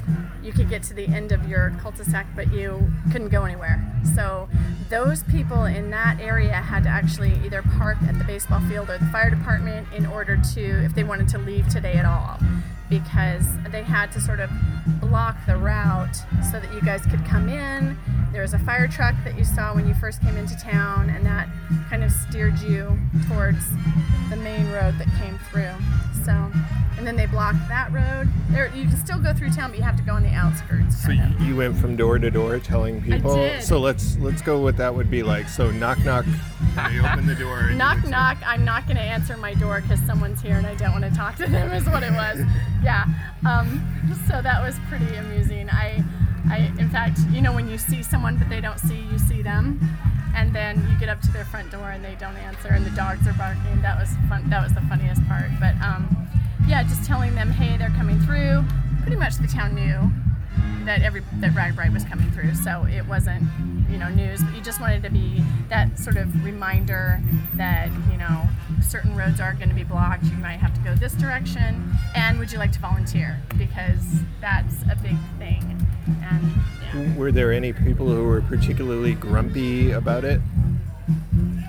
you 0.43 0.53
could 0.53 0.69
get 0.69 0.83
to 0.85 0.95
the 0.95 1.07
end 1.07 1.33
of 1.33 1.49
your 1.49 1.75
cul-de-sac, 1.81 2.27
but 2.37 2.53
you 2.53 2.91
couldn't 3.11 3.29
go 3.29 3.45
anywhere. 3.45 3.85
So 4.15 4.49
those 4.89 5.23
people 5.25 5.65
in 5.65 5.91
that 5.91 6.21
area 6.21 6.55
had 6.55 6.85
to 6.85 6.89
actually 6.89 7.35
either 7.45 7.63
park 7.63 7.99
at 8.07 8.19
the 8.19 8.25
baseball 8.25 8.61
field 8.61 8.89
or 8.89 8.99
the 8.99 9.07
fire 9.07 9.31
department 9.31 9.87
in 9.93 10.07
order 10.07 10.41
to, 10.55 10.85
if 10.85 10.95
they 10.95 11.05
wanted 11.09 11.29
to 11.29 11.39
leave 11.39 11.67
today 11.69 11.95
at 11.95 12.05
all, 12.05 12.39
because 12.89 13.47
they 13.71 13.83
had 13.83 14.11
to 14.13 14.21
sort 14.21 14.41
of 14.41 14.51
block 15.01 15.37
the 15.47 15.57
route 15.57 16.17
so 16.51 16.59
that 16.61 16.73
you 16.73 16.81
guys 16.81 17.05
could 17.07 17.25
come 17.25 17.49
in. 17.49 17.97
There 18.33 18.43
was 18.43 18.55
a 18.55 18.59
fire 18.59 18.89
truck 18.89 19.15
that 19.25 19.37
you 19.37 19.45
saw 19.45 19.75
when 19.75 19.87
you 19.87 19.95
first 19.95 20.21
came 20.23 20.37
into 20.37 20.57
town, 20.57 21.11
and 21.11 21.25
that 21.27 21.49
kind 21.89 22.05
of 22.05 22.11
steered 22.11 22.59
you 22.61 22.99
towards 23.29 23.65
the 24.31 24.37
main 24.37 24.71
road 24.71 24.99
that 24.99 25.09
came 25.19 25.39
through. 25.51 25.73
So, 26.25 26.33
and 26.99 27.07
then 27.07 27.17
they 27.17 27.27
blocked 27.27 27.69
that 27.69 27.91
road. 27.93 28.29
There, 28.51 28.67
you 28.75 28.87
can 28.87 28.97
still 28.97 29.19
go 29.19 29.33
through 29.33 29.51
town, 29.51 29.71
but 29.71 29.79
you 29.79 29.85
have 29.85 29.97
to 29.97 30.03
go 30.03 30.13
on 30.13 30.23
the 30.23 30.31
outskirts. 30.31 31.03
So 31.03 31.11
you, 31.11 31.25
you 31.41 31.57
went 31.57 31.77
from 31.77 31.97
door 31.97 32.19
to 32.19 32.31
door 32.31 32.59
telling 32.59 33.03
people. 33.03 33.33
I 33.33 33.49
did. 33.49 33.63
So 33.63 33.79
let's 33.79 34.19
let's 34.19 34.43
go 34.43 34.61
what 34.61 34.77
that 34.77 34.95
would 34.95 35.11
be 35.11 35.23
like. 35.23 35.49
So 35.49 35.71
knock 35.71 35.99
knock. 36.05 36.27
they 36.75 37.01
open 37.01 37.27
the 37.27 37.35
door. 37.35 37.61
and 37.61 37.71
you 37.73 37.77
knock 37.77 38.03
would 38.03 38.11
knock 38.11 38.39
i'm 38.47 38.65
not 38.65 38.87
going 38.87 38.97
to 38.97 39.03
answer 39.03 39.37
my 39.37 39.55
door 39.55 39.81
because 39.81 40.01
someone's 40.01 40.41
here 40.41 40.57
and 40.57 40.67
i 40.67 40.75
don't 40.75 40.93
want 40.93 41.05
to 41.05 41.11
talk 41.11 41.37
to 41.37 41.47
them 41.47 41.73
is 41.73 41.85
what 41.87 42.03
it 42.03 42.13
was 42.13 42.39
yeah 42.83 43.05
um, 43.47 43.81
so 44.29 44.43
that 44.43 44.63
was 44.63 44.77
pretty 44.89 45.15
amusing. 45.17 45.69
I 45.71 46.03
i 46.51 46.73
in 46.79 46.89
fact 46.89 47.19
you 47.31 47.41
know 47.43 47.53
when 47.53 47.69
you 47.69 47.79
see 47.79 48.03
someone 48.03 48.37
but 48.37 48.49
they 48.49 48.61
don't 48.61 48.79
see 48.79 49.01
you 49.11 49.19
see 49.19 49.43
them 49.43 49.81
and 50.35 50.55
then 50.55 50.87
you 50.89 50.99
get 50.99 51.09
up 51.09 51.21
to 51.23 51.33
their 51.33 51.45
front 51.45 51.71
door 51.71 51.91
and 51.91 52.05
they 52.05 52.17
don't 52.21 52.37
answer 52.37 52.69
and 52.69 52.85
the 52.85 52.91
dogs 52.91 53.27
are 53.27 53.33
barking. 53.35 53.83
That 53.83 53.99
was 53.99 54.11
fun 54.29 54.49
that 54.51 54.63
was 54.63 54.73
the 54.73 54.83
funniest 54.83 55.27
part. 55.27 55.51
But 55.61 55.75
um, 55.83 56.29
yeah 56.67 56.83
just 56.83 57.05
telling 57.05 57.35
them 57.35 57.51
hey 57.51 57.77
they're 57.77 57.95
coming 57.97 58.21
through. 58.21 58.65
Pretty 59.03 59.17
much 59.17 59.37
the 59.37 59.49
town 59.49 59.75
knew 59.75 60.11
that 60.89 61.03
every 61.03 61.23
that 61.41 61.53
RAGBRAI 61.53 61.93
was 61.93 62.05
coming 62.05 62.31
through. 62.31 62.55
So 62.55 62.87
it 62.87 63.07
wasn't, 63.07 63.45
you 63.91 63.99
know, 63.99 64.09
news, 64.09 64.43
but 64.43 64.55
you 64.55 64.63
just 64.63 64.81
wanted 64.81 65.03
to 65.03 65.11
be 65.11 65.45
that 65.69 65.99
sort 65.99 66.17
of 66.17 66.45
reminder 66.45 67.21
that, 67.57 67.91
you 68.11 68.17
know, 68.17 68.49
certain 68.83 69.17
roads 69.17 69.41
are 69.41 69.55
going 69.55 69.69
to 69.69 69.75
be 69.75 69.85
blocked. 69.85 70.25
You 70.25 70.37
might 70.39 70.59
have 70.59 70.75
to 70.75 70.81
go 70.81 70.95
this 70.95 71.13
direction. 71.15 71.93
And 72.15 72.39
would 72.39 72.51
you 72.53 72.59
like 72.59 72.73
to 72.73 72.79
volunteer? 72.81 73.41
Because 73.57 74.05
that's 74.41 74.75
a 74.91 74.97
big 75.03 75.17
thing. 75.39 75.87
And 76.93 77.17
Were 77.17 77.31
there 77.33 77.53
any 77.53 77.73
people 77.73 78.09
who 78.09 78.25
were 78.25 78.41
particularly 78.43 79.15
grumpy 79.15 79.91
about 79.93 80.25
it? 80.25 80.41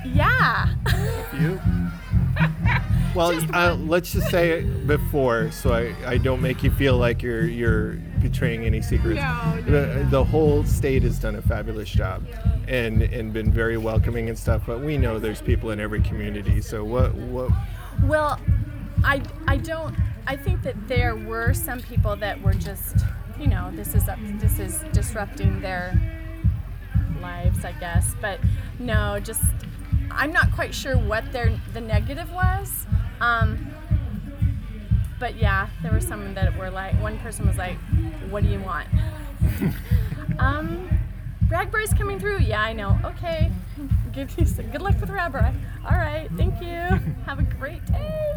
yeah. 0.05 0.73
You? 1.39 1.59
Well, 3.15 3.33
uh, 3.55 3.73
let's 3.75 4.13
just 4.13 4.29
say 4.29 4.59
it 4.59 4.85
before, 4.85 5.49
so 5.51 5.73
I, 5.73 5.95
I 6.05 6.17
don't 6.19 6.41
make 6.43 6.61
you 6.63 6.69
feel 6.69 6.95
like 6.95 7.23
you're 7.23 7.43
you're 7.43 7.97
betraying 8.21 8.65
any 8.65 8.81
secrets. 8.81 9.21
No, 9.21 9.61
The, 9.65 10.07
the 10.09 10.23
whole 10.23 10.63
state 10.63 11.03
has 11.03 11.19
done 11.19 11.35
a 11.35 11.41
fabulous 11.41 11.89
job, 11.89 12.25
and 12.67 13.01
and 13.01 13.33
been 13.33 13.51
very 13.51 13.77
welcoming 13.77 14.29
and 14.29 14.37
stuff. 14.37 14.63
But 14.65 14.81
we 14.81 14.97
know 14.97 15.19
there's 15.19 15.41
people 15.41 15.71
in 15.71 15.79
every 15.79 16.01
community. 16.01 16.61
So 16.61 16.83
what 16.83 17.13
what 17.15 17.51
Well, 18.03 18.39
I 19.03 19.21
I 19.47 19.57
don't. 19.57 19.95
I 20.27 20.35
think 20.35 20.61
that 20.63 20.87
there 20.87 21.15
were 21.15 21.53
some 21.53 21.79
people 21.79 22.15
that 22.17 22.39
were 22.41 22.53
just, 22.53 22.97
you 23.39 23.47
know, 23.47 23.71
this 23.73 23.95
is 23.95 24.07
up, 24.07 24.19
this 24.39 24.59
is 24.59 24.83
disrupting 24.93 25.61
their 25.61 25.99
lives, 27.19 27.65
I 27.65 27.71
guess. 27.73 28.15
But 28.21 28.39
no, 28.77 29.19
just 29.19 29.41
I'm 30.11 30.31
not 30.31 30.51
quite 30.51 30.73
sure 30.73 30.97
what 30.97 31.31
their 31.31 31.59
the 31.73 31.81
negative 31.81 32.31
was. 32.31 32.85
Um, 33.21 33.68
but 35.19 35.35
yeah, 35.35 35.67
there 35.81 35.91
were 35.91 36.01
some 36.01 36.33
that 36.33 36.55
were 36.57 36.69
like, 36.69 36.99
one 37.01 37.17
person 37.19 37.47
was 37.47 37.57
like, 37.57 37.77
"What 38.29 38.43
do 38.43 38.49
you 38.49 38.59
want?" 38.59 38.87
um, 40.39 40.89
RAGBRAI's 41.47 41.93
coming 41.93 42.19
through. 42.19 42.39
Yeah, 42.39 42.61
I 42.61 42.73
know. 42.73 42.97
Okay, 43.03 43.51
give 44.13 44.35
good 44.35 44.81
luck 44.81 44.99
with 44.99 45.09
RAGBRAI. 45.09 45.53
All 45.85 45.97
right, 45.97 46.29
thank 46.37 46.61
you. 46.61 46.67
Have 47.25 47.39
a 47.39 47.43
great 47.43 47.85
day. 47.85 48.35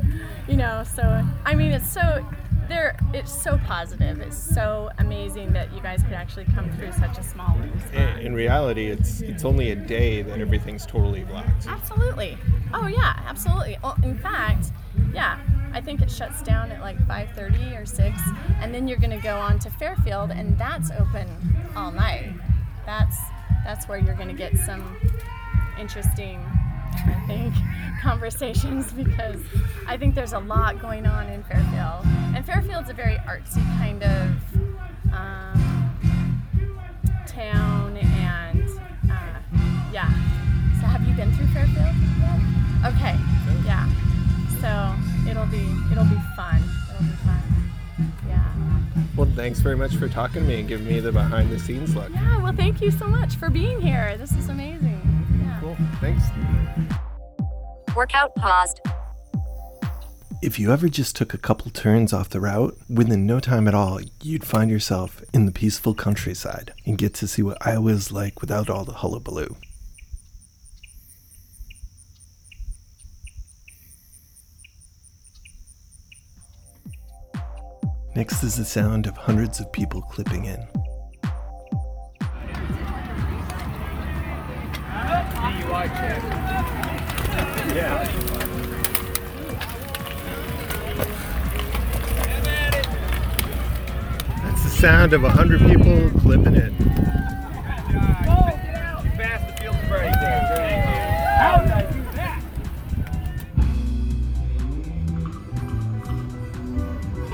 You 0.49 0.57
know, 0.57 0.85
so 0.95 1.23
I 1.45 1.55
mean, 1.55 1.73
it's 1.73 1.91
so 1.91 2.25
there. 2.73 2.97
It's 3.12 3.32
so 3.32 3.59
positive. 3.66 4.20
It's 4.20 4.36
so 4.36 4.90
amazing 4.99 5.53
that 5.53 5.73
you 5.74 5.81
guys 5.81 6.03
could 6.03 6.15
actually 6.15 6.47
come 6.47 6.70
through 6.73 6.93
such 6.93 7.19
a 7.19 7.23
small 7.23 7.55
room. 7.59 7.73
in, 7.93 8.27
in 8.27 8.35
reality, 8.35 8.86
it's 8.86 9.20
it's 9.20 9.44
only 9.44 9.70
a 9.70 9.77
day 9.77 10.23
that 10.23 10.40
everything's 10.40 10.86
totally 10.86 11.24
blocked. 11.24 11.66
Absolutely. 11.66 12.39
Oh 12.73 12.86
yeah, 12.86 13.23
absolutely. 13.27 13.77
Well, 13.82 13.97
in 14.03 14.16
fact, 14.16 14.73
yeah, 15.12 15.39
I 15.73 15.81
think 15.81 16.01
it 16.01 16.11
shuts 16.11 16.43
down 16.43 16.73
at 16.73 16.81
like 16.81 16.99
5:30 17.07 17.81
or 17.81 17.86
6, 17.86 18.20
and 18.61 18.74
then 18.74 18.89
you're 18.89 18.99
going 18.99 19.11
to 19.19 19.23
go 19.23 19.36
on 19.36 19.59
to 19.61 19.70
Fairfield, 19.70 20.31
and 20.31 20.59
that's 20.59 20.90
open 20.93 21.28
all 21.77 21.93
night. 21.93 22.32
That's 22.86 23.19
that's 23.65 23.86
where 23.89 23.99
you're 23.99 24.16
going 24.16 24.28
to 24.28 24.35
get 24.35 24.57
some 24.57 24.97
interesting, 25.78 26.44
I 26.94 27.24
think, 27.27 27.55
conversations 28.02 28.93
because 28.93 29.40
I 29.86 29.97
think 29.97 30.14
there's 30.14 30.32
a 30.32 30.40
lot 30.40 30.81
going 30.81 31.06
on 31.06 31.28
in 31.28 31.43
Fairfield, 31.44 32.05
and 32.35 32.44
Fairfield's 32.44 32.90
a 32.90 32.94
very 32.94 33.16
artsy 33.27 33.62
kind 33.78 34.02
of. 34.02 35.12
Um, 35.12 35.62
town, 37.32 37.97
and 37.97 38.69
uh, 39.10 39.39
yeah. 39.93 40.09
So 40.81 40.86
have 40.86 41.02
you 41.06 41.14
been 41.14 41.32
through 41.35 41.48
Fairfield 41.48 41.94
yet? 42.20 42.93
Okay, 42.93 43.16
yeah. 43.64 43.89
So 44.60 45.31
it'll 45.31 45.47
be 45.47 45.64
it'll 45.90 46.05
be 46.05 46.20
fun. 46.36 46.62
It'll 46.90 47.02
be 47.02 47.16
fun. 47.24 47.43
Yeah. 48.28 48.52
Well, 49.16 49.28
thanks 49.35 49.60
very 49.60 49.77
much 49.77 49.97
for 49.97 50.09
talking 50.09 50.43
to 50.43 50.48
me 50.48 50.60
and 50.60 50.69
giving 50.69 50.86
me 50.86 51.01
the 51.01 51.12
behind 51.12 51.51
the 51.51 51.59
scenes 51.59 51.94
look. 51.94 52.10
Yeah. 52.10 52.43
Well, 52.43 52.55
thank 52.55 52.81
you 52.81 52.90
so 52.90 53.06
much 53.06 53.36
for 53.36 53.51
being 53.51 53.81
here. 53.81 54.16
This 54.19 54.32
is 54.32 54.48
amazing. 54.48 55.11
Yeah. 55.62 55.76
Cool. 55.76 55.86
Thanks. 56.01 56.24
Workout 57.97 58.34
paused. 58.36 58.80
If 60.43 60.59
you 60.59 60.72
ever 60.72 60.89
just 60.89 61.14
took 61.14 61.34
a 61.34 61.39
couple 61.39 61.70
turns 61.70 62.12
off 62.12 62.30
the 62.30 62.40
route, 62.40 62.76
within 62.89 63.26
no 63.26 63.39
time 63.39 63.68
at 63.68 63.74
all, 63.74 64.01
you'd 64.22 64.44
find 64.44 64.70
yourself 64.70 65.22
in 65.32 65.47
the 65.47 65.52
peaceful 65.52 65.94
countryside 65.94 66.74
and 66.84 66.98
get 66.98 67.14
to 67.14 67.28
see 67.28 67.43
what 67.43 67.64
Iowa 67.64 67.93
is 67.93 68.10
like 68.10 68.40
without 68.40 68.68
all 68.68 68.84
the 68.84 68.93
hullabaloo. 68.93 69.55
Next 78.16 78.43
is 78.43 78.56
the 78.56 78.64
sound 78.64 79.06
of 79.06 79.16
hundreds 79.16 79.60
of 79.60 79.72
people 79.72 80.02
clipping 80.02 80.44
in. 80.44 80.66
Yeah. 87.74 88.05
That's 94.43 94.62
the 94.62 94.70
sound 94.70 95.12
of 95.12 95.24
a 95.24 95.31
hundred 95.31 95.60
people 95.62 96.10
clipping 96.20 96.55
it. 96.55 96.73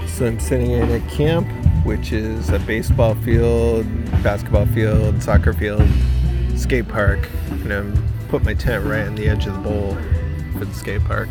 So 0.09 0.27
I'm 0.27 0.41
sitting 0.41 0.71
in 0.71 0.91
a 0.91 1.01
camp, 1.11 1.47
which 1.85 2.13
is 2.13 2.49
a 2.49 2.59
baseball 2.61 3.15
field, 3.17 3.87
basketball 4.23 4.67
field, 4.67 5.23
soccer 5.23 5.53
field, 5.53 5.87
skate 6.57 6.89
park, 6.89 7.29
and 7.71 7.95
I'm 7.95 8.29
put 8.29 8.45
my 8.45 8.55
tent 8.55 8.85
right 8.85 9.07
on 9.07 9.15
the 9.15 9.29
edge 9.29 9.47
of 9.47 9.53
the 9.55 9.61
bowl 9.61 9.97
for 10.59 10.65
the 10.65 10.75
skate 10.75 11.05
park. 11.05 11.29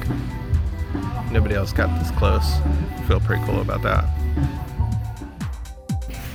Nobody 1.32 1.56
else 1.56 1.74
got 1.74 1.88
this 2.00 2.12
close. 2.12 2.58
Feel 3.08 3.20
pretty 3.20 3.44
cool 3.46 3.62
about 3.62 3.82
that. 3.84 4.06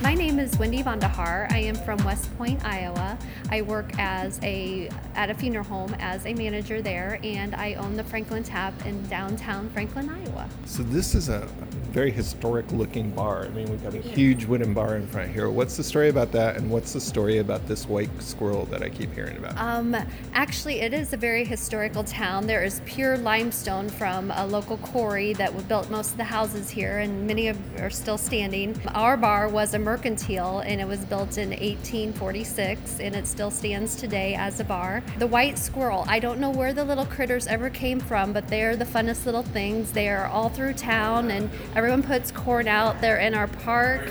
My 0.03 0.15
name 0.15 0.37
is 0.37 0.59
Wendy 0.59 0.83
Vondahar. 0.83 1.49
I 1.49 1.59
am 1.59 1.75
from 1.75 1.97
West 2.03 2.37
Point, 2.37 2.61
Iowa. 2.65 3.17
I 3.49 3.61
work 3.61 3.97
as 3.97 4.37
a 4.43 4.89
at 5.15 5.29
a 5.29 5.33
funeral 5.33 5.63
home 5.63 5.95
as 5.97 6.25
a 6.25 6.33
manager 6.33 6.81
there, 6.81 7.21
and 7.23 7.55
I 7.55 7.75
own 7.75 7.95
the 7.95 8.03
Franklin 8.03 8.43
Tap 8.43 8.73
in 8.85 9.01
downtown 9.07 9.69
Franklin, 9.69 10.09
Iowa. 10.09 10.49
So 10.65 10.83
this 10.83 11.15
is 11.15 11.29
a 11.29 11.47
very 11.93 12.11
historic 12.11 12.69
looking 12.73 13.11
bar. 13.11 13.45
I 13.45 13.49
mean, 13.49 13.69
we've 13.69 13.81
got 13.81 13.93
a 13.93 14.01
huge 14.01 14.43
wooden 14.43 14.73
bar 14.73 14.97
in 14.97 15.07
front 15.07 15.31
here. 15.31 15.49
What's 15.49 15.77
the 15.77 15.83
story 15.83 16.09
about 16.09 16.33
that, 16.33 16.57
and 16.57 16.69
what's 16.69 16.91
the 16.91 16.99
story 16.99 17.37
about 17.37 17.65
this 17.65 17.87
white 17.87 18.09
squirrel 18.21 18.65
that 18.65 18.83
I 18.83 18.89
keep 18.89 19.13
hearing 19.13 19.37
about? 19.37 19.57
Um, 19.57 19.95
actually, 20.33 20.81
it 20.81 20.93
is 20.93 21.13
a 21.13 21.17
very 21.17 21.45
historical 21.45 22.03
town. 22.03 22.45
There 22.45 22.63
is 22.65 22.81
pure 22.85 23.17
limestone 23.17 23.87
from 23.87 24.31
a 24.31 24.45
local 24.45 24.75
quarry 24.77 25.31
that 25.33 25.67
built 25.69 25.89
most 25.89 26.11
of 26.11 26.17
the 26.17 26.25
houses 26.25 26.69
here, 26.69 26.99
and 26.99 27.25
many 27.25 27.47
of 27.47 27.57
are 27.79 27.89
still 27.89 28.17
standing. 28.17 28.75
Our 28.95 29.15
bar 29.15 29.47
was 29.47 29.73
a 29.73 29.79
mercantile, 29.93 30.61
and 30.61 30.81
it 30.81 30.87
was 30.87 31.05
built 31.05 31.37
in 31.37 31.49
1846, 31.49 32.99
and 32.99 33.15
it 33.15 33.27
still 33.27 33.51
stands 33.51 33.95
today 33.95 34.33
as 34.33 34.59
a 34.59 34.63
bar. 34.63 35.03
The 35.19 35.27
white 35.27 35.59
squirrel. 35.59 36.03
I 36.07 36.17
don't 36.17 36.39
know 36.39 36.49
where 36.49 36.73
the 36.73 36.83
little 36.83 37.05
critters 37.05 37.45
ever 37.45 37.69
came 37.69 37.99
from, 37.99 38.33
but 38.33 38.47
they're 38.47 38.75
the 38.75 38.85
funnest 38.85 39.27
little 39.27 39.43
things. 39.43 39.91
They 39.91 40.09
are 40.09 40.25
all 40.25 40.49
through 40.49 40.73
town, 40.73 41.29
and 41.29 41.47
everyone 41.75 42.01
puts 42.01 42.31
corn 42.31 42.67
out. 42.67 43.01
They're 43.01 43.19
in 43.19 43.35
our 43.35 43.47
park, 43.47 44.09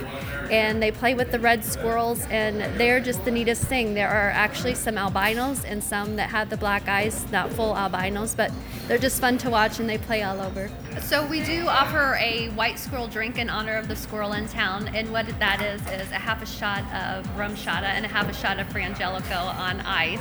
and 0.53 0.81
they 0.81 0.93
play 0.93 1.15
with 1.15 1.33
the 1.33 1.41
red 1.41 1.65
squirrels, 1.65 2.25
and 2.31 2.61
they're 2.79 3.01
just 3.01 3.25
the 3.25 3.33
neatest 3.33 3.65
thing. 3.65 3.95
There 3.95 4.09
are 4.09 4.31
actually 4.31 4.77
some 4.77 4.97
albinos 4.97 5.65
and 5.65 5.83
some 5.83 6.15
that 6.15 6.31
have 6.31 6.49
the 6.49 6.57
black 6.57 6.87
eyes, 6.87 7.29
not 7.33 7.51
full 7.51 7.77
albinos, 7.77 8.37
but 8.37 8.53
they're 8.87 8.99
just 8.99 9.21
fun 9.21 9.37
to 9.39 9.51
watch, 9.51 9.81
and 9.81 9.89
they 9.89 9.99
play 9.99 10.23
all 10.23 10.41
over. 10.41 10.71
So 11.01 11.27
we 11.27 11.45
do 11.45 11.69
offer 11.69 12.17
a 12.21 12.49
white 12.51 12.79
squirrel 12.79 13.09
drink 13.09 13.39
in 13.39 13.51
honor 13.51 13.77
of 13.77 13.89
the 13.89 13.97
squirrel 13.97 14.33
in 14.33 14.49
town, 14.49 14.89
and 14.95 15.13
what 15.13 15.27
that 15.39 15.61
is 15.63 15.81
is 15.89 16.11
a 16.11 16.19
half 16.19 16.43
a 16.43 16.47
shot 16.47 16.83
of 16.93 17.27
RumChata 17.37 17.85
and 17.85 18.05
a 18.05 18.09
half 18.09 18.29
a 18.29 18.35
shot 18.35 18.59
of 18.59 18.67
frangelico 18.69 19.55
on 19.55 19.81
ice 19.81 20.21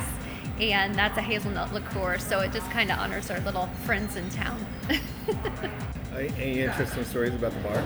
and 0.60 0.94
that's 0.94 1.18
a 1.18 1.22
hazelnut 1.22 1.72
liqueur, 1.72 2.18
so 2.18 2.40
it 2.40 2.52
just 2.52 2.70
kind 2.70 2.90
of 2.90 2.98
honors 2.98 3.30
our 3.30 3.40
little 3.40 3.66
friends 3.84 4.16
in 4.16 4.28
town. 4.30 4.64
Any 6.14 6.60
interesting 6.60 7.04
stories 7.04 7.34
about 7.34 7.52
the 7.52 7.60
bar? 7.60 7.82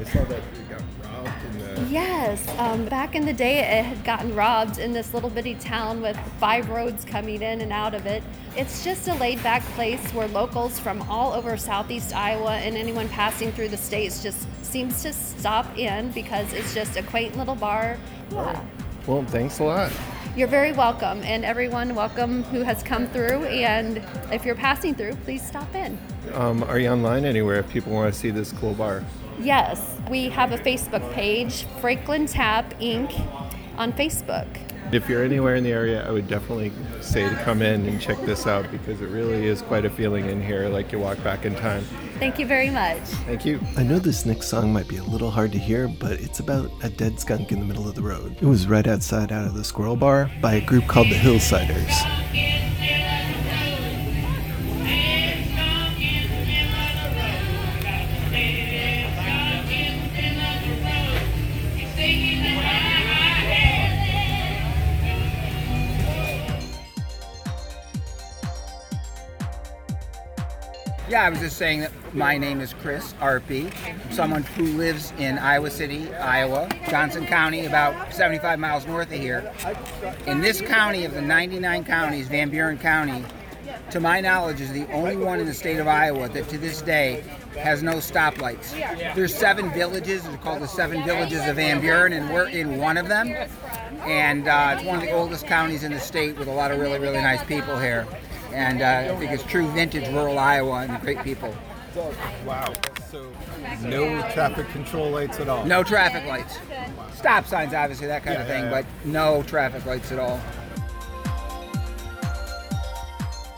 I 0.00 0.04
saw 0.04 0.24
that 0.24 0.38
it 0.38 0.68
got 0.68 0.82
robbed 1.04 1.44
in 1.46 1.58
the. 1.58 1.88
Yes, 1.90 2.46
um, 2.58 2.84
back 2.86 3.14
in 3.14 3.24
the 3.24 3.32
day, 3.32 3.60
it 3.60 3.84
had 3.84 4.04
gotten 4.04 4.34
robbed 4.34 4.78
in 4.78 4.92
this 4.92 5.14
little 5.14 5.30
bitty 5.30 5.54
town 5.54 6.00
with 6.02 6.18
five 6.40 6.68
roads 6.68 7.04
coming 7.04 7.42
in 7.42 7.60
and 7.60 7.72
out 7.72 7.94
of 7.94 8.06
it. 8.06 8.24
It's 8.56 8.82
just 8.82 9.06
a 9.06 9.14
laid 9.14 9.40
back 9.44 9.62
place 9.74 10.00
where 10.12 10.26
locals 10.28 10.80
from 10.80 11.00
all 11.02 11.32
over 11.32 11.56
southeast 11.56 12.12
Iowa 12.12 12.56
and 12.56 12.76
anyone 12.76 13.08
passing 13.08 13.52
through 13.52 13.68
the 13.68 13.76
states 13.76 14.20
just 14.20 14.48
seems 14.64 15.02
to 15.02 15.12
stop 15.12 15.78
in 15.78 16.10
because 16.10 16.52
it's 16.52 16.74
just 16.74 16.96
a 16.96 17.02
quaint 17.04 17.38
little 17.38 17.54
bar. 17.54 17.98
Yeah. 18.32 18.64
Well, 19.06 19.24
thanks 19.26 19.60
a 19.60 19.64
lot. 19.64 19.92
You're 20.36 20.48
very 20.48 20.72
welcome, 20.72 21.22
and 21.22 21.44
everyone 21.44 21.94
welcome 21.94 22.42
who 22.44 22.62
has 22.62 22.82
come 22.82 23.06
through. 23.08 23.44
And 23.44 24.02
if 24.32 24.44
you're 24.44 24.56
passing 24.56 24.94
through, 24.94 25.14
please 25.24 25.46
stop 25.46 25.72
in. 25.74 25.98
Um, 26.34 26.62
are 26.64 26.78
you 26.78 26.88
online 26.88 27.24
anywhere 27.24 27.56
if 27.56 27.68
people 27.70 27.92
want 27.92 28.12
to 28.12 28.18
see 28.18 28.30
this 28.30 28.52
cool 28.52 28.74
bar? 28.74 29.04
Yes, 29.38 29.96
we 30.10 30.28
have 30.28 30.52
a 30.52 30.58
Facebook 30.58 31.12
page, 31.12 31.64
Franklin 31.80 32.26
Tap 32.26 32.74
Inc., 32.80 33.10
on 33.76 33.92
Facebook. 33.94 34.46
If 34.92 35.08
you're 35.08 35.24
anywhere 35.24 35.54
in 35.54 35.64
the 35.64 35.72
area, 35.72 36.06
I 36.06 36.10
would 36.10 36.28
definitely 36.28 36.72
say 37.00 37.28
to 37.28 37.34
come 37.44 37.62
in 37.62 37.86
and 37.86 38.00
check 38.00 38.20
this 38.22 38.46
out 38.46 38.70
because 38.70 39.00
it 39.00 39.08
really 39.08 39.46
is 39.46 39.62
quite 39.62 39.84
a 39.84 39.90
feeling 39.90 40.28
in 40.28 40.42
here, 40.42 40.68
like 40.68 40.92
you 40.92 40.98
walk 40.98 41.22
back 41.22 41.46
in 41.46 41.54
time. 41.54 41.84
Thank 42.18 42.38
you 42.38 42.46
very 42.46 42.70
much. 42.70 42.98
Thank 42.98 43.46
you. 43.46 43.60
I 43.76 43.82
know 43.84 43.98
this 43.98 44.26
next 44.26 44.48
song 44.48 44.72
might 44.72 44.88
be 44.88 44.96
a 44.96 45.04
little 45.04 45.30
hard 45.30 45.52
to 45.52 45.58
hear, 45.58 45.88
but 45.88 46.20
it's 46.20 46.40
about 46.40 46.70
a 46.82 46.90
dead 46.90 47.18
skunk 47.20 47.52
in 47.52 47.60
the 47.60 47.64
middle 47.64 47.88
of 47.88 47.94
the 47.94 48.02
road. 48.02 48.36
It 48.40 48.46
was 48.46 48.66
right 48.66 48.86
outside 48.86 49.32
out 49.32 49.46
of 49.46 49.54
the 49.54 49.64
Squirrel 49.64 49.96
Bar 49.96 50.30
by 50.42 50.54
a 50.54 50.60
group 50.60 50.86
called 50.86 51.08
the 51.08 51.14
Hillsiders. 51.14 51.94
Yeah, 71.10 71.24
I 71.24 71.30
was 71.30 71.40
just 71.40 71.56
saying 71.56 71.80
that 71.80 71.90
my 72.14 72.38
name 72.38 72.60
is 72.60 72.72
Chris 72.72 73.14
Arpey, 73.14 73.72
someone 74.12 74.44
who 74.44 74.62
lives 74.78 75.12
in 75.18 75.38
Iowa 75.38 75.68
City, 75.68 76.14
Iowa, 76.14 76.68
Johnson 76.88 77.26
County, 77.26 77.66
about 77.66 78.14
75 78.14 78.60
miles 78.60 78.86
north 78.86 79.12
of 79.12 79.18
here. 79.18 79.52
In 80.28 80.40
this 80.40 80.60
county 80.60 81.04
of 81.04 81.12
the 81.12 81.20
99 81.20 81.82
counties, 81.82 82.28
Van 82.28 82.48
Buren 82.48 82.78
County, 82.78 83.24
to 83.90 83.98
my 83.98 84.20
knowledge, 84.20 84.60
is 84.60 84.72
the 84.72 84.86
only 84.92 85.16
one 85.16 85.40
in 85.40 85.46
the 85.46 85.52
state 85.52 85.80
of 85.80 85.88
Iowa 85.88 86.28
that 86.28 86.48
to 86.48 86.58
this 86.58 86.80
day 86.80 87.24
has 87.58 87.82
no 87.82 87.94
stoplights. 87.94 88.70
There's 89.16 89.34
seven 89.34 89.72
villages, 89.72 90.22
they're 90.22 90.36
called 90.36 90.62
the 90.62 90.68
seven 90.68 91.04
villages 91.04 91.44
of 91.44 91.56
Van 91.56 91.80
Buren, 91.80 92.12
and 92.12 92.32
we're 92.32 92.48
in 92.50 92.78
one 92.78 92.96
of 92.96 93.08
them. 93.08 93.34
And 94.06 94.46
uh, 94.46 94.76
it's 94.76 94.86
one 94.86 95.00
of 95.00 95.02
the 95.02 95.10
oldest 95.10 95.44
counties 95.46 95.82
in 95.82 95.92
the 95.92 95.98
state 95.98 96.38
with 96.38 96.46
a 96.46 96.52
lot 96.52 96.70
of 96.70 96.78
really, 96.78 97.00
really 97.00 97.20
nice 97.20 97.42
people 97.42 97.76
here. 97.80 98.06
And 98.52 98.82
uh, 98.82 99.12
I 99.14 99.16
think 99.16 99.30
it's 99.32 99.44
true 99.44 99.68
vintage 99.70 100.08
rural 100.08 100.38
Iowa 100.38 100.86
and 100.88 101.00
great 101.00 101.22
people. 101.22 101.54
Wow. 102.44 102.72
So 103.10 103.30
no 103.82 104.20
traffic 104.32 104.68
control 104.68 105.10
lights 105.10 105.40
at 105.40 105.48
all. 105.48 105.64
No 105.64 105.82
traffic 105.82 106.24
lights. 106.26 106.58
Stop 107.14 107.46
signs, 107.46 107.74
obviously, 107.74 108.06
that 108.06 108.22
kind 108.22 108.40
of 108.40 108.46
thing, 108.46 108.64
yeah, 108.64 108.70
but 108.70 108.86
no 109.04 109.42
traffic 109.42 109.84
lights 109.84 110.12
at 110.12 110.18
all. 110.18 110.40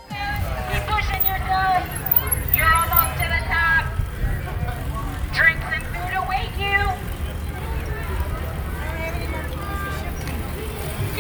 Keep 0.09 0.87
pushing 0.89 1.25
yourself. 1.25 1.87
You're 1.93 2.02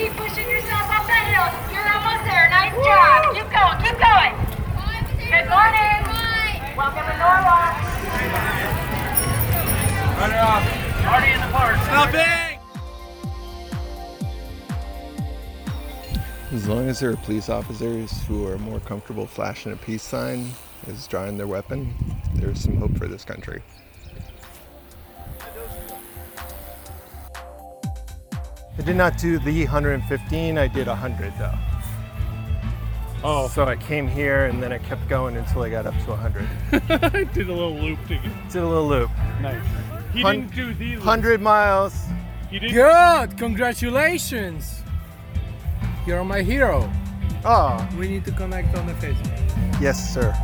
Keep 0.03 0.15
pushing 0.15 0.51
yourself 0.51 0.91
up 0.91 1.07
the 1.07 1.15
hill. 1.15 1.47
You're 1.71 1.87
almost 1.87 2.25
there. 2.25 2.51
Nice 2.51 2.75
job. 2.75 3.33
Keep 3.37 3.47
going. 3.55 3.79
Keep 3.87 3.99
going. 4.03 4.35
Good 5.31 5.47
morning. 5.47 6.03
Welcome 6.77 7.07
to 7.07 7.17
Norwalk. 7.23 7.79
Run 10.19 10.31
it 10.33 10.43
off. 10.43 10.65
Party 11.05 11.31
in 11.31 11.41
the 11.41 11.47
park. 11.53 11.77
Stop 11.85 12.15
it. 12.15 12.59
as 16.51 16.99
there 16.99 17.13
are 17.13 17.17
police 17.19 17.49
officers 17.49 18.11
who 18.25 18.45
are 18.49 18.59
more 18.59 18.81
comfortable 18.81 19.29
flashing 19.29 19.71
a 19.71 19.77
peace 19.77 20.03
sign 20.03 20.51
as 20.89 21.07
drawing 21.07 21.37
their 21.37 21.47
weapon, 21.47 21.95
there's 22.35 22.59
some 22.59 22.77
hope 22.77 22.99
for 22.99 23.07
this 23.07 23.25
country. 23.25 23.63
I 28.79 28.83
did 28.83 28.97
not 28.97 29.19
do 29.19 29.39
the 29.39 29.65
115, 29.65 30.59
I 30.59 30.67
did 30.67 30.87
100 30.87 31.33
though. 31.39 31.59
Oh. 33.25 33.49
So 33.49 33.65
I 33.65 33.77
came 33.77 34.09
here 34.09 34.47
and 34.47 34.63
then 34.63 34.73
I 34.73 34.79
kept 34.79 35.09
going 35.09 35.37
until 35.37 35.63
I 35.63 35.71
got 35.71 35.87
up 35.87 35.95
to 36.05 36.11
100. 36.11 36.49
I 37.15 37.25
did 37.25 37.49
a 37.49 37.53
little 37.53 37.75
loop 37.75 38.01
to 38.09 38.15
get. 38.17 38.51
Did 38.51 38.63
a 38.63 38.67
little 38.67 38.89
loop. 38.89 39.11
Nice. 39.41 39.63
He 40.13 40.23
Hun- 40.23 40.49
didn't 40.49 40.55
do 40.55 40.75
these. 40.75 40.99
100 40.99 41.41
miles. 41.41 41.95
You 42.51 42.61
didn't. 42.61 42.75
Good! 42.75 43.39
Congratulations! 43.39 44.83
You're 46.07 46.25
my 46.25 46.43
hero. 46.43 46.91
Oh. 47.45 47.89
We 47.99 48.09
need 48.09 48.25
to 48.25 48.33
connect 48.33 48.77
on 48.77 48.87
the 48.87 48.95
Facebook. 48.95 49.81
Yes, 49.81 50.13
sir. 50.13 50.35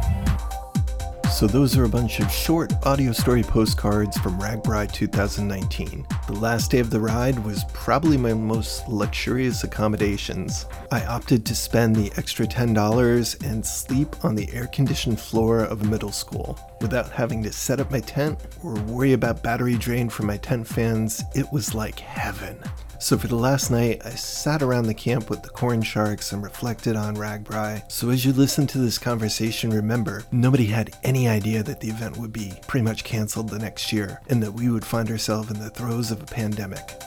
So 1.39 1.47
those 1.47 1.79
are 1.79 1.85
a 1.85 1.89
bunch 1.89 2.19
of 2.19 2.33
short 2.33 2.73
audio 2.85 3.13
story 3.13 3.45
postcards 3.45 4.19
from 4.19 4.41
RAGBRAI 4.41 4.91
2019. 4.91 6.05
The 6.27 6.33
last 6.33 6.73
day 6.73 6.81
of 6.81 6.91
the 6.91 6.99
ride 6.99 7.39
was 7.45 7.63
probably 7.73 8.17
my 8.17 8.35
most 8.35 8.89
luxurious 8.89 9.63
accommodations. 9.63 10.67
I 10.91 11.07
opted 11.07 11.47
to 11.47 11.55
spend 11.55 11.95
the 11.95 12.11
extra 12.17 12.45
$10 12.45 13.49
and 13.49 13.65
sleep 13.65 14.25
on 14.25 14.35
the 14.35 14.53
air-conditioned 14.53 15.21
floor 15.21 15.61
of 15.61 15.83
a 15.83 15.87
middle 15.87 16.11
school. 16.11 16.59
Without 16.81 17.13
having 17.13 17.45
to 17.45 17.53
set 17.53 17.79
up 17.79 17.93
my 17.93 18.01
tent 18.01 18.41
or 18.65 18.75
worry 18.87 19.13
about 19.13 19.45
battery 19.45 19.77
drain 19.77 20.09
from 20.09 20.27
my 20.27 20.39
tent 20.39 20.67
fans, 20.67 21.23
it 21.37 21.47
was 21.53 21.73
like 21.73 22.01
heaven. 22.01 22.59
So 23.01 23.17
for 23.17 23.29
the 23.29 23.37
last 23.37 23.71
night, 23.71 24.03
I 24.05 24.11
sat 24.11 24.61
around 24.61 24.87
the 24.87 24.95
camp 24.95 25.31
with 25.31 25.43
the 25.43 25.49
corn 25.51 25.83
sharks 25.83 26.33
and 26.33 26.43
reflected 26.43 26.97
on 26.97 27.17
RAGBRAI. 27.17 27.91
So 27.91 28.11
as 28.11 28.25
you 28.25 28.33
listen 28.33 28.67
to 28.69 28.79
this 28.79 28.99
conversation, 28.99 29.71
remember, 29.71 30.25
nobody 30.33 30.67
had 30.67 30.97
any 31.05 31.29
idea 31.29 31.63
that 31.63 31.81
the 31.81 31.91
event 31.91 32.17
would 32.17 32.33
be 32.33 32.55
pretty 32.67 32.85
much 32.85 33.05
canceled 33.05 33.51
the 33.51 33.59
next 33.59 33.93
year 33.93 34.21
and 34.29 34.43
that 34.43 34.53
we 34.53 34.69
would 34.69 34.85
find 34.85 35.11
ourselves 35.11 35.51
in 35.51 35.61
the 35.61 35.71
throes 35.71 36.11
of 36.11 36.21
a 36.23 36.27
pandemic. 36.27 37.01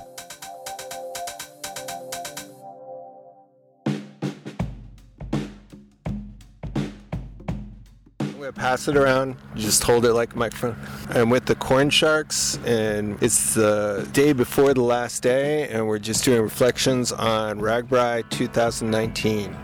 Pass 8.56 8.88
it 8.88 8.96
around. 8.98 9.38
Just 9.56 9.84
hold 9.84 10.06
it 10.06 10.14
like 10.14 10.34
a 10.34 10.38
microphone. 10.38 10.76
I'm 11.10 11.30
with 11.30 11.46
the 11.46 11.56
Corn 11.56 11.90
Sharks, 11.90 12.60
and 12.66 13.22
it's 13.22 13.56
the 13.56 14.08
day 14.14 14.34
before 14.34 14.74
the 14.74 14.82
last 14.82 15.24
day, 15.24 15.68
and 15.70 15.88
we're 15.88 16.00
just 16.00 16.24
doing 16.24 16.42
reflections 16.42 17.12
on 17.12 17.60
RAGBRAI 17.60 18.30
2019. 18.30 19.56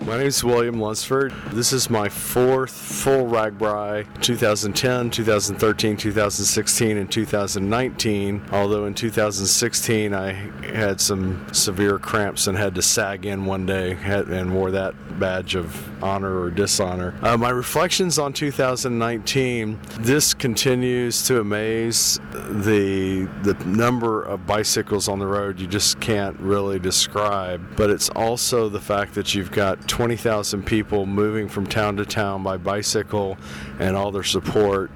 My 0.00 0.16
name 0.16 0.28
is 0.28 0.44
William 0.44 0.80
Lunsford. 0.80 1.34
This 1.50 1.72
is 1.72 1.90
my 1.90 2.08
fourth 2.08 2.70
full 2.70 3.26
RAGBRAI 3.26 4.22
2010, 4.22 5.10
2013, 5.10 5.96
2016, 5.96 6.96
and 6.96 7.10
2019. 7.10 8.44
Although 8.52 8.86
in 8.86 8.94
2016 8.94 10.14
I 10.14 10.32
had 10.62 11.00
some 11.00 11.52
severe 11.52 11.98
cramps 11.98 12.46
and 12.46 12.56
had 12.56 12.76
to 12.76 12.82
sag 12.82 13.26
in 13.26 13.44
one 13.44 13.66
day 13.66 13.98
and 14.04 14.54
wore 14.54 14.70
that 14.70 14.94
badge 15.18 15.56
of 15.56 16.02
honor 16.02 16.40
or 16.40 16.50
dishonor. 16.50 17.14
Uh, 17.22 17.36
my 17.36 17.50
reflections 17.50 18.18
on 18.18 18.32
2019 18.32 19.78
this 19.98 20.32
continues 20.32 21.26
to 21.26 21.40
amaze 21.40 22.20
the 22.32 23.28
the 23.42 23.54
number 23.66 24.22
of 24.22 24.46
bicycles 24.46 25.08
on 25.08 25.18
the 25.18 25.26
road 25.26 25.58
you 25.58 25.66
just 25.66 25.98
can't 25.98 26.38
really 26.38 26.78
describe 26.78 27.60
but 27.76 27.90
it's 27.90 28.08
also 28.10 28.68
the 28.68 28.80
fact 28.80 29.14
that 29.14 29.34
you've 29.34 29.50
got 29.50 29.88
20,000 29.98 30.64
people 30.64 31.06
moving 31.06 31.48
from 31.48 31.66
town 31.66 31.96
to 31.96 32.06
town 32.06 32.40
by 32.44 32.56
bicycle 32.56 33.36
and 33.80 33.96
all 33.96 34.12
their 34.12 34.22
support 34.22 34.92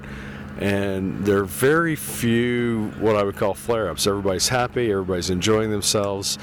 and 0.60 1.26
there 1.26 1.38
are 1.38 1.44
very 1.44 1.96
few 1.96 2.92
what 3.00 3.16
I 3.16 3.24
would 3.24 3.34
call 3.34 3.52
flare 3.52 3.90
ups. 3.90 4.06
Everybody's 4.06 4.46
happy, 4.46 4.92
everybody's 4.92 5.28
enjoying 5.28 5.72
themselves, 5.72 6.38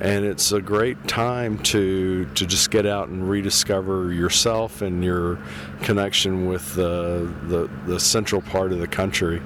and 0.00 0.24
it's 0.24 0.52
a 0.52 0.60
great 0.60 1.08
time 1.08 1.58
to 1.64 2.26
to 2.36 2.46
just 2.46 2.70
get 2.70 2.86
out 2.86 3.08
and 3.08 3.28
rediscover 3.28 4.12
yourself 4.12 4.80
and 4.80 5.02
your 5.02 5.40
connection 5.82 6.46
with 6.46 6.72
the 6.76 7.28
the, 7.48 7.68
the 7.86 7.98
central 7.98 8.42
part 8.42 8.70
of 8.70 8.78
the 8.78 8.86
country. 8.86 9.42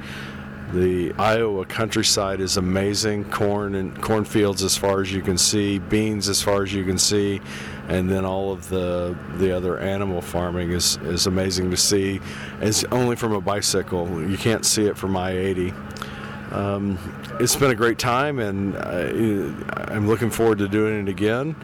The 0.75 1.15
Iowa 1.15 1.65
countryside 1.65 2.43
is 2.43 2.59
amazing. 2.59 3.31
Corn 3.31 3.75
and 3.75 3.99
cornfields 4.03 4.63
as 4.63 4.77
far 4.77 5.01
as 5.01 5.11
you 5.11 5.23
can 5.23 5.39
see, 5.39 5.79
beans 5.79 6.29
as 6.29 6.43
far 6.43 6.63
as 6.63 6.75
you 6.75 6.85
can 6.85 6.99
see, 6.99 7.41
and 7.89 8.09
then 8.09 8.25
all 8.25 8.53
of 8.53 8.69
the 8.69 9.17
the 9.37 9.51
other 9.51 9.79
animal 9.79 10.21
farming 10.21 10.73
is, 10.73 10.97
is 10.99 11.27
amazing 11.27 11.71
to 11.71 11.77
see. 11.77 12.21
It's 12.61 12.85
only 12.85 13.17
from 13.17 13.33
a 13.33 13.41
bicycle. 13.41 14.07
You 14.29 14.37
can't 14.37 14.65
see 14.65 14.87
it 14.87 14.97
from 14.97 15.17
I-80. 15.17 16.53
Um, 16.53 16.99
it's 17.41 17.57
been 17.57 17.71
a 17.71 17.75
great 17.75 17.99
time, 17.99 18.39
and 18.39 18.77
uh, 18.77 19.93
I'm 19.93 20.07
looking 20.07 20.31
forward 20.31 20.59
to 20.59 20.69
doing 20.69 21.03
it 21.03 21.09
again. 21.09 21.57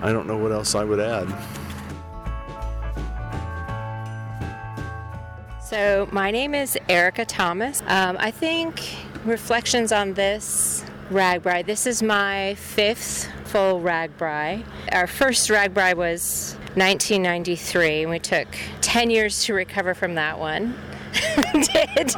I 0.00 0.12
don't 0.12 0.26
know 0.26 0.36
what 0.36 0.52
else 0.52 0.74
I 0.74 0.84
would 0.84 1.00
add. 1.00 1.28
So, 5.60 6.08
my 6.12 6.30
name 6.30 6.54
is 6.54 6.76
Erica 6.88 7.24
Thomas. 7.24 7.82
Um, 7.86 8.16
I 8.20 8.30
think 8.30 8.96
reflections 9.24 9.90
on 9.90 10.14
this 10.14 10.84
RAGBRAI. 11.12 11.66
This 11.66 11.86
is 11.86 12.02
my 12.02 12.54
fifth 12.54 13.28
full 13.44 13.80
RAGBRAI. 13.80 14.64
Our 14.92 15.06
first 15.06 15.50
RAGBRAI 15.50 15.94
was 15.94 16.56
1993, 16.74 18.02
and 18.02 18.10
we 18.10 18.18
took 18.18 18.48
10 18.80 19.10
years 19.10 19.44
to 19.44 19.52
recover 19.52 19.92
from 19.92 20.14
that 20.14 20.38
one. 20.38 20.74
did 21.52 22.14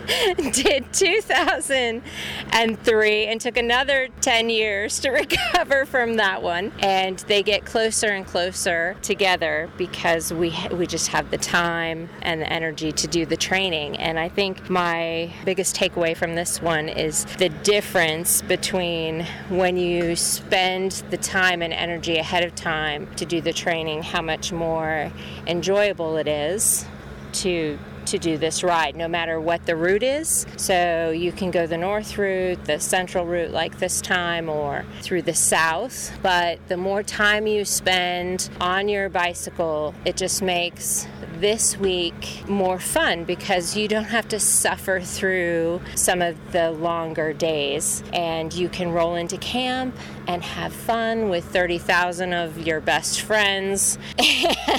did 0.53 0.93
2003 0.93 3.27
and 3.27 3.41
took 3.41 3.57
another 3.57 4.09
10 4.21 4.51
years 4.51 5.01
to 5.01 5.11
recover 5.11 5.85
from 5.87 6.15
that 6.15 6.43
one. 6.43 6.73
And 6.81 7.19
they 7.21 7.43
get 7.43 7.65
closer 7.65 8.09
and 8.09 8.27
closer 8.27 8.97
together 9.03 9.71
because 9.77 10.33
we 10.33 10.57
we 10.73 10.87
just 10.87 11.09
have 11.09 11.31
the 11.31 11.39
time 11.39 12.09
and 12.23 12.41
the 12.41 12.53
energy 12.53 12.93
to 12.93 13.09
do 13.09 13.27
the 13.27 13.37
training. 13.37 13.99
And 13.99 14.19
I 14.19 14.29
think 14.29 14.71
my 14.71 15.33
biggest 15.45 15.77
takeaway 15.77 16.17
from 16.17 16.35
this 16.35 16.63
one 16.63 16.89
is 16.89 17.25
the 17.37 17.49
difference 17.49 18.43
between 18.43 19.27
when 19.49 19.77
you 19.77 20.17
spend 20.17 20.93
the 21.11 21.17
time 21.17 21.63
and 21.63 21.73
energy 21.73 22.19
ahead 22.19 22.45
of 22.45 22.55
time 22.55 23.09
to 23.17 23.25
do 23.25 23.41
the 23.41 23.53
training 23.53 24.03
how 24.03 24.23
much 24.23 24.53
more 24.53 25.11
enjoyable 25.47 26.17
it 26.17 26.29
is 26.29 26.85
to 27.33 27.79
to 28.15 28.19
do 28.21 28.39
this 28.39 28.63
ride 28.63 28.95
no 28.95 29.09
matter 29.09 29.41
what 29.41 29.67
the 29.67 29.75
route 29.75 30.05
is. 30.05 30.47
So 30.57 31.11
you 31.11 31.33
can 31.33 31.51
go 31.51 31.67
the 31.67 31.77
north 31.77 32.17
route 32.17 32.65
the 32.65 32.79
central 32.79 33.27
route 33.27 33.51
like 33.51 33.81
this 33.81 34.01
time 34.01 34.49
or 34.49 34.85
through 35.03 35.23
the 35.23 35.35
south. 35.35 36.17
But 36.23 36.61
the 36.69 36.77
more 36.77 37.03
time 37.03 37.49
you 37.49 37.65
spend 37.65 38.49
on 38.61 38.89
your 38.89 39.09
bicycle 39.09 39.95
it 40.05 40.17
just 40.17 40.43
makes 40.43 41.09
this 41.41 41.77
week 41.77 42.49
more 42.49 42.79
fun 42.79 43.25
because 43.25 43.77
you 43.77 43.89
don't 43.89 44.05
have 44.05 44.29
to 44.29 44.39
suffer 44.39 45.01
through 45.01 45.81
some 45.97 46.23
of 46.23 46.53
the 46.53 46.71
longer 46.71 47.33
days. 47.33 48.05
And 48.13 48.55
you 48.55 48.69
can 48.69 48.93
roll 48.93 49.17
into 49.17 49.39
camp 49.39 49.97
and 50.29 50.45
have 50.45 50.73
fun 50.73 51.31
with 51.31 51.45
30,000 51.47 52.33
of 52.33 52.65
your 52.65 52.81
best 52.81 53.23
friends. 53.23 53.99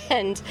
And 0.10 0.42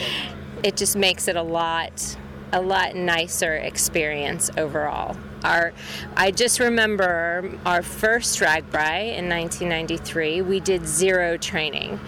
it 0.62 0.76
just 0.76 0.96
makes 0.96 1.28
it 1.28 1.36
a 1.36 1.42
lot 1.42 2.16
a 2.54 2.60
lot 2.60 2.94
nicer 2.94 3.56
experience 3.56 4.48
overall. 4.56 5.16
Our, 5.42 5.72
I 6.16 6.30
just 6.30 6.60
remember 6.60 7.52
our 7.66 7.82
first 7.82 8.38
RAGBRAI 8.38 9.16
in 9.16 9.28
1993. 9.28 10.40
We 10.40 10.60
did 10.60 10.86
zero 10.86 11.36
training 11.36 11.98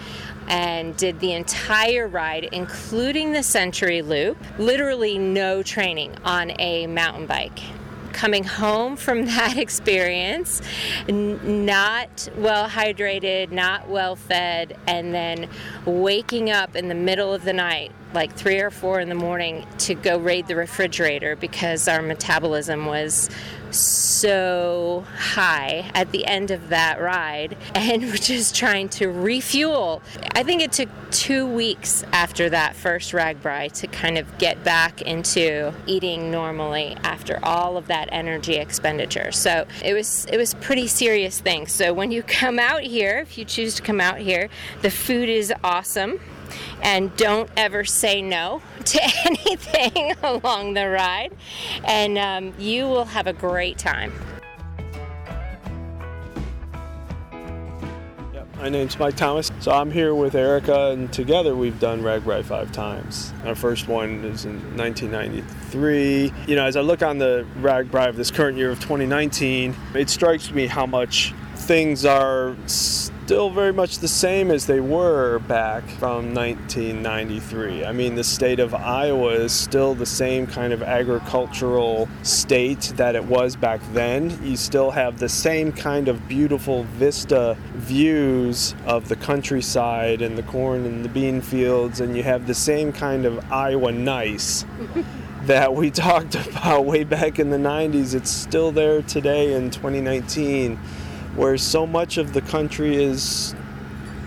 and 0.47 0.95
did 0.95 1.19
the 1.19 1.33
entire 1.33 2.07
ride, 2.07 2.45
including 2.45 3.33
the 3.33 3.43
Century 3.43 4.01
Loop. 4.01 4.37
Literally 4.57 5.17
no 5.17 5.61
training 5.61 6.15
on 6.23 6.53
a 6.59 6.87
mountain 6.87 7.25
bike 7.25 7.59
coming 8.13 8.43
home 8.43 8.95
from 8.95 9.25
that 9.25 9.57
experience, 9.57 10.61
n- 11.07 11.65
not 11.65 12.27
well 12.37 12.67
hydrated, 12.67 13.51
not 13.51 13.87
well 13.87 14.15
fed, 14.15 14.77
and 14.87 15.13
then 15.13 15.47
waking 15.85 16.49
up 16.49 16.75
in 16.75 16.87
the 16.87 16.95
middle 16.95 17.33
of 17.33 17.43
the 17.43 17.53
night, 17.53 17.91
like 18.13 18.33
three 18.33 18.59
or 18.59 18.69
four 18.69 18.99
in 18.99 19.09
the 19.09 19.15
morning, 19.15 19.65
to 19.79 19.95
go 19.95 20.17
raid 20.17 20.47
the 20.47 20.55
refrigerator 20.55 21.35
because 21.35 21.87
our 21.87 22.01
metabolism 22.01 22.85
was 22.85 23.29
so 23.71 25.05
high 25.17 25.89
at 25.93 26.11
the 26.11 26.25
end 26.25 26.51
of 26.51 26.69
that 26.69 27.01
ride 27.01 27.57
and 27.75 28.03
we're 28.03 28.15
just 28.15 28.55
trying 28.55 28.89
to 28.89 29.07
refuel. 29.07 30.01
I 30.33 30.43
think 30.43 30.61
it 30.61 30.71
took 30.71 30.89
two 31.11 31.45
weeks 31.45 32.03
after 32.11 32.49
that 32.49 32.75
first 32.75 33.11
RAGBRAI 33.11 33.71
to 33.73 33.87
kind 33.87 34.17
of 34.17 34.37
get 34.37 34.63
back 34.63 35.01
into 35.01 35.73
eating 35.85 36.31
normally 36.31 36.95
after 37.03 37.39
all 37.43 37.77
of 37.77 37.87
that 37.87 38.09
energy 38.11 38.55
expenditure. 38.55 39.31
So 39.31 39.65
it 39.83 39.93
was 39.93 40.25
it 40.31 40.37
was 40.37 40.53
pretty 40.55 40.87
serious 40.87 41.39
thing. 41.39 41.67
So 41.67 41.93
when 41.93 42.11
you 42.11 42.23
come 42.23 42.59
out 42.59 42.81
here, 42.81 43.19
if 43.19 43.37
you 43.37 43.45
choose 43.45 43.75
to 43.75 43.81
come 43.81 44.01
out 44.01 44.17
here, 44.17 44.49
the 44.81 44.91
food 44.91 45.29
is 45.29 45.53
awesome 45.63 46.19
and 46.81 47.15
don't 47.17 47.49
ever 47.57 47.83
say 47.83 48.21
no 48.21 48.61
to 48.85 49.01
anything 49.25 50.13
along 50.23 50.73
the 50.73 50.87
ride, 50.89 51.35
and 51.83 52.17
um, 52.17 52.53
you 52.59 52.85
will 52.85 53.05
have 53.05 53.27
a 53.27 53.33
great 53.33 53.77
time. 53.77 54.11
My 58.57 58.69
name's 58.69 58.97
Mike 58.97 59.15
Thomas. 59.15 59.51
So 59.59 59.71
I'm 59.71 59.91
here 59.91 60.15
with 60.15 60.33
Erica, 60.33 60.89
and 60.89 61.13
together 61.13 61.55
we've 61.55 61.79
done 61.79 62.01
RAGBRAI 62.01 62.43
five 62.43 62.71
times. 62.71 63.31
Our 63.45 63.53
first 63.53 63.87
one 63.87 64.25
is 64.25 64.45
in 64.45 64.55
1993. 64.75 66.33
You 66.47 66.55
know, 66.55 66.65
as 66.65 66.75
I 66.75 66.81
look 66.81 67.03
on 67.03 67.19
the 67.19 67.45
RAGBRAI 67.59 68.09
of 68.09 68.15
this 68.15 68.31
current 68.31 68.57
year 68.57 68.71
of 68.71 68.79
2019, 68.79 69.75
it 69.93 70.09
strikes 70.09 70.51
me 70.51 70.65
how 70.65 70.87
much 70.87 71.35
things 71.55 72.03
are 72.03 72.55
still 73.27 73.49
very 73.49 73.73
much 73.73 73.97
the 73.97 74.07
same 74.07 74.49
as 74.49 74.67
they 74.67 74.79
were 74.79 75.37
back 75.39 75.83
from 75.99 76.33
1993. 76.33 77.83
I 77.83 77.91
mean, 77.91 78.15
the 78.15 78.23
state 78.23 78.57
of 78.57 78.73
Iowa 78.73 79.31
is 79.31 79.51
still 79.51 79.93
the 79.93 80.05
same 80.05 80.47
kind 80.47 80.71
of 80.71 80.81
agricultural 80.81 82.07
state 82.23 82.93
that 82.95 83.17
it 83.17 83.25
was 83.25 83.57
back 83.57 83.81
then. 83.91 84.39
You 84.41 84.55
still 84.55 84.91
have 84.91 85.19
the 85.19 85.27
same 85.27 85.73
kind 85.73 86.07
of 86.07 86.25
beautiful 86.29 86.83
vista 86.83 87.57
views 87.73 88.73
of 88.85 89.09
the 89.09 89.17
countryside 89.17 90.21
and 90.21 90.37
the 90.37 90.43
corn 90.43 90.85
and 90.85 91.03
the 91.03 91.09
bean 91.09 91.41
fields, 91.41 91.99
and 91.99 92.15
you 92.15 92.23
have 92.23 92.47
the 92.47 92.55
same 92.55 92.93
kind 92.93 93.25
of 93.25 93.51
Iowa 93.51 93.91
nice. 93.91 94.63
that 95.41 95.73
we 95.75 95.91
talked 95.91 96.35
about 96.35 96.85
way 96.85 97.03
back 97.03 97.39
in 97.39 97.49
the 97.49 97.57
90s, 97.57 98.15
it's 98.15 98.31
still 98.31 98.71
there 98.71 99.01
today 99.01 99.53
in 99.53 99.69
2019 99.69 100.79
where 101.37 101.57
so 101.57 101.87
much 101.87 102.17
of 102.17 102.33
the 102.33 102.41
country 102.41 103.01
is 103.01 103.55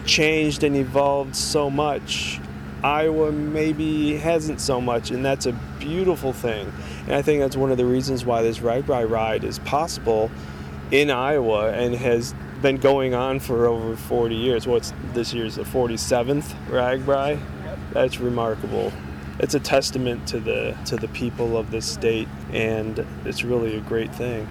changed 0.07 0.63
and 0.63 0.77
evolved 0.77 1.37
so 1.37 1.69
much. 1.69 2.41
Iowa 2.83 3.31
maybe 3.33 4.17
hasn't 4.17 4.61
so 4.61 4.81
much, 4.81 5.11
and 5.11 5.23
that's 5.23 5.45
a 5.45 5.53
beautiful 5.79 6.33
thing. 6.33 6.73
And 7.07 7.15
I 7.15 7.21
think 7.21 7.41
that's 7.41 7.57
one 7.57 7.71
of 7.71 7.77
the 7.77 7.85
reasons 7.85 8.25
why 8.25 8.43
this 8.43 8.61
RAGBRAI 8.61 9.11
ride 9.11 9.45
is 9.45 9.59
possible 9.59 10.31
in 10.91 11.11
Iowa 11.11 11.73
and 11.73 11.95
has 11.95 12.35
been 12.63 12.77
going 12.77 13.13
on 13.13 13.41
for 13.41 13.67
over 13.67 13.97
40 13.97 14.35
years. 14.35 14.67
What's 14.67 14.93
this 15.13 15.35
year's 15.35 15.57
the 15.57 15.65
47th 15.65 16.55
RAGBRAI? 16.69 17.41
That's 17.93 18.21
remarkable. 18.21 18.93
It's 19.41 19.55
a 19.55 19.61
testament 19.61 20.29
to 20.29 20.39
the 20.39 20.77
to 20.87 20.97
the 20.97 21.09
people 21.09 21.57
of 21.57 21.71
this 21.71 21.87
state, 21.87 22.29
and 22.53 23.05
it's 23.25 23.43
really 23.43 23.77
a 23.77 23.81
great 23.81 24.15
thing. 24.15 24.47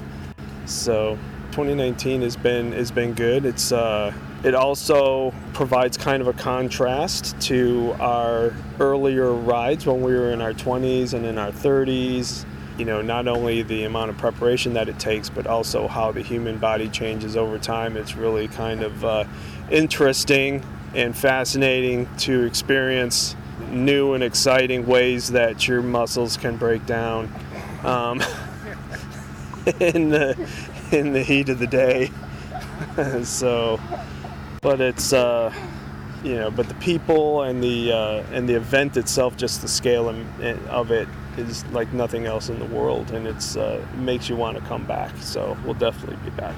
So 0.65 1.17
2019 1.59 2.21
has 2.21 2.37
been 2.37 2.71
has 2.71 2.89
been 2.89 3.13
good. 3.13 3.43
It's 3.43 3.73
uh, 3.73 4.13
it 4.45 4.55
also 4.55 5.33
provides 5.51 5.97
kind 5.97 6.21
of 6.21 6.29
a 6.29 6.33
contrast 6.33 7.37
to 7.41 7.93
our 7.99 8.53
earlier 8.79 9.33
rides 9.33 9.85
when 9.85 10.01
we 10.01 10.13
were 10.13 10.31
in 10.31 10.39
our 10.39 10.53
20s 10.53 11.13
and 11.13 11.25
in 11.25 11.37
our 11.37 11.51
30s. 11.51 12.45
You 12.77 12.85
know, 12.85 13.01
not 13.01 13.27
only 13.27 13.61
the 13.63 13.83
amount 13.83 14.09
of 14.09 14.17
preparation 14.17 14.73
that 14.75 14.87
it 14.87 14.99
takes, 14.99 15.29
but 15.29 15.47
also 15.47 15.89
how 15.89 16.13
the 16.13 16.21
human 16.21 16.59
body 16.59 16.87
changes 16.87 17.35
over 17.35 17.59
time. 17.59 17.97
It's 17.97 18.15
really 18.15 18.47
kind 18.47 18.81
of 18.81 19.03
uh, 19.03 19.25
interesting 19.69 20.63
and 20.95 21.13
fascinating 21.13 22.07
to 22.19 22.43
experience 22.43 23.35
new 23.69 24.13
and 24.13 24.23
exciting 24.23 24.87
ways 24.87 25.31
that 25.31 25.67
your 25.67 25.81
muscles 25.81 26.37
can 26.37 26.55
break 26.55 26.85
down. 26.85 27.29
Um, 27.83 28.23
in 29.79 30.09
the 30.09 30.49
in 30.91 31.13
the 31.13 31.23
heat 31.23 31.49
of 31.49 31.59
the 31.59 31.67
day. 31.67 32.11
so, 33.23 33.79
but 34.61 34.81
it's 34.81 35.13
uh, 35.13 35.53
you 36.23 36.35
know, 36.35 36.51
but 36.51 36.67
the 36.67 36.75
people 36.75 37.43
and 37.43 37.63
the 37.63 37.91
uh, 37.91 38.23
and 38.31 38.47
the 38.47 38.55
event 38.55 38.97
itself, 38.97 39.37
just 39.37 39.61
the 39.61 39.67
scale 39.67 40.09
of 40.69 40.91
it 40.91 41.07
is 41.37 41.65
like 41.67 41.91
nothing 41.93 42.25
else 42.25 42.49
in 42.49 42.59
the 42.59 42.65
world, 42.65 43.11
and 43.11 43.27
it's 43.27 43.55
uh, 43.55 43.85
makes 43.95 44.29
you 44.29 44.35
want 44.35 44.57
to 44.57 44.63
come 44.65 44.85
back. 44.85 45.15
So 45.17 45.57
we'll 45.63 45.75
definitely 45.75 46.17
be 46.29 46.35
back. 46.35 46.55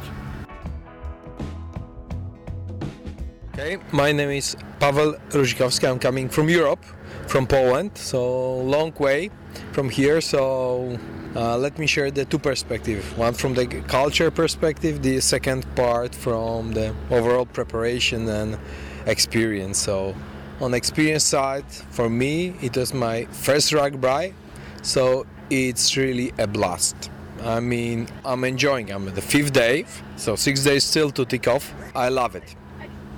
Okay, 3.54 3.78
my 3.92 4.12
name 4.12 4.30
is 4.30 4.56
Pavel 4.80 5.14
Ruzikowski. 5.30 5.88
I'm 5.90 6.00
coming 6.00 6.30
from 6.30 6.50
Europe, 6.50 6.84
from 7.28 7.46
Poland, 7.46 7.98
so 7.98 8.62
long 8.62 8.94
way 8.98 9.30
from 9.74 9.90
here. 9.90 10.22
So 10.22 10.98
uh, 11.36 11.58
let 11.58 11.80
me 11.80 11.88
share 11.88 12.12
the 12.12 12.26
two 12.26 12.40
perspectives 12.40 13.06
one 13.16 13.34
from 13.34 13.54
the 13.54 13.66
culture 13.88 14.30
perspective 14.30 15.02
the 15.02 15.22
second 15.22 15.66
part 15.76 16.14
from 16.14 16.74
the 16.74 16.94
overall 17.10 17.46
preparation 17.46 18.28
and 18.28 18.58
experience. 19.06 19.78
So 19.78 20.16
on 20.60 20.74
experience 20.74 21.24
side 21.24 21.66
for 21.92 22.10
me 22.10 22.54
it 22.62 22.76
was 22.76 22.94
my 22.94 23.26
first 23.26 23.72
RAGBRAI 23.72 24.34
so 24.82 25.26
it's 25.50 25.96
really 25.98 26.34
a 26.38 26.48
blast. 26.48 27.10
I 27.44 27.60
mean 27.60 28.08
i'm 28.26 28.44
enjoying 28.44 28.92
i'm 28.92 29.06
the 29.06 29.22
fifth 29.22 29.54
day 29.54 29.86
so 30.18 30.36
six 30.36 30.64
days 30.64 30.84
still 30.84 31.12
to 31.12 31.26
tick 31.26 31.48
off. 31.48 31.74
I 31.96 32.10
love 32.10 32.36
it. 32.36 32.56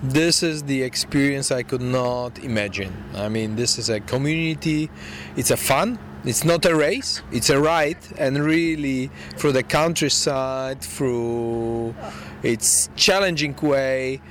This 0.03 0.43
is 0.43 0.63
the 0.63 0.83
experience 0.83 1.51
i 1.51 1.63
could 1.63 1.81
not 1.81 2.37
imagine. 2.43 2.93
I 3.15 3.27
mean 3.29 3.55
this 3.55 3.79
is 3.79 3.89
a 3.89 3.99
community 3.99 4.91
it's 5.35 5.49
a 5.51 5.57
fun 5.57 5.97
it's 6.25 6.43
not 6.43 6.65
a 6.65 6.75
race, 6.75 7.21
it's 7.31 7.49
a 7.49 7.59
ride, 7.59 7.97
and 8.17 8.37
really 8.39 9.09
through 9.37 9.51
the 9.51 9.63
countryside, 9.63 10.81
through 10.81 11.95
its 12.41 12.89
challenging 12.95 13.55
way, 13.61 14.21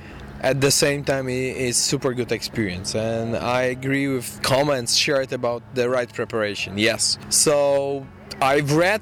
at 0.43 0.59
the 0.59 0.69
same 0.69 1.03
time 1.03 1.29
it's 1.29 1.77
super 1.77 2.13
good 2.13 2.31
experience 2.31 2.95
and 2.95 3.37
i 3.37 3.61
agree 3.61 4.09
with 4.09 4.41
comments 4.43 4.93
shared 4.93 5.31
about 5.31 5.63
the 5.73 5.89
right 5.89 6.13
preparation 6.13 6.77
yes. 6.77 7.17
So 7.29 8.05
i've 8.41 8.73
read 8.73 9.01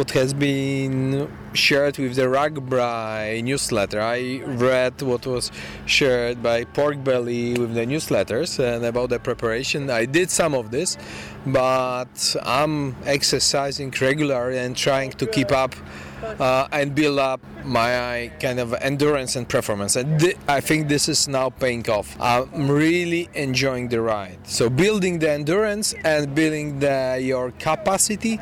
what 0.00 0.12
has 0.12 0.32
been 0.32 1.30
shared 1.52 1.98
with 1.98 2.14
the 2.16 2.22
RAGBRAI 2.22 3.44
newsletter. 3.44 4.00
I 4.00 4.40
read 4.46 5.02
what 5.02 5.26
was 5.26 5.52
shared 5.84 6.42
by 6.42 6.64
Pork 6.64 7.04
Belly 7.04 7.52
with 7.52 7.74
the 7.74 7.84
newsletters 7.84 8.58
and 8.58 8.82
about 8.86 9.10
the 9.10 9.18
preparation. 9.18 9.90
I 9.90 10.06
did 10.06 10.30
some 10.30 10.54
of 10.54 10.70
this, 10.70 10.96
but 11.44 12.34
I'm 12.42 12.96
exercising 13.04 13.92
regularly 14.00 14.56
and 14.56 14.74
trying 14.74 15.10
to 15.20 15.26
keep 15.26 15.52
up 15.52 15.74
uh, 16.22 16.66
and 16.72 16.94
build 16.94 17.18
up 17.18 17.42
my 17.62 18.32
kind 18.40 18.58
of 18.58 18.72
endurance 18.80 19.36
and 19.36 19.46
performance. 19.46 19.96
And 19.96 20.18
th- 20.18 20.38
I 20.48 20.60
think 20.62 20.88
this 20.88 21.10
is 21.10 21.28
now 21.28 21.50
paying 21.50 21.86
off. 21.90 22.16
I'm 22.18 22.70
really 22.70 23.28
enjoying 23.34 23.88
the 23.88 24.00
ride. 24.00 24.38
So 24.44 24.70
building 24.70 25.18
the 25.18 25.30
endurance 25.30 25.94
and 26.04 26.34
building 26.34 26.78
the 26.78 27.18
your 27.20 27.50
capacity 27.58 28.40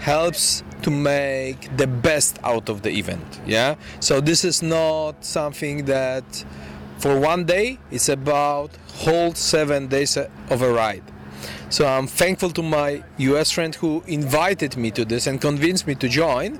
helps 0.00 0.64
to 0.82 0.90
make 0.90 1.76
the 1.76 1.86
best 1.86 2.38
out 2.42 2.68
of 2.68 2.82
the 2.82 2.90
event 2.90 3.40
yeah? 3.46 3.76
So 4.00 4.20
this 4.20 4.44
is 4.44 4.62
not 4.62 5.24
something 5.24 5.84
that 5.84 6.24
for 6.98 7.18
one 7.18 7.44
day 7.44 7.78
it's 7.90 8.08
about 8.08 8.70
whole 8.96 9.34
seven 9.34 9.88
days 9.88 10.16
of 10.16 10.62
a 10.62 10.72
ride. 10.72 11.02
So 11.68 11.86
i'm 11.86 12.06
thankful 12.06 12.50
to 12.50 12.62
my 12.62 13.02
us 13.18 13.50
friend 13.50 13.74
who 13.74 14.02
invited 14.06 14.76
me 14.76 14.90
to 14.92 15.04
this 15.04 15.26
and 15.26 15.40
convinced 15.40 15.86
me 15.86 15.94
to 15.96 16.08
join. 16.08 16.58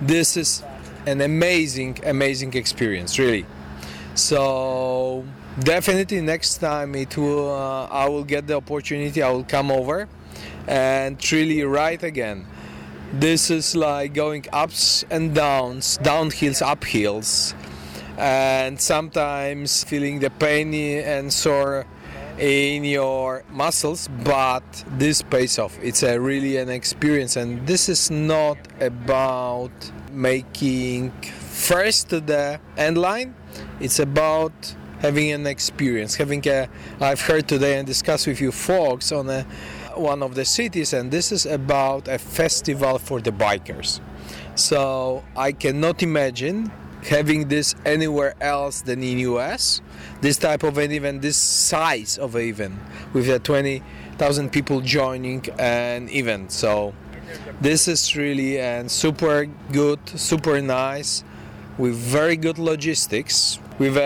This 0.00 0.36
is 0.36 0.62
an 1.06 1.20
amazing 1.20 1.98
amazing 2.04 2.54
experience 2.54 3.18
really. 3.18 3.46
So 4.14 5.24
definitely 5.60 6.20
next 6.20 6.58
time 6.58 6.94
it 6.94 7.16
will 7.16 7.50
uh, 7.50 7.86
i 7.86 8.08
will 8.08 8.22
get 8.22 8.46
the 8.46 8.54
opportunity 8.54 9.22
i 9.22 9.30
will 9.30 9.44
come 9.44 9.72
over 9.72 10.08
and 10.68 11.32
really 11.32 11.64
ride 11.64 12.04
again 12.04 12.46
this 13.12 13.50
is 13.50 13.74
like 13.74 14.14
going 14.14 14.44
ups 14.52 15.04
and 15.10 15.34
downs, 15.34 15.98
downhills, 15.98 16.62
uphills, 16.62 17.54
and 18.18 18.80
sometimes 18.80 19.84
feeling 19.84 20.20
the 20.20 20.30
pain 20.30 20.74
and 20.74 21.32
sore 21.32 21.86
in 22.38 22.84
your 22.84 23.42
muscles 23.50 24.08
but 24.22 24.62
this 24.96 25.22
pays 25.22 25.58
off. 25.58 25.76
It's 25.82 26.02
a 26.02 26.18
really 26.18 26.56
an 26.56 26.68
experience 26.68 27.36
and 27.36 27.66
this 27.66 27.88
is 27.88 28.10
not 28.10 28.58
about 28.80 29.72
making 30.12 31.10
first 31.22 32.10
the 32.10 32.60
end 32.76 32.98
line 32.98 33.34
it's 33.80 33.98
about 33.98 34.52
having 35.00 35.32
an 35.32 35.46
experience 35.46 36.14
having 36.14 36.46
a 36.48 36.68
i've 37.00 37.20
heard 37.20 37.46
today 37.46 37.78
and 37.78 37.86
discussed 37.86 38.26
with 38.26 38.40
you 38.40 38.50
folks 38.50 39.12
on 39.12 39.28
a 39.28 39.44
one 39.98 40.22
of 40.22 40.34
the 40.34 40.44
cities, 40.44 40.92
and 40.92 41.10
this 41.10 41.32
is 41.32 41.46
about 41.46 42.08
a 42.08 42.18
festival 42.18 42.98
for 42.98 43.20
the 43.20 43.30
bikers. 43.30 44.00
So 44.54 45.24
I 45.36 45.52
cannot 45.52 46.02
imagine 46.02 46.70
having 47.04 47.48
this 47.48 47.74
anywhere 47.84 48.34
else 48.40 48.80
than 48.82 49.02
in 49.02 49.18
US. 49.18 49.80
This 50.20 50.36
type 50.36 50.64
of 50.64 50.78
an 50.78 50.90
event, 50.90 51.22
this 51.22 51.36
size 51.36 52.18
of 52.18 52.34
an 52.34 52.42
event, 52.42 52.74
with 53.12 53.28
a 53.28 53.38
20,000 53.38 54.50
people 54.50 54.80
joining 54.80 55.46
an 55.58 56.08
event. 56.08 56.50
So 56.50 56.94
this 57.60 57.86
is 57.88 58.16
really 58.16 58.58
and 58.58 58.90
super 58.90 59.46
good, 59.72 60.00
super 60.08 60.60
nice, 60.60 61.22
with 61.78 61.94
very 61.94 62.36
good 62.36 62.58
logistics, 62.58 63.60
with 63.78 63.96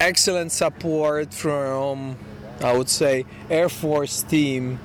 excellent 0.00 0.50
support 0.50 1.34
from, 1.34 2.16
I 2.62 2.72
would 2.72 2.88
say, 2.88 3.26
Air 3.50 3.68
Force 3.68 4.22
team, 4.22 4.78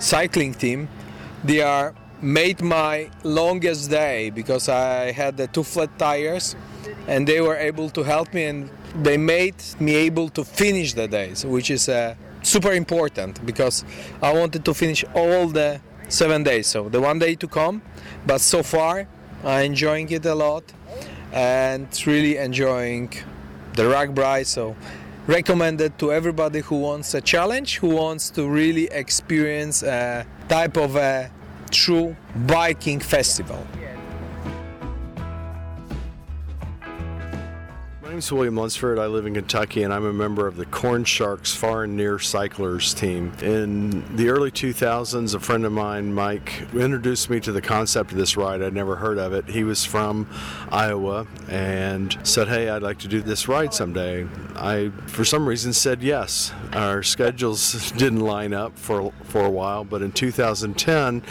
cycling 0.00 0.54
team. 0.54 0.88
They 1.44 1.60
are 1.60 1.94
made 2.20 2.60
my 2.60 3.10
longest 3.22 3.90
day 3.90 4.30
because 4.30 4.68
I 4.68 5.12
had 5.12 5.36
the 5.36 5.46
two 5.46 5.62
flat 5.62 5.96
tires 5.98 6.56
and 7.06 7.26
they 7.26 7.40
were 7.40 7.56
able 7.56 7.88
to 7.90 8.02
help 8.02 8.34
me 8.34 8.44
and 8.44 8.70
they 9.02 9.16
made 9.16 9.54
me 9.78 9.94
able 9.94 10.28
to 10.30 10.44
finish 10.44 10.92
the 10.94 11.08
days 11.08 11.46
which 11.46 11.70
is 11.70 11.88
uh, 11.88 12.14
super 12.42 12.72
important 12.72 13.44
because 13.46 13.84
I 14.20 14.32
wanted 14.34 14.64
to 14.64 14.74
finish 14.74 15.04
all 15.14 15.46
the 15.48 15.80
seven 16.08 16.42
days 16.42 16.66
so 16.66 16.88
the 16.88 17.00
one 17.00 17.18
day 17.18 17.36
to 17.36 17.46
come 17.46 17.80
but 18.26 18.40
so 18.40 18.62
far 18.62 19.06
I'm 19.44 19.64
enjoying 19.66 20.10
it 20.10 20.26
a 20.26 20.34
lot 20.34 20.64
and 21.32 21.88
really 22.06 22.36
enjoying 22.36 23.12
the 23.76 23.84
RAGBRAI 23.84 24.44
so 24.44 24.76
recommended 25.26 25.98
to 25.98 26.12
everybody 26.12 26.60
who 26.60 26.76
wants 26.80 27.14
a 27.14 27.20
challenge 27.20 27.78
who 27.78 27.88
wants 27.88 28.30
to 28.30 28.48
really 28.48 28.86
experience 28.86 29.82
a 29.82 30.26
type 30.48 30.76
of 30.76 30.96
a 30.96 31.30
true 31.70 32.16
biking 32.46 33.00
festival. 33.00 33.64
Name's 38.20 38.32
William 38.32 38.54
Lunsford. 38.54 38.98
I 38.98 39.06
live 39.06 39.24
in 39.24 39.32
Kentucky 39.32 39.82
and 39.82 39.94
I'm 39.94 40.04
a 40.04 40.12
member 40.12 40.46
of 40.46 40.56
the 40.56 40.66
Corn 40.66 41.04
Sharks 41.04 41.54
Far 41.54 41.84
and 41.84 41.96
Near 41.96 42.18
Cyclers 42.18 42.92
team. 42.92 43.32
In 43.40 44.14
the 44.14 44.28
early 44.28 44.50
2000s, 44.50 45.34
a 45.34 45.40
friend 45.40 45.64
of 45.64 45.72
mine, 45.72 46.12
Mike, 46.12 46.66
introduced 46.74 47.30
me 47.30 47.40
to 47.40 47.50
the 47.50 47.62
concept 47.62 48.12
of 48.12 48.18
this 48.18 48.36
ride. 48.36 48.60
I'd 48.60 48.74
never 48.74 48.96
heard 48.96 49.16
of 49.16 49.32
it. 49.32 49.48
He 49.48 49.64
was 49.64 49.86
from 49.86 50.28
Iowa 50.70 51.26
and 51.48 52.14
said, 52.22 52.48
Hey, 52.48 52.68
I'd 52.68 52.82
like 52.82 52.98
to 52.98 53.08
do 53.08 53.22
this 53.22 53.48
ride 53.48 53.72
someday. 53.72 54.28
I, 54.54 54.90
for 55.06 55.24
some 55.24 55.48
reason, 55.48 55.72
said 55.72 56.02
yes. 56.02 56.52
Our 56.74 57.02
schedules 57.02 57.90
didn't 57.96 58.20
line 58.20 58.52
up 58.52 58.78
for, 58.78 59.14
for 59.24 59.46
a 59.46 59.50
while, 59.50 59.82
but 59.82 60.02
in 60.02 60.12
2010, 60.12 61.22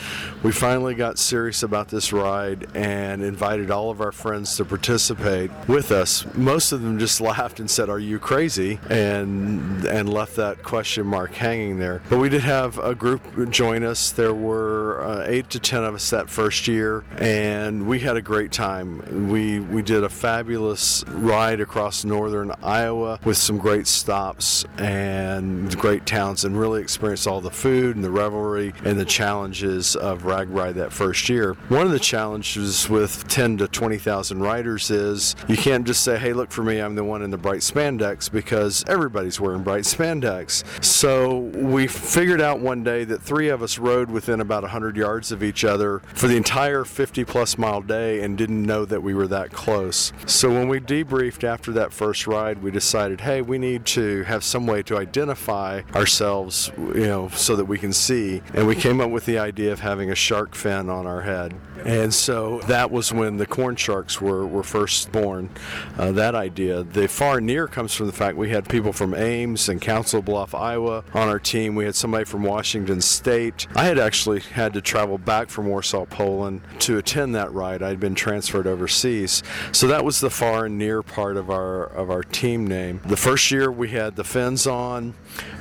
we 0.41 0.51
finally 0.51 0.95
got 0.95 1.19
serious 1.19 1.61
about 1.61 1.89
this 1.89 2.11
ride 2.11 2.67
and 2.75 3.21
invited 3.21 3.69
all 3.69 3.91
of 3.91 4.01
our 4.01 4.11
friends 4.11 4.57
to 4.57 4.65
participate 4.65 5.51
with 5.67 5.91
us. 5.91 6.25
Most 6.33 6.71
of 6.71 6.78
them 6.81 6.99
just 6.99 7.21
laughed 7.21 7.59
and 7.59 7.69
said, 7.69 7.89
"Are 7.89 7.99
you 7.99 8.19
crazy?" 8.19 8.79
and 8.89 9.85
and 9.85 10.11
left 10.11 10.35
that 10.35 10.63
question 10.63 11.05
mark 11.05 11.33
hanging 11.33 11.79
there. 11.79 12.01
But 12.09 12.19
we 12.19 12.29
did 12.29 12.41
have 12.41 12.77
a 12.79 12.95
group 12.95 13.21
join 13.49 13.83
us. 13.83 14.11
There 14.11 14.33
were 14.33 15.01
uh, 15.03 15.23
eight 15.27 15.49
to 15.51 15.59
ten 15.59 15.83
of 15.83 15.95
us 15.95 16.09
that 16.09 16.29
first 16.29 16.67
year, 16.67 17.03
and 17.17 17.87
we 17.87 17.99
had 17.99 18.17
a 18.17 18.21
great 18.21 18.51
time. 18.51 19.29
We 19.29 19.59
we 19.59 19.81
did 19.81 20.03
a 20.03 20.09
fabulous 20.09 21.03
ride 21.07 21.61
across 21.61 22.03
northern 22.03 22.51
Iowa 22.63 23.19
with 23.23 23.37
some 23.37 23.57
great 23.57 23.87
stops 23.87 24.65
and 24.77 25.75
great 25.77 26.05
towns, 26.05 26.45
and 26.45 26.59
really 26.59 26.81
experienced 26.81 27.27
all 27.27 27.41
the 27.41 27.51
food 27.51 27.95
and 27.95 28.03
the 28.03 28.11
revelry 28.11 28.73
and 28.83 28.99
the 28.99 29.05
challenges 29.05 29.95
of 29.95 30.23
RAGBRAI 30.23 30.73
that 30.75 30.93
first 30.93 31.29
year. 31.29 31.53
One 31.69 31.85
of 31.85 31.91
the 31.91 31.99
challenges 31.99 32.89
with 32.89 33.27
10 33.27 33.57
to 33.57 33.67
20,000 33.67 34.39
riders 34.39 34.91
is 34.91 35.35
you 35.47 35.57
can't 35.57 35.85
just 35.85 36.03
say, 36.03 36.17
"Hey, 36.17 36.33
look 36.33 36.51
for 36.51 36.63
me, 36.69 36.79
I'm 36.79 36.95
the 36.95 37.03
one 37.03 37.21
in 37.21 37.31
the 37.31 37.37
bright 37.37 37.61
spandex," 37.61 38.31
because 38.31 38.85
everybody's 38.87 39.39
wearing 39.39 39.63
bright 39.63 39.83
spandex. 39.83 40.63
So 40.83 41.37
we 41.37 41.87
figured 41.87 42.41
out 42.41 42.59
one 42.59 42.83
day 42.83 43.03
that 43.05 43.21
three 43.21 43.49
of 43.49 43.61
us 43.61 43.77
rode 43.77 44.09
within 44.09 44.39
about 44.39 44.63
100 44.63 44.95
yards 44.95 45.31
of 45.31 45.43
each 45.43 45.65
other 45.65 45.99
for 46.13 46.27
the 46.27 46.37
entire 46.37 46.85
50 46.85 47.25
plus 47.25 47.57
mile 47.57 47.81
day 47.81 48.21
and 48.21 48.37
didn't 48.37 48.63
know 48.63 48.85
that 48.85 49.01
we 49.01 49.13
were 49.13 49.27
that 49.27 49.51
close. 49.51 50.13
So 50.25 50.49
when 50.49 50.67
we 50.67 50.79
debriefed 50.79 51.43
after 51.43 51.71
that 51.73 51.91
first 51.91 52.27
ride, 52.27 52.61
we 52.61 52.71
decided, 52.71 53.21
hey, 53.21 53.41
we 53.41 53.57
need 53.57 53.85
to 53.87 54.23
have 54.23 54.43
some 54.43 54.67
way 54.67 54.83
to 54.83 54.97
identify 54.97 55.81
ourselves, 55.95 56.71
you 56.77 57.07
know, 57.07 57.29
so 57.29 57.55
that 57.55 57.65
we 57.65 57.77
can 57.77 57.93
see. 57.93 58.41
And 58.53 58.67
we 58.67 58.75
came 58.75 59.01
up 59.01 59.09
with 59.09 59.25
the 59.25 59.39
idea 59.39 59.71
of 59.71 59.79
having 59.79 60.11
a 60.11 60.15
shark 60.15 60.55
fin 60.55 60.89
on 60.89 61.05
our 61.07 61.21
head. 61.21 61.53
And 61.85 62.13
so 62.13 62.59
that 62.67 62.91
was 62.91 63.13
when 63.13 63.37
the 63.37 63.45
corn 63.45 63.75
sharks 63.75 64.19
were, 64.19 64.45
were 64.45 64.63
first 64.63 65.11
born, 65.11 65.49
uh, 65.97 66.11
that 66.11 66.35
idea. 66.35 66.48
The 66.55 67.07
far 67.07 67.41
near 67.41 67.67
comes 67.67 67.93
from 67.93 68.07
the 68.07 68.13
fact 68.13 68.37
we 68.37 68.49
had 68.49 68.67
people 68.67 68.93
from 68.93 69.13
Ames 69.13 69.69
and 69.69 69.81
Council 69.81 70.21
Bluff, 70.21 70.53
Iowa 70.53 71.03
on 71.13 71.27
our 71.27 71.39
team. 71.39 71.75
We 71.75 71.85
had 71.85 71.95
somebody 71.95 72.25
from 72.25 72.43
Washington 72.43 73.01
State. 73.01 73.67
I 73.75 73.85
had 73.85 73.99
actually 73.99 74.41
had 74.41 74.73
to 74.73 74.81
travel 74.81 75.17
back 75.17 75.49
from 75.49 75.67
Warsaw, 75.67 76.05
Poland 76.05 76.61
to 76.79 76.97
attend 76.97 77.35
that 77.35 77.53
ride. 77.53 77.81
I'd 77.81 77.99
been 77.99 78.15
transferred 78.15 78.67
overseas. 78.67 79.43
So 79.71 79.87
that 79.87 80.03
was 80.03 80.19
the 80.19 80.29
far 80.29 80.65
and 80.65 80.77
near 80.77 81.01
part 81.01 81.37
of 81.37 81.49
our 81.49 81.83
of 81.83 82.09
our 82.09 82.23
team 82.23 82.67
name. 82.67 83.01
The 83.05 83.17
first 83.17 83.51
year 83.51 83.71
we 83.71 83.89
had 83.89 84.15
the 84.15 84.23
fins 84.23 84.67
on 84.67 85.13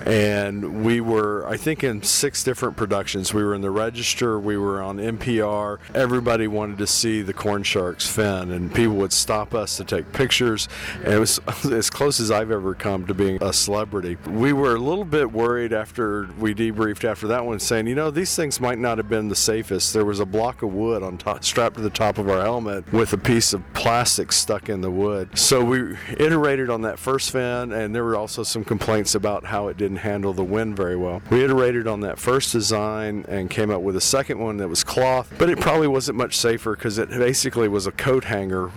and 0.07 0.85
we 0.85 1.01
were 1.01 1.47
I 1.47 1.57
think 1.57 1.85
in 1.85 2.03
six 2.03 2.43
different 2.45 2.77
productions. 2.77 3.35
We 3.35 3.43
were 3.43 3.55
in 3.55 3.61
the 3.61 3.71
Register, 3.71 4.39
we 4.39 4.57
were 4.57 4.81
on 4.81 4.99
NPR. 4.99 5.79
Everybody 5.95 6.47
wanted 6.47 6.79
to 6.79 6.87
see 6.87 7.23
the 7.23 7.33
corn 7.33 7.63
sharks 7.63 8.09
fin 8.09 8.51
and 8.51 8.75
people 8.75 8.95
would 8.97 9.13
stop 9.13 9.55
us 9.55 9.77
to 9.77 9.85
take 9.85 10.13
pictures 10.13 10.69
and 11.05 11.15
it 11.15 11.19
was 11.19 11.41
as 11.71 11.91
close 11.91 12.21
as 12.21 12.31
I've 12.31 12.51
ever 12.51 12.75
come 12.75 13.07
to 13.07 13.15
being 13.15 13.43
a 13.43 13.53
celebrity. 13.53 14.17
We 14.27 14.53
were 14.53 14.77
a 14.77 14.81
little 14.81 15.05
bit 15.05 15.33
worried 15.33 15.73
after 15.73 16.29
we 16.39 16.55
debriefed 16.55 17.05
after 17.05 17.27
that 17.29 17.45
one 17.45 17.59
saying, 17.61 17.87
you 17.87 17.95
know, 17.95 18.11
these 18.11 18.35
things 18.35 18.61
might 18.61 18.79
not 18.79 18.99
have 18.99 19.09
been 19.09 19.29
the 19.29 19.37
safest. 19.37 19.93
There 19.93 20.05
was 20.05 20.21
a 20.21 20.27
block 20.27 20.63
of 20.63 20.73
wood 20.73 21.03
on 21.03 21.19
top 21.19 21.45
strapped 21.45 21.77
to 21.77 21.83
the 21.83 21.91
top 21.91 22.19
of 22.19 22.29
our 22.29 22.41
helmet 22.41 22.91
with 22.93 23.13
a 23.13 23.19
piece 23.19 23.53
of 23.53 23.63
plastic 23.75 24.33
stuck 24.33 24.69
in 24.69 24.81
the 24.81 24.91
wood. 24.91 25.37
So 25.39 25.65
we 25.65 25.97
iterated 26.17 26.71
on 26.71 26.83
that 26.83 26.99
first 26.99 27.31
fin 27.31 27.73
and 27.73 27.95
there 27.95 28.05
were 28.05 28.17
also 28.17 28.43
some 28.43 28.65
complaints 28.65 29.15
about 29.15 29.45
how 29.45 29.58
it 29.67 29.77
didn't 29.77 29.97
handle 29.99 30.33
the 30.33 30.45
wind 30.45 30.77
very 30.77 30.95
well. 30.95 31.21
We 31.31 31.43
iterated 31.43 31.89
on 31.89 32.01
that 32.03 32.21
first 32.21 32.53
design 32.53 33.25
and 33.27 33.51
came 33.51 33.71
up 33.71 33.83
with 33.83 33.97
a 33.97 34.01
second 34.01 34.39
one 34.39 34.59
that 34.59 34.69
was 34.69 34.85
cloth, 34.85 35.33
but 35.39 35.51
it 35.51 35.59
probably 35.59 35.89
wasn't 35.89 36.19
much 36.19 36.37
safer 36.37 36.77
because 36.77 36.99
it 36.99 37.09
basically 37.11 37.67
was 37.67 37.89
a 37.89 37.93
coat 37.93 38.25
hanger 38.25 38.69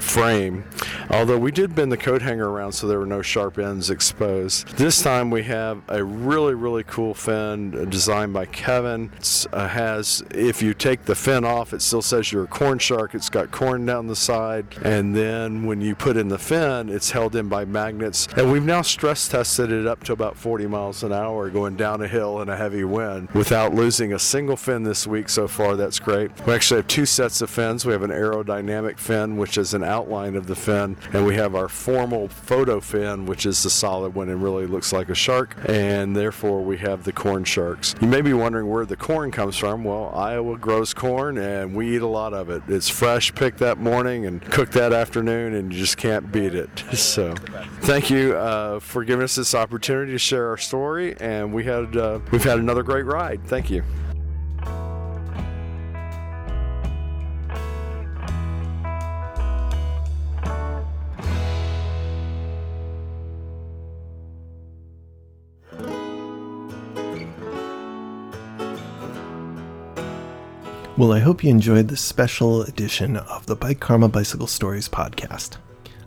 frame. 0.00 0.64
Although 1.10 1.38
we 1.38 1.52
did 1.52 1.74
bend 1.76 1.92
the 1.92 1.96
coat 1.96 2.22
hanger 2.22 2.48
around 2.48 2.72
so 2.72 2.88
there 2.88 2.98
were 2.98 3.06
no 3.06 3.22
sharp 3.22 3.58
ends 3.58 3.90
exposed. 3.90 4.66
This 4.76 5.02
time 5.02 5.30
we 5.30 5.44
have 5.44 5.82
a 5.88 6.02
really, 6.02 6.54
really 6.54 6.82
cool 6.82 7.14
fin 7.14 7.88
designed 7.90 8.32
by 8.32 8.46
Kevin. 8.46 9.12
It 9.18 9.46
uh, 9.52 9.68
has, 9.68 10.24
if 10.30 10.62
you 10.62 10.74
take 10.74 11.04
the 11.04 11.14
fin 11.14 11.44
off, 11.44 11.72
it 11.72 11.82
still 11.82 12.02
says 12.02 12.32
you're 12.32 12.44
a 12.44 12.48
corn 12.48 12.78
shark. 12.78 13.14
It's 13.14 13.30
got 13.30 13.50
corn 13.50 13.86
down 13.86 14.06
the 14.06 14.16
side. 14.16 14.66
And 14.82 15.14
then 15.14 15.66
when 15.66 15.80
you 15.80 15.94
put 15.94 16.16
in 16.16 16.28
the 16.28 16.38
fin, 16.38 16.88
it's 16.88 17.10
held 17.10 17.36
in 17.36 17.48
by 17.48 17.64
magnets. 17.64 18.26
And 18.36 18.50
we've 18.50 18.64
now 18.64 18.82
stress 18.82 19.28
tested 19.28 19.70
it 19.70 19.86
up 19.86 20.02
to 20.04 20.15
about 20.16 20.36
40 20.36 20.66
miles 20.66 21.02
an 21.02 21.12
hour 21.12 21.50
going 21.50 21.76
down 21.76 22.00
a 22.00 22.08
hill 22.08 22.40
in 22.40 22.48
a 22.48 22.56
heavy 22.56 22.84
wind 22.84 23.28
without 23.32 23.74
losing 23.74 24.14
a 24.14 24.18
single 24.18 24.56
fin 24.56 24.82
this 24.82 25.06
week 25.06 25.28
so 25.28 25.46
far. 25.46 25.76
That's 25.76 25.98
great. 25.98 26.30
We 26.46 26.54
actually 26.54 26.78
have 26.78 26.88
two 26.88 27.04
sets 27.04 27.42
of 27.42 27.50
fins. 27.50 27.84
We 27.84 27.92
have 27.92 28.02
an 28.02 28.10
aerodynamic 28.10 28.98
fin, 28.98 29.36
which 29.36 29.58
is 29.58 29.74
an 29.74 29.84
outline 29.84 30.34
of 30.34 30.46
the 30.46 30.56
fin, 30.56 30.96
and 31.12 31.26
we 31.26 31.34
have 31.34 31.54
our 31.54 31.68
formal 31.68 32.28
photo 32.28 32.80
fin, 32.80 33.26
which 33.26 33.44
is 33.44 33.62
the 33.62 33.68
solid 33.68 34.14
one 34.14 34.30
and 34.30 34.42
really 34.42 34.66
looks 34.66 34.90
like 34.90 35.10
a 35.10 35.14
shark, 35.14 35.54
and 35.68 36.16
therefore 36.16 36.62
we 36.62 36.78
have 36.78 37.04
the 37.04 37.12
corn 37.12 37.44
sharks. 37.44 37.94
You 38.00 38.08
may 38.08 38.22
be 38.22 38.32
wondering 38.32 38.70
where 38.70 38.86
the 38.86 38.96
corn 38.96 39.30
comes 39.30 39.56
from. 39.56 39.84
Well, 39.84 40.12
Iowa 40.14 40.56
grows 40.56 40.94
corn, 40.94 41.36
and 41.36 41.74
we 41.74 41.94
eat 41.94 42.02
a 42.02 42.06
lot 42.06 42.32
of 42.32 42.48
it. 42.48 42.62
It's 42.68 42.88
fresh 42.88 43.34
picked 43.34 43.58
that 43.58 43.76
morning 43.76 44.24
and 44.24 44.40
cooked 44.40 44.72
that 44.72 44.94
afternoon, 44.94 45.54
and 45.54 45.70
you 45.72 45.78
just 45.78 45.98
can't 45.98 46.32
beat 46.32 46.54
it. 46.54 46.84
So, 46.96 47.34
thank 47.82 48.10
you 48.10 48.34
uh, 48.34 48.80
for 48.80 49.04
giving 49.04 49.22
us 49.22 49.36
this 49.36 49.54
opportunity 49.54 50.05
to 50.12 50.18
share 50.18 50.48
our 50.48 50.56
story, 50.56 51.16
and 51.18 51.52
we 51.52 51.64
had 51.64 51.96
uh, 51.96 52.20
we've 52.30 52.44
had 52.44 52.58
another 52.58 52.82
great 52.82 53.04
ride. 53.04 53.40
Thank 53.44 53.70
you. 53.70 53.82
Well, 70.98 71.12
I 71.12 71.18
hope 71.18 71.44
you 71.44 71.50
enjoyed 71.50 71.88
this 71.88 72.00
special 72.00 72.62
edition 72.62 73.18
of 73.18 73.44
the 73.44 73.54
Bike 73.54 73.80
Karma 73.80 74.08
Bicycle 74.08 74.46
Stories 74.46 74.88
podcast. 74.88 75.58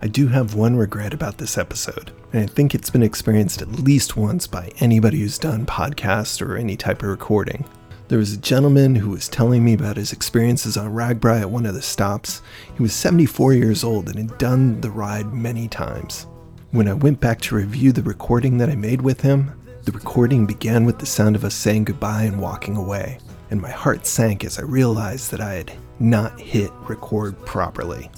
I 0.01 0.07
do 0.07 0.27
have 0.27 0.55
one 0.55 0.77
regret 0.77 1.13
about 1.13 1.39
this 1.39 1.57
episode, 1.57 2.11
and 2.31 2.43
I 2.43 2.45
think 2.45 2.73
it's 2.73 2.89
been 2.89 3.03
experienced 3.03 3.61
at 3.61 3.67
least 3.67 4.15
once 4.15 4.47
by 4.47 4.71
anybody 4.79 5.19
who's 5.19 5.37
done 5.37 5.65
podcast 5.65 6.41
or 6.41 6.55
any 6.55 6.77
type 6.77 7.03
of 7.03 7.09
recording. 7.09 7.65
There 8.07 8.17
was 8.17 8.31
a 8.31 8.37
gentleman 8.37 8.95
who 8.95 9.09
was 9.09 9.27
telling 9.27 9.63
me 9.63 9.73
about 9.73 9.97
his 9.97 10.13
experiences 10.13 10.77
on 10.77 10.93
RAGBRAI 10.93 11.41
at 11.41 11.49
one 11.49 11.65
of 11.65 11.73
the 11.73 11.81
stops. 11.81 12.41
He 12.77 12.81
was 12.81 12.93
74 12.93 13.53
years 13.53 13.83
old 13.83 14.07
and 14.07 14.17
had 14.17 14.37
done 14.37 14.79
the 14.79 14.89
ride 14.89 15.33
many 15.33 15.67
times. 15.67 16.27
When 16.71 16.87
I 16.87 16.93
went 16.93 17.19
back 17.19 17.41
to 17.41 17.55
review 17.55 17.91
the 17.91 18.01
recording 18.01 18.57
that 18.59 18.69
I 18.69 18.75
made 18.75 19.01
with 19.01 19.19
him, 19.19 19.51
the 19.83 19.91
recording 19.91 20.45
began 20.45 20.85
with 20.85 20.99
the 20.99 21.05
sound 21.05 21.35
of 21.35 21.43
us 21.43 21.55
saying 21.55 21.83
goodbye 21.83 22.23
and 22.23 22.41
walking 22.41 22.77
away, 22.77 23.19
and 23.51 23.61
my 23.61 23.71
heart 23.71 24.07
sank 24.07 24.45
as 24.45 24.59
I 24.59 24.63
realized 24.63 25.29
that 25.31 25.41
I 25.41 25.55
had 25.55 25.73
not 25.99 26.39
hit 26.39 26.71
record 26.87 27.37
properly. 27.45 28.09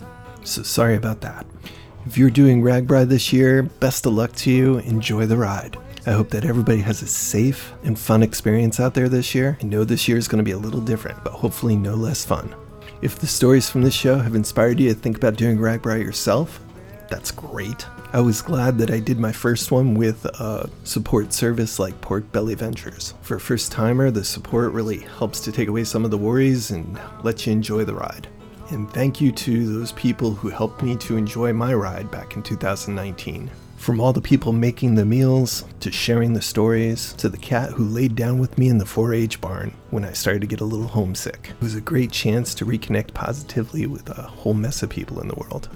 So 0.43 0.63
sorry 0.63 0.95
about 0.95 1.21
that. 1.21 1.45
If 2.05 2.17
you're 2.17 2.31
doing 2.31 2.63
RAGBRAI 2.63 3.07
this 3.07 3.31
year, 3.31 3.63
best 3.63 4.05
of 4.05 4.13
luck 4.13 4.33
to 4.37 4.51
you. 4.51 4.79
Enjoy 4.79 5.25
the 5.25 5.37
ride. 5.37 5.77
I 6.07 6.11
hope 6.13 6.29
that 6.31 6.45
everybody 6.45 6.79
has 6.79 7.03
a 7.03 7.07
safe 7.07 7.73
and 7.83 7.97
fun 7.97 8.23
experience 8.23 8.79
out 8.79 8.95
there 8.95 9.07
this 9.07 9.35
year. 9.35 9.57
I 9.61 9.65
know 9.65 9.83
this 9.83 10.07
year 10.07 10.17
is 10.17 10.27
going 10.27 10.39
to 10.39 10.43
be 10.43 10.51
a 10.51 10.57
little 10.57 10.81
different, 10.81 11.23
but 11.23 11.33
hopefully 11.33 11.75
no 11.75 11.93
less 11.93 12.25
fun. 12.25 12.55
If 13.03 13.19
the 13.19 13.27
stories 13.27 13.69
from 13.69 13.83
this 13.83 13.93
show 13.93 14.17
have 14.17 14.33
inspired 14.33 14.79
you 14.79 14.89
to 14.89 14.95
think 14.95 15.17
about 15.17 15.35
doing 15.35 15.57
RAGBRAI 15.57 16.03
yourself, 16.03 16.59
that's 17.07 17.29
great. 17.29 17.85
I 18.13 18.19
was 18.19 18.41
glad 18.41 18.79
that 18.79 18.89
I 18.89 18.99
did 18.99 19.19
my 19.19 19.31
first 19.31 19.69
one 19.69 19.93
with 19.93 20.25
a 20.25 20.69
support 20.85 21.33
service 21.33 21.77
like 21.77 22.01
Pork 22.01 22.31
Belly 22.31 22.55
Ventures. 22.55 23.13
For 23.21 23.35
a 23.35 23.39
first 23.39 23.71
timer, 23.71 24.09
the 24.09 24.23
support 24.23 24.71
really 24.71 24.99
helps 24.99 25.39
to 25.41 25.51
take 25.51 25.67
away 25.67 25.83
some 25.83 26.03
of 26.03 26.09
the 26.09 26.17
worries 26.17 26.71
and 26.71 26.99
let 27.23 27.45
you 27.45 27.53
enjoy 27.53 27.85
the 27.85 27.93
ride. 27.93 28.27
And 28.71 28.89
thank 28.89 29.19
you 29.19 29.33
to 29.33 29.79
those 29.79 29.91
people 29.91 30.33
who 30.33 30.47
helped 30.47 30.81
me 30.81 30.95
to 30.95 31.17
enjoy 31.17 31.51
my 31.51 31.73
ride 31.73 32.09
back 32.09 32.37
in 32.37 32.41
2019. 32.41 33.51
From 33.75 33.99
all 33.99 34.13
the 34.13 34.21
people 34.21 34.53
making 34.53 34.95
the 34.95 35.03
meals, 35.03 35.65
to 35.81 35.91
sharing 35.91 36.31
the 36.31 36.41
stories, 36.41 37.11
to 37.13 37.27
the 37.27 37.37
cat 37.37 37.71
who 37.71 37.83
laid 37.83 38.15
down 38.15 38.39
with 38.39 38.57
me 38.57 38.69
in 38.69 38.77
the 38.77 38.85
4 38.85 39.13
H 39.13 39.41
barn 39.41 39.73
when 39.89 40.05
I 40.05 40.13
started 40.13 40.39
to 40.41 40.47
get 40.47 40.61
a 40.61 40.65
little 40.65 40.87
homesick. 40.87 41.49
It 41.49 41.61
was 41.61 41.75
a 41.75 41.81
great 41.81 42.11
chance 42.11 42.55
to 42.55 42.65
reconnect 42.65 43.13
positively 43.13 43.87
with 43.87 44.07
a 44.09 44.21
whole 44.21 44.53
mess 44.53 44.83
of 44.83 44.89
people 44.89 45.19
in 45.19 45.27
the 45.27 45.35
world. 45.35 45.67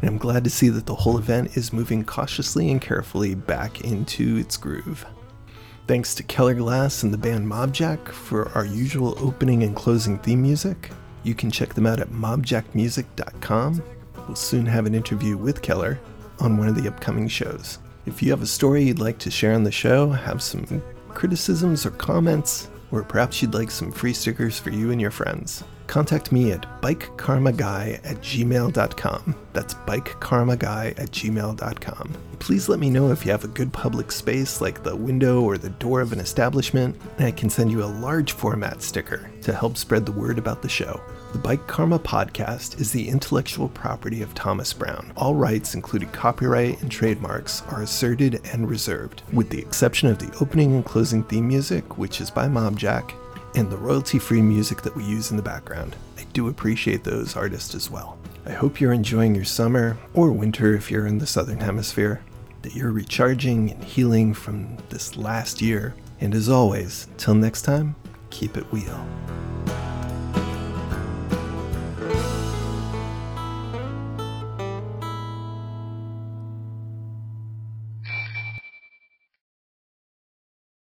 And 0.00 0.08
I'm 0.08 0.18
glad 0.18 0.44
to 0.44 0.50
see 0.50 0.68
that 0.68 0.86
the 0.86 0.94
whole 0.94 1.18
event 1.18 1.56
is 1.56 1.72
moving 1.72 2.04
cautiously 2.04 2.70
and 2.70 2.80
carefully 2.80 3.34
back 3.34 3.80
into 3.80 4.36
its 4.36 4.56
groove. 4.56 5.04
Thanks 5.88 6.14
to 6.14 6.22
Keller 6.22 6.54
Glass 6.54 7.02
and 7.02 7.12
the 7.12 7.18
band 7.18 7.48
Mobjack 7.48 8.06
for 8.06 8.50
our 8.50 8.64
usual 8.64 9.16
opening 9.18 9.64
and 9.64 9.74
closing 9.74 10.18
theme 10.18 10.42
music. 10.42 10.90
You 11.26 11.34
can 11.34 11.50
check 11.50 11.74
them 11.74 11.86
out 11.86 11.98
at 11.98 12.10
mobjackmusic.com. 12.10 13.82
We'll 14.28 14.36
soon 14.36 14.64
have 14.64 14.86
an 14.86 14.94
interview 14.94 15.36
with 15.36 15.60
Keller 15.60 15.98
on 16.38 16.56
one 16.56 16.68
of 16.68 16.80
the 16.80 16.86
upcoming 16.86 17.26
shows. 17.26 17.80
If 18.06 18.22
you 18.22 18.30
have 18.30 18.42
a 18.42 18.46
story 18.46 18.84
you'd 18.84 19.00
like 19.00 19.18
to 19.18 19.30
share 19.32 19.54
on 19.54 19.64
the 19.64 19.72
show, 19.72 20.08
have 20.10 20.40
some 20.40 20.80
criticisms 21.08 21.84
or 21.84 21.90
comments, 21.90 22.68
or 22.92 23.02
perhaps 23.02 23.42
you'd 23.42 23.54
like 23.54 23.72
some 23.72 23.90
free 23.90 24.12
stickers 24.12 24.56
for 24.56 24.70
you 24.70 24.92
and 24.92 25.00
your 25.00 25.10
friends, 25.10 25.64
contact 25.88 26.30
me 26.30 26.52
at 26.52 26.80
bikekarmaguy 26.80 27.94
at 28.04 28.18
gmail.com. 28.18 29.34
That's 29.52 29.74
bikekarmaguy 29.74 30.96
at 30.96 31.10
gmail.com. 31.10 32.14
Please 32.38 32.68
let 32.68 32.78
me 32.78 32.88
know 32.88 33.10
if 33.10 33.24
you 33.24 33.32
have 33.32 33.42
a 33.42 33.48
good 33.48 33.72
public 33.72 34.12
space 34.12 34.60
like 34.60 34.84
the 34.84 34.94
window 34.94 35.42
or 35.42 35.58
the 35.58 35.70
door 35.70 36.02
of 36.02 36.12
an 36.12 36.20
establishment, 36.20 36.96
and 37.18 37.26
I 37.26 37.32
can 37.32 37.50
send 37.50 37.72
you 37.72 37.82
a 37.82 37.86
large 37.86 38.30
format 38.30 38.80
sticker 38.80 39.28
to 39.42 39.52
help 39.52 39.76
spread 39.76 40.06
the 40.06 40.12
word 40.12 40.38
about 40.38 40.62
the 40.62 40.68
show. 40.68 41.00
The 41.32 41.38
Bike 41.38 41.66
Karma 41.66 41.98
podcast 41.98 42.80
is 42.80 42.92
the 42.92 43.08
intellectual 43.08 43.68
property 43.68 44.22
of 44.22 44.34
Thomas 44.34 44.72
Brown. 44.72 45.12
All 45.16 45.34
rights, 45.34 45.74
including 45.74 46.08
copyright 46.10 46.80
and 46.80 46.90
trademarks, 46.90 47.62
are 47.68 47.82
asserted 47.82 48.40
and 48.52 48.68
reserved, 48.68 49.22
with 49.32 49.50
the 49.50 49.58
exception 49.58 50.08
of 50.08 50.18
the 50.18 50.34
opening 50.40 50.74
and 50.74 50.84
closing 50.84 51.24
theme 51.24 51.48
music, 51.48 51.98
which 51.98 52.20
is 52.20 52.30
by 52.30 52.46
Mobjack, 52.46 53.12
and 53.54 53.68
the 53.68 53.76
royalty 53.76 54.18
free 54.18 54.40
music 54.40 54.82
that 54.82 54.94
we 54.94 55.04
use 55.04 55.30
in 55.30 55.36
the 55.36 55.42
background. 55.42 55.96
I 56.16 56.24
do 56.32 56.48
appreciate 56.48 57.04
those 57.04 57.36
artists 57.36 57.74
as 57.74 57.90
well. 57.90 58.18
I 58.46 58.52
hope 58.52 58.80
you're 58.80 58.92
enjoying 58.92 59.34
your 59.34 59.44
summer, 59.44 59.98
or 60.14 60.30
winter 60.30 60.74
if 60.74 60.90
you're 60.90 61.08
in 61.08 61.18
the 61.18 61.26
southern 61.26 61.60
hemisphere, 61.60 62.22
that 62.62 62.74
you're 62.74 62.92
recharging 62.92 63.72
and 63.72 63.84
healing 63.84 64.32
from 64.32 64.78
this 64.90 65.16
last 65.16 65.60
year. 65.60 65.94
And 66.20 66.34
as 66.34 66.48
always, 66.48 67.08
till 67.18 67.34
next 67.34 67.62
time, 67.62 67.96
keep 68.30 68.56
it 68.56 68.72
wheel. 68.72 69.04